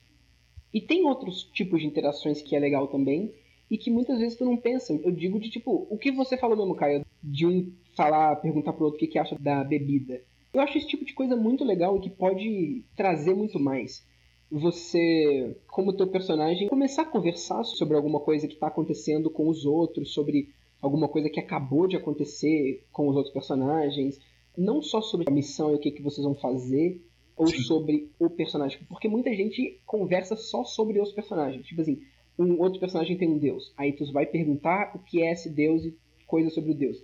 E 0.73 0.81
tem 0.81 1.05
outros 1.05 1.43
tipos 1.53 1.81
de 1.81 1.87
interações 1.87 2.41
que 2.41 2.55
é 2.55 2.61
legal 2.61 2.87
também 2.89 3.35
e 3.71 3.77
que 3.77 3.91
muitas 3.91 4.19
vezes 4.19 4.37
tu 4.37 4.45
não 4.45 4.57
pensa. 4.57 4.93
Eu 4.93 5.11
digo 5.11 5.39
de 5.39 5.51
tipo, 5.51 5.87
o 5.91 5.99
que 5.99 6.11
você 6.11 6.37
falou 6.37 6.57
mesmo, 6.57 6.75
Caio, 6.75 7.05
de 7.23 7.47
um 7.47 7.73
falar, 7.95 8.37
perguntar 8.37 8.73
pro 8.73 8.85
outro 8.85 8.97
o 8.97 9.01
que, 9.01 9.07
que 9.07 9.19
acha 9.19 9.37
da 9.39 9.63
bebida. 9.63 10.23
Eu 10.53 10.61
acho 10.61 10.79
esse 10.79 10.87
tipo 10.87 11.05
de 11.05 11.13
coisa 11.13 11.37
muito 11.37 11.65
legal 11.65 11.97
e 11.97 12.01
que 12.01 12.11
pode 12.11 12.85
trazer 12.97 13.35
muito 13.35 13.61
mais. 13.61 14.07
Você, 14.51 15.57
como 15.67 15.93
teu 15.93 16.07
personagem, 16.07 16.69
começar 16.69 17.03
a 17.03 17.07
conversar 17.07 17.63
sobre 17.65 17.97
alguma 17.97 18.21
coisa 18.21 18.49
que 18.49 18.57
tá 18.57 18.69
acontecendo 18.69 19.29
com 19.29 19.49
os 19.49 19.67
outros, 19.67 20.15
sobre 20.15 20.49
alguma 20.81 21.09
coisa 21.09 21.29
que 21.29 21.39
acabou 21.39 21.87
de 21.87 21.97
acontecer 21.97 22.85
com 22.91 23.09
os 23.09 23.17
outros 23.17 23.35
personagens, 23.35 24.19
não 24.57 24.81
só 24.81 25.03
sobre 25.03 25.29
a 25.29 25.33
missão 25.33 25.73
e 25.73 25.75
o 25.75 25.79
que, 25.79 25.91
que 25.91 26.03
vocês 26.03 26.25
vão 26.25 26.35
fazer, 26.35 27.03
ou 27.37 27.47
Sim. 27.47 27.59
sobre 27.59 28.11
o 28.19 28.29
personagem. 28.29 28.81
Porque 28.89 29.09
muita 29.09 29.33
gente 29.35 29.81
conversa 29.87 30.35
só 30.35 30.65
sobre 30.65 31.01
os 31.01 31.13
personagens. 31.13 31.65
Tipo 31.67 31.83
assim, 31.83 32.01
um 32.39 32.61
outro 32.61 32.79
personagem 32.79 33.19
tem 33.19 33.29
um 33.29 33.39
deus. 33.39 33.73
Aí 33.77 33.93
tu 33.93 34.11
vai 34.13 34.25
perguntar 34.25 34.93
o 34.95 34.99
que 35.01 35.23
é 35.23 35.33
esse 35.33 35.51
deus 35.51 35.85
e 35.85 35.97
coisas 36.27 36.55
sobre 36.55 36.71
o 36.71 36.75
deus. 36.75 36.97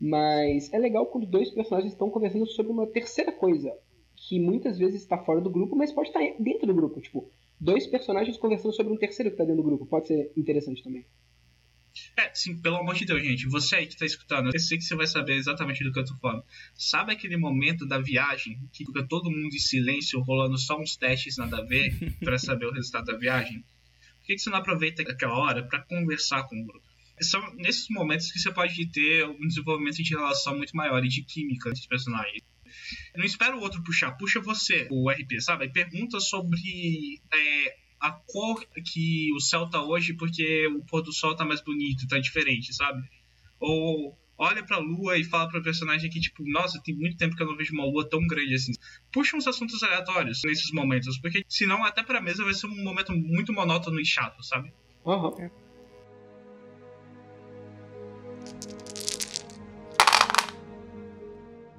Mas 0.00 0.72
é 0.72 0.78
legal 0.78 1.06
quando 1.06 1.26
dois 1.26 1.50
personagens 1.50 1.92
estão 1.92 2.10
conversando 2.10 2.46
sobre 2.46 2.72
uma 2.72 2.86
terceira 2.86 3.30
coisa. 3.30 3.72
Que 4.16 4.40
muitas 4.40 4.78
vezes 4.78 5.02
está 5.02 5.18
fora 5.18 5.40
do 5.40 5.50
grupo, 5.50 5.76
mas 5.76 5.92
pode 5.92 6.08
estar 6.08 6.20
dentro 6.40 6.66
do 6.66 6.74
grupo. 6.74 7.00
Tipo, 7.00 7.30
dois 7.60 7.86
personagens 7.86 8.36
conversando 8.36 8.74
sobre 8.74 8.92
um 8.92 8.96
terceiro 8.96 9.30
que 9.30 9.34
está 9.34 9.44
dentro 9.44 9.62
do 9.62 9.68
grupo. 9.68 9.86
Pode 9.86 10.08
ser 10.08 10.32
interessante 10.36 10.82
também. 10.82 11.04
É, 12.16 12.30
sim, 12.34 12.60
pelo 12.60 12.76
amor 12.76 12.94
de 12.94 13.04
Deus, 13.04 13.22
gente. 13.22 13.46
Você 13.48 13.76
aí 13.76 13.86
que 13.86 13.96
tá 13.96 14.06
escutando, 14.06 14.50
eu 14.52 14.58
sei 14.58 14.78
que 14.78 14.84
você 14.84 14.96
vai 14.96 15.06
saber 15.06 15.34
exatamente 15.34 15.84
do 15.84 15.92
que 15.92 16.00
eu 16.00 16.04
tô 16.04 16.16
falando. 16.16 16.42
Sabe 16.74 17.12
aquele 17.12 17.36
momento 17.36 17.86
da 17.86 17.98
viagem 17.98 18.58
que 18.72 18.84
fica 18.84 19.06
todo 19.06 19.30
mundo 19.30 19.54
em 19.54 19.58
silêncio, 19.58 20.20
rolando 20.20 20.58
só 20.58 20.80
uns 20.80 20.96
testes 20.96 21.36
nada 21.36 21.58
a 21.58 21.64
ver 21.64 21.92
pra 22.20 22.38
saber 22.38 22.66
o 22.66 22.72
resultado 22.72 23.06
da 23.06 23.16
viagem? 23.16 23.64
Por 24.22 24.26
que, 24.28 24.34
que 24.36 24.40
você 24.40 24.50
não 24.50 24.58
aproveita 24.58 25.02
aquela 25.02 25.36
hora 25.36 25.66
pra 25.66 25.80
conversar 25.80 26.44
com 26.44 26.56
o 26.56 26.64
grupo? 26.64 26.86
São 27.20 27.54
nesses 27.56 27.88
momentos 27.88 28.30
que 28.30 28.38
você 28.38 28.52
pode 28.52 28.86
ter 28.86 29.26
um 29.26 29.48
desenvolvimento 29.48 29.96
de 29.96 30.14
relação 30.14 30.56
muito 30.56 30.76
maior 30.76 31.04
e 31.04 31.08
de 31.08 31.24
química 31.24 31.68
entre 31.68 31.80
os 31.80 31.86
personagens. 31.86 32.40
Não 33.16 33.24
espera 33.24 33.56
o 33.56 33.60
outro 33.60 33.82
puxar, 33.82 34.12
puxa 34.12 34.40
você, 34.40 34.86
o 34.90 35.10
RP, 35.10 35.40
sabe? 35.40 35.68
Pergunta 35.72 36.20
sobre 36.20 37.20
é, 37.32 37.76
a 38.00 38.12
cor 38.12 38.64
que 38.92 39.32
o 39.34 39.40
céu 39.40 39.68
tá 39.68 39.82
hoje 39.82 40.14
porque 40.14 40.68
o 40.68 40.84
pôr 40.84 41.02
do 41.02 41.12
sol 41.12 41.34
tá 41.34 41.44
mais 41.44 41.60
bonito, 41.60 42.06
tá 42.06 42.18
diferente, 42.18 42.72
sabe? 42.72 43.02
Ou 43.58 44.16
olha 44.42 44.64
pra 44.64 44.78
lua 44.78 45.16
e 45.16 45.24
fala 45.24 45.48
pro 45.48 45.62
personagem 45.62 46.10
que, 46.10 46.20
tipo, 46.20 46.42
nossa, 46.50 46.82
tem 46.82 46.96
muito 46.96 47.16
tempo 47.16 47.36
que 47.36 47.42
eu 47.42 47.46
não 47.46 47.56
vejo 47.56 47.72
uma 47.72 47.84
lua 47.84 48.08
tão 48.08 48.26
grande 48.26 48.54
assim. 48.54 48.72
Puxa 49.12 49.36
uns 49.36 49.46
assuntos 49.46 49.80
aleatórios 49.82 50.40
nesses 50.44 50.72
momentos, 50.72 51.18
porque 51.18 51.44
senão 51.48 51.84
até 51.84 52.02
pra 52.02 52.20
mesa 52.20 52.44
vai 52.44 52.52
ser 52.52 52.66
um 52.66 52.82
momento 52.82 53.12
muito 53.12 53.52
monótono 53.52 54.00
e 54.00 54.04
chato, 54.04 54.42
sabe? 54.42 54.72
Aham. 55.06 55.50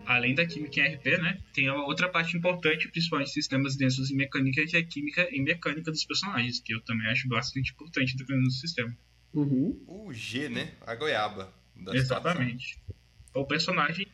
Além 0.05 0.35
da 0.35 0.45
química 0.45 0.79
em 0.79 0.95
RP, 0.95 1.17
né? 1.17 1.41
Tem 1.53 1.69
uma 1.69 1.85
outra 1.85 2.07
parte 2.07 2.37
importante, 2.37 2.87
principalmente 2.89 3.29
em 3.29 3.33
sistemas 3.33 3.75
densos 3.75 4.09
em 4.11 4.15
mecânica, 4.15 4.65
que 4.65 4.77
é 4.77 4.79
a 4.79 4.85
química 4.85 5.27
e 5.31 5.41
mecânica 5.41 5.91
dos 5.91 6.05
personagens, 6.05 6.61
que 6.61 6.73
eu 6.73 6.81
também 6.81 7.07
acho 7.07 7.27
bastante 7.27 7.71
importante 7.71 8.15
dependendo 8.15 8.47
do 8.47 8.53
sistema. 8.53 8.95
Uhum. 9.33 9.83
O 9.87 10.13
G, 10.13 10.47
né? 10.47 10.73
A 10.85 10.93
goiaba. 10.95 11.62
Da 11.75 11.95
Exatamente. 11.95 12.77
O 13.33 13.45
personagem 13.45 14.07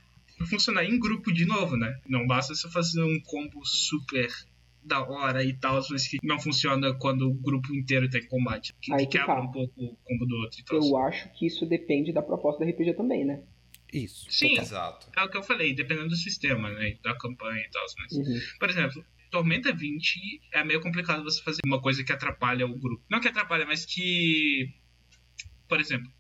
funcionar 0.50 0.86
em 0.86 0.98
grupo 0.98 1.32
de 1.34 1.46
novo, 1.46 1.76
né? 1.76 2.00
Não 2.08 2.26
basta 2.26 2.56
você 2.56 2.70
fazer 2.70 3.04
um 3.04 3.20
combo 3.22 3.66
super 3.66 4.30
da 4.82 5.04
hora 5.06 5.44
e 5.44 5.54
tal, 5.54 5.82
mas 5.90 6.08
que 6.08 6.18
não 6.24 6.40
funciona 6.40 6.94
quando 6.94 7.30
o 7.30 7.34
grupo 7.34 7.74
inteiro 7.76 8.10
tá 8.10 8.18
em 8.18 8.26
combate. 8.28 8.74
Que, 8.82 8.94
Aí 8.94 9.00
que 9.00 9.06
que 9.08 9.18
quebra 9.18 9.36
tá. 9.36 9.42
um 9.42 9.52
pouco 9.52 9.74
o 9.84 9.96
combo 9.98 10.26
do 10.26 10.36
outro 10.38 10.60
e 10.60 10.64
tal. 10.64 10.78
Eu 10.78 10.98
acho 10.98 11.30
que 11.34 11.46
isso 11.46 11.66
depende 11.66 12.14
da 12.14 12.22
proposta 12.22 12.64
do 12.64 12.70
RPG 12.72 12.94
também, 12.94 13.26
né? 13.26 13.44
Isso. 13.92 14.26
Sim, 14.32 14.58
Exato. 14.58 15.08
é 15.18 15.24
o 15.24 15.30
que 15.30 15.36
eu 15.38 15.44
falei, 15.44 15.74
dependendo 15.74 16.10
do 16.10 16.16
sistema, 16.16 16.70
né? 16.72 16.98
Da 17.04 17.16
campanha 17.18 17.62
e 17.62 17.70
tal. 17.70 17.84
Mas, 17.98 18.14
Uhum. 18.14 18.40
por 18.60 18.70
exemplo, 18.70 19.04
Tormenta 19.32 19.74
20 19.74 20.42
é 20.54 20.64
meio 20.64 20.82
complicado 20.82 21.24
você 21.24 21.42
fazer 21.44 21.60
uma 21.66 21.82
coisa 21.82 22.04
que 22.04 22.12
atrapalha 22.12 22.66
o 22.66 22.80
grupo. 22.80 23.04
Não 23.10 23.20
que 23.20 23.28
atrapalha, 23.28 23.66
mas 23.66 23.86
que. 23.86 24.74
Por 25.68 25.80
exemplo, 25.80 26.12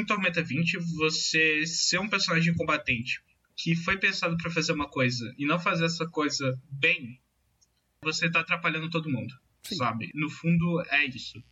em 0.00 0.06
Tormenta 0.06 0.42
20, 0.42 0.78
você 0.96 1.66
ser 1.66 1.98
um 1.98 2.08
personagem 2.08 2.54
combatente 2.54 3.20
que 3.56 3.74
foi 3.74 3.98
pensado 3.98 4.36
pra 4.36 4.50
fazer 4.50 4.72
uma 4.72 4.88
coisa 4.88 5.34
e 5.38 5.46
não 5.46 5.58
fazer 5.58 5.86
essa 5.86 6.06
coisa 6.06 6.60
bem, 6.70 7.18
você 8.02 8.30
tá 8.30 8.40
atrapalhando 8.40 8.90
todo 8.90 9.10
mundo, 9.10 9.34
Sim. 9.62 9.76
sabe? 9.76 10.10
No 10.14 10.28
fundo, 10.28 10.82
é 10.90 11.06
isso. 11.06 11.42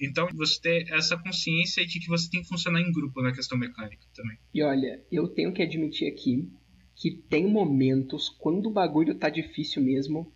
Então, 0.00 0.28
você 0.34 0.60
ter 0.60 0.92
essa 0.92 1.16
consciência 1.16 1.86
de 1.86 1.98
que 1.98 2.08
você 2.08 2.28
tem 2.28 2.42
que 2.42 2.48
funcionar 2.48 2.80
em 2.80 2.92
grupo 2.92 3.22
na 3.22 3.32
questão 3.32 3.56
mecânica 3.56 4.06
também. 4.14 4.36
E 4.52 4.62
olha, 4.62 5.02
eu 5.10 5.28
tenho 5.28 5.52
que 5.54 5.62
admitir 5.62 6.12
aqui 6.12 6.50
que 6.94 7.10
tem 7.10 7.46
momentos, 7.46 8.28
quando 8.28 8.66
o 8.66 8.72
bagulho 8.72 9.14
tá 9.14 9.28
difícil 9.28 9.82
mesmo, 9.82 10.32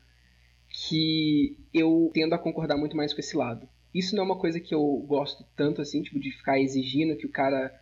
que 0.68 1.58
eu 1.72 2.10
tendo 2.12 2.34
a 2.34 2.38
concordar 2.38 2.76
muito 2.76 2.96
mais 2.96 3.12
com 3.12 3.20
esse 3.20 3.36
lado. 3.36 3.68
Isso 3.94 4.14
não 4.14 4.22
é 4.22 4.26
uma 4.26 4.38
coisa 4.38 4.60
que 4.60 4.74
eu 4.74 5.04
gosto 5.06 5.44
tanto 5.56 5.80
assim, 5.80 6.02
tipo, 6.02 6.20
de 6.20 6.30
ficar 6.30 6.60
exigindo 6.60 7.16
que 7.16 7.26
o 7.26 7.30
cara 7.30 7.72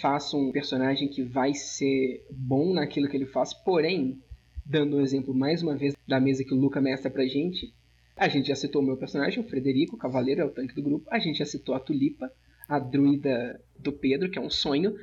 faça 0.00 0.36
um 0.36 0.50
personagem 0.50 1.08
que 1.08 1.22
vai 1.22 1.54
ser 1.54 2.26
bom 2.30 2.72
naquilo 2.72 3.08
que 3.08 3.16
ele 3.16 3.26
faz, 3.26 3.52
porém, 3.52 4.20
dando 4.64 4.96
um 4.96 5.00
exemplo 5.00 5.34
mais 5.34 5.62
uma 5.62 5.76
vez 5.76 5.94
da 6.06 6.18
mesa 6.18 6.44
que 6.44 6.54
o 6.54 6.58
Luca 6.58 6.80
mestra 6.80 7.10
pra 7.10 7.26
gente, 7.26 7.72
a 8.16 8.28
gente 8.28 8.48
já 8.48 8.54
citou 8.54 8.82
o 8.82 8.84
meu 8.84 8.96
personagem, 8.96 9.40
o 9.40 9.48
Frederico, 9.48 9.96
o 9.96 9.98
cavaleiro, 9.98 10.40
é 10.40 10.44
o 10.44 10.50
tanque 10.50 10.74
do 10.74 10.82
grupo, 10.82 11.06
a 11.10 11.18
gente 11.18 11.38
já 11.38 11.46
citou 11.46 11.74
a 11.74 11.80
Tulipa, 11.80 12.32
a 12.68 12.78
druida 12.78 13.60
do 13.78 13.92
Pedro, 13.92 14.30
que 14.30 14.38
é 14.38 14.42
um 14.42 14.50
sonho, 14.50 14.96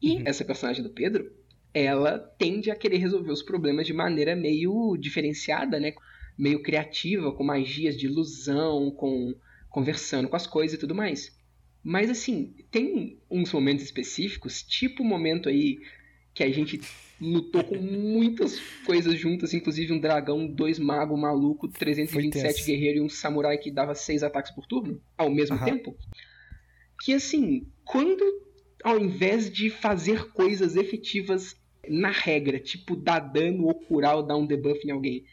e 0.00 0.22
essa 0.24 0.44
personagem 0.44 0.82
do 0.82 0.90
Pedro, 0.90 1.30
ela 1.72 2.18
tende 2.18 2.70
a 2.70 2.76
querer 2.76 2.98
resolver 2.98 3.30
os 3.30 3.42
problemas 3.42 3.86
de 3.86 3.92
maneira 3.92 4.36
meio 4.36 4.96
diferenciada, 4.96 5.80
né? 5.80 5.92
Meio 6.38 6.62
criativa, 6.62 7.32
com 7.32 7.44
magias 7.44 7.96
de 7.96 8.06
ilusão, 8.06 8.90
com 8.90 9.34
conversando 9.76 10.26
com 10.26 10.36
as 10.36 10.46
coisas 10.46 10.74
e 10.74 10.80
tudo 10.80 10.94
mais. 10.94 11.38
Mas 11.84 12.08
assim, 12.08 12.54
tem 12.70 13.20
uns 13.30 13.52
momentos 13.52 13.84
específicos, 13.84 14.62
tipo 14.62 15.02
o 15.02 15.06
momento 15.06 15.50
aí 15.50 15.78
que 16.32 16.42
a 16.42 16.50
gente 16.50 16.80
lutou 17.20 17.62
com 17.62 17.76
muitas 17.76 18.58
coisas 18.86 19.18
juntas, 19.18 19.52
inclusive 19.52 19.92
um 19.92 20.00
dragão, 20.00 20.46
dois 20.46 20.78
magos 20.78 21.20
maluco, 21.20 21.68
327 21.68 22.54
tenso. 22.54 22.66
guerreiros 22.66 23.02
e 23.02 23.04
um 23.04 23.08
samurai 23.10 23.58
que 23.58 23.70
dava 23.70 23.94
seis 23.94 24.22
ataques 24.22 24.50
por 24.50 24.66
turno 24.66 24.98
ao 25.14 25.28
mesmo 25.28 25.62
tempo. 25.62 25.94
que 27.02 27.12
assim, 27.12 27.66
quando 27.84 28.24
ao 28.82 28.98
invés 28.98 29.50
de 29.52 29.68
fazer 29.68 30.32
coisas 30.32 30.74
efetivas 30.74 31.54
na 31.86 32.10
regra, 32.10 32.58
tipo 32.58 32.96
dar 32.96 33.18
dano 33.20 33.66
ou 33.66 33.74
curar 33.74 34.16
ou 34.16 34.22
dar 34.22 34.38
um 34.38 34.46
debuff 34.46 34.88
em 34.88 34.90
alguém, 34.90 35.26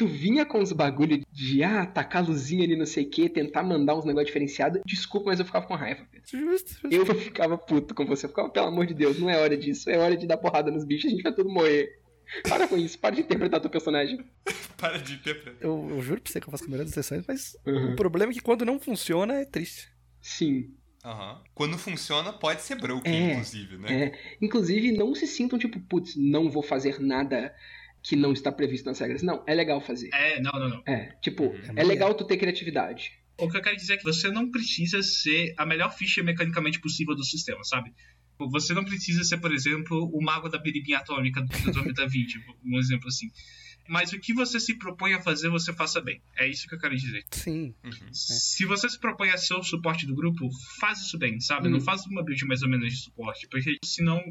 tu 0.00 0.06
vinha 0.06 0.46
com 0.46 0.60
os 0.62 0.72
bagulho 0.72 1.22
de 1.30 1.62
ah, 1.62 1.84
tacar 1.84 2.26
luzinha 2.26 2.64
ali 2.64 2.74
não 2.74 2.86
sei 2.86 3.04
o 3.04 3.10
que, 3.10 3.28
tentar 3.28 3.62
mandar 3.62 3.94
uns 3.94 4.06
negócios 4.06 4.28
diferenciados, 4.28 4.80
desculpa, 4.86 5.26
mas 5.26 5.38
eu 5.38 5.44
ficava 5.44 5.66
com 5.66 5.74
raiva. 5.74 6.06
Pedro. 6.10 6.26
Justo, 6.26 6.70
justo. 6.72 6.88
Eu 6.90 7.14
ficava 7.14 7.58
puto 7.58 7.94
com 7.94 8.06
você, 8.06 8.24
eu 8.24 8.30
ficava, 8.30 8.48
pelo 8.48 8.66
amor 8.68 8.86
de 8.86 8.94
Deus, 8.94 9.18
não 9.18 9.28
é 9.28 9.38
hora 9.38 9.56
disso, 9.58 9.90
é 9.90 9.98
hora 9.98 10.16
de 10.16 10.26
dar 10.26 10.38
porrada 10.38 10.70
nos 10.70 10.84
bichos, 10.86 11.06
a 11.06 11.10
gente 11.14 11.22
vai 11.22 11.34
todo 11.34 11.50
morrer. 11.50 12.00
Para 12.48 12.66
com 12.66 12.78
isso, 12.78 12.98
para 12.98 13.14
de 13.16 13.20
interpretar 13.22 13.60
teu 13.60 13.68
personagem. 13.68 14.24
Para 14.78 14.96
de 14.98 15.12
interpretar. 15.14 15.60
Eu, 15.60 15.88
eu 15.90 16.00
juro 16.00 16.22
pra 16.22 16.32
você 16.32 16.40
que 16.40 16.46
eu 16.46 16.50
faço 16.50 16.62
com 16.64 16.70
a 16.70 16.72
melhor 16.72 16.84
das 16.84 16.94
sessões, 16.94 17.24
mas 17.28 17.54
Uhum. 17.66 17.92
o 17.92 17.96
problema 17.96 18.32
é 18.32 18.34
que 18.34 18.40
quando 18.40 18.64
não 18.64 18.80
funciona 18.80 19.34
é 19.34 19.44
triste. 19.44 19.88
Sim. 20.22 20.70
Aham. 21.04 21.42
Quando 21.54 21.76
funciona, 21.76 22.32
pode 22.32 22.62
ser 22.62 22.76
broken, 22.76 23.12
É, 23.12 23.32
inclusive, 23.32 23.76
né? 23.78 24.04
É. 24.04 24.18
Inclusive, 24.40 24.92
não 24.92 25.14
se 25.14 25.26
sintam 25.26 25.58
tipo, 25.58 25.80
putz, 25.80 26.14
não 26.16 26.48
vou 26.50 26.62
fazer 26.62 27.00
nada 27.00 27.54
que 28.02 28.16
não 28.16 28.32
está 28.32 28.50
previsto 28.50 28.86
nas 28.86 28.98
regras. 28.98 29.22
Não, 29.22 29.44
é 29.46 29.54
legal 29.54 29.80
fazer. 29.80 30.08
É, 30.12 30.40
não, 30.40 30.52
não, 30.52 30.68
não. 30.68 30.82
É, 30.86 31.16
tipo, 31.22 31.44
Uhum. 31.44 31.72
é 31.76 31.82
legal 31.84 32.14
tu 32.14 32.24
ter 32.24 32.36
criatividade. 32.36 33.12
O 33.38 33.48
que 33.50 33.56
eu 33.56 33.62
quero 33.62 33.76
dizer 33.76 33.94
é 33.94 33.96
que 33.96 34.04
você 34.04 34.30
não 34.30 34.50
precisa 34.50 35.02
ser 35.02 35.54
a 35.56 35.64
melhor 35.64 35.92
ficha 35.96 36.22
mecanicamente 36.22 36.78
possível 36.80 37.14
do 37.14 37.24
sistema, 37.24 37.62
sabe? 37.64 37.92
Você 38.52 38.72
não 38.72 38.84
precisa 38.84 39.22
ser, 39.24 39.38
por 39.38 39.52
exemplo, 39.52 40.10
o 40.14 40.22
mago 40.22 40.48
da 40.48 40.58
biribinha 40.58 40.98
atômica 40.98 41.42
do 41.42 41.72
Tormenta 41.72 42.06
20, 42.08 42.38
um 42.64 42.78
exemplo 42.78 43.08
assim. 43.08 43.28
Mas 43.88 44.12
o 44.12 44.20
que 44.20 44.32
você 44.32 44.60
se 44.60 44.78
propõe 44.78 45.14
a 45.14 45.20
fazer, 45.20 45.48
você 45.48 45.72
faça 45.72 46.00
bem. 46.00 46.22
É 46.38 46.46
isso 46.48 46.66
que 46.68 46.74
eu 46.74 46.78
quero 46.78 46.94
dizer. 46.96 47.24
Sim. 47.32 47.74
Uhum. 47.84 48.12
Se 48.12 48.64
você 48.64 48.88
se 48.88 48.98
propõe 48.98 49.30
a 49.30 49.36
ser 49.36 49.54
o 49.54 49.62
suporte 49.62 50.06
do 50.06 50.14
grupo, 50.14 50.48
faz 50.78 51.00
isso 51.00 51.18
bem, 51.18 51.40
sabe? 51.40 51.66
Uhum. 51.66 51.72
Não 51.74 51.80
faz 51.80 52.06
uma 52.06 52.22
build 52.24 52.44
mais 52.46 52.62
ou 52.62 52.68
menos 52.68 52.90
de 52.92 52.98
suporte, 53.02 53.48
porque 53.50 53.76
senão 53.84 54.22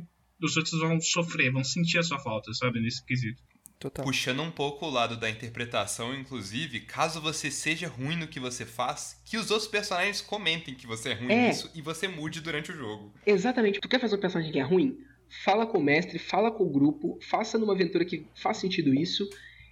os 0.41 0.55
outros 0.55 0.79
vão 0.79 0.99
sofrer, 1.01 1.51
vão 1.51 1.63
sentir 1.63 1.97
a 1.97 2.03
sua 2.03 2.19
falta, 2.19 2.53
sabe? 2.53 2.79
Nesse 2.79 3.03
quesito. 3.05 3.41
Total. 3.79 4.03
Puxando 4.03 4.41
um 4.41 4.51
pouco 4.51 4.85
o 4.85 4.89
lado 4.89 5.15
da 5.15 5.29
interpretação, 5.29 6.13
inclusive, 6.13 6.81
caso 6.81 7.21
você 7.21 7.49
seja 7.49 7.87
ruim 7.87 8.17
no 8.17 8.27
que 8.27 8.37
você 8.39 8.65
faz, 8.65 9.21
que 9.23 9.37
os 9.37 9.49
outros 9.49 9.69
personagens 9.69 10.19
comentem 10.19 10.75
que 10.75 10.85
você 10.85 11.11
é 11.11 11.13
ruim 11.13 11.31
É. 11.31 11.47
nisso 11.47 11.71
e 11.73 11.81
você 11.81 12.05
mude 12.05 12.41
durante 12.41 12.71
o 12.73 12.75
jogo. 12.75 13.13
Exatamente. 13.25 13.79
Tu 13.79 13.87
quer 13.87 14.01
fazer 14.01 14.17
um 14.17 14.19
personagem 14.19 14.51
que 14.51 14.59
é 14.59 14.63
ruim? 14.63 14.99
Fala 15.45 15.65
com 15.65 15.77
o 15.77 15.83
mestre, 15.83 16.19
fala 16.19 16.51
com 16.51 16.65
o 16.65 16.69
grupo, 16.69 17.17
faça 17.21 17.57
numa 17.57 17.73
aventura 17.73 18.03
que 18.03 18.25
faz 18.35 18.57
sentido 18.57 18.93
isso 18.93 19.29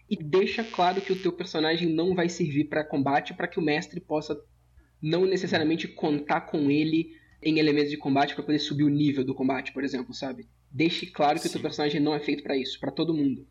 e 0.09 0.15
deixa 0.15 0.63
claro 0.63 1.01
que 1.01 1.11
o 1.11 1.21
teu 1.21 1.34
personagem 1.34 1.89
não 1.89 2.15
vai 2.15 2.29
servir 2.29 2.65
pra 2.65 2.85
combate 2.85 3.34
para 3.34 3.47
que 3.47 3.59
o 3.59 3.61
mestre 3.61 3.99
possa 3.99 4.39
não 5.01 5.25
necessariamente 5.25 5.85
contar 5.85 6.41
com 6.41 6.71
ele 6.71 7.17
em 7.43 7.59
elementos 7.59 7.91
de 7.91 7.97
combate 7.97 8.35
pra 8.35 8.43
poder 8.43 8.59
subir 8.59 8.84
o 8.85 8.89
nível 8.89 9.25
do 9.25 9.35
combate, 9.35 9.73
por 9.73 9.84
exemplo, 9.84 10.13
sabe? 10.13 10.47
Deixe 10.71 11.05
claro 11.07 11.39
que 11.41 11.47
o 11.47 11.51
teu 11.51 11.59
Sim. 11.59 11.63
personagem 11.63 11.99
não 11.99 12.15
é 12.15 12.19
feito 12.21 12.41
pra 12.41 12.55
isso, 12.55 12.79
pra 12.79 12.89
todo 12.89 13.13
mundo. 13.13 13.45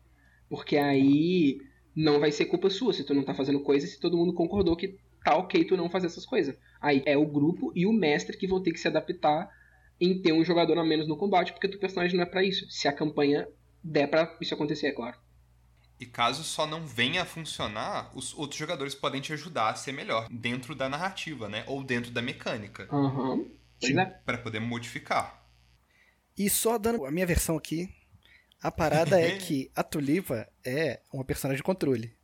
Porque 0.49 0.77
aí 0.77 1.59
não 1.95 2.19
vai 2.19 2.31
ser 2.31 2.45
culpa 2.45 2.69
sua 2.69 2.93
se 2.93 3.03
tu 3.03 3.13
não 3.13 3.23
tá 3.23 3.33
fazendo 3.33 3.61
coisa 3.61 3.85
e 3.85 3.89
se 3.89 3.99
todo 3.99 4.17
mundo 4.17 4.33
concordou 4.33 4.75
que 4.75 4.97
tá 5.23 5.35
ok 5.35 5.65
tu 5.65 5.75
não 5.75 5.89
fazer 5.89 6.07
essas 6.07 6.25
coisas. 6.25 6.55
Aí 6.79 7.01
é 7.05 7.17
o 7.17 7.25
grupo 7.25 7.71
e 7.75 7.85
o 7.85 7.93
mestre 7.93 8.37
que 8.37 8.47
vão 8.47 8.61
ter 8.61 8.71
que 8.71 8.79
se 8.79 8.87
adaptar 8.87 9.49
em 9.99 10.21
ter 10.21 10.31
um 10.31 10.45
jogador 10.45 10.77
a 10.77 10.85
menos 10.85 11.07
no 11.07 11.17
combate, 11.17 11.51
porque 11.51 11.67
teu 11.67 11.79
personagem 11.79 12.15
não 12.15 12.23
é 12.23 12.29
pra 12.29 12.43
isso. 12.43 12.69
Se 12.69 12.87
a 12.87 12.93
campanha 12.93 13.47
der 13.83 14.07
pra 14.07 14.37
isso 14.39 14.53
acontecer, 14.53 14.87
é 14.87 14.91
claro. 14.91 15.17
E 15.99 16.05
caso 16.05 16.43
só 16.43 16.67
não 16.67 16.85
venha 16.85 17.23
a 17.23 17.25
funcionar, 17.25 18.11
os 18.15 18.37
outros 18.37 18.59
jogadores 18.59 18.93
podem 18.93 19.19
te 19.19 19.33
ajudar 19.33 19.69
a 19.69 19.75
ser 19.75 19.91
melhor 19.91 20.27
dentro 20.29 20.75
da 20.75 20.87
narrativa, 20.87 21.49
né? 21.49 21.63
Ou 21.65 21.83
dentro 21.83 22.11
da 22.11 22.21
mecânica, 22.21 22.87
Aham. 22.91 23.45
Pois 23.79 23.95
é. 23.95 24.05
Pra 24.25 24.37
poder 24.37 24.59
modificar. 24.59 25.43
E 26.37 26.49
só 26.49 26.77
dando 26.77 27.03
a 27.05 27.11
minha 27.11 27.25
versão 27.25 27.57
aqui, 27.57 27.89
a 28.61 28.71
parada 28.71 29.19
é 29.19 29.37
que 29.37 29.71
a 29.75 29.83
Tuliva 29.83 30.47
é 30.65 31.01
uma 31.13 31.23
personagem 31.25 31.57
de 31.57 31.63
controle. 31.63 32.15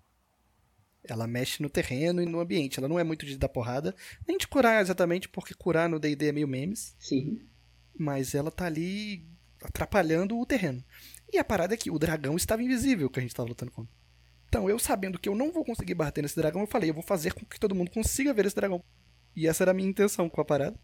Ela 1.03 1.27
mexe 1.27 1.61
no 1.61 1.69
terreno 1.69 2.21
e 2.21 2.25
no 2.25 2.39
ambiente. 2.39 2.79
Ela 2.79 2.87
não 2.87 2.97
é 2.97 3.03
muito 3.03 3.25
de 3.25 3.37
dar 3.37 3.49
porrada, 3.49 3.93
nem 4.27 4.37
de 4.37 4.47
curar 4.47 4.81
exatamente, 4.81 5.27
porque 5.27 5.53
curar 5.53 5.89
no 5.89 5.99
D&D 5.99 6.27
é 6.27 6.31
meio 6.31 6.47
memes. 6.47 6.95
Sim. 6.97 7.41
Mas 7.97 8.33
ela 8.33 8.49
tá 8.49 8.65
ali 8.65 9.27
atrapalhando 9.61 10.37
o 10.39 10.45
terreno. 10.45 10.83
E 11.31 11.37
a 11.37 11.43
parada 11.43 11.73
é 11.73 11.77
que 11.77 11.91
o 11.91 11.99
dragão 11.99 12.35
estava 12.37 12.63
invisível 12.63 13.09
que 13.09 13.19
a 13.19 13.21
gente 13.21 13.35
tava 13.35 13.49
lutando 13.49 13.71
contra. 13.71 13.91
Então, 14.47 14.69
eu 14.69 14.77
sabendo 14.79 15.19
que 15.19 15.27
eu 15.27 15.35
não 15.35 15.51
vou 15.51 15.65
conseguir 15.65 15.95
bater 15.95 16.21
nesse 16.21 16.35
dragão, 16.35 16.61
eu 16.61 16.67
falei, 16.67 16.89
eu 16.89 16.93
vou 16.93 17.01
fazer 17.03 17.33
com 17.33 17.43
que 17.45 17.59
todo 17.59 17.73
mundo 17.75 17.89
consiga 17.91 18.33
ver 18.33 18.45
esse 18.45 18.55
dragão. 18.55 18.83
E 19.35 19.47
essa 19.47 19.63
era 19.63 19.71
a 19.71 19.73
minha 19.73 19.89
intenção 19.89 20.29
com 20.29 20.39
a 20.39 20.45
parada. 20.45 20.79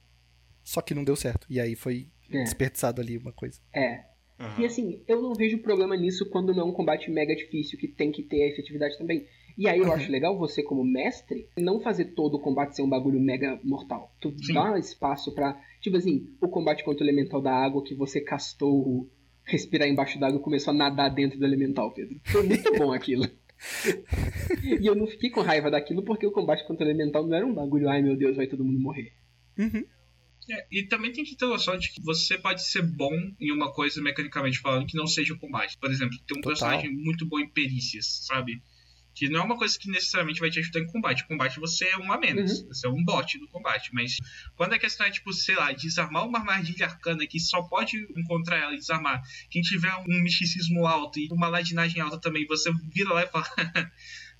Só 0.63 0.81
que 0.81 0.93
não 0.95 1.03
deu 1.03 1.15
certo. 1.15 1.45
E 1.49 1.59
aí 1.59 1.75
foi 1.75 2.09
É. 2.31 2.43
desperdiçado 2.43 2.99
ali 2.99 3.17
uma 3.17 3.31
coisa. 3.31 3.59
É. 3.73 4.03
Aham. 4.39 4.55
E 4.57 4.65
assim, 4.65 5.03
eu 5.07 5.21
não 5.21 5.33
vejo 5.33 5.57
problema 5.59 5.95
nisso 5.97 6.29
quando 6.29 6.53
não 6.53 6.63
é 6.63 6.65
um 6.65 6.73
combate 6.73 7.11
mega 7.11 7.35
difícil, 7.35 7.77
que 7.77 7.87
tem 7.87 8.11
que 8.11 8.23
ter 8.23 8.43
a 8.43 8.47
efetividade 8.47 8.97
também. 8.97 9.25
E 9.57 9.67
aí 9.67 9.79
eu 9.79 9.87
Uhum. 9.87 9.91
acho 9.91 10.09
legal 10.11 10.37
você, 10.37 10.63
como 10.63 10.83
mestre, 10.85 11.49
não 11.57 11.81
fazer 11.81 12.13
todo 12.13 12.35
o 12.35 12.39
combate 12.39 12.75
ser 12.75 12.81
um 12.81 12.89
bagulho 12.89 13.19
mega 13.19 13.59
mortal. 13.63 14.15
Tu 14.21 14.33
Sim. 14.41 14.53
dá 14.53 14.79
espaço 14.79 15.33
pra. 15.35 15.59
Tipo 15.81 15.97
assim, 15.97 16.29
o 16.41 16.47
combate 16.47 16.83
contra 16.83 17.03
o 17.03 17.07
elemental 17.07 17.41
da 17.41 17.51
água 17.53 17.83
que 17.83 17.93
você 17.93 18.21
castou 18.21 19.09
respirar 19.43 19.87
embaixo 19.89 20.19
d'água 20.19 20.39
e 20.39 20.43
começou 20.43 20.71
a 20.71 20.77
nadar 20.77 21.09
dentro 21.09 21.37
do 21.39 21.45
elemental, 21.45 21.91
Pedro. 21.93 22.15
Foi 22.25 22.43
muito 22.43 22.71
bom 22.77 22.93
aquilo. 22.93 23.25
e 24.81 24.85
eu 24.85 24.95
não 24.95 25.07
fiquei 25.07 25.29
com 25.29 25.41
raiva 25.41 25.69
daquilo 25.69 26.03
porque 26.03 26.25
o 26.25 26.31
combate 26.31 26.65
contra 26.65 26.85
o 26.85 26.89
elemental 26.89 27.25
não 27.27 27.35
era 27.35 27.45
um 27.45 27.53
bagulho, 27.53 27.89
ai 27.89 28.01
meu 28.01 28.15
Deus, 28.15 28.37
vai 28.37 28.47
todo 28.47 28.63
mundo 28.63 28.79
morrer. 28.79 29.11
Uhum. 29.57 29.83
É, 30.49 30.67
e 30.71 30.83
também 30.83 31.11
tem 31.11 31.23
que 31.23 31.35
ter 31.35 31.45
noção 31.45 31.77
de 31.77 31.91
que 31.91 32.01
você 32.01 32.37
pode 32.37 32.65
ser 32.65 32.81
bom 32.81 33.13
em 33.39 33.51
uma 33.51 33.71
coisa 33.71 34.01
mecanicamente 34.01 34.59
falando 34.59 34.87
que 34.87 34.97
não 34.97 35.05
seja 35.05 35.33
o 35.33 35.37
combate. 35.37 35.77
Por 35.77 35.91
exemplo, 35.91 36.17
ter 36.25 36.33
um 36.33 36.41
Total. 36.41 36.51
personagem 36.51 36.91
muito 36.91 37.25
bom 37.25 37.39
em 37.39 37.47
perícias, 37.47 38.25
sabe? 38.25 38.61
Que 39.13 39.29
não 39.29 39.41
é 39.41 39.43
uma 39.43 39.57
coisa 39.57 39.77
que 39.77 39.89
necessariamente 39.89 40.39
vai 40.39 40.49
te 40.49 40.59
ajudar 40.59 40.79
em 40.79 40.87
combate. 40.87 41.27
Combate 41.27 41.59
você 41.59 41.85
é 41.85 41.97
um 41.97 42.11
a 42.11 42.17
menos. 42.17 42.63
Você 42.67 42.87
é 42.87 42.89
um 42.89 43.03
bot 43.03 43.37
do 43.37 43.47
combate. 43.49 43.89
Mas 43.93 44.15
quando 44.55 44.73
a 44.73 44.79
questão 44.79 45.05
é, 45.05 45.11
tipo, 45.11 45.33
sei 45.33 45.55
lá, 45.55 45.71
desarmar 45.71 46.25
uma 46.25 46.39
armadilha 46.39 46.85
arcana 46.85 47.27
que 47.27 47.39
só 47.39 47.61
pode 47.63 47.97
encontrar 48.15 48.57
ela 48.57 48.73
e 48.73 48.77
desarmar. 48.77 49.21
Quem 49.49 49.61
tiver 49.61 49.93
um 50.07 50.21
misticismo 50.21 50.85
alto 50.87 51.19
e 51.19 51.27
uma 51.31 51.49
ladinagem 51.49 52.01
alta 52.01 52.19
também, 52.19 52.45
você 52.47 52.71
vira 52.93 53.13
lá 53.13 53.23
e 53.23 53.27
fala: 53.27 53.45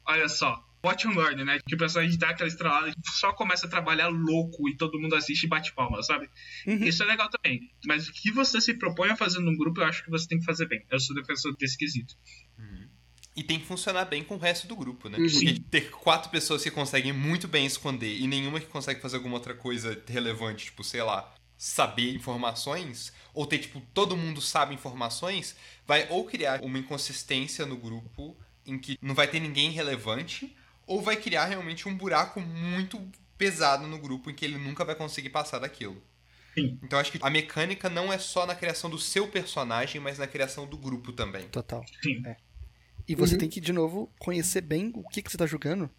Olha 0.07 0.29
só. 0.29 0.68
Watch 0.83 1.07
and 1.07 1.11
learn, 1.11 1.43
né? 1.43 1.59
Que 1.67 1.75
o 1.75 1.77
personagem 1.77 2.17
dá 2.17 2.29
aquela 2.29 2.47
estrelada 2.47 2.89
e 2.89 2.93
só 3.11 3.33
começa 3.33 3.67
a 3.67 3.69
trabalhar 3.69 4.07
louco 4.07 4.69
e 4.69 4.77
todo 4.77 4.99
mundo 4.99 5.15
assiste 5.15 5.43
e 5.43 5.47
bate 5.47 5.73
palma, 5.73 6.01
sabe? 6.03 6.29
Uhum. 6.65 6.83
Isso 6.83 7.03
é 7.03 7.05
legal 7.05 7.29
também. 7.29 7.69
Mas 7.85 8.07
o 8.07 8.13
que 8.13 8.31
você 8.31 8.61
se 8.61 8.73
propõe 8.73 9.09
a 9.09 9.15
fazer 9.15 9.39
num 9.39 9.57
grupo, 9.57 9.81
eu 9.81 9.85
acho 9.85 10.03
que 10.03 10.09
você 10.09 10.27
tem 10.27 10.39
que 10.39 10.45
fazer 10.45 10.67
bem. 10.67 10.85
Eu 10.89 10.99
sou 10.99 11.15
defensor 11.15 11.55
desse 11.57 11.77
quesito. 11.77 12.15
E 13.39 13.43
tem 13.43 13.57
que 13.57 13.65
funcionar 13.65 14.03
bem 14.03 14.21
com 14.21 14.35
o 14.35 14.37
resto 14.37 14.67
do 14.67 14.75
grupo, 14.75 15.07
né? 15.07 15.17
Uhum. 15.17 15.29
Porque 15.29 15.59
ter 15.71 15.91
quatro 15.91 16.29
pessoas 16.29 16.61
que 16.61 16.69
conseguem 16.69 17.13
muito 17.13 17.47
bem 17.47 17.65
esconder 17.65 18.17
e 18.19 18.27
nenhuma 18.27 18.59
que 18.59 18.65
consegue 18.65 18.99
fazer 18.99 19.15
alguma 19.15 19.35
outra 19.35 19.53
coisa 19.53 19.97
relevante, 20.09 20.65
tipo, 20.65 20.83
sei 20.83 21.01
lá, 21.01 21.33
saber 21.57 22.13
informações, 22.13 23.13
ou 23.33 23.45
ter, 23.45 23.59
tipo, 23.59 23.81
todo 23.93 24.17
mundo 24.17 24.41
sabe 24.41 24.75
informações, 24.75 25.55
vai 25.87 26.05
ou 26.09 26.25
criar 26.25 26.61
uma 26.61 26.79
inconsistência 26.79 27.65
no 27.65 27.77
grupo 27.77 28.37
em 28.65 28.77
que 28.77 28.97
não 29.01 29.15
vai 29.15 29.27
ter 29.27 29.39
ninguém 29.39 29.71
relevante, 29.71 30.53
ou 30.89 31.01
vai 31.01 31.15
criar 31.17 31.45
realmente 31.45 31.87
um 31.87 31.95
buraco 31.97 32.39
muito 32.41 32.99
pesado 33.37 33.87
no 33.87 33.99
grupo 33.99 34.29
em 34.29 34.35
que 34.35 34.45
ele 34.45 34.57
nunca 34.57 34.83
vai 34.85 34.95
conseguir 34.95 35.29
passar 35.29 35.59
daquilo. 35.59 36.01
Sim. 36.57 36.79
Então 36.83 36.99
acho 36.99 37.11
que 37.11 37.19
a 37.21 37.29
mecânica 37.29 37.89
não 37.89 38.11
é 38.11 38.17
só 38.17 38.45
na 38.45 38.55
criação 38.55 38.89
do 38.89 38.99
seu 38.99 39.27
personagem, 39.29 40.01
mas 40.01 40.17
na 40.19 40.27
criação 40.27 40.67
do 40.67 40.77
grupo 40.77 41.13
também. 41.13 41.47
Total. 41.49 41.83
Sim. 42.03 42.25
É. 42.25 42.37
E 43.07 43.15
você 43.15 43.35
Uhum. 43.35 43.37
tem 43.37 43.49
que, 43.49 43.61
de 43.61 43.73
novo, 43.73 44.13
conhecer 44.19 44.61
bem 44.61 44.91
o 44.95 45.03
que, 45.09 45.21
que 45.21 45.31
você 45.31 45.37
tá 45.37 45.45
jogando 45.45 45.89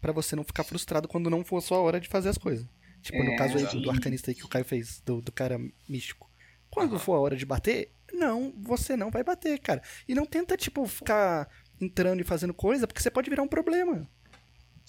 pra 0.00 0.12
você 0.12 0.36
não 0.36 0.44
ficar 0.44 0.64
frustrado 0.64 1.08
quando 1.08 1.30
não 1.30 1.44
for 1.44 1.58
a 1.58 1.60
sua 1.62 1.78
hora 1.78 2.00
de 2.00 2.08
fazer 2.08 2.28
as 2.28 2.38
coisas. 2.38 2.66
Tipo, 3.02 3.22
no 3.24 3.32
É, 3.32 3.36
caso 3.36 3.58
aí 3.58 3.66
do, 3.66 3.80
do 3.80 3.90
arcanista 3.90 4.30
aí 4.30 4.34
que 4.34 4.44
o 4.44 4.48
Caio 4.48 4.64
fez, 4.64 5.00
do, 5.00 5.20
do 5.22 5.32
cara 5.32 5.58
místico. 5.88 6.30
Quando 6.70 6.98
for 6.98 7.14
a 7.14 7.20
hora 7.20 7.36
de 7.36 7.46
bater, 7.46 7.92
não, 8.12 8.52
você 8.62 8.96
não 8.96 9.10
vai 9.10 9.24
bater, 9.24 9.58
cara. 9.60 9.82
E 10.06 10.14
não 10.14 10.26
tenta, 10.26 10.56
tipo, 10.56 10.86
ficar 10.86 11.48
entrando 11.80 12.20
e 12.20 12.24
fazendo 12.24 12.52
coisa, 12.54 12.86
porque 12.86 13.00
você 13.00 13.10
pode 13.10 13.30
virar 13.30 13.42
um 13.42 13.48
problema. 13.48 14.08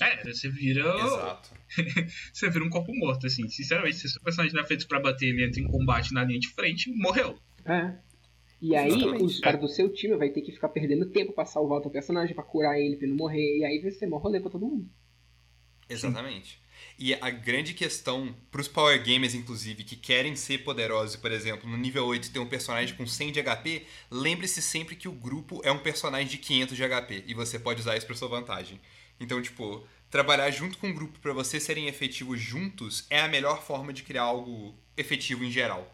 É, 0.02 0.24
você 0.24 0.50
vira. 0.50 0.82
Exato. 0.98 1.60
Você 2.34 2.50
vira 2.50 2.66
um 2.66 2.70
corpo 2.70 2.92
morto, 2.96 3.28
assim. 3.28 3.48
Sinceramente, 3.48 3.98
se 3.98 4.08
o 4.08 4.10
seu 4.10 4.22
personagem 4.24 4.56
não 4.56 4.64
é 4.64 4.66
feito 4.66 4.88
pra 4.88 5.00
bater, 5.00 5.28
ele 5.28 5.46
entra 5.46 5.62
em 5.62 5.68
combate 5.68 6.14
na 6.14 6.24
linha 6.24 6.40
de 6.40 6.48
frente, 6.48 6.92
morreu. 6.96 7.38
É. 7.66 7.96
E 8.62 8.76
aí, 8.76 8.88
Exatamente. 8.88 9.24
os 9.24 9.40
caras 9.40 9.62
do 9.62 9.68
seu 9.68 9.92
time 9.94 10.18
vai 10.18 10.30
ter 10.30 10.42
que 10.42 10.52
ficar 10.52 10.70
perdendo 10.70 11.06
tempo 11.12 11.32
pra 11.32 11.46
salvar 11.46 11.78
o 11.78 11.82
teu 11.82 11.92
personagem, 11.92 12.34
pra 12.34 12.44
curar 12.44 12.80
ele, 12.80 12.96
pra 12.96 13.06
ele 13.06 13.14
não 13.14 13.18
morrer. 13.18 13.60
E 13.60 13.66
aí 13.66 13.80
vai 13.80 13.92
ser 13.92 14.08
mó 14.08 14.18
rolê 14.18 14.40
pra 14.40 14.50
todo 14.50 14.66
mundo. 14.66 14.90
Exatamente. 15.88 16.60
E 16.98 17.14
a 17.14 17.30
grande 17.30 17.74
questão 17.74 18.36
pros 18.52 18.68
Power 18.68 19.02
Gamers, 19.04 19.34
inclusive, 19.34 19.84
que 19.84 19.96
querem 19.96 20.36
ser 20.36 20.60
poderosos, 20.60 21.16
por 21.16 21.32
exemplo, 21.32 21.70
no 21.70 21.78
nível 21.78 22.06
8 22.06 22.32
tem 22.32 22.42
um 22.42 22.48
personagem 22.48 22.96
com 22.96 23.06
100 23.06 23.32
de 23.32 23.44
HP, 23.44 23.86
lembre-se 24.12 24.62
sempre 24.62 24.96
que 24.96 25.08
o 25.08 25.12
grupo 25.12 25.62
é 25.64 25.72
um 25.72 25.80
personagem 25.80 26.28
de 26.28 26.38
500 26.38 26.76
de 26.76 26.84
HP 26.84 27.24
e 27.28 27.34
você 27.34 27.58
pode 27.58 27.80
usar 27.80 27.96
isso 27.96 28.06
pra 28.06 28.16
sua 28.16 28.28
vantagem. 28.28 28.80
Então, 29.20 29.42
tipo, 29.42 29.84
trabalhar 30.10 30.50
junto 30.52 30.78
com 30.78 30.88
um 30.88 30.94
grupo 30.94 31.20
para 31.20 31.34
vocês 31.34 31.64
serem 31.64 31.88
efetivos 31.88 32.40
juntos 32.40 33.06
é 33.10 33.20
a 33.20 33.28
melhor 33.28 33.64
forma 33.64 33.94
de 33.94 34.04
criar 34.04 34.24
algo 34.24 34.74
efetivo 34.98 35.44
em 35.44 35.52
geral. 35.52 35.88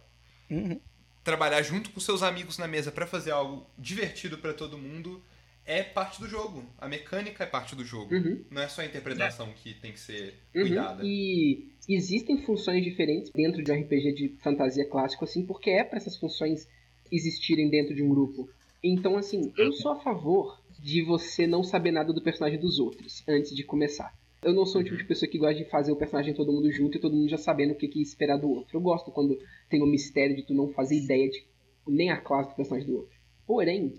Uhum. 0.49 0.80
Trabalhar 1.23 1.61
junto 1.61 1.89
com 1.89 1.99
seus 1.99 2.22
amigos 2.22 2.57
na 2.57 2.68
mesa 2.68 2.91
para 2.91 3.07
fazer 3.07 3.31
algo 3.31 3.68
divertido 3.77 4.38
para 4.38 4.53
todo 4.53 4.77
mundo 4.77 5.22
é 5.65 5.81
parte 5.81 6.19
do 6.19 6.27
jogo. 6.27 6.64
A 6.77 6.88
mecânica 6.88 7.43
é 7.43 7.47
parte 7.47 7.76
do 7.76 7.84
jogo. 7.84 8.14
Uhum. 8.14 8.45
Não 8.52 8.61
é 8.61 8.68
só 8.68 8.81
a 8.81 8.85
interpretação 8.85 9.52
que 9.56 9.73
tem 9.73 9.91
que 9.91 9.99
ser 9.99 10.35
Uhum, 10.53 10.61
cuidada. 10.61 11.02
E 11.03 11.68
existem 11.89 12.43
funções 12.43 12.84
diferentes 12.84 13.31
dentro 13.31 13.64
de 13.64 13.72
um 13.72 13.81
RPG 13.81 14.14
de 14.14 14.30
fantasia 14.43 14.88
clássico, 14.88 15.23
assim, 15.26 15.43
porque 15.45 15.72
é 15.72 15.84
para 15.84 15.97
essas 15.97 16.15
funções 16.18 16.68
existirem 17.11 17.69
dentro 17.69 17.95
de 17.95 18.03
um 18.03 18.10
grupo. 18.10 18.47
Então, 18.84 19.18
assim, 19.18 19.52
eu 19.57 19.72
sou 19.73 19.93
a 19.93 19.99
favor 19.99 20.61
de 20.80 21.02
você 21.02 21.45
não 21.47 21.64
saber 21.64 21.91
nada 21.91 22.11
do 22.14 22.22
personagem 22.22 22.60
dos 22.60 22.80
outros 22.80 23.23
antes 23.27 23.56
de 23.56 23.64
começar. 23.64 24.14
Eu 24.43 24.53
não 24.53 24.65
sou 24.65 24.81
o 24.81 24.84
tipo 24.84 24.97
de 24.97 25.03
pessoa 25.06 25.30
que 25.30 25.38
gosta 25.39 25.56
de 25.56 25.69
fazer 25.69 25.91
o 25.91 25.95
personagem 25.95 26.34
todo 26.34 26.52
mundo 26.52 26.72
junto 26.72 26.97
e 26.97 27.02
todo 27.02 27.15
mundo 27.15 27.30
já 27.30 27.38
sabendo 27.38 27.72
o 27.72 27.76
que, 27.76 27.88
que 27.88 28.02
esperar 28.02 28.38
do 28.38 28.49
outro. 28.49 28.77
Eu 28.77 28.81
gosto 28.81 29.10
quando 29.11 29.39
tem 29.69 29.81
o 29.81 29.88
mistério 29.88 30.35
de 30.35 30.43
tu 30.43 30.53
não 30.53 30.69
fazer 30.69 30.95
ideia 30.97 31.27
de 31.30 31.43
nem 31.88 32.11
a 32.11 32.18
classe 32.18 32.49
do 32.52 32.56
personagem 32.56 32.88
do 32.88 32.97
outro. 32.97 33.15
Porém, 33.47 33.93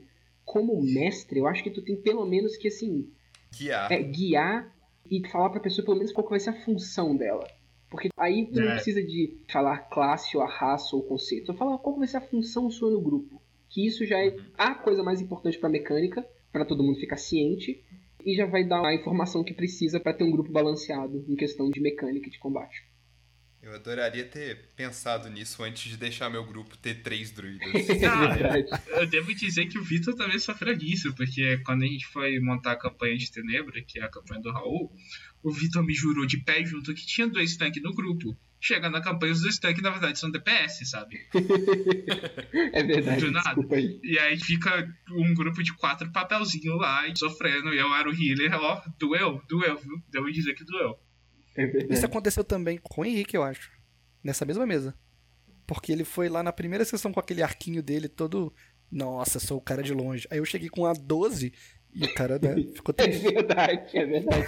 como 0.45 0.81
mestre, 0.83 1.41
eu 1.41 1.47
acho 1.49 1.65
que 1.65 1.71
tu 1.71 1.83
tem 1.83 1.97
pelo 1.97 2.25
menos 2.25 2.57
que, 2.57 2.69
assim, 2.69 3.09
Guiar. 3.59 3.91
é, 3.91 4.01
guiar 4.03 4.73
e 5.11 5.27
falar 5.29 5.51
pra 5.51 5.61
pessoa 5.61 5.85
pelo 5.85 5.97
menos 5.97 6.13
qual 6.13 6.25
que 6.25 6.31
vai 6.31 6.41
ser 6.41 6.51
a 6.51 6.65
função 6.65 7.17
dela. 7.17 7.47
Porque 7.91 8.09
aí 8.17 8.47
tu 8.47 8.61
não 8.61 8.69
É. 8.71 8.75
precisa 8.75 9.03
de 9.03 9.37
falar 9.51 9.79
classe 9.89 10.37
ou 10.37 10.43
a 10.43 10.49
raça 10.49 10.95
ou 10.95 11.03
o 11.03 11.07
conceito. 11.07 11.47
Só 11.47 11.55
fala 11.55 11.79
qual 11.79 11.95
que 11.95 12.01
vai 12.01 12.09
ser 12.09 12.17
a 12.19 12.21
função 12.21 12.71
sua 12.71 12.91
no 12.91 13.01
grupo. 13.01 13.41
Que 13.69 13.85
isso 13.87 14.05
já 14.05 14.19
é 14.25 14.37
a 14.59 14.75
coisa 14.75 15.03
mais 15.03 15.21
importante 15.21 15.59
pra 15.59 15.69
mecânica, 15.69 16.25
pra 16.57 16.65
todo 16.65 16.83
mundo 16.83 16.99
ficar 16.99 17.19
ciente. 17.19 17.85
E 18.25 18.35
já 18.35 18.47
vai 18.47 18.65
dar 18.65 18.85
a 18.85 18.95
informação 18.95 19.45
que 19.45 19.53
precisa 19.53 20.01
pra 20.01 20.15
ter 20.15 20.25
um 20.25 20.31
grupo 20.31 20.51
balanceado 20.51 21.23
em 21.29 21.37
questão 21.37 21.71
de 21.71 21.81
mecânica 21.81 22.29
e 22.29 22.31
de 22.31 22.39
combate. 22.39 22.83
Eu 23.63 23.75
adoraria 23.75 24.25
ter 24.25 24.71
pensado 24.77 25.29
nisso 25.29 25.63
antes 25.63 25.91
de 25.91 25.97
deixar 25.97 26.31
meu 26.31 26.45
grupo 26.45 26.77
ter 26.79 27.03
três 27.03 27.31
druidas. 27.31 27.69
Ah, 28.07 29.01
eu 29.01 29.07
devo 29.07 29.35
dizer 29.35 29.67
que 29.67 29.79
o 29.79 29.83
Vitor 29.83 30.15
também 30.15 30.39
sofreu 30.39 30.75
disso, 30.77 31.13
porque 31.15 31.59
quando 31.59 31.83
a 31.83 31.87
gente 31.87 32.07
foi 32.07 32.39
montar 32.39 32.73
a 32.73 32.79
campanha 32.79 33.17
de 33.17 33.31
Tenebra, 33.31 33.83
que 33.83 33.99
é 33.99 34.05
a 34.05 34.09
campanha 34.09 34.41
do 34.41 34.53
Raul, 34.53 34.93
o 35.43 35.51
Vitor 35.51 35.85
me 35.85 35.95
jurou 35.95 36.27
de 36.27 36.39
pé 36.39 36.65
junto 36.65 36.95
que 36.95 37.05
tinha 37.05 37.27
dois 37.27 37.57
tanques 37.57 37.83
no 37.83 37.93
grupo. 37.93 38.37
Chega 38.61 38.89
na 38.89 39.01
campanha, 39.01 39.33
os 39.33 39.43
dois 39.43 39.59
tanques 39.59 39.83
na 39.83 39.91
verdade 39.91 40.19
são 40.19 40.31
DPS, 40.31 40.89
sabe? 40.89 41.19
É 42.73 42.83
verdade, 42.83 43.21
Do 43.27 43.31
nada. 43.31 43.75
aí. 43.75 44.01
E 44.03 44.19
aí 44.19 44.39
fica 44.39 44.89
um 45.11 45.35
grupo 45.35 45.63
de 45.63 45.75
quatro 45.75 46.11
papelzinhos 46.11 46.79
lá, 46.79 47.07
e 47.07 47.17
sofrendo, 47.19 47.73
e 47.73 47.79
eu 47.79 47.95
era 47.95 48.09
o 48.09 48.13
healer, 48.13 48.55
ó, 48.55 48.83
doeu, 48.99 49.43
doeu, 49.49 49.77
viu? 49.77 50.03
Devo 50.11 50.33
dizer 50.33 50.55
que 50.55 50.65
doeu. 50.65 50.99
É. 51.57 51.93
Isso 51.93 52.07
aconteceu 52.07 52.45
também 52.45 52.79
com 52.83 53.03
o 53.03 53.05
Henrique, 53.05 53.37
eu 53.37 53.43
acho. 53.43 53.71
Nessa 54.23 54.45
mesma 54.45 54.67
mesa. 54.67 54.95
Porque 55.67 55.93
ele 55.93 56.05
foi 56.05 56.29
lá 56.29 56.43
na 56.43 56.53
primeira 56.53 56.85
sessão 56.85 57.13
com 57.13 57.21
aquele 57.21 57.43
arquinho 57.43 57.83
dele 57.83 58.09
todo. 58.09 58.55
Nossa, 58.91 59.41
sou 59.41 59.59
o 59.59 59.61
cara 59.61 59.83
de 59.83 59.93
longe. 59.93 60.29
Aí 60.31 60.39
eu 60.39 60.45
cheguei 60.45 60.69
com 60.69 60.87
a 60.87 60.93
12 60.93 61.53
e 62.01 62.05
o 62.05 62.15
cara 62.15 62.39
né, 62.39 62.55
ficou 62.75 62.95
É 62.99 63.03
triste. 63.05 63.33
verdade, 63.33 63.97
é 63.99 64.05
verdade. 64.07 64.47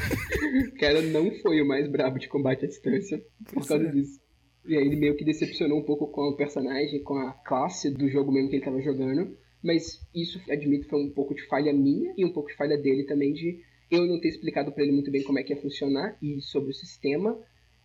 O 0.69 0.79
cara 0.79 1.03
não 1.03 1.31
foi 1.41 1.61
o 1.63 1.67
mais 1.67 1.89
brabo 1.91 2.19
de 2.19 2.29
combate 2.29 2.65
à 2.65 2.69
distância 2.69 3.25
por 3.53 3.67
causa 3.67 3.85
é. 3.87 3.91
disso. 3.91 4.21
E 4.67 4.77
aí 4.77 4.85
ele 4.87 4.97
meio 4.97 5.17
que 5.17 5.25
decepcionou 5.25 5.79
um 5.79 5.85
pouco 5.85 6.09
com 6.09 6.23
o 6.29 6.37
personagem, 6.37 7.03
com 7.03 7.15
a 7.15 7.33
classe 7.33 7.91
do 7.91 8.09
jogo 8.11 8.31
mesmo 8.31 8.51
que 8.51 8.57
ele 8.57 8.65
tava 8.65 8.81
jogando. 8.83 9.37
Mas 9.63 10.01
isso, 10.15 10.41
admito, 10.51 10.89
foi 10.89 11.03
um 11.03 11.11
pouco 11.11 11.35
de 11.35 11.43
falha 11.47 11.73
minha 11.73 12.13
e 12.17 12.25
um 12.25 12.33
pouco 12.33 12.49
de 12.51 12.57
falha 12.57 12.77
dele 12.77 13.05
também 13.05 13.33
de 13.33 13.61
eu 13.91 14.07
não 14.07 14.21
ter 14.21 14.29
explicado 14.29 14.71
pra 14.73 14.83
ele 14.85 14.93
muito 14.93 15.11
bem 15.11 15.23
como 15.25 15.39
é 15.39 15.43
que 15.43 15.53
ia 15.55 15.61
funcionar 15.61 16.17
e 16.23 16.41
sobre 16.43 16.71
o 16.71 16.75
sistema. 16.75 17.37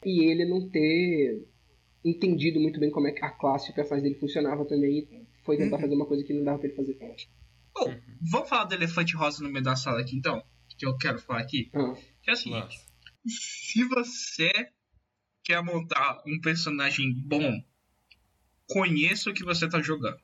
E 0.06 0.26
ele 0.26 0.46
não 0.46 0.70
ter 0.70 1.42
entendido 2.04 2.60
muito 2.60 2.80
bem 2.80 2.92
como 2.92 3.08
é 3.08 3.12
que 3.12 3.24
a 3.24 3.30
classe 3.30 3.70
e 3.70 3.72
o 3.72 3.76
personagem 3.76 4.10
dele 4.10 4.20
funcionava 4.20 4.66
também. 4.66 5.00
E 5.00 5.24
foi 5.46 5.58
tentar 5.58 5.78
Uhum. 5.78 5.82
fazer 5.82 5.96
uma 5.96 6.06
coisa 6.06 6.24
que 6.24 6.34
não 6.34 6.44
dava 6.44 6.60
pra 6.60 6.68
ele 6.68 6.76
fazer. 6.76 6.98
Bom, 7.76 8.00
vamos 8.22 8.50
falar 8.50 8.66
do 8.66 8.76
elefante 8.76 9.16
rosa 9.16 9.44
no 9.44 9.50
meio 9.50 9.64
da 9.64 9.76
sala 9.76 10.02
aqui 10.02 10.16
então? 10.16 10.44
Que 10.78 10.86
eu 10.86 10.98
quero 10.98 11.20
falar 11.20 11.42
aqui. 11.42 11.70
Ah, 11.74 11.94
Que 12.22 12.30
é 12.30 12.34
o 12.34 12.38
seguinte. 12.38 12.60
Nossa. 12.62 12.94
Se 13.26 13.84
você 13.86 14.52
quer 15.44 15.62
montar 15.64 16.22
um 16.26 16.40
personagem 16.40 17.14
bom, 17.14 17.64
conheça 18.68 19.30
o 19.30 19.34
que 19.34 19.44
você 19.44 19.68
tá 19.68 19.82
jogando. 19.82 20.20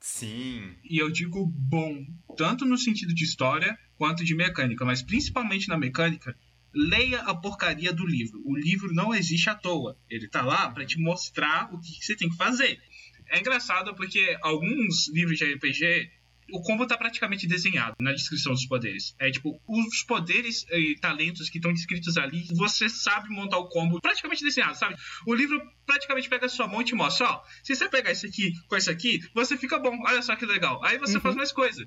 Sim. 0.00 0.74
E 0.84 0.98
eu 0.98 1.10
digo 1.10 1.46
bom, 1.46 2.04
tanto 2.36 2.64
no 2.64 2.78
sentido 2.78 3.14
de 3.14 3.24
história 3.24 3.78
quanto 3.96 4.24
de 4.24 4.34
mecânica, 4.34 4.84
mas 4.84 5.02
principalmente 5.02 5.68
na 5.68 5.76
mecânica, 5.76 6.36
leia 6.72 7.20
a 7.22 7.34
porcaria 7.34 7.92
do 7.92 8.06
livro. 8.06 8.40
O 8.44 8.56
livro 8.56 8.92
não 8.94 9.14
existe 9.14 9.50
à 9.50 9.54
toa. 9.54 9.98
Ele 10.08 10.28
tá 10.28 10.42
lá 10.42 10.70
pra 10.70 10.86
te 10.86 10.98
mostrar 10.98 11.72
o 11.74 11.80
que 11.80 11.98
que 11.98 12.04
você 12.04 12.16
tem 12.16 12.28
que 12.28 12.36
fazer. 12.36 12.80
É 13.30 13.40
engraçado 13.40 13.94
porque 13.94 14.38
alguns 14.40 15.08
livros 15.08 15.36
de 15.36 15.44
RPG, 15.44 16.10
o 16.52 16.60
combo 16.62 16.86
tá 16.86 16.96
praticamente 16.96 17.46
desenhado 17.46 17.96
na 18.00 18.12
descrição 18.12 18.52
dos 18.52 18.66
poderes. 18.66 19.14
É 19.18 19.30
tipo, 19.30 19.60
os 19.66 20.02
poderes 20.02 20.64
e 20.70 20.96
talentos 21.00 21.48
que 21.50 21.58
estão 21.58 21.72
descritos 21.72 22.16
ali, 22.16 22.46
você 22.54 22.88
sabe 22.88 23.28
montar 23.28 23.58
o 23.58 23.68
combo 23.68 24.00
praticamente 24.00 24.42
desenhado, 24.44 24.76
sabe? 24.76 24.96
O 25.26 25.34
livro 25.34 25.60
praticamente 25.86 26.28
pega 26.28 26.46
a 26.46 26.48
sua 26.48 26.66
mão 26.66 26.80
e 26.80 26.84
te 26.84 26.94
mostra, 26.94 27.26
ó, 27.28 27.42
se 27.62 27.74
você 27.74 27.88
pegar 27.88 28.12
isso 28.12 28.26
aqui 28.26 28.52
com 28.68 28.76
isso 28.76 28.90
aqui, 28.90 29.20
você 29.34 29.56
fica 29.56 29.78
bom, 29.78 29.96
olha 30.06 30.22
só 30.22 30.34
que 30.36 30.46
legal. 30.46 30.82
Aí 30.84 30.98
você 30.98 31.16
Uhum. 31.16 31.20
faz 31.22 31.34
mais 31.36 31.52
coisa. 31.52 31.86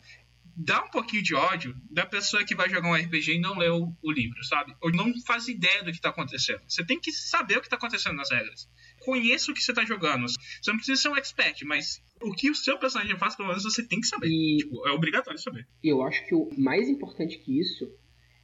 Dá 0.55 0.83
um 0.83 0.89
pouquinho 0.89 1.23
de 1.23 1.33
ódio 1.33 1.73
da 1.89 2.05
pessoa 2.05 2.43
que 2.43 2.53
vai 2.53 2.69
jogar 2.69 2.89
um 2.89 2.93
RPG 2.93 3.35
e 3.35 3.39
não 3.39 3.57
leu 3.57 3.95
o 4.03 4.11
livro, 4.11 4.43
sabe? 4.43 4.75
Ou 4.81 4.91
não 4.91 5.11
faz 5.25 5.47
ideia 5.47 5.81
do 5.83 5.91
que 5.93 6.01
tá 6.01 6.09
acontecendo. 6.09 6.59
Você 6.67 6.85
tem 6.85 6.99
que 6.99 7.11
saber 7.11 7.57
o 7.57 7.61
que 7.61 7.69
tá 7.69 7.77
acontecendo 7.77 8.15
nas 8.17 8.29
regras. 8.29 8.67
Conheça 9.03 9.51
o 9.51 9.53
que 9.53 9.61
você 9.61 9.73
tá 9.73 9.83
jogando. 9.85 10.25
Você 10.27 10.69
não 10.71 10.77
precisa 10.77 11.01
ser 11.01 11.09
um 11.09 11.17
expert, 11.17 11.63
mas 11.65 12.01
o 12.21 12.33
que 12.33 12.49
o 12.49 12.55
seu 12.55 12.77
personagem 12.77 13.17
faz, 13.17 13.35
pelo 13.35 13.49
menos 13.49 13.63
você 13.63 13.85
tem 13.85 13.99
que 13.99 14.07
saber. 14.07 14.27
E 14.27 14.57
Tipo, 14.57 14.87
é 14.87 14.91
obrigatório 14.91 15.39
saber. 15.39 15.67
E 15.83 15.89
eu 15.89 16.01
acho 16.03 16.25
que 16.27 16.35
o 16.35 16.49
mais 16.57 16.87
importante 16.87 17.37
que 17.39 17.59
isso 17.59 17.91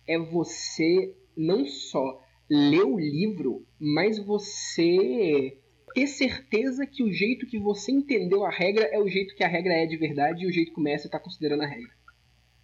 é 0.08 0.18
você 0.18 1.16
não 1.36 1.66
só 1.66 2.22
ler 2.50 2.84
o 2.84 2.98
livro, 2.98 3.66
mas 3.80 4.18
você 4.18 5.60
ter 5.94 6.08
certeza 6.08 6.86
que 6.86 7.04
o 7.04 7.12
jeito 7.12 7.46
que 7.46 7.60
você 7.60 7.92
entendeu 7.92 8.46
a 8.46 8.52
regra 8.52 8.86
é 8.86 9.00
o 9.00 9.08
jeito 9.08 9.36
que 9.36 9.44
a 9.44 9.48
regra 9.48 9.74
é 9.74 9.86
de 9.86 9.98
verdade 9.98 10.44
e 10.44 10.48
o 10.48 10.52
jeito 10.52 10.74
que 10.74 10.80
o 10.80 10.84
mestre 10.84 11.08
está 11.08 11.20
considerando 11.20 11.64
a 11.64 11.68
regra. 11.68 11.92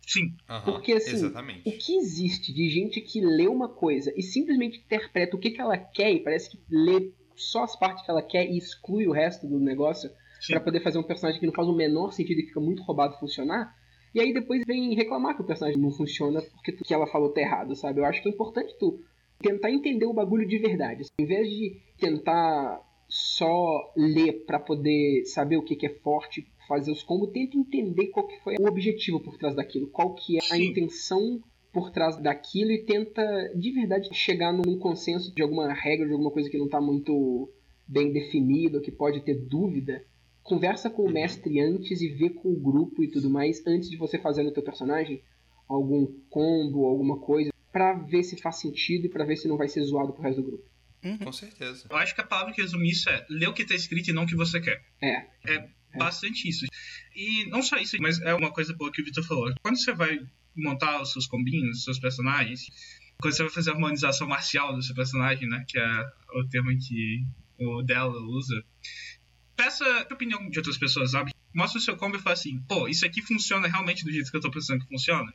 Sim. 0.06 0.36
Aham, 0.50 0.66
Porque, 0.66 0.94
assim, 0.94 1.16
Exatamente. 1.16 1.68
O 1.68 1.78
que 1.78 1.96
existe 1.96 2.54
de 2.54 2.70
gente 2.70 3.02
que 3.02 3.22
lê 3.22 3.48
uma 3.48 3.70
coisa 3.70 4.14
e 4.16 4.22
simplesmente 4.22 4.80
interpreta 4.80 5.36
o 5.36 5.40
que, 5.40 5.52
que 5.52 5.62
ela 5.62 5.78
quer 5.78 6.12
e 6.12 6.20
parece 6.20 6.50
que 6.50 6.60
lê 6.70 7.12
só 7.36 7.64
as 7.64 7.76
partes 7.76 8.04
que 8.04 8.12
ela 8.12 8.22
quer 8.22 8.46
e 8.46 8.58
exclui 8.58 9.08
o 9.08 9.12
resto 9.12 9.48
do 9.48 9.60
negócio 9.60 10.10
pra 10.48 10.60
poder 10.60 10.82
fazer 10.82 11.00
um 11.00 11.04
personagem 11.04 11.40
que 11.40 11.46
não 11.46 11.54
faz 11.54 11.68
o 11.68 11.74
menor 11.74 12.12
sentido 12.12 12.40
e 12.40 12.48
fica 12.48 12.60
muito 12.60 12.84
roubado 12.84 13.18
funcionar. 13.20 13.74
E 14.14 14.20
aí 14.20 14.34
depois 14.34 14.64
vem 14.66 14.94
reclamar 14.94 15.36
que 15.36 15.42
o 15.42 15.46
personagem 15.46 15.82
não 15.82 15.92
funciona 15.92 16.42
porque 16.42 16.72
o 16.72 16.84
que 16.84 16.94
ela 16.94 17.08
falou 17.08 17.30
tá 17.30 17.42
errado, 17.42 17.76
sabe? 17.76 18.00
Eu 18.00 18.06
acho 18.06 18.22
que 18.22 18.30
é 18.30 18.32
importante 18.32 18.76
tu 18.78 19.00
tentar 19.40 19.72
entender 19.72 20.06
o 20.06 20.14
bagulho 20.14 20.48
de 20.48 20.58
verdade. 20.58 21.04
Em 21.20 21.26
vez 21.26 21.50
de 21.50 21.82
tentar 21.98 22.82
só 23.08 23.94
ler 23.96 24.46
pra 24.46 24.60
poder 24.60 25.26
saber 25.26 25.58
o 25.58 25.64
que, 25.64 25.76
que 25.76 25.86
é 25.86 25.90
forte, 25.90 26.48
fazer 26.68 26.92
os 26.92 27.04
combos, 27.04 27.32
tenta 27.32 27.58
entender 27.58 28.08
qual 28.08 28.28
que 28.28 28.40
foi 28.40 28.56
o 28.60 28.68
objetivo 28.68 29.20
por 29.20 29.38
trás 29.38 29.56
daquilo, 29.56 29.88
qual 29.88 30.14
que 30.16 30.38
é 30.38 30.40
a 30.40 30.56
Sim. 30.56 30.70
intenção 30.70 31.42
por 31.74 31.90
trás 31.90 32.16
daquilo 32.22 32.72
e 32.72 32.86
tenta 32.86 33.24
de 33.56 33.72
verdade 33.72 34.08
chegar 34.14 34.54
num 34.54 34.78
consenso 34.78 35.34
de 35.34 35.42
alguma 35.42 35.74
regra, 35.74 36.06
de 36.06 36.14
alguma 36.14 36.30
coisa 36.30 36.48
que 36.48 36.58
não 36.58 36.70
tá 36.70 36.80
muito 36.80 37.52
bem 37.88 38.14
definida, 38.14 38.80
que 38.80 38.92
pode 38.92 39.22
ter 39.22 39.34
dúvida. 39.34 40.06
Conversa 40.44 40.90
com 40.90 41.04
o 41.04 41.12
mestre 41.12 41.60
antes 41.60 42.00
e 42.00 42.10
vê 42.10 42.30
com 42.30 42.50
o 42.50 42.60
grupo 42.60 43.04
e 43.04 43.10
tudo 43.10 43.30
mais, 43.30 43.66
antes 43.66 43.90
de 43.90 43.98
você 43.98 44.20
fazer 44.20 44.44
no 44.44 44.54
teu 44.54 44.62
personagem 44.62 45.24
algum 45.68 46.06
combo, 46.30 46.86
alguma 46.86 47.18
coisa, 47.20 47.52
pra 47.72 47.94
ver 47.94 48.24
se 48.24 48.38
faz 48.38 48.60
sentido 48.60 49.08
e 49.08 49.10
pra 49.10 49.26
ver 49.26 49.38
se 49.38 49.48
não 49.48 49.58
vai 49.58 49.68
ser 49.68 49.82
zoado 49.84 50.14
pro 50.14 50.22
resto 50.22 50.42
do 50.42 50.48
grupo. 50.48 50.70
Com 51.24 51.32
certeza. 51.34 51.88
Eu 51.90 51.98
acho 51.98 52.14
que 52.14 52.22
a 52.22 52.26
palavra 52.26 52.54
que 52.54 52.62
resume 52.62 52.90
isso 52.90 53.10
é 53.10 53.26
ler 53.30 53.50
o 53.50 53.54
que 53.54 53.66
tá 53.66 53.74
escrito 53.74 54.10
e 54.10 54.14
não 54.14 54.24
o 54.24 54.28
que 54.28 54.36
você 54.36 54.62
quer. 54.62 54.82
É. 55.02 55.26
É 55.46 55.68
bastante 55.98 56.48
isso. 56.48 56.66
E 57.16 57.50
não 57.50 57.62
só 57.62 57.78
isso, 57.78 57.98
mas 58.00 58.22
é 58.22 58.34
uma 58.34 58.52
coisa 58.52 58.74
boa 58.74 58.92
que 58.92 59.02
o 59.02 59.06
Victor 59.06 59.24
falou. 59.26 59.54
Quando 59.62 59.78
você 59.78 59.92
vai 59.92 60.20
montar 60.56 61.02
os 61.02 61.12
seus 61.12 61.28
combinhos, 61.28 61.78
os 61.78 61.84
seus 61.84 62.00
personagens, 62.00 62.68
quando 63.20 63.36
você 63.36 63.44
vai 63.44 63.52
fazer 63.52 63.72
a 63.72 63.74
harmonização 63.74 64.28
marcial 64.28 64.76
do 64.76 64.82
seu 64.82 64.96
personagem, 64.96 65.48
né? 65.48 65.64
Que 65.68 65.80
é 65.80 66.06
o 66.36 66.48
termo 66.50 66.70
que 66.78 67.26
o 67.60 67.82
dela 67.82 68.20
usa. 68.22 68.64
Peça 69.56 69.86
a 69.86 70.14
opinião 70.14 70.50
de 70.50 70.60
outras 70.60 70.78
pessoas, 70.78 71.12
sabe? 71.12 71.32
Mostra 71.54 71.80
o 71.80 71.82
seu 71.82 71.96
combo 71.96 72.18
e 72.18 72.20
fala 72.20 72.34
assim, 72.34 72.60
pô, 72.68 72.88
isso 72.88 73.06
aqui 73.06 73.22
funciona 73.22 73.68
realmente 73.68 74.04
do 74.04 74.12
jeito 74.12 74.30
que 74.30 74.38
eu 74.38 74.42
tô 74.42 74.50
pensando 74.50 74.82
que 74.82 74.88
funciona. 74.88 75.32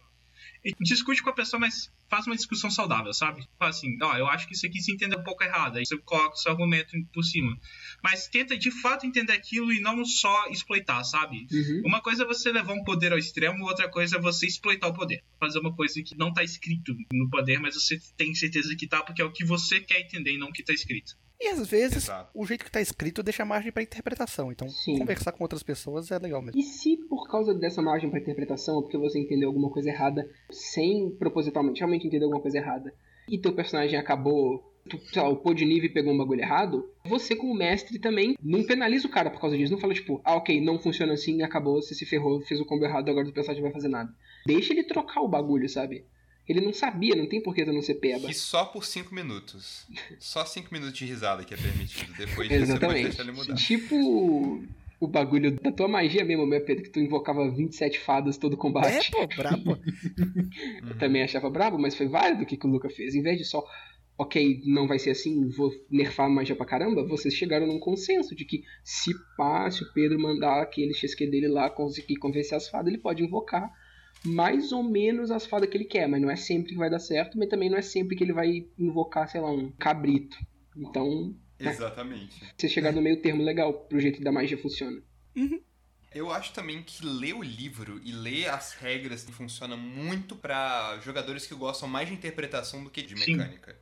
E 0.64 0.72
discute 0.80 1.22
com 1.22 1.30
a 1.30 1.34
pessoa, 1.34 1.60
mas 1.60 1.90
faz 2.08 2.26
uma 2.26 2.36
discussão 2.36 2.70
saudável, 2.70 3.12
sabe? 3.12 3.46
Fala 3.58 3.70
assim, 3.70 3.96
ó, 4.02 4.16
eu 4.16 4.26
acho 4.26 4.46
que 4.46 4.54
isso 4.54 4.66
aqui 4.66 4.80
se 4.80 4.92
entendeu 4.92 5.18
um 5.18 5.24
pouco 5.24 5.44
errado. 5.44 5.76
Aí 5.76 5.86
você 5.86 5.96
coloca 5.98 6.34
o 6.34 6.36
seu 6.36 6.52
argumento 6.52 6.96
por 7.12 7.22
cima. 7.22 7.56
Mas 8.02 8.28
tenta 8.28 8.56
de 8.56 8.70
fato 8.70 9.06
entender 9.06 9.32
aquilo 9.32 9.72
e 9.72 9.80
não 9.80 10.04
só 10.04 10.48
exploitar, 10.50 11.04
sabe? 11.04 11.46
Uhum. 11.50 11.82
Uma 11.84 12.00
coisa 12.00 12.24
é 12.24 12.26
você 12.26 12.50
levar 12.50 12.72
um 12.72 12.84
poder 12.84 13.12
ao 13.12 13.18
extremo, 13.18 13.64
outra 13.64 13.88
coisa 13.88 14.16
é 14.16 14.20
você 14.20 14.46
exploitar 14.46 14.90
o 14.90 14.94
poder. 14.94 15.22
Fazer 15.38 15.58
uma 15.58 15.74
coisa 15.74 16.02
que 16.02 16.16
não 16.16 16.32
tá 16.32 16.42
escrito 16.42 16.94
no 17.12 17.28
poder, 17.28 17.60
mas 17.60 17.74
você 17.74 18.00
tem 18.16 18.34
certeza 18.34 18.74
que 18.76 18.86
tá, 18.86 19.02
porque 19.02 19.22
é 19.22 19.24
o 19.24 19.32
que 19.32 19.44
você 19.44 19.80
quer 19.80 20.00
entender 20.00 20.32
e 20.32 20.38
não 20.38 20.48
o 20.48 20.52
que 20.52 20.64
tá 20.64 20.72
escrito. 20.72 21.16
E 21.40 21.48
às 21.48 21.68
vezes, 21.68 22.04
Exato. 22.04 22.30
o 22.34 22.44
jeito 22.44 22.64
que 22.64 22.70
tá 22.70 22.80
escrito 22.80 23.22
deixa 23.22 23.44
margem 23.44 23.70
pra 23.70 23.82
interpretação. 23.82 24.50
Então, 24.50 24.68
Sim. 24.68 24.98
conversar 24.98 25.32
com 25.32 25.44
outras 25.44 25.62
pessoas 25.62 26.10
é 26.10 26.18
legal 26.18 26.42
mesmo. 26.42 26.58
E 26.58 26.64
se 26.64 26.96
por 27.08 27.28
causa 27.28 27.54
dessa 27.54 27.80
margem 27.80 28.10
para 28.10 28.18
interpretação, 28.18 28.74
ou 28.76 28.82
porque 28.82 28.98
você 28.98 29.20
entendeu 29.20 29.48
alguma 29.48 29.70
coisa 29.70 29.88
errada, 29.88 30.28
sem 30.50 31.10
propositalmente 31.10 31.78
realmente 31.78 32.06
entender 32.06 32.24
alguma 32.24 32.42
coisa 32.42 32.58
errada, 32.58 32.92
e 33.28 33.38
teu 33.38 33.52
personagem 33.52 33.96
acabou, 33.96 34.64
tu, 34.88 34.98
sei 35.12 35.22
lá, 35.22 35.28
o 35.28 35.36
pô 35.36 35.54
de 35.54 35.64
nível 35.64 35.88
e 35.88 35.92
pegou 35.92 36.12
um 36.12 36.18
bagulho 36.18 36.40
errado, 36.40 36.90
você 37.04 37.36
como 37.36 37.54
mestre 37.54 38.00
também 38.00 38.36
não 38.42 38.64
penaliza 38.64 39.06
o 39.06 39.10
cara 39.10 39.30
por 39.30 39.40
causa 39.40 39.56
disso. 39.56 39.72
Não 39.72 39.80
fala 39.80 39.94
tipo, 39.94 40.20
ah 40.24 40.34
ok, 40.36 40.60
não 40.60 40.78
funciona 40.78 41.12
assim, 41.12 41.42
acabou, 41.42 41.80
você 41.80 41.94
se 41.94 42.04
ferrou, 42.04 42.40
fez 42.40 42.60
o 42.60 42.64
combo 42.64 42.84
errado, 42.84 43.10
agora 43.10 43.28
o 43.28 43.32
personagem 43.32 43.62
não 43.62 43.70
vai 43.70 43.80
fazer 43.80 43.88
nada. 43.88 44.12
Deixa 44.44 44.72
ele 44.72 44.82
trocar 44.84 45.20
o 45.20 45.28
bagulho, 45.28 45.68
sabe? 45.68 46.04
Ele 46.48 46.60
não 46.62 46.72
sabia, 46.72 47.14
não 47.14 47.26
tem 47.28 47.42
porquê 47.42 47.64
tu 47.64 47.72
não 47.72 47.82
ser 47.82 47.94
peba. 47.96 48.30
E 48.30 48.34
só 48.34 48.64
por 48.64 48.84
5 48.84 49.14
minutos. 49.14 49.86
Só 50.18 50.44
5 50.44 50.68
minutos 50.72 50.96
de 50.96 51.04
risada 51.04 51.44
que 51.44 51.52
é 51.52 51.56
permitido. 51.56 52.12
Depois 52.16 52.48
disso 52.48 52.66
você 52.72 52.78
pode 52.80 53.02
deixar 53.02 53.22
ele 53.22 53.32
mudar. 53.32 53.54
Tipo 53.54 54.64
o 55.00 55.06
bagulho 55.06 55.52
da 55.60 55.70
tua 55.70 55.86
magia 55.86 56.24
mesmo, 56.24 56.44
meu 56.46 56.60
Pedro, 56.64 56.82
que 56.82 56.90
tu 56.90 56.98
invocava 56.98 57.48
27 57.50 58.00
fadas 58.00 58.36
todo 58.36 58.54
É, 58.54 58.56
combate. 58.56 59.10
pô, 59.12 59.26
brabo. 59.28 59.78
Eu 60.88 60.98
também 60.98 61.22
achava 61.22 61.48
brabo, 61.50 61.78
mas 61.78 61.94
foi 61.94 62.08
válido 62.08 62.42
o 62.42 62.46
que, 62.46 62.56
que 62.56 62.66
o 62.66 62.70
Luca 62.70 62.88
fez. 62.90 63.14
Em 63.14 63.22
vez 63.22 63.38
de 63.38 63.44
só, 63.44 63.64
ok, 64.16 64.62
não 64.64 64.88
vai 64.88 64.98
ser 64.98 65.10
assim, 65.10 65.48
vou 65.50 65.70
nerfar 65.90 66.26
a 66.26 66.28
magia 66.30 66.56
pra 66.56 66.66
caramba, 66.66 67.06
vocês 67.06 67.32
chegaram 67.34 67.66
num 67.66 67.78
consenso 67.78 68.34
de 68.34 68.44
que 68.44 68.64
se 68.82 69.12
pá, 69.36 69.70
se 69.70 69.84
o 69.84 69.92
Pedro 69.92 70.18
mandar 70.18 70.62
aquele 70.62 70.92
XQ 70.92 71.26
dele 71.28 71.46
lá 71.46 71.70
conseguir 71.70 72.16
convencer 72.16 72.56
as 72.56 72.68
fadas, 72.68 72.88
ele 72.88 73.00
pode 73.00 73.22
invocar 73.22 73.70
mais 74.24 74.72
ou 74.72 74.82
menos 74.82 75.30
as 75.30 75.46
fadas 75.46 75.68
que 75.68 75.76
ele 75.76 75.84
quer, 75.84 76.08
mas 76.08 76.20
não 76.20 76.30
é 76.30 76.36
sempre 76.36 76.72
que 76.72 76.78
vai 76.78 76.90
dar 76.90 76.98
certo, 76.98 77.38
mas 77.38 77.48
também 77.48 77.70
não 77.70 77.78
é 77.78 77.82
sempre 77.82 78.16
que 78.16 78.24
ele 78.24 78.32
vai 78.32 78.66
invocar, 78.78 79.28
sei 79.28 79.40
lá, 79.40 79.50
um 79.50 79.70
cabrito. 79.72 80.36
Então, 80.76 81.34
Exatamente. 81.58 82.40
você 82.56 82.68
chegar 82.68 82.92
no 82.92 83.02
meio 83.02 83.20
termo 83.20 83.42
legal 83.42 83.72
pro 83.72 84.00
jeito 84.00 84.22
da 84.22 84.32
magia 84.32 84.58
funciona. 84.58 85.02
Eu 86.14 86.32
acho 86.32 86.52
também 86.52 86.82
que 86.82 87.04
ler 87.04 87.34
o 87.34 87.42
livro 87.42 88.00
e 88.02 88.12
ler 88.12 88.48
as 88.48 88.72
regras 88.72 89.24
funciona 89.30 89.76
muito 89.76 90.34
pra 90.34 90.98
jogadores 91.02 91.46
que 91.46 91.54
gostam 91.54 91.88
mais 91.88 92.08
de 92.08 92.14
interpretação 92.14 92.82
do 92.82 92.90
que 92.90 93.02
de 93.02 93.16
Sim. 93.16 93.36
mecânica. 93.36 93.78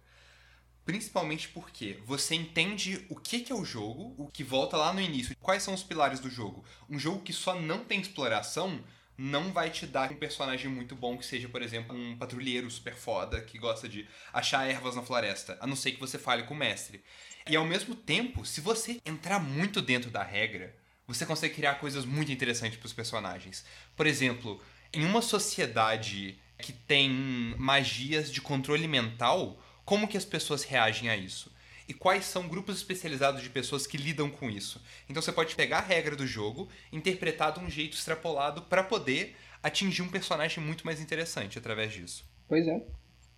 Principalmente 0.85 1.49
porque 1.49 1.99
você 2.05 2.35
entende 2.35 3.05
o 3.09 3.17
que 3.17 3.41
que 3.41 3.53
é 3.53 3.55
o 3.55 3.65
jogo, 3.65 4.15
o 4.17 4.29
que 4.29 4.45
volta 4.45 4.77
lá 4.77 4.93
no 4.93 5.01
início, 5.01 5.37
quais 5.41 5.63
são 5.63 5.75
os 5.75 5.83
pilares 5.83 6.21
do 6.21 6.31
jogo. 6.31 6.65
Um 6.89 6.99
jogo 6.99 7.23
que 7.23 7.33
só 7.33 7.61
não 7.61 7.85
tem 7.85 8.01
exploração 8.01 8.81
não 9.17 9.53
vai 9.53 9.71
te 9.71 9.87
dar 9.87 10.13
um 10.13 10.17
personagem 10.17 10.71
muito 10.71 10.95
bom 10.95 11.17
que 11.17 11.25
seja, 11.25 11.49
por 11.49 11.63
exemplo, 11.63 11.97
um 11.97 12.17
patrulheiro 12.17 12.71
super 12.71 12.95
foda 12.95 13.41
que 13.41 13.59
gosta 13.59 13.89
de 13.89 14.07
achar 14.33 14.69
ervas 14.69 14.95
na 14.95 15.03
floresta, 15.03 15.57
a 15.61 15.67
não 15.67 15.77
ser 15.77 15.93
que 15.93 16.01
você 16.01 16.19
fale 16.19 16.43
com 16.43 16.55
o 16.55 16.57
mestre. 16.57 17.03
E 17.49 17.57
ao 17.57 17.65
mesmo 17.65 17.95
tempo, 17.95 18.45
se 18.45 18.61
você 18.61 19.01
entrar 19.07 19.39
muito 19.39 19.81
dentro 19.81 20.11
da 20.11 20.23
regra, 20.23 20.75
você 21.07 21.25
consegue 21.25 21.55
criar 21.55 21.77
coisas 21.77 22.05
muito 22.05 22.33
interessantes 22.33 22.79
para 22.79 22.87
os 22.87 22.93
personagens. 22.93 23.65
Por 23.97 24.07
exemplo, 24.07 24.61
em 24.93 25.05
uma 25.05 25.23
sociedade 25.23 26.39
que 26.59 26.73
tem 26.73 27.11
magias 27.57 28.31
de 28.33 28.41
controle 28.41 28.89
mental, 28.89 29.63
como 29.85 30.09
que 30.09 30.17
as 30.17 30.25
pessoas 30.25 30.65
reagem 30.65 31.09
a 31.09 31.17
isso? 31.17 31.53
E 31.89 31.95
quais 31.95 32.25
são 32.25 32.49
grupos 32.49 32.77
especializados 32.77 33.43
de 33.43 33.51
pessoas 33.51 33.87
que 33.87 33.97
lidam 33.97 34.29
com 34.29 34.51
isso? 34.51 34.83
Então 35.09 35.23
você 35.23 35.33
pode 35.33 35.55
pegar 35.55 35.79
a 35.79 35.83
regra 35.83 36.17
do 36.17 36.27
jogo, 36.27 36.69
interpretar 36.93 37.53
de 37.53 37.61
um 37.61 37.71
jeito 37.71 37.97
extrapolado 37.97 38.63
para 38.63 38.83
poder 38.83 39.37
atingir 39.63 40.03
um 40.03 40.09
personagem 40.09 40.63
muito 40.63 40.85
mais 40.85 41.01
interessante 41.01 41.59
através 41.59 41.93
disso. 41.93 42.25
Pois 42.49 42.67
é. 42.67 42.85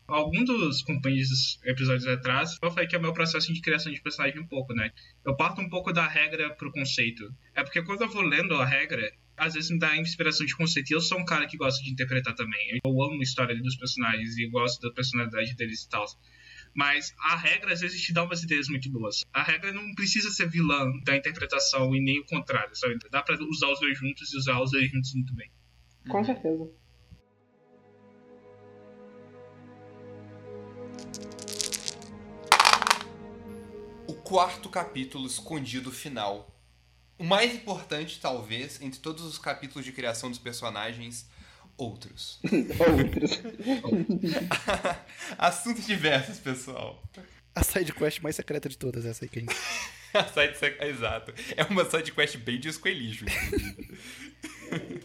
Algum 0.06 0.42
dos 0.42 0.80
companheiros 0.80 1.60
episódios 1.64 2.06
atrás, 2.06 2.56
eu 2.62 2.70
falei 2.70 2.88
que 2.88 2.96
é 2.96 2.98
o 2.98 3.02
meu 3.02 3.12
processo 3.12 3.52
de 3.52 3.60
criação 3.60 3.92
de 3.92 4.00
personagem 4.00 4.40
um 4.40 4.46
pouco, 4.46 4.72
né? 4.72 4.90
Eu 5.22 5.36
parto 5.36 5.60
um 5.60 5.68
pouco 5.68 5.92
da 5.92 6.08
regra 6.08 6.48
pro 6.54 6.72
conceito. 6.72 7.30
É 7.54 7.62
porque 7.62 7.82
quando 7.82 8.02
eu 8.02 8.08
vou 8.08 8.22
lendo 8.22 8.54
a 8.54 8.64
regra, 8.64 9.12
às 9.36 9.52
vezes 9.52 9.70
me 9.70 9.78
dá 9.78 9.94
inspiração 9.98 10.46
de 10.46 10.56
conceito. 10.56 10.90
E 10.90 10.94
eu 10.94 11.00
sou 11.02 11.18
um 11.18 11.26
cara 11.26 11.46
que 11.46 11.58
gosta 11.58 11.84
de 11.84 11.90
interpretar 11.90 12.34
também. 12.34 12.80
Eu 12.82 13.02
amo 13.02 13.20
a 13.20 13.22
história 13.22 13.54
dos 13.54 13.76
personagens 13.76 14.38
e 14.38 14.48
gosto 14.48 14.80
da 14.80 14.94
personalidade 14.94 15.54
deles 15.54 15.82
e 15.82 15.88
tal. 15.90 16.06
Mas 16.78 17.12
a 17.18 17.34
regra 17.34 17.72
às 17.72 17.80
vezes 17.80 18.00
te 18.00 18.12
dá 18.12 18.22
umas 18.22 18.40
ideias 18.44 18.68
muito 18.68 18.88
boas. 18.88 19.24
A 19.32 19.42
regra 19.42 19.72
não 19.72 19.92
precisa 19.96 20.30
ser 20.30 20.48
vilã 20.48 20.88
da 21.04 21.16
interpretação 21.16 21.92
e 21.92 22.00
nem 22.00 22.20
o 22.20 22.24
contrário, 22.24 22.70
sabe? 22.76 22.96
Dá 23.10 23.20
pra 23.20 23.34
usar 23.34 23.72
os 23.72 23.80
dois 23.80 23.98
juntos 23.98 24.32
e 24.32 24.36
usar 24.36 24.62
os 24.62 24.70
dois 24.70 24.88
juntos 24.88 25.12
muito 25.12 25.34
bem. 25.34 25.50
Com 26.08 26.22
certeza. 26.22 26.70
O 34.06 34.14
quarto 34.14 34.68
capítulo 34.68 35.26
escondido 35.26 35.90
final. 35.90 36.56
O 37.18 37.24
mais 37.24 37.52
importante, 37.56 38.20
talvez, 38.20 38.80
entre 38.80 39.00
todos 39.00 39.24
os 39.24 39.36
capítulos 39.36 39.84
de 39.84 39.90
criação 39.90 40.30
dos 40.30 40.38
personagens, 40.38 41.28
outros. 41.78 42.38
Outros. 42.44 43.40
Assuntos 45.38 45.86
diversos, 45.86 46.38
pessoal. 46.38 47.02
A 47.54 47.62
sidequest 47.62 48.20
mais 48.20 48.36
secreta 48.36 48.68
de 48.68 48.76
todas, 48.76 49.06
essa 49.06 49.24
aí 49.24 49.28
que 49.28 49.38
a 49.38 49.42
gente... 49.42 49.56
A 50.14 50.24
side 50.24 50.56
sec- 50.56 50.80
Exato. 50.82 51.34
É 51.54 51.62
uma 51.64 51.84
sidequest 51.88 52.38
bem 52.38 52.58
de 52.58 52.68
inclusive. 52.70 53.26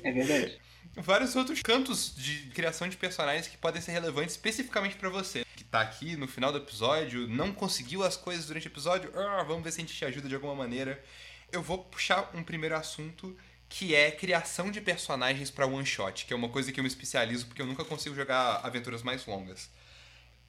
É 0.02 0.12
verdade. 0.12 0.58
Vários 0.95 1.36
outros 1.36 1.62
cantos 1.62 2.16
de 2.16 2.50
criação 2.52 2.88
de 2.88 2.95
personagens 2.95 3.48
que 3.48 3.58
podem 3.58 3.82
ser 3.82 3.91
relevantes 3.91 4.36
especificamente 4.36 4.95
pra 4.95 5.10
você. 5.10 5.44
Que 5.58 5.64
tá 5.64 5.82
aqui 5.82 6.16
no 6.16 6.28
final 6.28 6.52
do 6.54 6.60
episódio, 6.60 7.28
não 7.28 7.52
conseguiu 7.52 8.02
as 8.04 8.16
coisas 8.16 8.45
durante 8.45 8.68
o 8.68 8.70
episódio, 8.70 9.12
ah, 9.20 9.44
vamos 9.44 9.64
ver 9.64 9.72
se 9.72 9.80
a 9.80 9.82
gente 9.82 9.94
te 9.94 10.06
ajuda 10.06 10.30
de 10.30 10.36
alguma 10.36 10.56
maneira. 10.56 11.04
Eu 11.52 11.62
vou 11.62 11.80
puxar 11.84 12.32
um 12.34 12.44
primeiro 12.44 12.76
assunto 12.76 13.36
que 13.74 13.95
é 13.95 14.12
criação 14.12 14.70
de 14.70 14.80
personagens 14.80 15.50
pra 15.50 15.66
one 15.66 15.84
shot, 15.84 16.28
que 16.28 16.34
é 16.34 16.36
uma 16.36 16.48
coisa 16.48 16.72
que 16.72 16.80
eu 16.80 16.84
me 16.84 16.88
especializo 16.88 17.48
porque 17.48 17.60
eu 17.60 17.66
nunca 17.66 17.84
consigo 17.84 18.14
jogar 18.14 18.58
aventuras 18.64 19.02
mais 19.02 19.26
longas. 19.26 19.68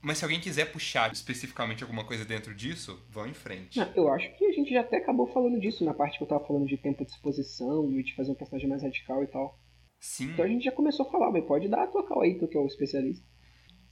Mas 0.03 0.19
se 0.19 0.25
alguém 0.25 0.39
quiser 0.39 0.71
puxar 0.71 1.11
especificamente 1.11 1.83
alguma 1.83 2.05
coisa 2.05 2.23
dentro 2.23 2.55
disso, 2.55 3.03
vão 3.09 3.27
em 3.27 3.33
frente. 3.33 3.79
Não, 3.79 3.91
eu 3.97 4.13
acho 4.13 4.31
que 4.37 4.45
a 4.45 4.53
gente 4.53 4.71
já 4.71 4.83
até 4.83 4.99
acabou 4.99 5.27
falando 5.33 5.59
disso 5.59 5.83
na 5.87 5.95
parte 5.95 6.19
que 6.19 6.23
eu 6.23 6.29
tava 6.29 6.47
falando 6.47 6.67
de 6.67 6.77
tempo 6.77 7.03
de 7.03 7.13
exposição 7.13 7.91
e 7.93 8.03
de 8.03 8.15
fazer 8.15 8.31
um 8.31 8.35
personagem 8.35 8.69
mais 8.69 8.83
radical 8.83 9.25
e 9.25 9.27
tal. 9.27 9.59
Sim. 9.99 10.25
Então 10.25 10.45
a 10.45 10.49
gente 10.49 10.67
já 10.67 10.73
começou 10.73 11.07
a 11.07 11.11
falar, 11.11 11.31
mas 11.33 11.47
pode 11.47 11.67
dar 11.67 11.85
a 11.85 11.87
tua 11.87 12.07
cal 12.07 12.21
aí, 12.21 12.39
tu 12.39 12.47
que 12.47 12.59
é 12.59 12.61
o 12.61 12.67
especialista. 12.67 13.27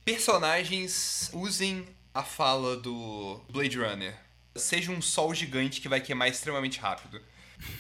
Personagens 0.05 1.31
usem 1.33 1.87
a 2.13 2.23
fala 2.23 2.77
do 2.77 3.41
Blade 3.51 3.79
Runner. 3.79 4.15
Seja 4.55 4.93
um 4.93 5.01
sol 5.01 5.35
gigante 5.35 5.81
que 5.81 5.89
vai 5.89 6.03
queimar 6.03 6.29
extremamente 6.29 6.79
rápido. 6.79 7.19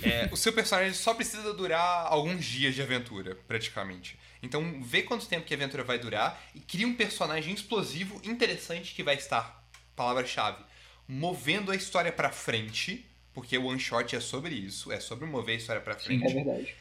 É, 0.02 0.28
o 0.32 0.36
seu 0.36 0.52
personagem 0.52 0.94
só 0.94 1.14
precisa 1.14 1.52
durar 1.54 2.06
alguns 2.06 2.44
dias 2.44 2.74
de 2.74 2.82
aventura, 2.82 3.36
praticamente. 3.46 4.18
Então, 4.42 4.82
vê 4.82 5.02
quanto 5.02 5.28
tempo 5.28 5.46
que 5.46 5.54
a 5.54 5.56
aventura 5.56 5.84
vai 5.84 5.98
durar 5.98 6.42
e 6.54 6.60
cria 6.60 6.86
um 6.86 6.94
personagem 6.94 7.54
explosivo, 7.54 8.20
interessante, 8.24 8.94
que 8.94 9.02
vai 9.02 9.14
estar, 9.14 9.64
palavra-chave, 9.94 10.64
movendo 11.06 11.70
a 11.70 11.76
história 11.76 12.10
pra 12.10 12.30
frente, 12.30 13.06
porque 13.32 13.56
o 13.56 13.66
one 13.66 13.78
shot 13.78 14.16
é 14.16 14.20
sobre 14.20 14.54
isso, 14.54 14.90
é 14.90 14.98
sobre 14.98 15.26
mover 15.26 15.54
a 15.54 15.58
história 15.58 15.80
pra 15.80 15.94
frente. 15.94 16.24
É 16.24 16.34
verdade. 16.34 16.74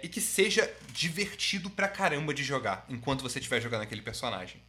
E 0.00 0.08
que 0.08 0.20
seja 0.20 0.72
divertido 0.92 1.68
pra 1.68 1.88
caramba 1.88 2.32
de 2.32 2.44
jogar, 2.44 2.86
enquanto 2.88 3.22
você 3.22 3.40
estiver 3.40 3.60
jogando 3.60 3.82
aquele 3.82 4.02
personagem. 4.02 4.60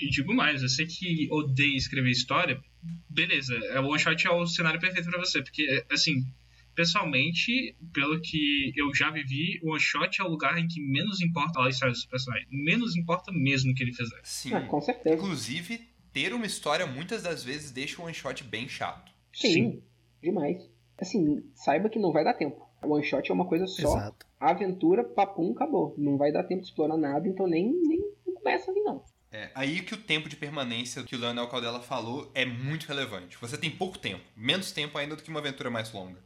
E 0.00 0.08
digo 0.08 0.32
mais, 0.32 0.62
você 0.62 0.86
que 0.86 1.28
odeia 1.30 1.76
escrever 1.76 2.10
história, 2.10 2.60
beleza, 3.08 3.54
é, 3.54 3.78
o 3.78 3.88
one 3.88 3.98
shot 3.98 4.26
é 4.26 4.30
o 4.30 4.46
cenário 4.46 4.80
perfeito 4.80 5.08
pra 5.10 5.18
você, 5.18 5.42
porque, 5.42 5.84
assim, 5.90 6.26
pessoalmente, 6.74 7.76
pelo 7.92 8.20
que 8.20 8.72
eu 8.76 8.94
já 8.94 9.10
vivi, 9.10 9.60
o 9.62 9.70
one 9.70 9.80
shot 9.80 10.20
é 10.20 10.24
o 10.24 10.28
lugar 10.28 10.58
em 10.58 10.66
que 10.66 10.80
menos 10.80 11.20
importa 11.20 11.60
a 11.60 11.68
história 11.68 11.92
do 11.92 11.98
seu 11.98 12.08
personagem. 12.08 12.46
Menos 12.50 12.96
importa 12.96 13.32
mesmo 13.32 13.72
o 13.72 13.74
que 13.74 13.82
ele 13.82 13.92
fizer. 13.92 14.20
Sim. 14.22 14.54
Ah, 14.54 14.60
com 14.62 14.80
certeza. 14.80 15.16
Inclusive, 15.16 15.80
ter 16.12 16.32
uma 16.32 16.46
história 16.46 16.86
muitas 16.86 17.22
das 17.22 17.42
vezes 17.42 17.70
deixa 17.70 18.00
o 18.00 18.04
one 18.04 18.14
shot 18.14 18.42
bem 18.44 18.68
chato. 18.68 19.12
Sim, 19.32 19.82
demais. 20.22 20.68
Assim, 20.98 21.42
saiba 21.54 21.88
que 21.88 21.98
não 21.98 22.12
vai 22.12 22.24
dar 22.24 22.34
tempo. 22.34 22.68
O 22.82 22.94
one 22.94 23.04
shot 23.04 23.28
é 23.30 23.34
uma 23.34 23.46
coisa 23.46 23.66
só. 23.66 23.96
Exato. 23.96 24.26
Aventura, 24.38 25.02
papum, 25.02 25.52
acabou. 25.52 25.94
Não 25.98 26.16
vai 26.16 26.30
dar 26.30 26.44
tempo 26.44 26.60
de 26.60 26.68
explorar 26.68 26.96
nada, 26.96 27.26
então 27.26 27.46
nem, 27.46 27.72
nem 27.82 28.00
começa 28.34 28.70
ali 28.70 28.80
não. 28.80 29.02
É, 29.32 29.50
aí 29.52 29.80
que 29.80 29.94
o 29.94 29.96
tempo 29.96 30.28
de 30.28 30.36
permanência 30.36 31.02
que 31.02 31.16
o 31.16 31.18
Leonel 31.18 31.48
Caldela 31.48 31.80
falou 31.80 32.30
é 32.34 32.44
muito 32.44 32.86
relevante. 32.86 33.36
Você 33.40 33.58
tem 33.58 33.68
pouco 33.68 33.98
tempo, 33.98 34.22
menos 34.36 34.70
tempo 34.70 34.96
ainda 34.96 35.16
do 35.16 35.22
que 35.24 35.30
uma 35.30 35.40
aventura 35.40 35.70
mais 35.70 35.92
longa. 35.92 36.22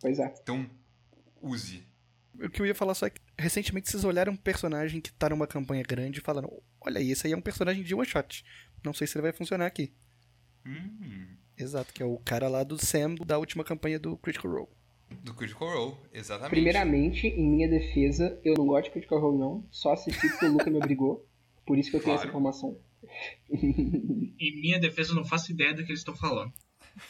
Pois 0.00 0.18
é. 0.18 0.34
Então, 0.42 0.68
use. 1.40 1.86
O 2.42 2.48
que 2.48 2.62
eu 2.62 2.66
ia 2.66 2.74
falar 2.74 2.94
só 2.94 3.06
é 3.06 3.10
que 3.10 3.20
recentemente 3.38 3.90
vocês 3.90 4.04
olharam 4.04 4.32
um 4.32 4.36
personagem 4.36 5.00
que 5.00 5.12
tá 5.12 5.28
numa 5.28 5.46
campanha 5.46 5.82
grande 5.82 6.20
e 6.20 6.22
falaram: 6.22 6.50
Olha 6.80 6.98
aí, 6.98 7.10
esse 7.10 7.26
aí 7.26 7.32
é 7.32 7.36
um 7.36 7.42
personagem 7.42 7.82
de 7.82 7.94
one 7.94 8.06
shot. 8.06 8.44
Não 8.84 8.94
sei 8.94 9.06
se 9.06 9.16
ele 9.16 9.22
vai 9.22 9.32
funcionar 9.32 9.66
aqui. 9.66 9.92
Hum, 10.66 11.36
Exato, 11.58 11.92
que 11.92 12.02
é 12.02 12.06
o 12.06 12.18
cara 12.18 12.48
lá 12.48 12.62
do 12.62 12.78
Sam 12.78 13.14
da 13.26 13.38
última 13.38 13.62
campanha 13.62 13.98
do 13.98 14.16
Critical 14.16 14.50
Role. 14.50 14.68
do 15.22 15.34
Critical 15.34 15.68
Role, 15.68 15.96
exatamente. 16.12 16.50
Primeiramente, 16.50 17.26
em 17.26 17.46
minha 17.46 17.68
defesa, 17.68 18.40
eu 18.42 18.54
não 18.56 18.66
gosto 18.66 18.84
de 18.84 18.90
Critical 18.92 19.20
Role 19.20 19.38
não, 19.38 19.66
só 19.70 19.92
assisti 19.92 20.28
porque 20.28 20.46
o 20.46 20.52
Luca 20.52 20.70
me 20.70 20.78
obrigou. 20.78 21.26
Por 21.66 21.76
isso 21.78 21.90
que 21.90 21.96
eu 21.96 22.02
tenho 22.02 22.16
essa 22.16 22.26
informação. 22.26 22.78
Em 23.52 24.60
minha 24.60 24.78
defesa, 24.78 25.12
eu 25.12 25.16
não 25.16 25.24
faço 25.24 25.52
ideia 25.52 25.74
do 25.74 25.84
que 25.84 25.90
eles 25.90 26.00
estão 26.00 26.16
falando. 26.16 26.52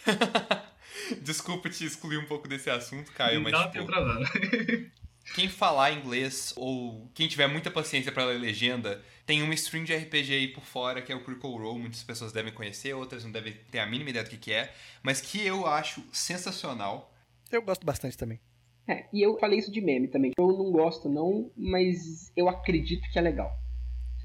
Desculpa 1.22 1.68
te 1.68 1.84
excluir 1.84 2.18
um 2.18 2.26
pouco 2.26 2.48
desse 2.48 2.70
assunto, 2.70 3.12
Caio, 3.12 3.40
mas 3.40 3.52
não 3.52 3.62
tipo, 3.62 3.72
tem 3.72 3.86
problema. 3.86 4.26
quem 5.34 5.48
falar 5.48 5.92
inglês 5.92 6.52
ou 6.56 7.10
quem 7.14 7.28
tiver 7.28 7.46
muita 7.46 7.70
paciência 7.70 8.10
pra 8.10 8.24
ler 8.24 8.38
legenda, 8.38 9.02
tem 9.26 9.42
uma 9.42 9.54
stream 9.54 9.84
de 9.84 9.94
RPG 9.94 10.32
aí 10.32 10.48
por 10.48 10.64
fora 10.64 11.00
que 11.02 11.12
é 11.12 11.16
o 11.16 11.22
Critical 11.22 11.52
Role, 11.52 11.80
muitas 11.80 12.02
pessoas 12.02 12.32
devem 12.32 12.52
conhecer, 12.52 12.94
outras 12.94 13.24
não 13.24 13.30
devem 13.30 13.54
ter 13.70 13.78
a 13.78 13.86
mínima 13.86 14.10
ideia 14.10 14.24
do 14.24 14.30
que, 14.30 14.36
que 14.36 14.52
é, 14.52 14.72
mas 15.02 15.20
que 15.20 15.44
eu 15.44 15.66
acho 15.66 16.02
sensacional. 16.12 17.14
Eu 17.50 17.62
gosto 17.62 17.84
bastante 17.84 18.16
também. 18.16 18.40
É, 18.88 19.06
e 19.12 19.22
eu 19.24 19.38
falei 19.38 19.58
isso 19.58 19.70
de 19.70 19.80
meme 19.80 20.08
também. 20.08 20.32
Eu 20.36 20.48
não 20.48 20.72
gosto 20.72 21.08
não, 21.08 21.50
mas 21.56 22.32
eu 22.36 22.48
acredito 22.48 23.08
que 23.12 23.18
é 23.18 23.22
legal. 23.22 23.50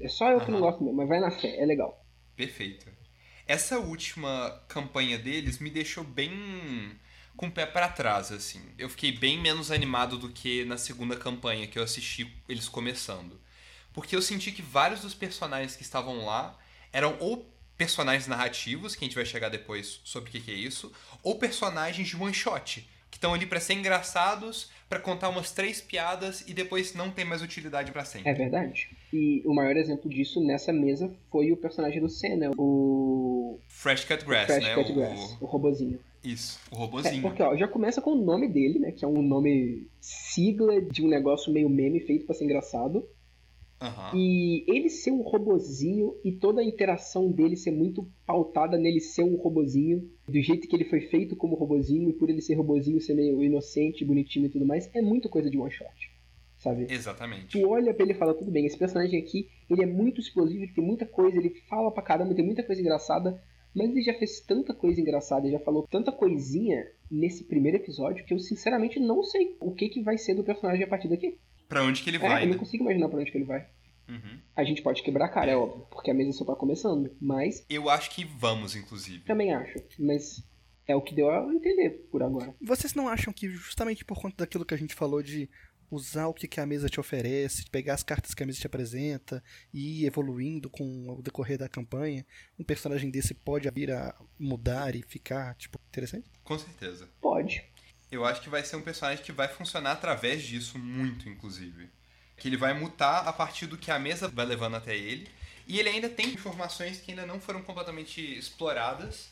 É 0.00 0.08
só 0.08 0.30
eu 0.30 0.40
que 0.40 0.50
não 0.50 0.60
gosto 0.60 0.82
mesmo, 0.82 0.96
mas 0.96 1.08
vai 1.08 1.20
na 1.20 1.30
fé, 1.30 1.56
é 1.60 1.64
legal. 1.64 2.04
Perfeito. 2.34 2.86
Essa 3.46 3.78
última 3.78 4.60
campanha 4.66 5.18
deles 5.18 5.58
me 5.58 5.70
deixou 5.70 6.02
bem 6.02 6.32
com 7.36 7.46
o 7.46 7.50
pé 7.50 7.66
pra 7.66 7.88
trás, 7.88 8.32
assim. 8.32 8.60
Eu 8.78 8.88
fiquei 8.88 9.12
bem 9.12 9.38
menos 9.38 9.70
animado 9.70 10.18
do 10.18 10.30
que 10.30 10.64
na 10.64 10.76
segunda 10.76 11.16
campanha 11.16 11.66
que 11.66 11.78
eu 11.78 11.82
assisti 11.82 12.32
eles 12.48 12.68
começando. 12.68 13.38
Porque 13.92 14.16
eu 14.16 14.22
senti 14.22 14.50
que 14.50 14.62
vários 14.62 15.00
dos 15.00 15.14
personagens 15.14 15.76
que 15.76 15.82
estavam 15.82 16.24
lá 16.24 16.58
eram 16.92 17.16
ou 17.20 17.48
personagens 17.76 18.26
narrativos, 18.26 18.96
que 18.96 19.04
a 19.04 19.06
gente 19.06 19.14
vai 19.14 19.24
chegar 19.24 19.48
depois 19.48 20.00
sobre 20.02 20.30
o 20.30 20.32
que 20.32 20.50
é 20.50 20.54
isso, 20.54 20.92
ou 21.22 21.38
personagens 21.38 22.08
de 22.08 22.16
one 22.16 22.32
shot, 22.32 22.88
que 23.10 23.18
estão 23.18 23.34
ali 23.34 23.46
pra 23.46 23.60
ser 23.60 23.74
engraçados, 23.74 24.70
pra 24.88 24.98
contar 24.98 25.28
umas 25.28 25.52
três 25.52 25.80
piadas 25.80 26.42
e 26.46 26.54
depois 26.54 26.94
não 26.94 27.10
tem 27.10 27.24
mais 27.24 27.42
utilidade 27.42 27.92
pra 27.92 28.04
sempre. 28.04 28.30
É 28.30 28.34
verdade. 28.34 28.88
E 29.12 29.42
o 29.44 29.54
maior 29.54 29.76
exemplo 29.76 30.10
disso 30.10 30.44
nessa 30.44 30.72
mesa 30.72 31.14
foi 31.30 31.52
o 31.52 31.56
personagem 31.56 32.00
do 32.00 32.08
Senna, 32.08 32.50
o 32.56 33.25
Fresh 33.68 34.04
Cut 34.04 34.24
Grass, 34.24 34.46
Crash 34.46 34.64
né? 34.64 34.74
Cut 34.74 34.92
o... 34.92 34.94
Grass, 34.94 35.36
o 35.40 35.46
robozinho. 35.46 35.98
Isso, 36.24 36.58
o 36.72 36.74
É, 36.74 36.78
robozinho. 36.78 37.22
porque 37.22 37.42
ó, 37.42 37.56
já 37.56 37.68
começa 37.68 38.00
com 38.02 38.10
o 38.12 38.24
nome 38.24 38.48
dele, 38.48 38.78
né? 38.80 38.90
Que 38.92 39.04
é 39.04 39.08
um 39.08 39.22
nome 39.22 39.86
sigla 40.00 40.80
de 40.80 41.02
um 41.04 41.08
negócio 41.08 41.52
meio 41.52 41.68
meme 41.68 42.00
feito 42.00 42.26
pra 42.26 42.34
ser 42.34 42.44
engraçado. 42.44 43.06
Aham. 43.80 44.16
E 44.16 44.64
ele 44.66 44.88
ser 44.88 45.10
um 45.10 45.20
robozinho 45.20 46.14
e 46.24 46.32
toda 46.32 46.62
a 46.62 46.64
interação 46.64 47.30
dele 47.30 47.56
ser 47.56 47.70
muito 47.70 48.08
pautada 48.26 48.78
nele 48.78 49.00
ser 49.00 49.22
um 49.22 49.36
robozinho, 49.36 50.10
do 50.26 50.40
jeito 50.40 50.66
que 50.66 50.74
ele 50.74 50.86
foi 50.86 51.02
feito 51.02 51.36
como 51.36 51.54
robozinho, 51.54 52.08
e 52.08 52.12
por 52.14 52.30
ele 52.30 52.40
ser 52.40 52.54
robozinho 52.54 53.00
ser 53.00 53.14
meio 53.14 53.42
inocente, 53.44 54.04
bonitinho 54.04 54.46
e 54.46 54.48
tudo 54.48 54.64
mais, 54.64 54.88
é 54.94 55.02
muita 55.02 55.28
coisa 55.28 55.50
de 55.50 55.58
one 55.58 55.70
shot. 55.70 55.90
Sabe? 56.58 56.86
Exatamente. 56.90 57.58
Tu 57.58 57.68
olha 57.68 57.92
pra 57.94 58.02
ele 58.04 58.12
e 58.12 58.16
fala, 58.18 58.34
tudo 58.34 58.50
bem, 58.50 58.64
esse 58.66 58.78
personagem 58.78 59.20
aqui, 59.20 59.48
ele 59.68 59.82
é 59.82 59.86
muito 59.86 60.20
explosivo, 60.20 60.64
ele 60.64 60.72
tem 60.72 60.84
muita 60.84 61.04
coisa, 61.06 61.36
ele 61.36 61.50
fala 61.68 61.90
pra 61.92 62.02
caramba, 62.02 62.34
tem 62.34 62.44
muita 62.44 62.62
coisa 62.62 62.80
engraçada, 62.80 63.40
mas 63.74 63.90
ele 63.90 64.02
já 64.02 64.14
fez 64.14 64.40
tanta 64.40 64.72
coisa 64.74 65.00
engraçada, 65.00 65.46
ele 65.46 65.56
já 65.56 65.62
falou 65.62 65.86
tanta 65.90 66.10
coisinha 66.10 66.86
nesse 67.10 67.44
primeiro 67.44 67.76
episódio 67.76 68.24
que 68.24 68.32
eu 68.34 68.38
sinceramente 68.38 68.98
não 68.98 69.22
sei 69.22 69.56
o 69.60 69.72
que, 69.74 69.88
que 69.90 70.02
vai 70.02 70.16
ser 70.16 70.34
do 70.34 70.42
personagem 70.42 70.82
a 70.84 70.88
partir 70.88 71.08
daqui. 71.08 71.38
Pra 71.68 71.82
onde 71.82 72.02
que 72.02 72.08
ele 72.10 72.16
É, 72.16 72.20
vai, 72.20 72.42
eu 72.42 72.46
né? 72.46 72.52
não 72.52 72.58
consigo 72.58 72.82
imaginar 72.84 73.08
pra 73.08 73.18
onde 73.20 73.30
que 73.30 73.36
ele 73.36 73.44
vai. 73.44 73.66
Uhum. 74.08 74.38
A 74.56 74.64
gente 74.64 74.82
pode 74.82 75.02
quebrar 75.02 75.26
a 75.26 75.28
cara, 75.28 75.50
é 75.50 75.56
óbvio, 75.56 75.84
porque 75.90 76.10
a 76.10 76.14
mesa 76.14 76.32
só 76.32 76.44
tá 76.44 76.54
começando, 76.54 77.14
mas 77.20 77.66
Eu 77.68 77.90
acho 77.90 78.10
que 78.10 78.24
vamos, 78.24 78.74
inclusive. 78.76 79.24
também 79.24 79.52
acho, 79.52 79.78
mas 79.98 80.42
é 80.88 80.94
o 80.96 81.02
que 81.02 81.14
deu 81.14 81.28
a 81.28 81.52
entender 81.52 81.90
por 82.10 82.22
agora. 82.22 82.54
Vocês 82.62 82.94
não 82.94 83.08
acham 83.08 83.32
que 83.32 83.48
justamente 83.48 84.04
por 84.04 84.18
conta 84.20 84.36
daquilo 84.38 84.64
que 84.64 84.74
a 84.74 84.78
gente 84.78 84.94
falou 84.94 85.20
de 85.22 85.50
usar 85.90 86.26
o 86.26 86.34
que 86.34 86.48
que 86.48 86.60
a 86.60 86.66
mesa 86.66 86.88
te 86.88 87.00
oferece, 87.00 87.68
pegar 87.70 87.94
as 87.94 88.02
cartas 88.02 88.34
que 88.34 88.42
a 88.42 88.46
mesa 88.46 88.60
te 88.60 88.66
apresenta 88.66 89.42
e 89.72 90.02
ir 90.02 90.06
evoluindo 90.06 90.68
com 90.68 91.08
o 91.10 91.22
decorrer 91.22 91.58
da 91.58 91.68
campanha, 91.68 92.26
um 92.58 92.64
personagem 92.64 93.10
desse 93.10 93.34
pode 93.34 93.70
vir 93.70 93.92
a 93.92 94.14
mudar 94.38 94.94
e 94.94 95.02
ficar, 95.02 95.54
tipo, 95.54 95.78
interessante? 95.88 96.30
Com 96.44 96.58
certeza. 96.58 97.08
Pode. 97.20 97.64
Eu 98.10 98.24
acho 98.24 98.40
que 98.40 98.48
vai 98.48 98.64
ser 98.64 98.76
um 98.76 98.82
personagem 98.82 99.24
que 99.24 99.32
vai 99.32 99.48
funcionar 99.48 99.92
através 99.92 100.42
disso 100.42 100.78
muito, 100.78 101.28
inclusive. 101.28 101.90
Que 102.36 102.48
ele 102.48 102.56
vai 102.56 102.72
mutar 102.72 103.26
a 103.26 103.32
partir 103.32 103.66
do 103.66 103.76
que 103.76 103.90
a 103.90 103.98
mesa 103.98 104.28
vai 104.28 104.46
levando 104.46 104.76
até 104.76 104.96
ele. 104.96 105.28
E 105.66 105.80
ele 105.80 105.88
ainda 105.88 106.08
tem 106.08 106.28
informações 106.28 107.00
que 107.00 107.10
ainda 107.10 107.26
não 107.26 107.40
foram 107.40 107.62
completamente 107.62 108.20
exploradas. 108.20 109.28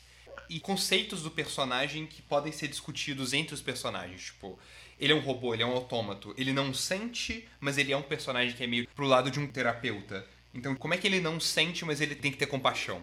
E 0.49 0.59
conceitos 0.59 1.23
do 1.23 1.31
personagem 1.31 2.05
que 2.05 2.21
podem 2.21 2.51
ser 2.51 2.67
discutidos 2.67 3.31
entre 3.31 3.55
os 3.55 3.61
personagens. 3.61 4.25
Tipo, 4.25 4.59
ele 4.99 5.13
é 5.13 5.15
um 5.15 5.19
robô, 5.19 5.53
ele 5.53 5.63
é 5.63 5.65
um 5.65 5.71
autômato. 5.71 6.33
Ele 6.37 6.53
não 6.53 6.73
sente, 6.73 7.47
mas 7.59 7.77
ele 7.77 7.91
é 7.91 7.97
um 7.97 8.01
personagem 8.01 8.55
que 8.55 8.63
é 8.63 8.67
meio 8.67 8.87
pro 8.95 9.05
lado 9.05 9.29
de 9.29 9.39
um 9.39 9.47
terapeuta. 9.47 10.25
Então, 10.53 10.75
como 10.75 10.93
é 10.93 10.97
que 10.97 11.05
ele 11.05 11.19
não 11.19 11.39
sente, 11.39 11.83
mas 11.83 11.99
ele 11.99 12.15
tem 12.15 12.31
que 12.31 12.37
ter 12.37 12.45
compaixão? 12.45 13.01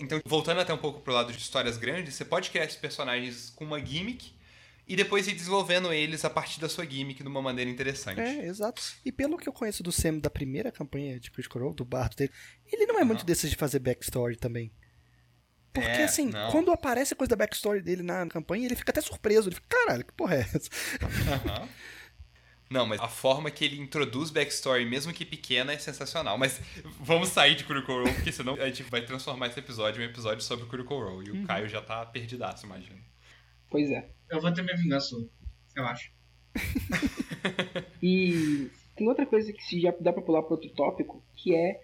Então, 0.00 0.20
voltando 0.24 0.60
até 0.60 0.72
um 0.72 0.78
pouco 0.78 1.00
pro 1.00 1.12
lado 1.12 1.32
de 1.32 1.38
histórias 1.38 1.76
grandes, 1.76 2.14
você 2.14 2.24
pode 2.24 2.50
criar 2.50 2.64
esses 2.64 2.76
personagens 2.76 3.50
com 3.50 3.64
uma 3.64 3.78
gimmick 3.78 4.32
e 4.88 4.96
depois 4.96 5.28
ir 5.28 5.32
desenvolvendo 5.32 5.92
eles 5.92 6.24
a 6.24 6.30
partir 6.30 6.60
da 6.60 6.68
sua 6.68 6.84
gimmick 6.84 7.22
de 7.22 7.28
uma 7.28 7.42
maneira 7.42 7.70
interessante. 7.70 8.20
É, 8.20 8.46
exato. 8.46 8.82
E 9.04 9.12
pelo 9.12 9.36
que 9.36 9.48
eu 9.48 9.52
conheço 9.52 9.82
do 9.82 9.92
Sam 9.92 10.18
da 10.18 10.30
primeira 10.30 10.72
campanha 10.72 11.20
de 11.20 11.30
Critical 11.30 11.62
Role, 11.62 11.76
do 11.76 11.84
bardo 11.84 12.16
dele, 12.16 12.32
ele 12.66 12.86
não 12.86 12.98
é 12.98 13.04
muito 13.04 13.24
desses 13.24 13.50
de 13.50 13.56
fazer 13.56 13.78
backstory 13.78 14.36
também. 14.36 14.72
Porque 15.72 15.88
É, 15.88 16.04
assim, 16.04 16.26
não. 16.26 16.50
quando 16.50 16.70
aparece 16.70 17.14
a 17.14 17.16
coisa 17.16 17.30
da 17.30 17.36
backstory 17.36 17.80
dele 17.80 18.02
na 18.02 18.26
campanha, 18.26 18.66
ele 18.66 18.76
fica 18.76 18.90
até 18.92 19.00
surpreso. 19.00 19.48
Ele 19.48 19.54
fica, 19.54 19.66
caralho, 19.68 20.04
que 20.04 20.12
porra 20.12 20.34
é 20.36 20.40
essa? 20.40 20.58
Não, 22.70 22.86
mas 22.86 23.00
a 23.00 23.08
forma 23.08 23.50
que 23.50 23.64
ele 23.66 23.78
introduz 23.78 24.30
backstory, 24.30 24.86
mesmo 24.86 25.12
que 25.12 25.26
pequena, 25.26 25.72
é 25.72 25.78
sensacional. 25.78 26.38
Mas 26.38 26.58
vamos 27.00 27.28
sair 27.28 27.54
de 27.54 27.64
Critical 27.64 27.96
Role, 28.02 28.14
porque 28.14 28.32
senão 28.32 28.54
a 28.54 28.66
gente 28.66 28.82
vai 28.84 29.04
transformar 29.04 29.48
esse 29.48 29.58
episódio 29.58 30.02
em 30.02 30.06
um 30.06 30.10
episódio 30.10 30.42
sobre 30.42 30.64
Critical 30.66 30.98
Role. 31.00 31.26
E 31.28 31.30
o 31.30 31.34
Uhum. 31.34 31.46
Caio 31.46 31.68
já 31.68 31.82
tá 31.82 32.04
perdidaço, 32.06 32.64
imagina. 32.64 32.98
Pois 33.70 33.90
é. 33.90 34.08
Eu 34.30 34.40
vou 34.40 34.52
ter 34.52 34.62
minha 34.62 34.76
vingança, 34.76 35.14
eu 35.76 35.84
acho. 35.86 36.10
E 38.02 38.70
tem 38.96 39.08
outra 39.08 39.26
coisa 39.26 39.52
que 39.52 39.62
se 39.62 39.80
já 39.80 39.92
dá 40.00 40.12
pra 40.12 40.22
pular 40.22 40.42
para 40.42 40.52
outro 40.54 40.70
tópico, 40.70 41.22
que 41.34 41.54
é 41.54 41.80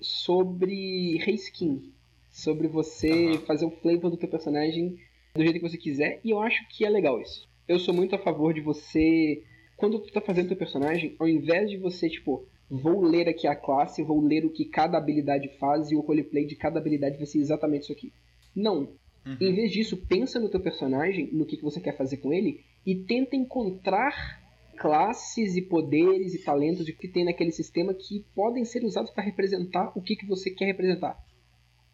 sobre 0.00 1.16
reskin. 1.18 1.92
Sobre 2.30 2.68
você 2.68 3.38
fazer 3.46 3.64
o 3.64 3.70
flavor 3.70 4.10
do 4.10 4.16
teu 4.16 4.28
personagem 4.28 4.96
do 5.34 5.42
jeito 5.42 5.60
que 5.60 5.68
você 5.68 5.76
quiser, 5.76 6.20
e 6.24 6.30
eu 6.30 6.40
acho 6.40 6.66
que 6.68 6.84
é 6.84 6.90
legal 6.90 7.20
isso. 7.20 7.48
Eu 7.68 7.78
sou 7.78 7.94
muito 7.94 8.14
a 8.14 8.18
favor 8.18 8.52
de 8.52 8.60
você, 8.60 9.42
quando 9.76 9.98
tu 9.98 10.12
tá 10.12 10.20
fazendo 10.20 10.48
teu 10.48 10.56
personagem, 10.56 11.14
ao 11.18 11.28
invés 11.28 11.70
de 11.70 11.76
você, 11.76 12.08
tipo, 12.08 12.44
vou 12.68 13.00
ler 13.02 13.28
aqui 13.28 13.46
a 13.46 13.54
classe, 13.54 14.02
vou 14.02 14.20
ler 14.20 14.44
o 14.44 14.50
que 14.50 14.64
cada 14.64 14.98
habilidade 14.98 15.48
faz 15.58 15.90
e 15.90 15.96
o 15.96 16.00
roleplay 16.00 16.46
de 16.46 16.56
cada 16.56 16.78
habilidade 16.78 17.16
vai 17.16 17.26
ser 17.26 17.38
exatamente 17.38 17.84
isso 17.84 17.92
aqui. 17.92 18.12
Não. 18.54 18.92
Em 19.40 19.54
vez 19.54 19.70
disso, 19.70 19.96
pensa 19.96 20.40
no 20.40 20.48
teu 20.48 20.60
personagem, 20.60 21.28
no 21.32 21.44
que, 21.44 21.56
que 21.56 21.62
você 21.62 21.80
quer 21.80 21.96
fazer 21.96 22.16
com 22.18 22.32
ele, 22.32 22.60
e 22.86 22.94
tenta 22.94 23.36
encontrar 23.36 24.40
classes 24.78 25.56
e 25.56 25.62
poderes 25.62 26.34
e 26.34 26.42
talentos 26.42 26.88
que 26.90 27.06
tem 27.06 27.24
naquele 27.24 27.52
sistema 27.52 27.92
que 27.92 28.24
podem 28.34 28.64
ser 28.64 28.82
usados 28.82 29.10
para 29.10 29.22
representar 29.22 29.92
o 29.94 30.00
que, 30.00 30.16
que 30.16 30.26
você 30.26 30.50
quer 30.50 30.64
representar. 30.64 31.22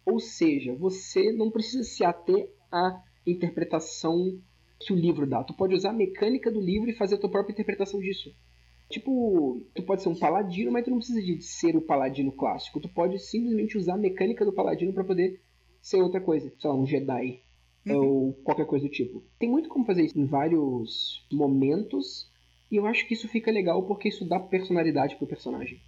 Ou 0.07 0.21
seja, 0.21 0.73
você 0.73 1.33
não 1.33 1.51
precisa 1.51 1.83
se 1.83 2.01
ater 2.01 2.49
à 2.71 3.03
interpretação 3.25 4.39
que 4.79 4.93
o 4.93 4.95
livro 4.95 5.27
dá. 5.27 5.43
Tu 5.43 5.53
pode 5.53 5.75
usar 5.75 5.89
a 5.89 5.93
mecânica 5.93 6.49
do 6.49 6.61
livro 6.61 6.89
e 6.89 6.95
fazer 6.95 7.15
a 7.15 7.17
tua 7.17 7.29
própria 7.29 7.51
interpretação 7.51 7.99
disso. 7.99 8.33
Tipo, 8.89 9.61
tu 9.75 9.83
pode 9.83 10.01
ser 10.01 10.07
um 10.07 10.15
paladino, 10.15 10.71
mas 10.71 10.85
tu 10.85 10.91
não 10.91 10.99
precisa 10.99 11.21
de 11.21 11.41
ser 11.41 11.75
o 11.75 11.81
paladino 11.81 12.31
clássico. 12.31 12.79
Tu 12.79 12.87
pode 12.87 13.19
simplesmente 13.19 13.77
usar 13.77 13.95
a 13.95 13.97
mecânica 13.97 14.45
do 14.45 14.53
paladino 14.53 14.93
para 14.93 15.03
poder 15.03 15.41
ser 15.81 16.01
outra 16.01 16.21
coisa. 16.21 16.53
Sei 16.57 16.69
lá, 16.69 16.75
um 16.77 16.85
Jedi. 16.85 17.41
Ou 17.89 18.31
qualquer 18.45 18.65
coisa 18.65 18.85
do 18.85 18.91
tipo. 18.91 19.21
Tem 19.37 19.49
muito 19.49 19.67
como 19.67 19.85
fazer 19.85 20.03
isso 20.05 20.17
em 20.17 20.25
vários 20.25 21.27
momentos. 21.29 22.31
E 22.71 22.77
eu 22.77 22.85
acho 22.85 23.05
que 23.05 23.13
isso 23.13 23.27
fica 23.27 23.51
legal 23.51 23.83
porque 23.83 24.07
isso 24.07 24.23
dá 24.23 24.39
personalidade 24.39 25.17
pro 25.17 25.27
personagem. 25.27 25.81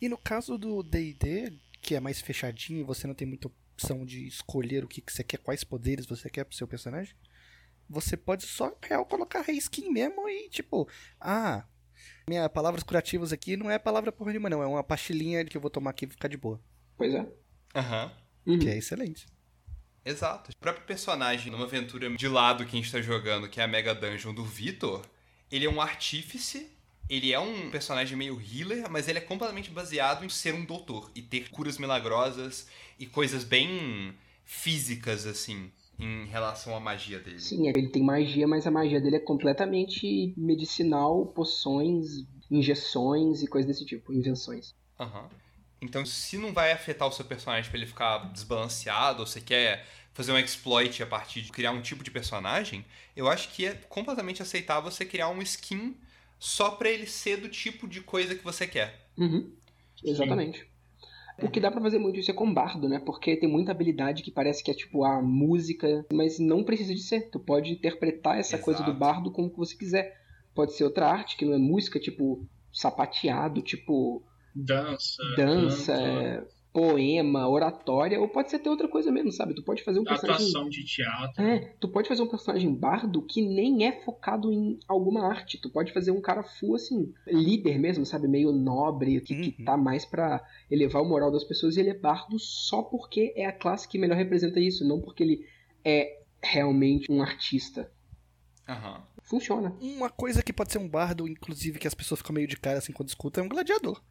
E 0.00 0.08
no 0.08 0.18
caso 0.18 0.56
do 0.56 0.80
D&D, 0.80 1.52
que 1.82 1.96
é 1.96 2.00
mais 2.00 2.20
fechadinho, 2.20 2.86
você 2.86 3.06
não 3.08 3.14
tem 3.14 3.26
muita 3.26 3.50
opção 3.74 4.04
de 4.04 4.26
escolher 4.26 4.84
o 4.84 4.88
que, 4.88 5.00
que 5.00 5.12
você 5.12 5.24
quer, 5.24 5.38
quais 5.38 5.64
poderes 5.64 6.06
você 6.06 6.30
quer 6.30 6.44
pro 6.44 6.56
seu 6.56 6.66
personagem, 6.66 7.14
você 7.88 8.16
pode 8.16 8.46
só 8.46 8.72
real 8.82 9.04
colocar 9.04 9.42
reskin 9.42 9.90
mesmo 9.90 10.28
e 10.28 10.48
tipo, 10.48 10.88
ah, 11.20 11.64
minha 12.28 12.48
palavras 12.48 12.82
curativas 12.82 13.32
aqui 13.32 13.56
não 13.56 13.70
é 13.70 13.78
palavra 13.78 14.12
porra 14.12 14.30
nenhuma 14.30 14.48
não, 14.48 14.62
é 14.62 14.66
uma 14.66 14.84
pastilhinha 14.84 15.44
que 15.44 15.56
eu 15.56 15.60
vou 15.60 15.70
tomar 15.70 15.90
aqui 15.90 16.06
e 16.06 16.08
ficar 16.08 16.28
de 16.28 16.36
boa. 16.36 16.60
Pois 16.96 17.12
é. 17.12 17.26
Aham. 17.74 18.12
Que 18.44 18.68
é 18.68 18.76
excelente. 18.76 19.26
Exato. 20.04 20.50
O 20.52 20.56
próprio 20.56 20.86
personagem, 20.86 21.50
numa 21.50 21.64
aventura 21.64 22.14
de 22.14 22.28
lado 22.28 22.64
que 22.66 22.76
a 22.76 22.80
gente 22.80 22.92
tá 22.92 23.00
jogando, 23.00 23.48
que 23.48 23.58
é 23.58 23.64
a 23.64 23.68
Mega 23.68 23.94
Dungeon 23.94 24.34
do 24.34 24.44
Vitor, 24.44 25.04
ele 25.50 25.64
é 25.64 25.70
um 25.70 25.80
artífice 25.80 26.70
ele 27.08 27.32
é 27.32 27.38
um 27.38 27.70
personagem 27.70 28.16
meio 28.16 28.40
healer, 28.40 28.90
mas 28.90 29.08
ele 29.08 29.18
é 29.18 29.22
completamente 29.22 29.70
baseado 29.70 30.24
em 30.24 30.28
ser 30.28 30.54
um 30.54 30.64
doutor 30.64 31.10
e 31.14 31.20
ter 31.20 31.50
curas 31.50 31.78
milagrosas 31.78 32.66
e 32.98 33.06
coisas 33.06 33.44
bem 33.44 34.14
físicas, 34.44 35.26
assim, 35.26 35.70
em 35.98 36.26
relação 36.26 36.74
à 36.74 36.80
magia 36.80 37.18
dele. 37.18 37.40
Sim, 37.40 37.68
ele 37.68 37.88
tem 37.88 38.02
magia, 38.02 38.46
mas 38.48 38.66
a 38.66 38.70
magia 38.70 39.00
dele 39.00 39.16
é 39.16 39.20
completamente 39.20 40.34
medicinal, 40.36 41.26
poções, 41.26 42.24
injeções 42.50 43.42
e 43.42 43.46
coisas 43.46 43.68
desse 43.68 43.86
tipo, 43.86 44.12
invenções. 44.12 44.74
Aham. 44.98 45.28
Então, 45.80 46.06
se 46.06 46.38
não 46.38 46.52
vai 46.52 46.72
afetar 46.72 47.06
o 47.06 47.12
seu 47.12 47.24
personagem 47.24 47.68
pra 47.68 47.78
ele 47.78 47.86
ficar 47.86 48.32
desbalanceado, 48.32 49.20
ou 49.20 49.26
você 49.26 49.40
quer 49.40 49.86
fazer 50.14 50.32
um 50.32 50.38
exploit 50.38 51.02
a 51.02 51.06
partir 51.06 51.42
de 51.42 51.52
criar 51.52 51.72
um 51.72 51.82
tipo 51.82 52.02
de 52.02 52.10
personagem, 52.10 52.84
eu 53.14 53.28
acho 53.28 53.50
que 53.50 53.66
é 53.66 53.74
completamente 53.88 54.40
aceitável 54.40 54.90
você 54.90 55.04
criar 55.04 55.28
um 55.28 55.42
skin 55.42 55.94
só 56.44 56.72
pra 56.72 56.90
ele 56.90 57.06
ser 57.06 57.38
do 57.38 57.48
tipo 57.48 57.88
de 57.88 58.02
coisa 58.02 58.34
que 58.34 58.44
você 58.44 58.66
quer. 58.66 59.08
Uhum. 59.16 59.50
Exatamente. 60.04 60.68
O 61.42 61.48
que 61.48 61.58
dá 61.58 61.70
pra 61.70 61.80
fazer 61.80 61.98
muito 61.98 62.20
isso 62.20 62.30
é 62.30 62.34
com 62.34 62.52
bardo, 62.52 62.86
né? 62.86 62.98
Porque 63.00 63.34
tem 63.34 63.48
muita 63.48 63.72
habilidade 63.72 64.22
que 64.22 64.30
parece 64.30 64.62
que 64.62 64.70
é 64.70 64.74
tipo 64.74 65.04
a 65.04 65.22
música, 65.22 66.04
mas 66.12 66.38
não 66.38 66.62
precisa 66.62 66.94
de 66.94 67.00
ser. 67.00 67.30
Tu 67.30 67.40
pode 67.40 67.72
interpretar 67.72 68.38
essa 68.38 68.58
coisa 68.58 68.80
do 68.80 68.90
Exato. 68.90 68.98
bardo 68.98 69.32
como 69.32 69.48
que 69.50 69.56
você 69.56 69.74
quiser. 69.74 70.20
Pode 70.54 70.74
ser 70.74 70.84
outra 70.84 71.08
arte 71.08 71.36
que 71.38 71.46
não 71.46 71.54
é 71.54 71.58
música, 71.58 71.98
tipo 71.98 72.46
sapateado, 72.70 73.62
tipo 73.62 74.22
Dança. 74.54 75.22
dança, 75.36 75.96
canto, 75.96 76.53
poema, 76.74 77.48
oratória, 77.48 78.20
ou 78.20 78.28
pode 78.28 78.50
ser 78.50 78.56
até 78.56 78.68
outra 78.68 78.88
coisa 78.88 79.12
mesmo, 79.12 79.30
sabe? 79.30 79.54
Tu 79.54 79.62
pode 79.62 79.84
fazer 79.84 80.00
um 80.00 80.04
personagem. 80.04 80.48
Atuação 80.48 80.68
de 80.68 80.84
teatro. 80.84 81.40
É, 81.40 81.72
tu 81.78 81.88
pode 81.88 82.08
fazer 82.08 82.20
um 82.20 82.26
personagem 82.26 82.74
bardo 82.74 83.22
que 83.22 83.40
nem 83.40 83.86
é 83.86 83.92
focado 84.04 84.52
em 84.52 84.80
alguma 84.88 85.24
arte. 85.24 85.56
Tu 85.56 85.70
pode 85.70 85.92
fazer 85.92 86.10
um 86.10 86.20
cara 86.20 86.42
full, 86.42 86.74
assim, 86.74 87.14
líder 87.28 87.78
mesmo, 87.78 88.04
sabe? 88.04 88.26
Meio 88.26 88.50
nobre, 88.50 89.20
que, 89.20 89.36
que 89.36 89.54
Uhum. 89.60 89.64
tá 89.64 89.76
mais 89.76 90.04
pra 90.04 90.44
elevar 90.68 91.00
o 91.00 91.08
moral 91.08 91.30
das 91.30 91.44
pessoas. 91.44 91.76
E 91.76 91.80
ele 91.80 91.90
é 91.90 91.94
bardo 91.98 92.40
só 92.40 92.82
porque 92.82 93.32
é 93.36 93.46
a 93.46 93.52
classe 93.52 93.86
que 93.88 93.96
melhor 93.96 94.16
representa 94.16 94.58
isso, 94.58 94.84
não 94.84 95.00
porque 95.00 95.22
ele 95.22 95.46
é 95.84 96.22
realmente 96.42 97.10
um 97.10 97.22
artista. 97.22 97.88
Aham. 98.68 99.00
Funciona. 99.22 99.74
Uma 99.80 100.10
coisa 100.10 100.42
que 100.42 100.52
pode 100.52 100.72
ser 100.72 100.78
um 100.78 100.88
bardo, 100.88 101.28
inclusive, 101.28 101.78
que 101.78 101.86
as 101.86 101.94
pessoas 101.94 102.18
ficam 102.18 102.34
meio 102.34 102.48
de 102.48 102.56
cara 102.58 102.78
assim 102.78 102.92
quando 102.92 103.08
escutam, 103.10 103.44
é 103.44 103.46
um 103.46 103.48
gladiador. 103.48 104.02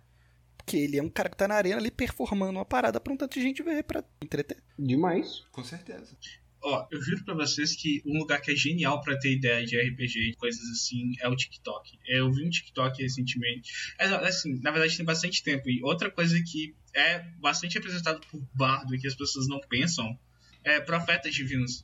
Porque 0.65 0.77
ele 0.77 0.98
é 0.98 1.03
um 1.03 1.10
cara 1.10 1.30
que 1.30 1.38
tá 1.38 1.48
na 1.48 1.56
arena 1.56 1.77
ali 1.77 1.91
performando 1.91 2.57
uma 2.57 2.65
parada 2.65 2.99
pra 2.99 3.14
um 3.14 3.18
tanto 3.18 3.34
de 3.34 3.41
gente 3.41 3.61
ver 3.61 3.84
pra 3.84 4.03
entreter. 4.22 4.57
Demais. 4.80 5.44
Com 5.52 5.64
certeza. 5.64 6.18
Ó, 6.61 6.88
eu 6.90 7.02
juro 7.02 7.26
pra 7.26 7.34
vocês 7.34 7.76
que 7.76 8.02
um 8.06 8.18
lugar 8.18 8.40
que 8.40 8.49
é 8.49 8.56
genial 8.56 9.02
pra 9.02 9.19
ter 9.19 9.34
ideia 9.34 9.65
de 9.65 9.77
RPG 9.77 10.30
e 10.30 10.35
coisas 10.35 10.61
assim 10.69 11.11
é 11.19 11.27
o 11.27 11.35
TikTok. 11.35 11.99
Eu 12.07 12.31
vi 12.31 12.48
um 12.48 12.49
TikTok 12.49 13.02
recentemente. 13.02 13.94
É, 13.99 14.06
assim, 14.06 14.60
na 14.61 14.72
verdade 14.72 14.95
tem 14.95 15.06
bastante 15.06 15.44
tempo. 15.44 15.69
E 15.69 15.84
outra 15.84 16.10
coisa 16.10 16.41
que 16.41 16.73
é 16.94 17.19
bastante 17.41 17.73
representado 17.73 18.22
por 18.31 18.41
bardo 18.53 18.95
e 18.95 18.99
que 18.99 19.07
as 19.07 19.15
pessoas 19.15 19.48
não 19.48 19.60
pensam 19.68 20.18
é 20.64 20.80
profetas 20.80 21.35
divinos. 21.35 21.84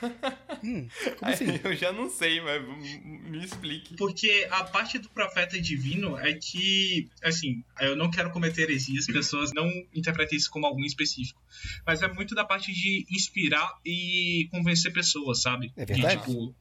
Hum, 0.64 0.88
como 1.18 1.30
Aí 1.30 1.34
assim? 1.34 1.60
Eu 1.62 1.76
já 1.76 1.92
não 1.92 2.08
sei, 2.08 2.40
mas 2.40 2.62
me 2.64 3.44
explique. 3.44 3.96
Porque 3.96 4.46
a 4.50 4.64
parte 4.64 4.98
do 4.98 5.10
profeta 5.10 5.60
divino 5.60 6.18
é 6.18 6.32
que, 6.32 7.10
assim, 7.22 7.62
eu 7.80 7.94
não 7.94 8.10
quero 8.10 8.30
cometer 8.30 8.62
heresias, 8.62 9.04
pessoas 9.06 9.50
não 9.52 9.68
interpretem 9.94 10.38
isso 10.38 10.50
como 10.50 10.64
algum 10.64 10.82
específico. 10.84 11.42
Mas 11.86 12.00
é 12.00 12.08
muito 12.08 12.34
da 12.34 12.46
parte 12.46 12.72
de 12.72 13.04
inspirar 13.10 13.78
e 13.84 14.48
convencer 14.50 14.90
pessoas, 14.92 15.42
sabe? 15.42 15.70
É 15.76 15.84
verdade. 15.84 16.16
De, 16.16 16.22
tipo, 16.22 16.54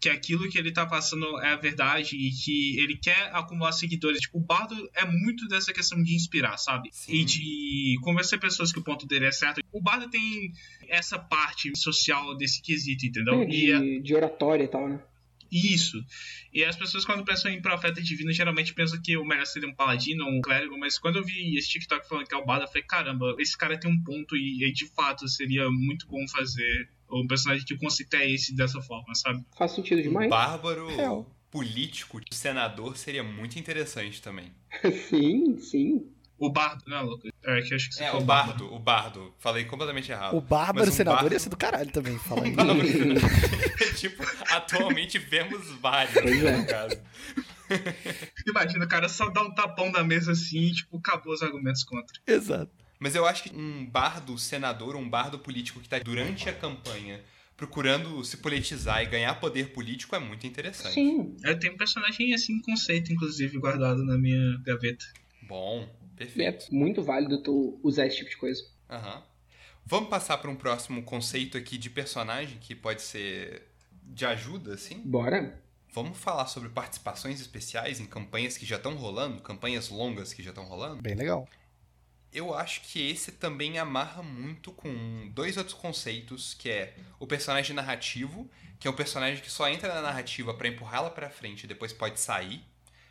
que 0.00 0.08
aquilo 0.08 0.48
que 0.48 0.58
ele 0.58 0.72
tá 0.72 0.86
passando 0.86 1.40
é 1.40 1.52
a 1.52 1.56
verdade 1.56 2.16
e 2.16 2.30
que 2.30 2.78
ele 2.78 2.96
quer 2.96 3.30
acumular 3.32 3.72
seguidores. 3.72 4.20
Tipo, 4.20 4.38
o 4.38 4.40
Bardo 4.40 4.74
é 4.94 5.04
muito 5.04 5.46
dessa 5.48 5.72
questão 5.72 6.02
de 6.02 6.14
inspirar, 6.14 6.56
sabe? 6.56 6.90
Sim. 6.92 7.12
E 7.12 7.24
de 7.24 7.98
convencer 8.02 8.38
pessoas 8.38 8.72
que 8.72 8.78
o 8.78 8.84
ponto 8.84 9.06
dele 9.06 9.26
é 9.26 9.32
certo. 9.32 9.60
O 9.72 9.80
Bardo 9.80 10.08
tem 10.08 10.52
essa 10.88 11.18
parte 11.18 11.76
social 11.76 12.36
desse 12.36 12.62
quesito, 12.62 13.06
entendeu? 13.06 13.42
É, 13.42 13.46
de, 13.46 14.00
de 14.00 14.14
oratória 14.14 14.64
e 14.64 14.68
tal, 14.68 14.88
né? 14.88 15.00
isso. 15.50 16.04
E 16.52 16.64
as 16.64 16.76
pessoas, 16.76 17.04
quando 17.04 17.24
pensam 17.24 17.50
em 17.50 17.60
profeta 17.60 18.00
divino, 18.02 18.32
geralmente 18.32 18.74
pensam 18.74 19.00
que 19.00 19.16
o 19.16 19.24
melhor 19.24 19.46
seria 19.46 19.68
um 19.68 19.74
paladino 19.74 20.24
ou 20.24 20.32
um 20.32 20.40
clérigo, 20.40 20.78
mas 20.78 20.98
quando 20.98 21.16
eu 21.16 21.24
vi 21.24 21.56
esse 21.56 21.68
TikTok 21.68 22.06
falando 22.08 22.26
que 22.26 22.34
é 22.34 22.38
o 22.38 22.44
Bardo, 22.44 22.64
eu 22.64 22.68
falei, 22.68 22.82
caramba, 22.82 23.34
esse 23.38 23.56
cara 23.56 23.78
tem 23.78 23.90
um 23.90 24.02
ponto 24.02 24.36
e, 24.36 24.64
e 24.64 24.72
de 24.72 24.86
fato 24.86 25.28
seria 25.28 25.68
muito 25.70 26.06
bom 26.06 26.26
fazer 26.28 26.88
um 27.10 27.26
personagem 27.26 27.64
que 27.64 27.74
é 28.18 28.30
esse 28.30 28.54
dessa 28.54 28.80
forma, 28.82 29.14
sabe? 29.14 29.44
Faz 29.56 29.72
sentido 29.72 29.98
Um 30.00 30.02
demais. 30.02 30.28
bárbaro 30.30 30.88
Real. 30.88 31.26
político, 31.50 32.20
senador, 32.30 32.96
seria 32.96 33.22
muito 33.22 33.58
interessante 33.58 34.20
também. 34.22 34.52
sim, 35.08 35.58
sim. 35.58 36.06
O 36.40 36.50
Bardo, 36.50 36.84
não, 36.86 37.02
Lucas? 37.04 37.32
É 37.44 37.60
que 37.62 37.74
acho 37.74 37.88
que 37.88 37.94
você 37.96 38.04
É, 38.04 38.06
falou 38.08 38.22
o 38.22 38.24
bardo, 38.24 38.72
o 38.72 38.78
bardo. 38.78 39.34
Falei 39.40 39.64
completamente 39.64 40.12
errado. 40.12 40.36
O 40.36 40.40
Bárbaro 40.40 40.88
um 40.88 40.92
senador 40.92 41.22
bardo- 41.22 41.32
ia 41.32 41.38
ser 41.40 41.48
do 41.48 41.56
caralho 41.56 41.90
também, 41.90 42.16
fala 42.20 42.44
aí. 42.44 42.54
tipo, 43.96 44.22
atualmente 44.52 45.18
vemos 45.18 45.66
vários, 45.80 46.14
Pois 46.14 46.44
é. 46.44 46.56
no 46.56 46.64
caso. 46.66 46.96
Imagina, 48.48 48.84
o 48.84 48.88
cara 48.88 49.08
só 49.08 49.28
dá 49.30 49.42
um 49.42 49.52
tapão 49.52 49.90
na 49.90 50.04
mesa 50.04 50.32
assim 50.32 50.58
e, 50.60 50.72
tipo, 50.74 50.96
acabou 50.98 51.32
os 51.32 51.42
argumentos 51.42 51.82
contra. 51.82 52.20
Exato. 52.26 52.70
Mas 52.98 53.14
eu 53.14 53.24
acho 53.26 53.44
que 53.44 53.56
um 53.56 53.86
bardo 53.86 54.36
senador, 54.38 54.96
um 54.96 55.08
bardo 55.08 55.38
político 55.38 55.80
que 55.80 55.88
tá 55.88 55.98
durante 55.98 56.48
a 56.48 56.52
campanha 56.52 57.22
procurando 57.56 58.24
se 58.24 58.36
politizar 58.36 59.02
e 59.02 59.06
ganhar 59.06 59.34
poder 59.40 59.72
político 59.72 60.14
é 60.14 60.18
muito 60.20 60.46
interessante. 60.46 60.94
Sim. 60.94 61.36
Eu 61.42 61.58
tenho 61.58 61.74
um 61.74 61.76
personagem 61.76 62.32
assim, 62.32 62.52
em 62.52 62.62
conceito, 62.62 63.12
inclusive, 63.12 63.58
guardado 63.58 64.04
na 64.04 64.16
minha 64.16 64.58
gaveta. 64.64 65.04
Bom, 65.42 65.82
É 65.82 66.16
perfeito. 66.16 66.72
muito 66.72 67.02
válido 67.02 67.42
tu 67.42 67.80
usar 67.82 68.06
esse 68.06 68.18
tipo 68.18 68.30
de 68.30 68.36
coisa. 68.36 68.62
Aham. 68.88 69.24
Vamos 69.84 70.08
passar 70.08 70.38
para 70.38 70.50
um 70.50 70.54
próximo 70.54 71.02
conceito 71.02 71.56
aqui 71.58 71.78
de 71.78 71.90
personagem 71.90 72.58
que 72.60 72.74
pode 72.74 73.02
ser 73.02 73.66
de 74.04 74.24
ajuda, 74.24 74.74
assim? 74.74 75.00
Bora? 75.00 75.60
Vamos 75.92 76.16
falar 76.18 76.46
sobre 76.46 76.68
participações 76.68 77.40
especiais 77.40 77.98
em 77.98 78.06
campanhas 78.06 78.56
que 78.56 78.66
já 78.66 78.76
estão 78.76 78.94
rolando, 78.94 79.42
campanhas 79.42 79.88
longas 79.88 80.32
que 80.32 80.42
já 80.42 80.50
estão 80.50 80.64
rolando? 80.64 81.02
Bem 81.02 81.14
legal. 81.16 81.48
Eu 82.32 82.54
acho 82.54 82.82
que 82.82 83.10
esse 83.10 83.32
também 83.32 83.78
amarra 83.78 84.22
muito 84.22 84.70
com 84.70 85.30
dois 85.34 85.56
outros 85.56 85.74
conceitos, 85.74 86.54
que 86.54 86.68
é 86.68 86.94
o 87.18 87.26
personagem 87.26 87.74
narrativo, 87.74 88.48
que 88.78 88.86
é 88.86 88.90
um 88.90 88.94
personagem 88.94 89.42
que 89.42 89.50
só 89.50 89.68
entra 89.68 89.94
na 89.94 90.02
narrativa 90.02 90.52
para 90.54 90.68
empurrá-la 90.68 91.10
para 91.10 91.30
frente 91.30 91.64
e 91.64 91.66
depois 91.66 91.92
pode 91.92 92.20
sair, 92.20 92.60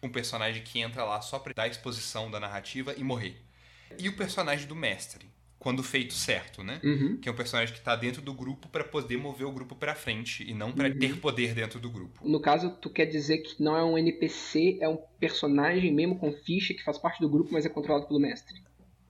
um 0.02 0.10
personagem 0.10 0.64
que 0.64 0.80
entra 0.80 1.04
lá 1.04 1.20
só 1.22 1.40
para 1.40 1.54
dar 1.54 1.68
exposição 1.68 2.30
da 2.30 2.40
narrativa 2.40 2.94
e 2.96 3.04
morrer. 3.04 3.36
E 3.98 4.08
o 4.08 4.16
personagem 4.16 4.68
do 4.68 4.76
mestre, 4.76 5.28
quando 5.58 5.82
feito 5.82 6.14
certo, 6.14 6.64
né? 6.64 6.80
Uhum. 6.84 7.18
Que 7.18 7.28
é 7.28 7.32
um 7.32 7.36
personagem 7.36 7.74
que 7.74 7.82
tá 7.82 7.96
dentro 7.96 8.22
do 8.22 8.34
grupo 8.34 8.70
para 8.70 8.84
poder 8.84 9.18
mover 9.18 9.48
o 9.48 9.52
grupo 9.52 9.76
para 9.76 9.96
frente 9.96 10.48
e 10.48 10.54
não 10.54 10.72
para 10.72 10.94
ter 10.94 11.18
poder 11.18 11.54
dentro 11.54 11.80
do 11.80 11.90
grupo. 11.90 12.28
No 12.28 12.40
caso, 12.40 12.70
tu 12.80 12.90
quer 12.90 13.06
dizer 13.06 13.40
que 13.40 13.62
não 13.62 13.76
é 13.76 13.84
um 13.84 13.98
NPC, 13.98 14.78
é 14.80 14.88
um 14.88 14.98
personagem 15.20 15.92
mesmo 15.92 16.18
com 16.20 16.32
ficha 16.32 16.74
que 16.74 16.84
faz 16.84 16.98
parte 16.98 17.20
do 17.20 17.30
grupo, 17.30 17.50
mas 17.52 17.66
é 17.66 17.70
controlado 17.70 18.06
pelo 18.08 18.20
mestre. 18.20 18.62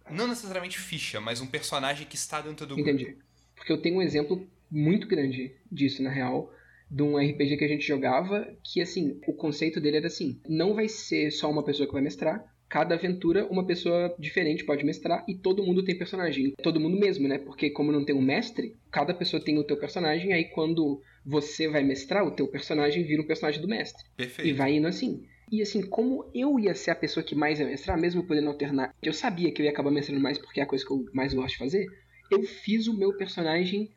Não 0.10 0.28
necessariamente 0.28 0.80
ficha, 0.80 1.20
mas 1.20 1.42
um 1.42 1.48
personagem 1.48 2.08
que 2.08 2.16
está 2.16 2.42
dentro 2.42 2.66
do 2.66 2.76
grupo. 2.76 2.90
Entendi. 2.90 3.18
Porque 3.56 3.72
eu 3.72 3.82
tenho 3.82 3.98
um 3.98 4.02
exemplo 4.02 4.48
muito 4.70 5.08
grande 5.08 5.54
disso, 5.72 6.04
na 6.04 6.10
real, 6.10 6.54
de 6.90 7.04
um 7.04 7.18
RPG 7.18 7.58
que 7.58 7.66
a 7.66 7.68
gente 7.68 7.86
jogava, 7.86 8.48
que 8.64 8.82
assim, 8.82 9.20
o 9.28 9.34
conceito 9.34 9.82
dele 9.82 9.98
era 9.98 10.08
assim: 10.08 10.40
não 10.48 10.74
vai 10.74 10.88
ser 10.88 11.32
só 11.32 11.50
uma 11.50 11.64
pessoa 11.64 11.88
que 11.88 11.94
vai 11.94 12.02
mestrar. 12.02 12.44
Cada 12.70 12.96
aventura, 12.96 13.46
uma 13.46 13.66
pessoa 13.66 14.14
diferente 14.20 14.66
pode 14.66 14.84
mestrar 14.84 15.24
e 15.26 15.36
todo 15.36 15.64
mundo 15.64 15.86
tem 15.86 15.98
personagem. 15.98 16.54
Todo 16.62 16.82
mundo 16.82 17.00
mesmo, 17.00 17.26
né? 17.26 17.38
Porque 17.38 17.70
como 17.70 17.94
não 17.94 18.04
tem 18.04 18.14
um 18.14 18.22
mestre, 18.22 18.76
cada 18.92 19.14
pessoa 19.14 19.42
tem 19.42 19.58
o 19.58 19.64
teu 19.64 19.78
personagem, 19.78 20.34
aí 20.34 20.46
quando 20.50 21.02
você 21.26 21.70
vai 21.70 21.82
mestrar, 21.82 22.26
o 22.26 22.32
teu 22.32 22.46
personagem 22.46 23.06
vira 23.06 23.22
um 23.22 23.26
personagem 23.26 23.62
do 23.62 23.70
mestre. 23.70 24.04
Perfeito. 24.18 24.50
E 24.50 24.52
vai 24.52 24.74
indo 24.76 24.88
assim. 24.88 25.26
E 25.52 25.62
assim, 25.62 25.82
como 25.82 26.30
eu 26.34 26.60
ia 26.60 26.76
ser 26.76 26.92
a 26.92 26.96
pessoa 26.96 27.24
que 27.24 27.36
mais 27.36 27.60
ia 27.60 27.66
mestrar, 27.66 27.98
mesmo 27.98 28.24
podendo 28.24 28.50
alternar, 28.50 28.94
eu 29.02 29.14
sabia 29.14 29.52
que 29.52 29.62
eu 29.62 29.66
ia 29.66 29.72
acabar 29.72 29.92
mestrando 29.92 30.22
mais 30.22 30.38
porque 30.38 30.60
é 30.60 30.64
a 30.64 30.68
coisa 30.68 30.86
que 30.86 30.92
eu 30.92 31.06
mais 31.14 31.34
gosto 31.34 31.54
de 31.54 31.58
fazer, 31.58 31.88
eu 32.30 32.44
fiz 32.44 32.88
o 32.88 32.98
meu 32.98 33.16
personagem 33.16 33.92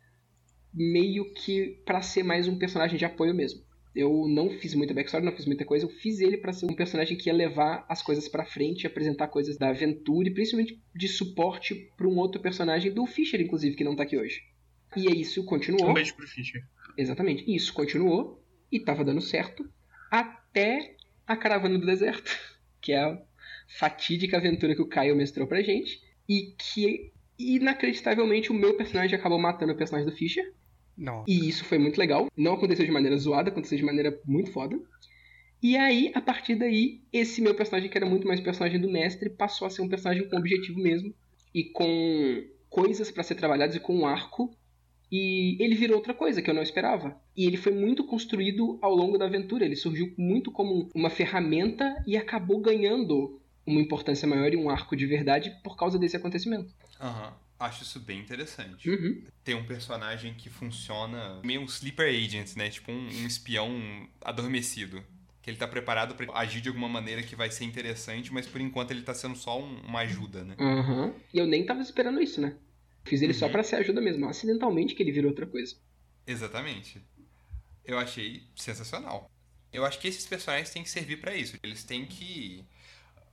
meio 0.72 1.32
que 1.34 1.80
pra 1.84 2.02
ser 2.02 2.22
mais 2.22 2.46
um 2.46 2.56
personagem 2.56 2.96
de 2.96 3.04
apoio 3.04 3.34
mesmo. 3.34 3.60
Eu 3.94 4.28
não 4.28 4.50
fiz 4.50 4.72
muita 4.74 4.94
backstory, 4.94 5.24
não 5.24 5.34
fiz 5.34 5.46
muita 5.46 5.64
coisa, 5.64 5.84
eu 5.84 5.90
fiz 5.90 6.20
ele 6.20 6.36
pra 6.36 6.52
ser 6.52 6.66
um 6.66 6.74
personagem 6.74 7.16
que 7.16 7.28
ia 7.28 7.34
levar 7.34 7.84
as 7.88 8.00
coisas 8.00 8.28
pra 8.28 8.46
frente, 8.46 8.86
apresentar 8.86 9.26
coisas 9.26 9.58
da 9.58 9.70
aventura 9.70 10.28
e 10.28 10.32
principalmente 10.32 10.80
de 10.94 11.08
suporte 11.08 11.90
pra 11.96 12.06
um 12.06 12.16
outro 12.18 12.40
personagem 12.40 12.92
do 12.92 13.04
Fischer, 13.04 13.40
inclusive, 13.40 13.74
que 13.74 13.82
não 13.82 13.96
tá 13.96 14.04
aqui 14.04 14.16
hoje. 14.16 14.42
E 14.96 15.08
aí 15.08 15.20
isso 15.20 15.44
continuou. 15.44 15.90
Um 15.90 15.94
beijo 15.94 16.14
pro 16.14 16.26
Fischer. 16.26 16.62
Exatamente. 16.96 17.44
Isso 17.52 17.72
continuou 17.72 18.40
e 18.70 18.78
tava 18.78 19.04
dando 19.04 19.20
certo 19.20 19.68
até 20.08 20.94
a 21.30 21.36
Caravana 21.36 21.78
do 21.78 21.86
Deserto, 21.86 22.36
que 22.82 22.90
é 22.90 22.98
a 22.98 23.22
fatídica 23.78 24.36
aventura 24.36 24.74
que 24.74 24.82
o 24.82 24.88
Caio 24.88 25.14
mestrou 25.14 25.46
pra 25.46 25.62
gente 25.62 26.02
e 26.28 26.54
que 26.58 27.12
inacreditavelmente 27.38 28.50
o 28.50 28.54
meu 28.54 28.76
personagem 28.76 29.16
acabou 29.16 29.38
matando 29.38 29.72
o 29.72 29.76
personagem 29.76 30.10
do 30.10 30.16
Fischer. 30.16 30.52
Não. 30.98 31.24
E 31.26 31.48
isso 31.48 31.64
foi 31.64 31.78
muito 31.78 31.98
legal. 31.98 32.28
Não 32.36 32.54
aconteceu 32.54 32.84
de 32.84 32.90
maneira 32.90 33.16
zoada, 33.16 33.48
aconteceu 33.48 33.78
de 33.78 33.84
maneira 33.84 34.20
muito 34.26 34.50
foda. 34.50 34.76
E 35.62 35.76
aí, 35.76 36.10
a 36.14 36.20
partir 36.20 36.56
daí, 36.56 37.00
esse 37.12 37.40
meu 37.40 37.54
personagem, 37.54 37.88
que 37.88 37.96
era 37.96 38.06
muito 38.06 38.26
mais 38.26 38.40
personagem 38.40 38.80
do 38.80 38.90
mestre, 38.90 39.30
passou 39.30 39.66
a 39.66 39.70
ser 39.70 39.82
um 39.82 39.88
personagem 39.88 40.28
com 40.28 40.36
objetivo 40.36 40.80
mesmo. 40.80 41.14
E 41.54 41.64
com 41.64 42.44
coisas 42.68 43.10
para 43.10 43.22
ser 43.22 43.36
trabalhadas 43.36 43.76
e 43.76 43.80
com 43.80 43.96
um 43.96 44.06
arco. 44.06 44.50
E 45.10 45.56
ele 45.62 45.74
virou 45.74 45.96
outra 45.96 46.14
coisa 46.14 46.40
que 46.40 46.48
eu 46.48 46.54
não 46.54 46.62
esperava. 46.62 47.16
E 47.36 47.44
ele 47.46 47.56
foi 47.56 47.72
muito 47.72 48.04
construído 48.04 48.78
ao 48.80 48.94
longo 48.94 49.18
da 49.18 49.24
aventura. 49.26 49.64
Ele 49.64 49.76
surgiu 49.76 50.12
muito 50.16 50.52
como 50.52 50.88
uma 50.94 51.10
ferramenta 51.10 52.02
e 52.06 52.16
acabou 52.16 52.60
ganhando 52.60 53.40
uma 53.66 53.80
importância 53.80 54.26
maior 54.28 54.52
e 54.52 54.56
um 54.56 54.70
arco 54.70 54.94
de 54.96 55.06
verdade 55.06 55.50
por 55.64 55.76
causa 55.76 55.98
desse 55.98 56.16
acontecimento. 56.16 56.72
Aham. 57.00 57.32
Acho 57.58 57.82
isso 57.82 58.00
bem 58.00 58.18
interessante. 58.20 58.88
Uhum. 58.88 59.22
Tem 59.44 59.54
um 59.54 59.66
personagem 59.66 60.32
que 60.32 60.48
funciona 60.48 61.40
meio 61.44 61.60
um 61.60 61.66
sleeper 61.66 62.08
agent, 62.08 62.56
né? 62.56 62.70
Tipo 62.70 62.90
um, 62.90 63.06
um 63.06 63.26
espião 63.26 63.70
adormecido. 64.24 65.02
Que 65.42 65.50
ele 65.50 65.58
tá 65.58 65.68
preparado 65.68 66.14
pra 66.14 66.26
agir 66.38 66.60
de 66.62 66.68
alguma 66.68 66.88
maneira 66.88 67.22
que 67.22 67.36
vai 67.36 67.50
ser 67.50 67.64
interessante, 67.64 68.32
mas 68.32 68.46
por 68.46 68.60
enquanto 68.62 68.92
ele 68.92 69.02
tá 69.02 69.12
sendo 69.12 69.36
só 69.36 69.60
um- 69.60 69.80
uma 69.86 70.00
ajuda, 70.00 70.42
né? 70.44 70.54
Aham. 70.58 71.12
E 71.34 71.38
eu 71.38 71.46
nem 71.46 71.64
tava 71.66 71.82
esperando 71.82 72.22
isso, 72.22 72.40
né? 72.40 72.54
Fiz 73.04 73.22
ele 73.22 73.34
só 73.34 73.46
Uhum. 73.46 73.52
pra 73.52 73.62
ser 73.62 73.76
ajuda 73.76 74.00
mesmo. 74.00 74.28
Acidentalmente 74.28 74.94
que 74.94 75.02
ele 75.02 75.12
virou 75.12 75.30
outra 75.30 75.46
coisa. 75.46 75.76
Exatamente. 76.26 77.02
Eu 77.84 77.98
achei 77.98 78.44
sensacional. 78.54 79.30
Eu 79.72 79.84
acho 79.84 79.98
que 79.98 80.08
esses 80.08 80.26
personagens 80.26 80.70
têm 80.70 80.82
que 80.82 80.90
servir 80.90 81.20
pra 81.20 81.34
isso. 81.34 81.56
Eles 81.62 81.82
têm 81.84 82.04
que, 82.04 82.64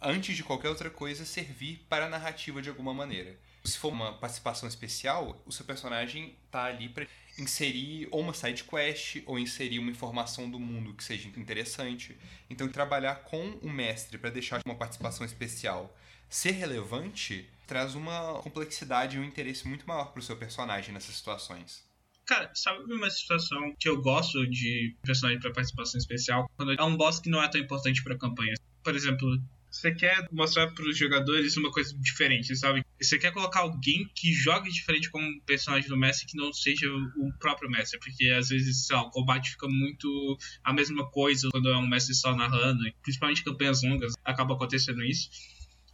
antes 0.02 0.36
de 0.36 0.44
qualquer 0.44 0.70
outra 0.70 0.90
coisa, 0.90 1.26
servir 1.26 1.86
para 1.90 2.06
a 2.06 2.10
narrativa 2.10 2.62
de 2.62 2.70
alguma 2.70 2.94
maneira. 2.94 3.38
Se 3.64 3.78
for 3.78 3.92
uma 3.92 4.14
participação 4.14 4.70
especial, 4.70 5.42
o 5.46 5.52
seu 5.52 5.66
personagem 5.66 6.36
tá 6.50 6.64
ali 6.66 6.88
pra 6.88 7.06
inserir 7.38 8.08
ou 8.12 8.22
uma 8.22 8.34
side 8.34 8.64
quest 8.64 9.18
ou 9.26 9.38
inserir 9.38 9.80
uma 9.80 9.92
informação 9.92 10.50
do 10.50 10.60
mundo 10.60 10.94
que 10.94 11.04
seja 11.04 11.28
interessante. 11.28 12.18
Então, 12.50 12.68
trabalhar 12.70 13.16
com 13.24 13.50
o 13.62 13.70
mestre 13.70 14.18
para 14.18 14.30
deixar 14.30 14.62
uma 14.66 14.76
participação 14.76 15.26
especial 15.26 15.94
ser 16.30 16.52
relevante 16.52 17.48
traz 17.66 17.96
uma 17.96 18.36
complexidade 18.42 19.18
e 19.18 19.20
um 19.20 19.24
interesse 19.24 19.68
muito 19.68 19.88
maior 19.88 20.12
pro 20.14 20.22
seu 20.22 20.38
personagem 20.38 20.94
nessas 20.94 21.16
situações. 21.16 21.86
Cara, 22.26 22.52
sabe 22.54 22.94
uma 22.94 23.10
situação 23.10 23.74
que 23.80 23.88
eu 23.88 24.02
gosto 24.02 24.46
de 24.50 24.96
personagem 25.02 25.40
pra 25.40 25.52
participação 25.52 25.98
especial? 25.98 26.50
Quando 26.58 26.74
é 26.74 26.84
um 26.84 26.96
boss 26.96 27.20
que 27.20 27.30
não 27.30 27.42
é 27.42 27.48
tão 27.48 27.60
importante 27.60 28.04
pra 28.04 28.18
campanha. 28.18 28.54
Por 28.84 28.96
exemplo, 28.96 29.42
você 29.70 29.94
quer 29.94 30.28
mostrar 30.32 30.68
pros 30.72 30.98
jogadores 30.98 31.56
uma 31.56 31.72
coisa 31.72 31.96
diferente, 32.00 32.56
sabe? 32.56 32.84
Você 33.00 33.18
quer 33.20 33.32
colocar 33.32 33.62
alguém 33.62 34.10
que 34.16 34.34
jogue 34.34 34.72
diferente 34.72 35.10
como 35.10 35.42
personagem 35.42 35.88
do 35.88 35.96
mestre 35.96 36.26
que 36.26 36.36
não 36.36 36.52
seja 36.52 36.90
o 36.90 37.32
próprio 37.40 37.70
mestre, 37.70 38.00
porque 38.00 38.30
às 38.30 38.50
vezes, 38.50 38.88
sei 38.88 38.96
lá, 38.96 39.04
o 39.04 39.12
combate 39.12 39.52
fica 39.52 39.68
muito 39.68 40.38
a 40.64 40.74
mesma 40.74 41.10
coisa 41.12 41.48
quando 41.52 41.70
é 41.70 41.78
um 41.78 41.88
mestre 41.88 42.16
só 42.16 42.36
narrando, 42.36 42.84
principalmente 43.04 43.44
campanhas 43.44 43.84
longas, 43.84 44.14
acaba 44.26 44.56
acontecendo 44.56 45.04
isso. 45.04 45.30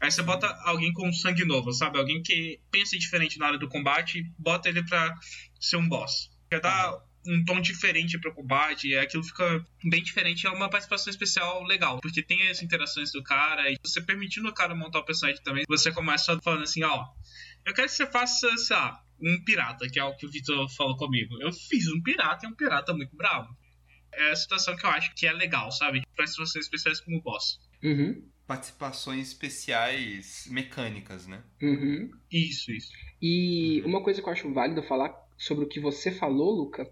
Aí 0.03 0.11
você 0.11 0.21
bota 0.21 0.47
alguém 0.65 0.91
com 0.91 1.13
sangue 1.13 1.45
novo, 1.45 1.71
sabe? 1.71 1.97
Alguém 1.97 2.21
que 2.21 2.59
pensa 2.69 2.99
diferente 2.99 3.39
na 3.39 3.47
hora 3.47 3.57
do 3.57 3.69
combate 3.69 4.19
e 4.19 4.23
bota 4.38 4.67
ele 4.67 4.84
pra 4.84 5.15
ser 5.57 5.77
um 5.77 5.88
boss. 5.88 6.30
Quer 6.49 6.59
dar 6.59 6.93
um 7.25 7.45
tom 7.45 7.61
diferente 7.61 8.19
pro 8.19 8.34
combate, 8.34 8.89
e 8.89 8.97
aquilo 8.97 9.23
fica 9.23 9.65
bem 9.85 10.03
diferente. 10.03 10.45
É 10.45 10.49
uma 10.49 10.69
participação 10.69 11.09
especial 11.09 11.63
legal, 11.63 12.01
porque 12.01 12.21
tem 12.21 12.49
as 12.49 12.61
interações 12.61 13.13
do 13.13 13.23
cara, 13.23 13.71
e 13.71 13.77
você 13.81 14.01
permitindo 14.01 14.49
o 14.49 14.53
cara 14.53 14.75
montar 14.75 14.99
o 14.99 15.05
personagem 15.05 15.41
também, 15.41 15.63
você 15.69 15.89
começa 15.89 16.38
falando 16.43 16.63
assim: 16.63 16.84
ó, 16.84 17.05
eu 17.65 17.73
quero 17.73 17.88
que 17.88 17.93
você 17.93 18.05
faça, 18.05 18.57
sei 18.57 18.75
lá, 18.75 19.01
um 19.21 19.41
pirata, 19.45 19.88
que 19.88 19.97
é 19.97 20.03
o 20.03 20.17
que 20.17 20.25
o 20.25 20.30
Vitor 20.30 20.69
falou 20.75 20.97
comigo. 20.97 21.41
Eu 21.41 21.53
fiz 21.53 21.88
um 21.88 22.01
pirata 22.03 22.45
e 22.45 22.49
um 22.49 22.55
pirata 22.55 22.93
muito 22.93 23.15
bravo. 23.15 23.47
É 24.11 24.31
a 24.31 24.35
situação 24.35 24.75
que 24.75 24.85
eu 24.85 24.89
acho 24.89 25.15
que 25.15 25.25
é 25.25 25.31
legal, 25.31 25.71
sabe? 25.71 26.03
Participações 26.17 26.65
especiais 26.65 26.99
como 26.99 27.21
boss. 27.21 27.57
Uhum. 27.84 28.23
Participações 28.47 29.27
especiais 29.30 30.47
mecânicas, 30.49 31.27
né? 31.27 31.43
Uhum. 31.61 32.10
Isso, 32.31 32.72
isso. 32.72 32.91
E 33.22 33.81
uma 33.85 34.03
coisa 34.03 34.22
que 34.22 34.27
eu 34.27 34.34
acho 34.34 34.53
válido 34.53 34.84
falar 34.84 35.14
sobre 35.38 35.65
o 35.65 35.68
que 35.68 35.80
você 35.80 36.11
falou, 36.11 36.51
Luca, 36.51 36.89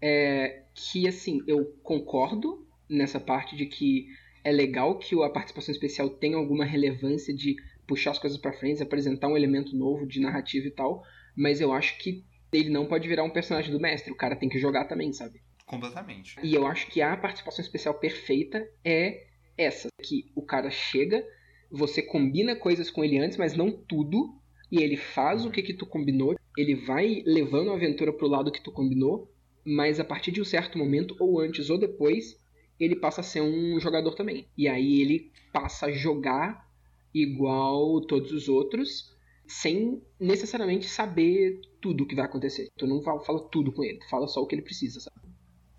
é 0.00 0.64
que 0.74 1.06
assim, 1.06 1.42
eu 1.46 1.64
concordo 1.82 2.66
nessa 2.88 3.20
parte 3.20 3.56
de 3.56 3.66
que 3.66 4.06
é 4.44 4.50
legal 4.50 4.98
que 4.98 5.14
a 5.22 5.30
participação 5.30 5.72
especial 5.72 6.10
tenha 6.10 6.36
alguma 6.36 6.64
relevância 6.64 7.34
de 7.34 7.56
puxar 7.86 8.10
as 8.12 8.18
coisas 8.18 8.38
pra 8.38 8.52
frente, 8.52 8.82
apresentar 8.82 9.28
um 9.28 9.36
elemento 9.36 9.76
novo 9.76 10.06
de 10.06 10.20
narrativa 10.20 10.66
e 10.66 10.70
tal, 10.70 11.02
mas 11.36 11.60
eu 11.60 11.72
acho 11.72 11.98
que 11.98 12.24
ele 12.52 12.68
não 12.68 12.86
pode 12.86 13.08
virar 13.08 13.24
um 13.24 13.30
personagem 13.30 13.72
do 13.72 13.80
mestre, 13.80 14.12
o 14.12 14.16
cara 14.16 14.36
tem 14.36 14.48
que 14.48 14.58
jogar 14.58 14.84
também, 14.86 15.12
sabe? 15.12 15.40
Completamente. 15.66 16.36
E 16.42 16.54
eu 16.54 16.66
acho 16.66 16.86
que 16.88 17.00
a 17.00 17.16
participação 17.16 17.64
especial 17.64 17.94
perfeita 17.94 18.68
é 18.84 19.26
essa, 19.56 19.88
que 20.02 20.30
o 20.34 20.42
cara 20.42 20.70
chega, 20.70 21.24
você 21.70 22.02
combina 22.02 22.56
coisas 22.56 22.90
com 22.90 23.04
ele 23.04 23.18
antes, 23.18 23.36
mas 23.36 23.56
não 23.56 23.70
tudo, 23.70 24.34
e 24.70 24.82
ele 24.82 24.96
faz 24.96 25.44
o 25.44 25.50
que 25.50 25.62
que 25.62 25.74
tu 25.74 25.86
combinou, 25.86 26.36
ele 26.56 26.74
vai 26.74 27.22
levando 27.26 27.70
a 27.70 27.74
aventura 27.74 28.12
pro 28.12 28.28
lado 28.28 28.52
que 28.52 28.62
tu 28.62 28.72
combinou, 28.72 29.30
mas 29.64 30.00
a 30.00 30.04
partir 30.04 30.32
de 30.32 30.40
um 30.40 30.44
certo 30.44 30.78
momento, 30.78 31.16
ou 31.20 31.40
antes 31.40 31.70
ou 31.70 31.78
depois, 31.78 32.40
ele 32.78 32.96
passa 32.96 33.20
a 33.20 33.24
ser 33.24 33.40
um 33.40 33.78
jogador 33.78 34.14
também. 34.14 34.46
E 34.56 34.66
aí 34.66 35.00
ele 35.00 35.30
passa 35.52 35.86
a 35.86 35.92
jogar 35.92 36.68
igual 37.14 38.00
todos 38.06 38.32
os 38.32 38.48
outros, 38.48 39.12
sem 39.46 40.02
necessariamente 40.18 40.86
saber 40.88 41.60
tudo 41.80 42.04
o 42.04 42.06
que 42.06 42.14
vai 42.14 42.24
acontecer. 42.24 42.68
Tu 42.76 42.86
não 42.86 43.02
fala, 43.02 43.48
tudo 43.50 43.72
com 43.72 43.84
ele, 43.84 43.98
tu 43.98 44.08
fala 44.08 44.26
só 44.26 44.40
o 44.40 44.46
que 44.46 44.54
ele 44.54 44.62
precisa, 44.62 45.00
sabe? 45.00 45.31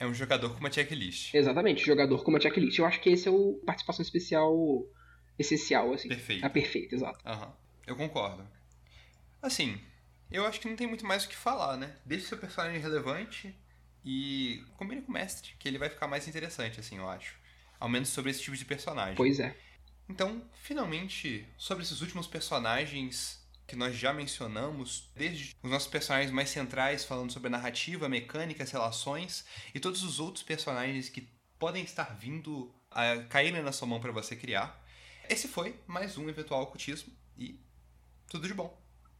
É 0.03 0.05
um 0.05 0.13
jogador 0.13 0.49
com 0.49 0.59
uma 0.59 0.69
checklist. 0.69 1.33
Exatamente, 1.33 1.85
jogador 1.85 2.21
com 2.25 2.29
uma 2.29 2.41
checklist. 2.41 2.77
Eu 2.77 2.85
acho 2.85 2.99
que 2.99 3.09
esse 3.09 3.25
é 3.25 3.31
o 3.31 3.53
participação 3.65 4.03
especial 4.03 4.53
essencial, 5.39 5.93
assim. 5.93 6.09
Perfeito. 6.09 6.45
A 6.45 6.49
perfeita, 6.49 6.93
exato. 6.93 7.19
Aham. 7.25 7.55
Eu 7.87 7.95
concordo. 7.95 8.45
Assim, 9.41 9.79
eu 10.29 10.45
acho 10.45 10.59
que 10.59 10.67
não 10.67 10.75
tem 10.75 10.87
muito 10.87 11.05
mais 11.05 11.23
o 11.23 11.29
que 11.29 11.37
falar, 11.37 11.77
né? 11.77 11.95
Deixe 12.05 12.25
seu 12.25 12.37
personagem 12.37 12.81
relevante 12.81 13.55
e 14.03 14.65
combine 14.75 15.01
com 15.01 15.09
o 15.09 15.13
mestre, 15.13 15.53
que 15.57 15.69
ele 15.69 15.77
vai 15.77 15.89
ficar 15.89 16.05
mais 16.05 16.27
interessante, 16.27 16.81
assim, 16.81 16.97
eu 16.97 17.07
acho. 17.07 17.37
Ao 17.79 17.87
menos 17.87 18.09
sobre 18.09 18.29
esse 18.29 18.41
tipo 18.41 18.57
de 18.57 18.65
personagem. 18.65 19.15
Pois 19.15 19.39
é. 19.39 19.55
Então, 20.09 20.43
finalmente, 20.55 21.47
sobre 21.57 21.85
esses 21.85 22.01
últimos 22.01 22.27
personagens 22.27 23.41
que 23.65 23.75
nós 23.75 23.95
já 23.95 24.13
mencionamos, 24.13 25.09
desde 25.15 25.55
os 25.63 25.71
nossos 25.71 25.87
personagens 25.87 26.31
mais 26.31 26.49
centrais, 26.49 27.05
falando 27.05 27.31
sobre 27.31 27.47
a 27.47 27.51
narrativa, 27.51 28.05
a 28.05 28.09
mecânica, 28.09 28.63
as 28.63 28.71
relações, 28.71 29.45
e 29.73 29.79
todos 29.79 30.03
os 30.03 30.19
outros 30.19 30.43
personagens 30.43 31.09
que 31.09 31.27
podem 31.57 31.83
estar 31.83 32.15
vindo 32.15 32.73
a 32.91 33.23
caírem 33.29 33.61
na 33.61 33.71
sua 33.71 33.87
mão 33.87 33.99
para 33.99 34.11
você 34.11 34.35
criar. 34.35 34.83
Esse 35.29 35.47
foi 35.47 35.79
mais 35.87 36.17
um 36.17 36.27
eventual 36.29 36.63
ocultismo 36.63 37.13
e 37.37 37.59
tudo 38.27 38.47
de 38.47 38.53
bom. 38.53 38.82